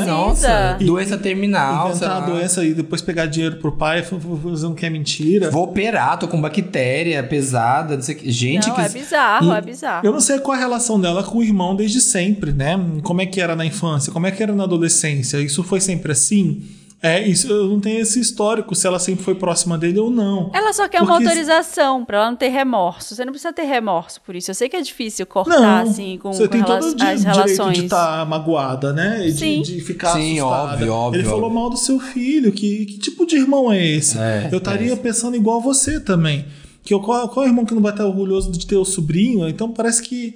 É, 0.00 0.04
nossa. 0.04 0.48
precisa. 0.74 0.90
Doença 0.92 1.16
terminal. 1.16 1.90
Inventar 1.90 2.16
a 2.16 2.26
doença 2.26 2.64
e 2.64 2.74
depois 2.74 3.00
pegar 3.00 3.26
dinheiro 3.26 3.58
pro 3.58 3.70
pai 3.70 4.02
fazendo 4.02 4.74
que 4.74 4.84
é 4.84 4.90
mentira. 4.90 5.52
Vou 5.52 5.62
operar, 5.62 6.18
tô 6.18 6.26
com 6.26 6.40
bactéria 6.40 7.22
pesada, 7.22 7.94
não 7.94 8.02
sei 8.02 8.16
que. 8.16 8.28
Gente, 8.28 8.66
Não, 8.66 8.74
que. 8.74 8.80
é 8.80 8.88
bizarro, 8.88 9.52
E- 9.52 9.56
é 9.56 9.60
bizarro. 9.60 10.04
Eu 10.04 10.12
não 10.12 10.20
sei 10.20 10.40
qual 10.40 10.56
é 10.56 10.58
a 10.58 10.62
relação 10.62 11.00
dela 11.00 11.22
com 11.22 11.38
o 11.38 11.42
irmão 11.44 11.76
desde 11.76 12.00
sempre, 12.00 12.50
né? 12.52 12.76
Como 13.04 13.20
é 13.20 13.26
que 13.26 13.40
era 13.40 13.54
na 13.54 13.64
infância, 13.64 14.12
como 14.12 14.26
é 14.26 14.32
que 14.32 14.42
era 14.42 14.52
na 14.52 14.64
adolescência. 14.64 15.36
Isso 15.38 15.62
foi 15.62 15.80
sempre 15.80 16.10
assim? 16.10 16.60
É, 17.02 17.26
isso 17.26 17.50
eu 17.50 17.66
não 17.66 17.80
tenho 17.80 17.98
esse 18.00 18.20
histórico, 18.20 18.74
se 18.74 18.86
ela 18.86 18.98
sempre 18.98 19.24
foi 19.24 19.34
próxima 19.34 19.78
dele 19.78 19.98
ou 19.98 20.10
não. 20.10 20.50
Ela 20.52 20.70
só 20.74 20.86
quer 20.86 21.00
uma 21.00 21.12
Porque- 21.14 21.24
autorização 21.28 22.04
pra 22.04 22.18
ela 22.18 22.30
não 22.30 22.36
ter 22.36 22.48
remorso. 22.48 23.14
Você 23.14 23.24
não 23.24 23.32
precisa 23.32 23.52
ter 23.54 23.62
remorso 23.62 24.20
por 24.20 24.36
isso. 24.36 24.50
Eu 24.50 24.54
sei 24.54 24.68
que 24.68 24.76
é 24.76 24.82
difícil 24.82 25.24
cortar, 25.26 25.58
Não, 25.58 25.90
assim, 25.90 26.18
com, 26.22 26.30
você 26.30 26.42
com 26.46 26.52
tem 26.52 26.62
todo 26.62 26.84
as 26.84 26.94
direito 26.94 27.22
relações. 27.22 27.78
de 27.78 27.84
estar 27.84 28.26
magoada, 28.26 28.92
né? 28.92 29.26
E 29.26 29.32
Sim. 29.32 29.62
De, 29.62 29.76
de 29.76 29.80
ficar 29.80 30.12
Sim, 30.12 30.40
assustada. 30.40 30.72
óbvio, 30.74 30.92
óbvio, 30.92 31.20
Ele 31.20 31.28
falou 31.28 31.44
óbvio. 31.46 31.58
mal 31.60 31.70
do 31.70 31.78
seu 31.78 31.98
filho, 31.98 32.52
que, 32.52 32.84
que 32.84 32.98
tipo 32.98 33.24
de 33.24 33.36
irmão 33.36 33.72
é 33.72 33.82
esse? 33.82 34.18
É, 34.18 34.50
eu 34.52 34.58
estaria 34.58 34.92
é. 34.92 34.96
pensando 34.96 35.34
igual 35.34 35.58
a 35.58 35.62
você 35.62 35.98
também. 35.98 36.44
Que 36.84 36.92
eu, 36.92 37.00
qual, 37.00 37.28
qual 37.30 37.46
irmão 37.46 37.64
que 37.64 37.72
não 37.74 37.80
vai 37.80 37.92
estar 37.92 38.04
orgulhoso 38.04 38.52
de 38.52 38.66
ter 38.66 38.76
o 38.76 38.84
sobrinho? 38.84 39.48
Então 39.48 39.70
parece 39.72 40.02
que 40.02 40.34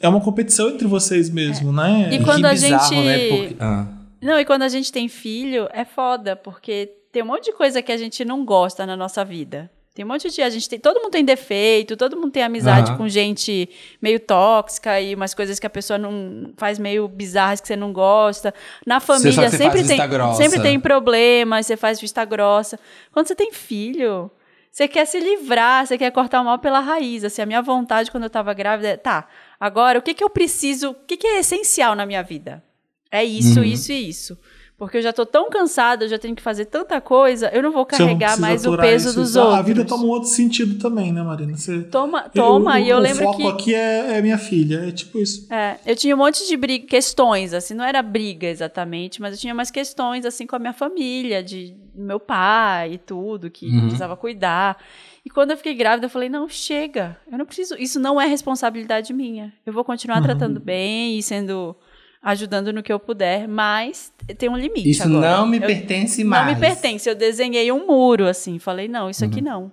é 0.00 0.08
uma 0.08 0.20
competição 0.22 0.70
entre 0.70 0.86
vocês 0.86 1.28
mesmo, 1.28 1.70
né? 1.70 2.08
E 2.12 2.16
Que 2.18 2.24
quando 2.24 2.46
a 2.46 2.50
bizarro, 2.52 2.94
gente- 2.94 3.04
né? 3.04 3.28
Porque- 3.28 3.56
ah. 3.60 3.86
Não, 4.20 4.38
e 4.38 4.44
quando 4.44 4.62
a 4.62 4.68
gente 4.68 4.92
tem 4.92 5.08
filho, 5.08 5.68
é 5.72 5.84
foda, 5.84 6.34
porque 6.34 6.92
tem 7.12 7.22
um 7.22 7.26
monte 7.26 7.46
de 7.46 7.52
coisa 7.52 7.80
que 7.82 7.92
a 7.92 7.96
gente 7.96 8.24
não 8.24 8.44
gosta 8.44 8.84
na 8.84 8.96
nossa 8.96 9.24
vida. 9.24 9.70
Tem 9.98 10.04
um 10.04 10.08
monte 10.08 10.30
de. 10.30 10.40
A 10.42 10.48
gente 10.48 10.68
tem, 10.68 10.78
todo 10.78 11.00
mundo 11.00 11.10
tem 11.10 11.24
defeito, 11.24 11.96
todo 11.96 12.16
mundo 12.16 12.30
tem 12.30 12.44
amizade 12.44 12.90
Aham. 12.90 12.98
com 12.98 13.08
gente 13.08 13.68
meio 14.00 14.20
tóxica 14.20 15.00
e 15.00 15.12
umas 15.12 15.34
coisas 15.34 15.58
que 15.58 15.66
a 15.66 15.70
pessoa 15.70 15.98
não 15.98 16.52
faz 16.56 16.78
meio 16.78 17.08
bizarras 17.08 17.60
que 17.60 17.66
você 17.66 17.74
não 17.74 17.92
gosta. 17.92 18.54
Na 18.86 19.00
família 19.00 19.50
sempre 19.50 19.80
tem, 19.80 19.88
vista 19.88 20.06
grossa. 20.06 20.40
sempre 20.40 20.62
tem 20.62 20.78
problemas, 20.78 21.66
você 21.66 21.76
faz 21.76 22.00
vista 22.00 22.24
grossa. 22.24 22.78
Quando 23.10 23.26
você 23.26 23.34
tem 23.34 23.52
filho, 23.52 24.30
você 24.70 24.86
quer 24.86 25.04
se 25.04 25.18
livrar, 25.18 25.84
você 25.84 25.98
quer 25.98 26.12
cortar 26.12 26.42
o 26.42 26.44
mal 26.44 26.60
pela 26.60 26.78
raiz. 26.78 27.24
Assim, 27.24 27.42
a 27.42 27.46
minha 27.46 27.60
vontade 27.60 28.08
quando 28.08 28.22
eu 28.22 28.30
tava 28.30 28.54
grávida 28.54 28.90
é, 28.90 28.96
tá, 28.96 29.26
agora 29.58 29.98
o 29.98 30.02
que, 30.02 30.14
que 30.14 30.22
eu 30.22 30.30
preciso, 30.30 30.90
o 30.90 30.94
que, 30.94 31.16
que 31.16 31.26
é 31.26 31.40
essencial 31.40 31.96
na 31.96 32.06
minha 32.06 32.22
vida? 32.22 32.62
É 33.10 33.24
isso, 33.24 33.60
Uhum. 33.60 33.64
isso 33.64 33.92
e 33.92 34.08
isso. 34.08 34.38
Porque 34.76 34.98
eu 34.98 35.02
já 35.02 35.12
tô 35.12 35.26
tão 35.26 35.50
cansada, 35.50 36.04
eu 36.04 36.08
já 36.08 36.20
tenho 36.20 36.36
que 36.36 36.42
fazer 36.42 36.66
tanta 36.66 37.00
coisa, 37.00 37.48
eu 37.52 37.60
não 37.60 37.72
vou 37.72 37.80
não 37.80 37.84
carregar 37.84 38.26
precisa 38.36 38.40
mais 38.40 38.64
o 38.64 38.76
peso 38.76 39.08
isso. 39.08 39.18
dos 39.18 39.36
Ah, 39.36 39.40
outros. 39.42 39.58
A 39.58 39.62
vida 39.62 39.84
toma 39.84 40.04
um 40.04 40.08
outro 40.08 40.28
sentido 40.28 40.78
também, 40.78 41.12
né, 41.12 41.20
Marina? 41.20 41.56
Você... 41.56 41.82
Toma, 41.82 42.28
toma, 42.28 42.78
Eu- 42.78 42.86
e 42.86 42.88
eu 42.90 42.96
o 42.98 43.00
lembro 43.00 43.24
foco 43.24 43.36
que 43.38 43.46
aqui 43.48 43.74
é, 43.74 44.18
é 44.18 44.22
minha 44.22 44.38
filha, 44.38 44.86
é 44.88 44.92
tipo 44.92 45.18
isso. 45.18 45.52
é, 45.52 45.78
eu 45.84 45.96
tinha 45.96 46.14
um 46.14 46.18
monte 46.18 46.46
de 46.46 46.56
briga, 46.56 46.86
questões, 46.86 47.52
assim, 47.52 47.74
não 47.74 47.84
era 47.84 48.00
briga 48.02 48.46
exatamente, 48.46 49.20
mas 49.20 49.32
eu 49.34 49.40
tinha 49.40 49.52
mais 49.52 49.68
questões, 49.68 50.24
assim, 50.24 50.46
com 50.46 50.54
a 50.54 50.60
minha 50.60 50.72
família, 50.72 51.42
de 51.42 51.74
meu 51.92 52.20
pai 52.20 52.92
e 52.92 52.98
tudo, 52.98 53.50
que 53.50 53.66
Uhum. 53.68 53.80
precisava 53.80 54.16
cuidar. 54.16 54.76
E 55.24 55.28
quando 55.30 55.50
eu 55.50 55.56
fiquei 55.56 55.74
grávida, 55.74 56.06
eu 56.06 56.10
falei, 56.10 56.28
não, 56.28 56.48
chega, 56.48 57.16
eu 57.32 57.36
não 57.36 57.44
preciso, 57.46 57.74
isso 57.76 57.98
não 57.98 58.20
é 58.20 58.26
responsabilidade 58.26 59.12
minha. 59.12 59.52
Eu 59.66 59.72
vou 59.72 59.82
continuar 59.82 60.20
tratando 60.20 60.60
bem 60.60 61.18
e 61.18 61.22
sendo, 61.22 61.74
ajudando 62.22 62.72
no 62.72 62.82
que 62.82 62.92
eu 62.92 62.98
puder, 62.98 63.46
mas 63.48 64.12
tem 64.36 64.48
um 64.48 64.56
limite 64.56 64.90
Isso 64.90 65.02
agora. 65.04 65.38
não 65.38 65.46
me 65.46 65.58
Eu- 65.58 65.66
pertence 65.66 66.22
Não 66.24 66.30
mais. 66.30 66.46
me 66.54 66.60
pertence, 66.60 67.08
eu 67.08 67.14
desenhei 67.14 67.70
um 67.72 67.86
muro, 67.86 68.26
assim, 68.26 68.58
falei, 68.58 68.88
não, 68.88 69.08
isso 69.08 69.24
Uhum. 69.24 69.30
aqui 69.30 69.40
não. 69.40 69.72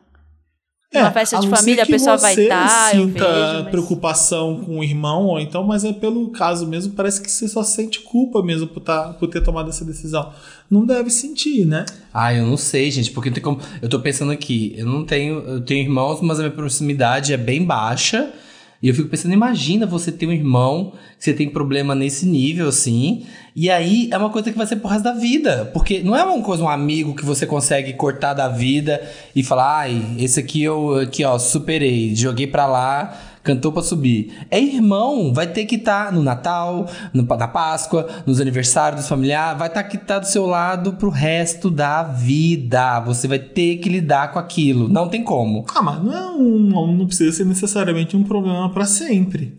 É, 0.94 1.02
Uma 1.02 1.12
festa 1.12 1.38
a 1.38 1.40
de 1.42 1.50
não 1.50 1.58
família, 1.58 1.84
a 1.84 1.86
que 1.86 1.92
pessoa 1.92 2.16
vai 2.16 2.34
você 2.36 2.44
estar, 2.44 2.96
eu 2.96 3.08
sinta 3.08 3.26
vejo, 3.28 3.64
mas- 3.64 3.70
preocupação 3.72 4.62
com 4.64 4.80
o 4.80 4.84
irmão, 4.84 5.26
ou 5.26 5.40
então, 5.42 5.62
mas 5.62 5.84
é 5.84 5.92
pelo 5.92 6.30
caso 6.30 6.66
mesmo, 6.66 6.94
parece 6.94 7.22
que 7.22 7.30
você 7.30 7.50
só 7.50 7.64
sente 7.64 8.00
culpa 8.00 8.42
mesmo 8.42 8.68
por, 8.68 8.80
tá, 8.80 9.10
por 9.20 9.28
ter 9.28 9.42
tomado 9.44 9.68
essa 9.70 9.84
decisão. 9.84 10.32
Não 10.72 10.86
deve 10.86 11.10
sentir, 11.10 11.66
né? 11.66 11.86
Ah, 12.14 12.34
eu 12.34 12.46
não 12.46 12.56
sei, 12.56 12.90
gente, 12.92 13.12
porque 13.12 13.30
tem 13.30 13.44
como. 13.44 13.60
Eu 13.82 13.90
tô 13.90 14.00
pensando 14.00 14.32
aqui, 14.32 14.74
eu 14.78 14.86
não 14.86 15.04
tenho. 15.04 15.40
Eu 15.40 15.62
tenho 15.62 15.82
irmãos, 15.84 16.22
mas 16.22 16.40
a 16.40 16.44
minha 16.44 16.56
proximidade 16.56 17.34
é 17.34 17.38
bem 17.38 17.66
baixa. 17.66 18.32
E 18.86 18.88
eu 18.88 18.94
fico 18.94 19.10
pensando, 19.10 19.34
imagina 19.34 19.88
você 19.88 20.12
ter 20.12 20.28
um 20.28 20.32
irmão 20.32 20.94
que 21.18 21.24
você 21.24 21.34
tem 21.34 21.50
problema 21.50 21.96
nesse 21.96 22.24
nível, 22.24 22.68
assim. 22.68 23.26
E 23.56 23.68
aí 23.68 24.08
é 24.12 24.18
uma 24.20 24.30
coisa 24.30 24.52
que 24.52 24.58
vai 24.60 24.68
ser 24.68 24.76
pro 24.76 24.88
resto 24.88 25.06
da 25.06 25.14
vida. 25.14 25.72
Porque 25.74 26.04
não 26.04 26.16
é 26.16 26.24
uma 26.24 26.40
coisa, 26.44 26.64
um 26.64 26.70
amigo 26.70 27.16
que 27.16 27.26
você 27.26 27.48
consegue 27.48 27.94
cortar 27.94 28.36
da 28.36 28.48
vida 28.48 29.02
e 29.36 29.42
falar, 29.42 29.80
ai, 29.80 30.06
esse 30.20 30.40
aqui 30.40 30.62
eu 30.62 31.00
aqui, 31.00 31.26
ó, 31.26 31.40
superei, 31.40 32.16
joguei 32.16 32.46
pra 32.46 32.68
lá. 32.68 33.20
Cantou 33.46 33.72
pra 33.72 33.84
subir. 33.84 34.34
É 34.50 34.60
irmão, 34.60 35.32
vai 35.32 35.46
ter 35.46 35.66
que 35.66 35.76
estar 35.76 36.12
no 36.12 36.24
Natal, 36.24 36.88
no, 37.14 37.22
na 37.24 37.48
Páscoa, 37.48 38.08
nos 38.26 38.42
aniversários 38.42 39.02
dos 39.02 39.08
familiares, 39.10 39.60
vai 39.60 39.68
estar 39.68 39.84
que 39.84 39.98
estar 39.98 40.18
do 40.18 40.26
seu 40.26 40.48
lado 40.48 40.94
pro 40.94 41.10
resto 41.12 41.70
da 41.70 42.02
vida. 42.02 43.00
Você 43.02 43.28
vai 43.28 43.38
ter 43.38 43.78
que 43.78 43.88
lidar 43.88 44.34
com 44.34 44.40
aquilo. 44.40 44.90
Não 44.90 45.08
tem 45.08 45.24
como. 45.24 45.64
Ah, 45.76 45.82
mas 45.84 46.04
não, 46.04 46.14
é 46.14 46.28
um, 46.32 46.98
não 46.98 47.06
precisa 47.06 47.32
ser 47.32 47.46
necessariamente 47.46 48.18
um 48.18 48.24
problema 48.24 48.70
pra 48.72 48.84
sempre. 48.86 49.54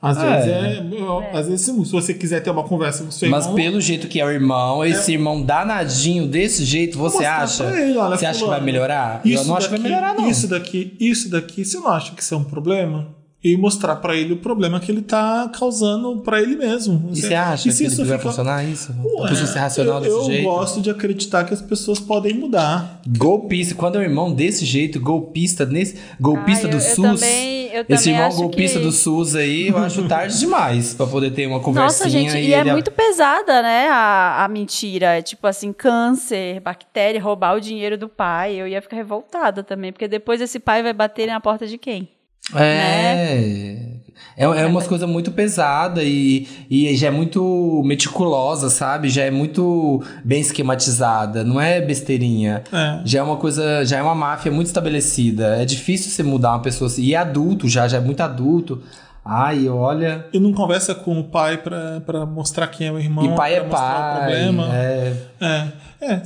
Às 0.00 0.18
É. 0.18 0.36
vezes, 0.36 0.50
é, 0.52 1.30
às 1.36 1.48
vezes, 1.48 1.64
se 1.64 1.72
você 1.90 2.12
quiser 2.12 2.40
ter 2.40 2.50
uma 2.50 2.62
conversa 2.62 3.02
com 3.02 3.10
seu 3.10 3.28
Mas 3.30 3.44
irmão, 3.44 3.56
pelo 3.56 3.80
jeito 3.80 4.06
que 4.06 4.20
é 4.20 4.24
o 4.24 4.30
irmão, 4.30 4.84
esse 4.84 5.12
irmão 5.12 5.42
danadinho 5.42 6.26
desse 6.26 6.62
jeito, 6.62 6.98
você 6.98 7.24
acha? 7.24 7.64
ele, 7.64 7.96
olha, 7.96 8.14
você 8.16 8.26
acha 8.26 8.40
que 8.44 8.46
vai 8.50 8.60
melhorar? 8.60 9.22
Isso 9.24 9.42
eu 9.42 9.46
não 9.46 9.56
acho 9.56 9.66
que 9.68 9.70
vai 9.70 9.80
daqui- 9.80 9.94
melhorar, 9.94 10.14
não. 10.14 10.28
Isso 10.28 10.46
daqui, 10.46 10.94
isso 11.00 11.30
daqui, 11.30 11.64
você 11.64 11.78
não 11.78 11.88
acha 11.88 12.12
que 12.14 12.22
isso 12.22 12.34
é 12.34 12.36
um 12.36 12.44
problema? 12.44 13.08
E 13.44 13.58
mostrar 13.58 13.96
pra 13.96 14.16
ele 14.16 14.32
o 14.32 14.38
problema 14.38 14.80
que 14.80 14.90
ele 14.90 15.02
tá 15.02 15.50
causando 15.58 16.16
pra 16.22 16.40
ele 16.40 16.56
mesmo. 16.56 17.10
E 17.12 17.20
você 17.20 17.34
acha 17.34 17.68
E 17.68 17.72
se 17.72 17.84
que 17.84 17.90
isso 17.90 18.00
ele 18.00 18.08
vai 18.08 18.16
fica- 18.16 18.30
funcionar 18.30 18.64
isso? 18.64 18.90
Ué, 19.04 19.28
pessoa 19.28 19.46
ser 19.46 19.58
racional 19.58 19.96
eu, 19.96 20.00
desse 20.00 20.14
eu 20.16 20.24
jeito? 20.24 20.44
gosto 20.44 20.80
de 20.80 20.88
acreditar 20.90 21.44
que 21.44 21.52
as 21.52 21.60
pessoas 21.60 22.00
podem 22.00 22.32
mudar. 22.32 23.02
Golpista, 23.06 23.74
quando 23.74 23.96
é 23.96 23.98
um 23.98 24.02
irmão 24.02 24.32
desse 24.32 24.64
jeito, 24.64 24.98
golpista 24.98 25.66
nesse, 25.66 25.98
golpista 26.18 26.66
Ah, 26.68 26.70
do 26.70 26.76
eu- 26.78 26.80
eu 26.80 26.86
SUS. 26.94 27.20
também- 27.20 27.66
eu 27.74 27.84
esse 27.86 28.10
irmão 28.10 28.30
golpista 28.32 28.78
que- 28.78 28.84
do 28.86 28.90
SUS 28.92 29.36
aí, 29.36 29.68
eu 29.68 29.76
acho 29.76 30.08
tarde 30.08 30.38
demais 30.38 30.94
pra 30.94 31.06
poder 31.06 31.30
ter 31.32 31.46
uma 31.46 31.60
conversinha. 31.60 31.84
Nossa, 31.84 32.08
gente, 32.08 32.34
e, 32.38 32.46
e 32.48 32.54
é 32.54 32.60
ele- 32.60 32.72
muito 32.72 32.90
pesada, 32.90 33.60
né, 33.62 33.88
a, 33.90 34.42
a 34.44 34.48
mentira. 34.48 35.18
É 35.18 35.20
tipo 35.22 35.46
assim, 35.46 35.70
câncer, 35.70 36.60
bactéria, 36.60 37.20
roubar 37.22 37.54
o 37.56 37.60
dinheiro 37.60 37.98
do 37.98 38.08
pai. 38.08 38.54
Eu 38.54 38.66
ia 38.66 38.80
ficar 38.80 38.96
revoltada 38.96 39.62
também, 39.62 39.92
porque 39.92 40.08
depois 40.08 40.40
esse 40.40 40.58
pai 40.58 40.82
vai 40.82 40.94
bater 40.94 41.26
na 41.26 41.38
porta 41.40 41.66
de 41.66 41.76
quem? 41.76 42.08
É. 42.54 43.94
É, 44.36 44.44
é 44.44 44.66
umas 44.66 44.86
coisas 44.86 45.08
muito 45.08 45.30
pesada 45.30 46.02
e, 46.02 46.48
e 46.68 46.94
já 46.96 47.06
é 47.06 47.10
muito 47.10 47.82
meticulosa, 47.84 48.68
sabe? 48.68 49.08
Já 49.08 49.22
é 49.22 49.30
muito 49.30 50.02
bem 50.24 50.40
esquematizada, 50.40 51.44
não 51.44 51.60
é 51.60 51.80
besteirinha. 51.80 52.64
É. 52.72 53.00
Já 53.04 53.20
é 53.20 53.22
uma 53.22 53.36
coisa, 53.36 53.84
já 53.84 53.98
é 53.98 54.02
uma 54.02 54.14
máfia 54.14 54.50
muito 54.50 54.66
estabelecida. 54.66 55.56
É 55.56 55.64
difícil 55.64 56.10
você 56.10 56.22
mudar 56.22 56.50
uma 56.50 56.62
pessoa 56.62 56.88
assim. 56.88 57.02
E 57.02 57.14
é 57.14 57.16
adulto 57.16 57.68
já, 57.68 57.86
já 57.86 57.98
é 57.98 58.00
muito 58.00 58.20
adulto. 58.20 58.82
Ai, 59.24 59.68
olha. 59.68 60.26
E 60.34 60.38
não 60.38 60.52
conversa 60.52 60.94
com 60.94 61.18
o 61.18 61.24
pai 61.24 61.56
pra, 61.56 62.02
pra 62.04 62.26
mostrar 62.26 62.66
quem 62.66 62.88
é 62.88 62.92
o 62.92 62.98
irmão. 62.98 63.24
E 63.24 63.36
pai 63.36 63.54
é 63.54 63.60
pai. 63.62 64.10
o 64.10 64.18
problema. 64.18 64.68
É. 64.74 65.16
É, 65.40 65.68
é, 66.02 66.22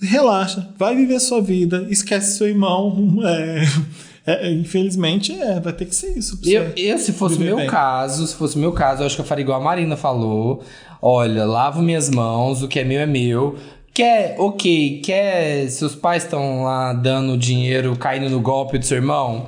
relaxa, 0.00 0.68
vai 0.78 0.96
viver 0.96 1.16
a 1.16 1.20
sua 1.20 1.42
vida, 1.42 1.86
esquece 1.90 2.38
seu 2.38 2.48
irmão. 2.48 3.18
é, 3.26 3.62
é, 4.32 4.52
infelizmente, 4.52 5.32
é, 5.32 5.58
vai 5.60 5.72
ter 5.72 5.86
que 5.86 5.94
ser 5.94 6.16
isso. 6.16 6.38
Eu, 6.44 6.72
eu, 6.76 6.98
se 6.98 7.12
fosse 7.12 7.38
meu 7.38 7.56
bem. 7.56 7.66
caso, 7.66 8.26
se 8.26 8.34
fosse 8.34 8.58
meu 8.58 8.72
caso, 8.72 9.02
eu 9.02 9.06
acho 9.06 9.14
que 9.14 9.20
eu 9.20 9.26
faria 9.26 9.42
igual 9.42 9.60
a 9.60 9.64
Marina 9.64 9.96
falou. 9.96 10.62
Olha, 11.00 11.44
lavo 11.44 11.80
minhas 11.80 12.10
mãos, 12.10 12.62
o 12.62 12.68
que 12.68 12.80
é 12.80 12.84
meu 12.84 13.00
é 13.00 13.06
meu. 13.06 13.56
Quer, 13.92 14.36
ok, 14.38 15.00
quer, 15.04 15.68
seus 15.68 15.94
pais 15.94 16.24
estão 16.24 16.62
lá 16.62 16.92
dando 16.92 17.36
dinheiro, 17.36 17.96
caindo 17.96 18.30
no 18.30 18.40
golpe 18.40 18.78
do 18.78 18.84
seu 18.84 18.98
irmão? 18.98 19.46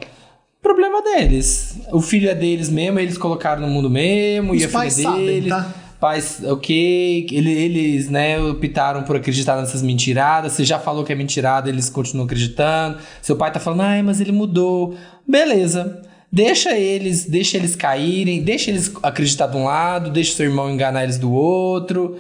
Problema 0.60 1.02
deles. 1.02 1.80
O 1.92 2.00
filho 2.00 2.28
é 2.28 2.34
deles 2.34 2.68
mesmo, 2.68 2.98
eles 2.98 3.18
colocaram 3.18 3.62
no 3.62 3.68
mundo 3.68 3.90
mesmo, 3.90 4.52
Os 4.52 4.62
e 4.62 4.64
a 4.64 4.68
pais 4.68 4.96
filha 4.96 5.08
é 5.08 5.10
sabem, 5.10 5.26
deles. 5.26 5.54
Pais, 6.02 6.42
ok, 6.44 7.28
ele- 7.30 7.52
eles, 7.52 8.10
né, 8.10 8.36
optaram 8.40 9.04
por 9.04 9.14
acreditar 9.14 9.54
nessas 9.60 9.82
mentiradas. 9.82 10.50
Você 10.50 10.64
já 10.64 10.76
falou 10.76 11.04
que 11.04 11.12
é 11.12 11.14
mentirada, 11.14 11.68
eles 11.68 11.88
continuam 11.88 12.24
acreditando. 12.24 12.98
Seu 13.22 13.36
pai 13.36 13.52
tá 13.52 13.60
falando, 13.60 13.82
ai, 13.82 14.02
mas 14.02 14.20
ele 14.20 14.32
mudou. 14.32 14.96
Beleza. 15.24 16.02
Deixa 16.32 16.76
eles, 16.76 17.26
deixa 17.26 17.56
eles 17.56 17.76
caírem, 17.76 18.42
deixa 18.42 18.72
eles 18.72 18.92
acreditar 19.00 19.46
de 19.46 19.56
um 19.56 19.62
lado, 19.62 20.10
deixa 20.10 20.34
seu 20.34 20.46
irmão 20.46 20.68
enganar 20.68 21.04
eles 21.04 21.18
do 21.18 21.30
outro. 21.30 22.18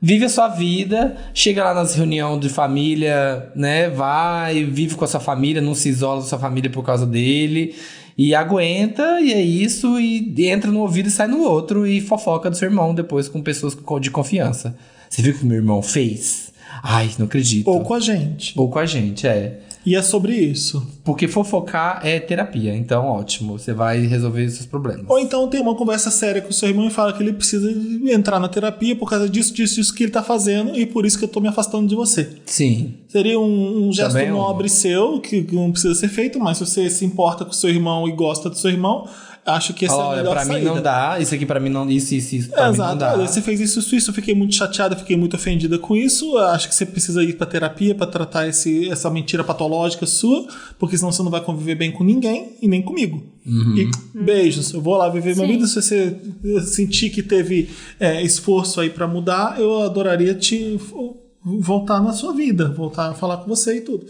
Vive 0.00 0.26
a 0.26 0.28
sua 0.28 0.46
vida, 0.46 1.16
chega 1.34 1.64
lá 1.64 1.74
nas 1.74 1.96
reuniões 1.96 2.38
de 2.38 2.48
família, 2.48 3.50
né? 3.56 3.88
Vai, 3.88 4.62
vive 4.62 4.94
com 4.94 5.04
a 5.04 5.08
sua 5.08 5.18
família, 5.18 5.60
não 5.60 5.74
se 5.74 5.88
isola 5.88 6.20
da 6.20 6.26
sua 6.26 6.38
família 6.38 6.70
por 6.70 6.84
causa 6.84 7.04
dele. 7.04 7.74
E 8.16 8.34
aguenta, 8.34 9.20
e 9.20 9.32
é 9.32 9.42
isso, 9.42 9.98
e 9.98 10.46
entra 10.46 10.70
no 10.70 10.80
ouvido 10.80 11.08
e 11.08 11.10
sai 11.10 11.26
no 11.26 11.42
outro, 11.42 11.86
e 11.86 12.00
fofoca 12.00 12.48
do 12.48 12.56
seu 12.56 12.68
irmão 12.68 12.94
depois 12.94 13.28
com 13.28 13.42
pessoas 13.42 13.76
de 14.00 14.10
confiança. 14.10 14.76
Você 15.08 15.22
viu 15.22 15.34
o 15.34 15.38
que 15.38 15.44
meu 15.44 15.56
irmão 15.56 15.82
fez? 15.82 16.52
Ai, 16.82 17.10
não 17.18 17.26
acredito. 17.26 17.68
Ou 17.68 17.80
com 17.82 17.94
a 17.94 18.00
gente. 18.00 18.52
Ou 18.56 18.68
com 18.68 18.78
a 18.78 18.86
gente, 18.86 19.26
é. 19.26 19.60
E 19.84 19.94
é 19.94 20.02
sobre 20.02 20.34
isso. 20.34 20.86
Porque 21.04 21.28
fofocar 21.28 22.00
é 22.02 22.18
terapia, 22.18 22.74
então 22.74 23.04
ótimo, 23.06 23.58
você 23.58 23.72
vai 23.72 24.00
resolver 24.06 24.44
os 24.44 24.54
seus 24.54 24.66
problemas. 24.66 25.04
Ou 25.08 25.18
então 25.18 25.46
tem 25.48 25.60
uma 25.60 25.74
conversa 25.74 26.10
séria 26.10 26.40
com 26.40 26.50
o 26.50 26.52
seu 26.52 26.68
irmão 26.68 26.86
e 26.86 26.90
fala 26.90 27.12
que 27.12 27.22
ele 27.22 27.32
precisa 27.32 27.70
entrar 28.10 28.40
na 28.40 28.48
terapia 28.48 28.96
por 28.96 29.08
causa 29.08 29.28
disso, 29.28 29.52
disso, 29.52 29.74
disso 29.76 29.94
que 29.94 30.04
ele 30.04 30.12
tá 30.12 30.22
fazendo 30.22 30.74
e 30.78 30.86
por 30.86 31.04
isso 31.04 31.18
que 31.18 31.24
eu 31.24 31.28
tô 31.28 31.40
me 31.40 31.48
afastando 31.48 31.86
de 31.86 31.94
você. 31.94 32.28
Sim. 32.46 32.94
Seria 33.08 33.38
um, 33.38 33.88
um 33.88 33.92
gesto 33.92 34.12
Também 34.12 34.28
é 34.28 34.30
nobre 34.30 34.68
seu, 34.68 35.20
que 35.20 35.42
que 35.42 35.54
não 35.54 35.70
precisa 35.70 35.94
ser 35.94 36.08
feito, 36.08 36.38
mas 36.40 36.58
se 36.58 36.66
você 36.66 36.88
se 36.88 37.04
importa 37.04 37.44
com 37.44 37.50
o 37.50 37.54
seu 37.54 37.70
irmão 37.70 38.08
e 38.08 38.12
gosta 38.12 38.48
do 38.48 38.56
seu 38.56 38.70
irmão, 38.70 39.06
acho 39.46 39.74
que 39.74 39.84
essa 39.84 39.94
é 39.94 39.98
a 39.98 40.06
Olha, 40.06 40.16
melhor 40.18 40.32
pra 40.34 40.44
mim 40.44 40.52
saída. 40.52 40.74
não 40.74 40.82
dá, 40.82 41.16
isso 41.20 41.34
aqui 41.34 41.44
pra 41.46 41.60
mim 41.60 41.68
não, 41.68 41.90
isso, 41.90 42.14
isso, 42.14 42.34
isso, 42.36 42.48
pra 42.50 42.66
É, 42.66 42.70
mim 42.70 42.78
não 42.78 42.84
exato. 42.86 42.98
dá. 42.98 43.12
Olha, 43.14 43.26
Você 43.26 43.40
fez 43.42 43.60
isso, 43.60 43.78
isso, 43.80 43.94
isso. 43.96 44.10
Eu 44.10 44.14
fiquei 44.14 44.34
muito 44.34 44.54
chateada, 44.54 44.96
fiquei 44.96 45.16
muito 45.16 45.36
ofendida 45.36 45.78
com 45.78 45.94
isso. 45.96 46.36
Eu 46.36 46.38
Acho 46.48 46.68
que 46.68 46.74
você 46.74 46.86
precisa 46.86 47.22
ir 47.22 47.34
pra 47.36 47.46
terapia 47.46 47.94
pra 47.94 48.06
tratar 48.06 48.46
esse, 48.48 48.88
essa 48.88 49.10
mentira 49.10 49.42
patológica 49.44 50.06
sua, 50.06 50.46
porque 50.78 50.96
senão 50.96 51.12
você 51.12 51.22
não 51.22 51.30
vai 51.30 51.40
conviver 51.40 51.74
bem 51.74 51.90
com 51.92 52.02
ninguém 52.04 52.52
e 52.62 52.66
nem 52.68 52.80
comigo. 52.82 53.22
Uhum. 53.46 53.74
E 54.14 54.18
beijos. 54.22 54.72
Eu 54.72 54.80
vou 54.80 54.96
lá 54.96 55.08
viver 55.08 55.34
minha 55.34 55.46
Sim. 55.46 55.52
vida. 55.54 55.66
Se 55.66 55.74
você 55.82 56.16
sentir 56.66 57.10
que 57.10 57.22
teve 57.22 57.68
é, 58.00 58.22
esforço 58.22 58.80
aí 58.80 58.88
pra 58.90 59.06
mudar, 59.06 59.60
eu 59.60 59.82
adoraria 59.82 60.34
te 60.34 60.78
voltar 61.44 62.00
na 62.02 62.12
sua 62.12 62.32
vida, 62.32 62.70
voltar 62.70 63.10
a 63.10 63.14
falar 63.14 63.36
com 63.38 63.48
você 63.48 63.76
e 63.76 63.80
tudo. 63.82 64.06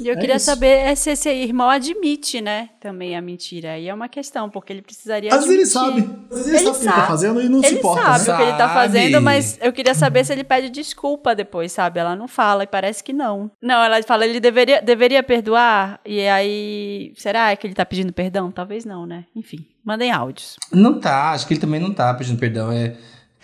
E 0.00 0.08
eu 0.08 0.14
É 0.14 0.16
queria 0.18 0.36
isso. 0.36 0.46
saber 0.46 0.96
se 0.96 1.10
esse 1.10 1.30
irmão 1.30 1.70
admite, 1.70 2.40
né, 2.40 2.70
também 2.80 3.16
a 3.16 3.22
mentira. 3.22 3.72
Aí 3.72 3.88
é 3.88 3.94
uma 3.94 4.08
questão, 4.08 4.50
porque 4.50 4.72
ele 4.72 4.82
precisaria 4.82 5.32
Às 5.32 5.46
vezes 5.46 5.76
ele 5.76 5.88
admitir. 5.88 6.10
sabe. 6.10 6.26
Às 6.32 6.38
vezes 6.46 6.52
ele, 6.52 6.58
sabe 6.58 6.76
o 6.76 6.80
que 6.80 6.84
ele 6.86 6.92
tá 6.94 7.06
fazendo 7.06 7.40
e 7.40 7.48
não 7.48 7.60
se 7.60 7.66
ele 7.68 7.78
importa. 7.78 8.02
sabe 8.02 8.28
né? 8.28 8.34
o 8.34 8.36
que 8.36 8.42
ele 8.42 8.52
tá 8.52 8.58
Sabe. 8.68 8.74
fazendo, 8.74 9.22
mas 9.22 9.58
eu 9.62 9.72
queria 9.72 9.94
saber 9.94 10.24
se 10.24 10.32
ele 10.32 10.44
pede 10.44 10.68
desculpa 10.70 11.34
depois, 11.34 11.70
sabe? 11.72 12.00
Ela 12.00 12.16
não 12.16 12.26
fala 12.26 12.64
e 12.64 12.66
parece 12.66 13.02
que 13.04 13.12
não. 13.12 13.50
Não, 13.62 13.82
ela 13.84 14.02
fala, 14.02 14.24
ele 14.26 14.40
deveria, 14.40 14.82
deveria 14.82 15.22
perdoar. 15.22 16.00
E 16.04 16.26
aí, 16.26 17.12
será 17.16 17.54
que 17.56 17.66
ele 17.66 17.74
tá 17.74 17.84
pedindo 17.86 18.12
perdão? 18.12 18.50
Talvez 18.50 18.84
não, 18.84 19.06
né? 19.06 19.24
Enfim, 19.34 19.64
mandem 19.84 20.10
áudios. 20.10 20.56
Não 20.72 20.98
tá, 20.98 21.30
acho 21.32 21.46
que 21.46 21.54
ele 21.54 21.60
também 21.60 21.80
não 21.80 21.92
tá 21.92 22.12
pedindo 22.14 22.38
perdão. 22.38 22.70
É 22.72 22.94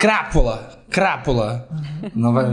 crápula, 0.01 0.83
crápula. 0.89 1.67
Não 2.15 2.33
vai. 2.33 2.45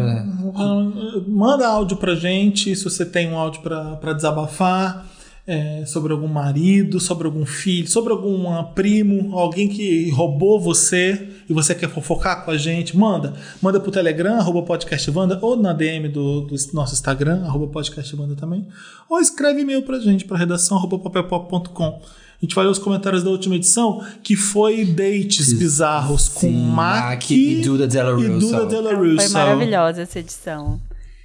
Manda 1.26 1.66
áudio 1.66 1.96
pra 1.96 2.14
gente, 2.14 2.76
se 2.76 2.84
você 2.84 3.06
tem 3.06 3.32
um 3.32 3.38
áudio 3.38 3.62
pra 3.62 3.96
pra 3.96 4.12
desabafar. 4.12 5.06
é, 5.48 5.86
sobre 5.86 6.12
algum 6.12 6.28
marido, 6.28 7.00
sobre 7.00 7.26
algum 7.26 7.46
filho, 7.46 7.88
sobre 7.88 8.12
algum 8.12 8.62
primo, 8.74 9.34
alguém 9.38 9.66
que 9.66 10.10
roubou 10.10 10.60
você 10.60 11.26
e 11.48 11.54
você 11.54 11.74
quer 11.74 11.88
fofocar 11.88 12.44
com 12.44 12.50
a 12.50 12.58
gente, 12.58 12.94
manda. 12.94 13.32
Manda 13.62 13.80
pro 13.80 13.90
Telegram, 13.90 14.34
arroba 14.34 14.62
podcastvanda, 14.62 15.38
ou 15.40 15.56
na 15.56 15.72
DM 15.72 16.10
do, 16.10 16.42
do 16.42 16.54
nosso 16.74 16.92
Instagram, 16.92 17.46
arroba 17.46 17.66
podcastvanda 17.68 18.36
também. 18.36 18.68
Ou 19.08 19.18
escreve 19.20 19.62
e-mail 19.62 19.80
pra 19.80 19.98
gente, 19.98 20.26
pra 20.26 20.36
redação 20.36 20.76
arroba 20.76 20.98
papelpop.com. 20.98 22.02
A 22.40 22.44
gente 22.44 22.54
vai 22.54 22.64
ler 22.64 22.70
os 22.70 22.78
comentários 22.78 23.24
da 23.24 23.30
última 23.30 23.56
edição, 23.56 24.00
que 24.22 24.36
foi 24.36 24.84
dates 24.84 25.52
bizarros 25.52 26.28
com 26.28 26.46
Sim, 26.46 26.66
Mac 26.66 27.04
Mac 27.04 27.30
e 27.30 27.60
Duda 27.60 27.88
Della 27.88 28.10
e 28.20 28.28
Russo. 28.28 28.46
Duda 28.46 28.66
Della 28.66 28.94
Russo. 28.94 29.16
Foi 29.16 29.28
maravilhosa 29.28 30.02
essa 30.02 30.20
edição. 30.20 30.80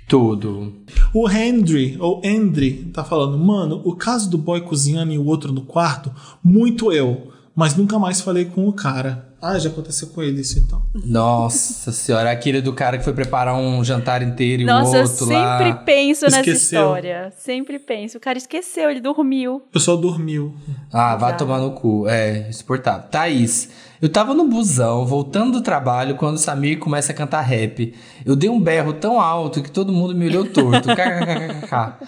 Tudo. 0.07 0.73
O 1.13 1.29
Hendry, 1.29 1.97
ou 1.99 2.19
Hendry, 2.23 2.89
tá 2.91 3.03
falando, 3.03 3.37
mano, 3.37 3.79
o 3.85 3.95
caso 3.95 4.27
do 4.27 4.39
boy 4.39 4.61
cozinhando 4.61 5.13
e 5.13 5.17
o 5.19 5.25
outro 5.25 5.53
no 5.53 5.61
quarto, 5.61 6.11
muito 6.43 6.91
eu, 6.91 7.31
mas 7.55 7.75
nunca 7.75 7.99
mais 7.99 8.19
falei 8.19 8.45
com 8.45 8.67
o 8.67 8.73
cara. 8.73 9.32
Ah, 9.45 9.59
já 9.59 9.69
aconteceu 9.69 10.07
com 10.07 10.23
ele 10.23 10.39
isso 10.39 10.57
então. 10.57 10.81
Nossa 11.05 11.91
senhora, 11.91 12.31
aquele 12.31 12.61
do 12.61 12.71
cara 12.71 12.97
que 12.97 13.03
foi 13.03 13.11
preparar 13.11 13.55
um 13.55 13.83
jantar 13.83 14.23
inteiro 14.23 14.61
e 14.61 14.65
Nossa, 14.65 14.91
o 14.91 14.95
eu 14.95 15.01
outro 15.01 15.25
sempre 15.25 15.35
lá. 15.69 15.75
penso 15.85 16.23
nessa 16.25 16.39
Esqueceu. 16.39 16.79
história. 16.81 17.33
Sempre 17.37 17.77
penso. 17.77 18.17
O 18.17 18.21
cara 18.21 18.37
esqueceu, 18.37 18.89
ele 18.89 19.01
dormiu. 19.01 19.55
O 19.55 19.59
pessoal 19.59 19.97
dormiu. 19.97 20.55
Ah, 20.91 21.17
vai 21.17 21.31
Exato. 21.31 21.43
tomar 21.45 21.59
no 21.59 21.71
cu. 21.71 22.07
É, 22.07 22.47
insuportável. 22.47 23.09
Thaís, 23.09 23.69
eu 24.01 24.07
tava 24.07 24.33
no 24.33 24.47
busão, 24.47 25.05
voltando 25.05 25.51
do 25.51 25.61
trabalho, 25.61 26.15
quando 26.15 26.35
o 26.35 26.39
Samir 26.39 26.79
começa 26.79 27.11
a 27.11 27.15
cantar 27.15 27.41
rap. 27.41 27.93
Eu 28.25 28.37
dei 28.37 28.49
um 28.49 28.59
berro 28.61 28.93
tão 28.93 29.19
alto 29.19 29.61
que 29.61 29.69
todo 29.69 29.91
mundo 29.91 30.15
me 30.15 30.25
olhou 30.25 30.45
torto. 30.45 30.87
KKKKK. 30.95 32.07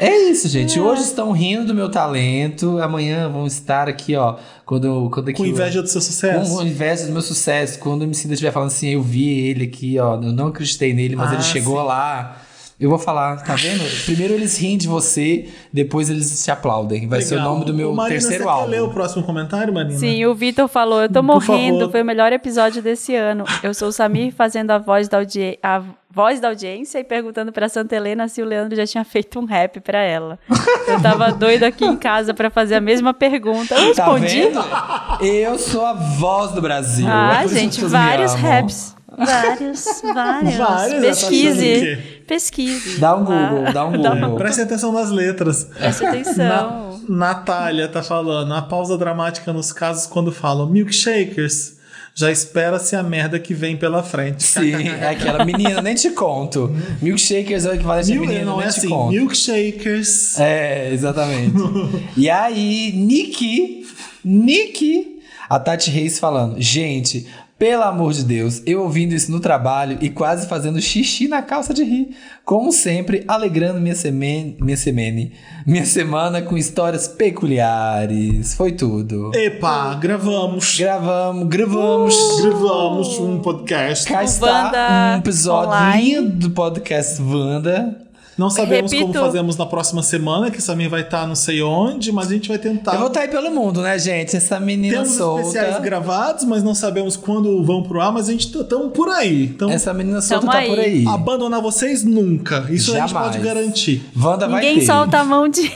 É 0.00 0.30
isso, 0.30 0.48
gente. 0.48 0.80
Hoje 0.80 1.02
estão 1.02 1.32
rindo 1.32 1.66
do 1.66 1.74
meu 1.74 1.88
talento. 1.90 2.78
Amanhã 2.80 3.28
vão 3.28 3.46
estar 3.46 3.88
aqui, 3.88 4.16
ó. 4.16 4.36
Quando, 4.64 5.10
quando 5.12 5.28
aqui 5.28 5.38
Com 5.38 5.46
inveja 5.46 5.82
do 5.82 5.88
seu 5.88 6.00
sucesso. 6.00 6.56
Com 6.56 6.62
inveja 6.62 7.06
do 7.06 7.12
meu 7.12 7.22
sucesso. 7.22 7.78
Quando 7.78 8.00
o 8.00 8.04
MC 8.04 8.26
estiver 8.32 8.50
falando 8.50 8.68
assim, 8.68 8.88
eu 8.88 9.02
vi 9.02 9.28
ele 9.48 9.64
aqui, 9.64 9.98
ó. 9.98 10.14
Eu 10.14 10.32
não 10.32 10.48
acreditei 10.48 10.92
nele, 10.94 11.14
mas 11.14 11.30
Ah, 11.30 11.34
ele 11.34 11.42
chegou 11.42 11.80
sim. 11.80 11.86
lá. 11.86 12.41
Eu 12.80 12.90
vou 12.90 12.98
falar, 12.98 13.36
tá 13.44 13.54
vendo? 13.54 13.84
Primeiro 14.04 14.34
eles 14.34 14.58
riem 14.58 14.76
de 14.76 14.88
você, 14.88 15.48
depois 15.72 16.10
eles 16.10 16.42
te 16.42 16.50
aplaudem. 16.50 17.06
Vai 17.06 17.22
ser 17.22 17.34
o 17.34 17.36
Legal. 17.38 17.52
nome 17.54 17.64
do 17.64 17.72
meu 17.74 17.92
Marina, 17.94 18.18
terceiro 18.20 18.44
você 18.44 18.50
álbum. 18.50 18.64
Quer 18.64 18.70
ler 18.70 18.82
o 18.82 18.90
próximo 18.90 19.22
comentário, 19.22 19.72
Marina? 19.72 19.98
Sim, 19.98 20.24
o 20.26 20.34
Vitor 20.34 20.66
falou, 20.66 21.02
eu 21.02 21.08
tô 21.08 21.14
Por 21.20 21.22
morrendo, 21.22 21.78
favor. 21.80 21.90
foi 21.92 22.02
o 22.02 22.04
melhor 22.04 22.32
episódio 22.32 22.82
desse 22.82 23.14
ano. 23.14 23.44
Eu 23.62 23.72
sou 23.72 23.88
o 23.88 23.92
Samir 23.92 24.32
fazendo 24.32 24.72
a 24.72 24.78
voz 24.78 25.08
da, 25.08 25.18
audi 25.18 25.58
a 25.62 25.80
voz 26.14 26.40
da 26.40 26.48
audiência 26.48 26.98
e 26.98 27.04
perguntando 27.04 27.52
pra 27.52 27.68
Santa 27.68 27.94
Helena 27.96 28.26
se 28.28 28.42
o 28.42 28.44
Leandro 28.44 28.76
já 28.76 28.86
tinha 28.86 29.04
feito 29.04 29.38
um 29.38 29.44
rap 29.46 29.80
pra 29.80 29.98
ela. 30.02 30.38
Eu 30.86 31.00
tava 31.00 31.30
doido 31.32 31.62
aqui 31.64 31.84
em 31.86 31.96
casa 31.96 32.34
pra 32.34 32.50
fazer 32.50 32.74
a 32.74 32.80
mesma 32.80 33.14
pergunta. 33.14 33.74
Eu 33.76 33.94
Tá 33.94 34.04
respondi. 34.12 34.42
vendo? 34.42 34.60
Eu 35.20 35.58
sou 35.58 35.86
a 35.86 35.92
voz 35.94 36.50
do 36.52 36.60
Brasil. 36.60 37.06
É 37.08 37.10
Ah, 37.10 37.40
que 37.44 37.54
gente, 37.54 37.82
vários 37.84 38.34
raps. 38.34 38.94
Vários, 39.16 39.84
vários. 40.02 40.56
Vários, 40.56 41.00
tá 41.00 41.00
Pesquise. 41.28 41.98
Pesquise. 42.26 42.98
Dá 42.98 43.14
um. 43.16 43.24
Google, 43.24 43.72
dá 43.72 43.84
um 43.86 43.92
Google. 43.92 44.36
Preste 44.36 44.60
atenção 44.62 44.92
nas 44.92 45.10
letras. 45.10 45.64
Preste 45.64 46.04
atenção. 46.04 47.00
Natália 47.08 47.88
tá 47.88 48.02
falando, 48.02 48.52
a 48.54 48.62
pausa 48.62 48.96
dramática 48.96 49.52
nos 49.52 49.72
casos 49.72 50.06
quando 50.06 50.32
falam 50.32 50.68
milkshakers. 50.68 51.80
Já 52.14 52.30
espera-se 52.30 52.94
a 52.94 53.02
merda 53.02 53.38
que 53.38 53.54
vem 53.54 53.74
pela 53.74 54.02
frente. 54.02 54.42
Sim, 54.42 54.74
é 55.00 55.08
aquela 55.08 55.44
menina, 55.46 55.80
nem 55.80 55.94
te 55.94 56.10
conto. 56.10 56.70
Milkshakers 57.00 57.64
é 57.64 57.70
o 57.70 57.74
equivalente 57.74 58.12
a 58.12 58.14
Mil, 58.14 58.20
menina, 58.26 58.44
não 58.44 58.58
nem 58.58 58.66
é 58.66 58.70
te 58.70 58.78
assim, 58.80 58.88
conto. 58.90 59.12
milkshakers. 59.12 60.38
É, 60.38 60.92
exatamente. 60.92 61.54
e 62.14 62.28
aí, 62.28 62.92
Nick, 62.94 63.86
Nick, 64.22 65.20
a 65.48 65.58
Tati 65.58 65.90
Reis 65.90 66.18
falando, 66.18 66.60
gente, 66.60 67.26
Pelo 67.62 67.84
amor 67.84 68.12
de 68.12 68.24
Deus, 68.24 68.60
eu 68.66 68.82
ouvindo 68.82 69.14
isso 69.14 69.30
no 69.30 69.38
trabalho 69.38 69.96
e 70.00 70.10
quase 70.10 70.48
fazendo 70.48 70.80
xixi 70.80 71.28
na 71.28 71.40
calça 71.40 71.72
de 71.72 71.84
rir. 71.84 72.08
Como 72.44 72.72
sempre, 72.72 73.22
alegrando 73.28 73.80
minha 73.80 73.94
semene, 73.94 74.56
minha 74.60 74.76
semene, 74.76 75.32
minha 75.64 75.86
semana 75.86 76.42
com 76.42 76.58
histórias 76.58 77.06
peculiares. 77.06 78.54
Foi 78.54 78.72
tudo. 78.72 79.30
Epa, 79.32 79.94
gravamos. 79.94 80.76
Gravamos, 80.76 81.48
gravamos. 81.48 82.40
Gravamos 82.40 83.20
um 83.20 83.38
podcast. 83.38 84.08
Cá 84.08 84.24
está 84.24 84.64
Wanda 84.64 85.14
um 85.14 85.18
episódio 85.20 85.68
online. 85.70 86.14
lindo 86.16 86.48
do 86.48 86.50
podcast 86.50 87.22
Wanda. 87.22 88.01
Não 88.38 88.48
sabemos 88.48 88.90
como 88.92 89.06
Repito. 89.08 89.24
fazemos 89.24 89.56
na 89.56 89.66
próxima 89.66 90.02
semana, 90.02 90.50
que 90.50 90.60
Samir 90.60 90.88
vai 90.88 91.02
estar 91.02 91.26
não 91.26 91.34
sei 91.34 91.62
onde, 91.62 92.10
mas 92.10 92.28
a 92.28 92.32
gente 92.32 92.48
vai 92.48 92.58
tentar. 92.58 92.94
Eu 92.94 92.98
vou 93.00 93.08
estar 93.08 93.20
aí 93.20 93.28
pelo 93.28 93.50
mundo, 93.50 93.82
né, 93.82 93.98
gente? 93.98 94.34
Essa 94.36 94.58
menina 94.58 94.94
Temos 94.98 95.10
solta. 95.12 95.42
especiais 95.42 95.80
gravados, 95.82 96.44
mas 96.44 96.62
não 96.62 96.74
sabemos 96.74 97.16
quando 97.16 97.62
vão 97.62 97.82
pro 97.82 98.00
ar, 98.00 98.10
mas 98.12 98.28
a 98.28 98.32
gente 98.32 98.46
estamos 98.48 98.92
por 98.92 99.08
aí. 99.10 99.44
Então, 99.44 99.70
Essa 99.70 99.92
menina 99.92 100.20
solta 100.22 100.40
Tamo 100.46 100.52
tá 100.52 100.58
aí. 100.58 100.68
por 100.68 100.78
aí. 100.78 101.04
abandonar 101.06 101.60
vocês 101.60 102.04
nunca. 102.04 102.66
Isso 102.70 102.92
a 102.94 103.00
gente 103.00 103.10
Jamais. 103.10 103.32
pode 103.36 103.44
garantir. 103.44 104.02
Wanda 104.16 104.48
vai 104.48 104.60
Ninguém 104.62 104.78
ter. 104.80 104.86
solta 104.86 105.18
a 105.18 105.24
mão 105.24 105.48
de. 105.48 105.70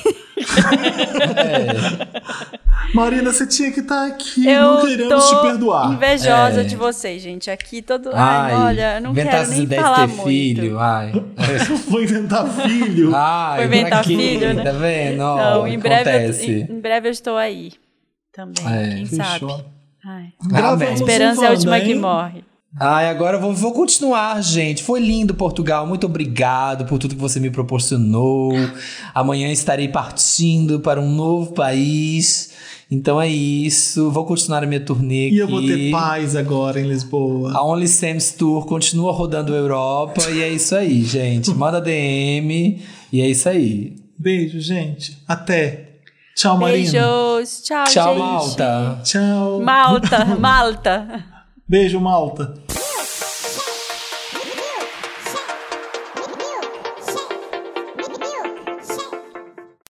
Marina, 2.95 3.33
você 3.33 3.47
tinha 3.47 3.71
que 3.73 3.81
estar 3.81 4.07
aqui. 4.07 4.47
Eu 4.49 4.63
não 4.63 4.87
queremos 4.87 5.25
tô 5.31 5.37
te 5.37 5.43
perdoar. 5.43 5.93
invejosa 5.93 6.61
É. 6.61 6.65
de 6.65 6.77
vocês, 6.77 7.21
gente. 7.23 7.51
Aqui 7.51 7.83
todo. 7.83 8.11
Ai, 8.15 8.53
Ai, 8.53 8.55
olha, 8.55 8.95
eu 8.97 9.01
não 9.03 9.11
inventar 9.11 9.31
quero 9.33 9.43
essas 9.43 9.55
nem 9.55 9.65
ideias 9.65 9.83
de 9.85 9.91
falar 9.91 10.07
ter 10.09 10.15
muito. 10.15 10.29
filho, 10.29 10.79
ai. 10.79 11.13
Vou 11.89 12.03
inventar 12.03 12.47
filho. 12.49 13.13
Ai, 13.15 13.57
Foi 13.57 13.67
inventar 13.67 13.91
pra 13.91 14.03
quê? 14.03 14.17
filho, 14.17 14.55
né? 14.55 14.63
Tá 14.63 14.73
vendo? 14.73 15.21
Ó, 15.21 15.37
Não, 15.37 15.69
em 15.69 15.79
breve, 15.79 16.11
eu, 16.11 16.33
em, 16.33 16.61
em 16.77 16.81
breve 16.81 17.09
eu 17.09 17.13
estou 17.13 17.37
aí. 17.37 17.73
Também, 18.33 18.65
É, 18.67 18.95
quem 18.97 19.07
fechou. 19.07 19.51
sabe. 19.51 19.65
Ai. 20.05 20.27
Gravamos 20.47 20.83
Amém. 20.83 20.91
um 20.91 20.95
Esperança 20.95 21.45
é 21.45 21.49
a 21.49 21.51
última 21.51 21.81
que 21.81 21.93
hein? 21.93 21.99
morre. 21.99 22.45
Ai, 22.79 23.09
agora 23.09 23.39
eu 23.39 23.41
vou, 23.41 23.55
vou 23.55 23.73
continuar, 23.73 24.43
gente. 24.43 24.83
Foi 24.83 25.01
lindo 25.01 25.33
Portugal. 25.35 25.87
Muito 25.87 26.05
obrigado 26.05 26.85
por 26.85 26.99
tudo 26.99 27.15
que 27.15 27.21
você 27.21 27.41
me 27.41 27.49
proporcionou. 27.51 28.53
Amanhã 29.15 29.51
estarei 29.51 29.89
partindo 29.89 30.79
para 30.81 31.01
um 31.01 31.11
novo 31.11 31.53
país. 31.55 32.53
Então 32.91 33.21
é 33.21 33.29
isso. 33.29 34.11
Vou 34.11 34.27
continuar 34.27 34.63
a 34.63 34.67
minha 34.67 34.79
turnê 34.81 35.31
E 35.31 35.39
eu 35.39 35.49
vou 35.49 35.63
ter 35.63 35.91
paz 35.91 36.37
agora 36.37 36.79
em 36.79 36.87
Lisboa. 36.87 37.53
A 37.57 37.65
Only 37.65 37.89
Sam's 37.89 38.33
Tour 38.33 38.67
continua 38.67 39.11
rodando 39.11 39.55
a 39.55 39.57
Europa. 39.57 40.29
e 40.31 40.43
é 40.43 40.51
isso 40.51 40.75
aí, 40.75 41.03
gente. 41.03 41.55
Manda 41.55 41.81
DM. 41.81 42.83
E 43.11 43.21
é 43.23 43.29
isso 43.29 43.49
aí. 43.49 43.97
Beijo, 44.19 44.61
gente. 44.61 45.17
Até. 45.27 45.97
Tchau, 46.37 46.59
Marina. 46.59 46.91
Beijos. 46.93 47.63
Tchau, 47.63 47.85
Tchau, 47.87 48.15
gente. 48.15 48.19
Malta. 48.19 49.01
Tchau. 49.03 49.61
Malta, 49.63 50.25
Malta. 50.39 51.36
Beijo, 51.69 51.99
Malta. 52.01 52.55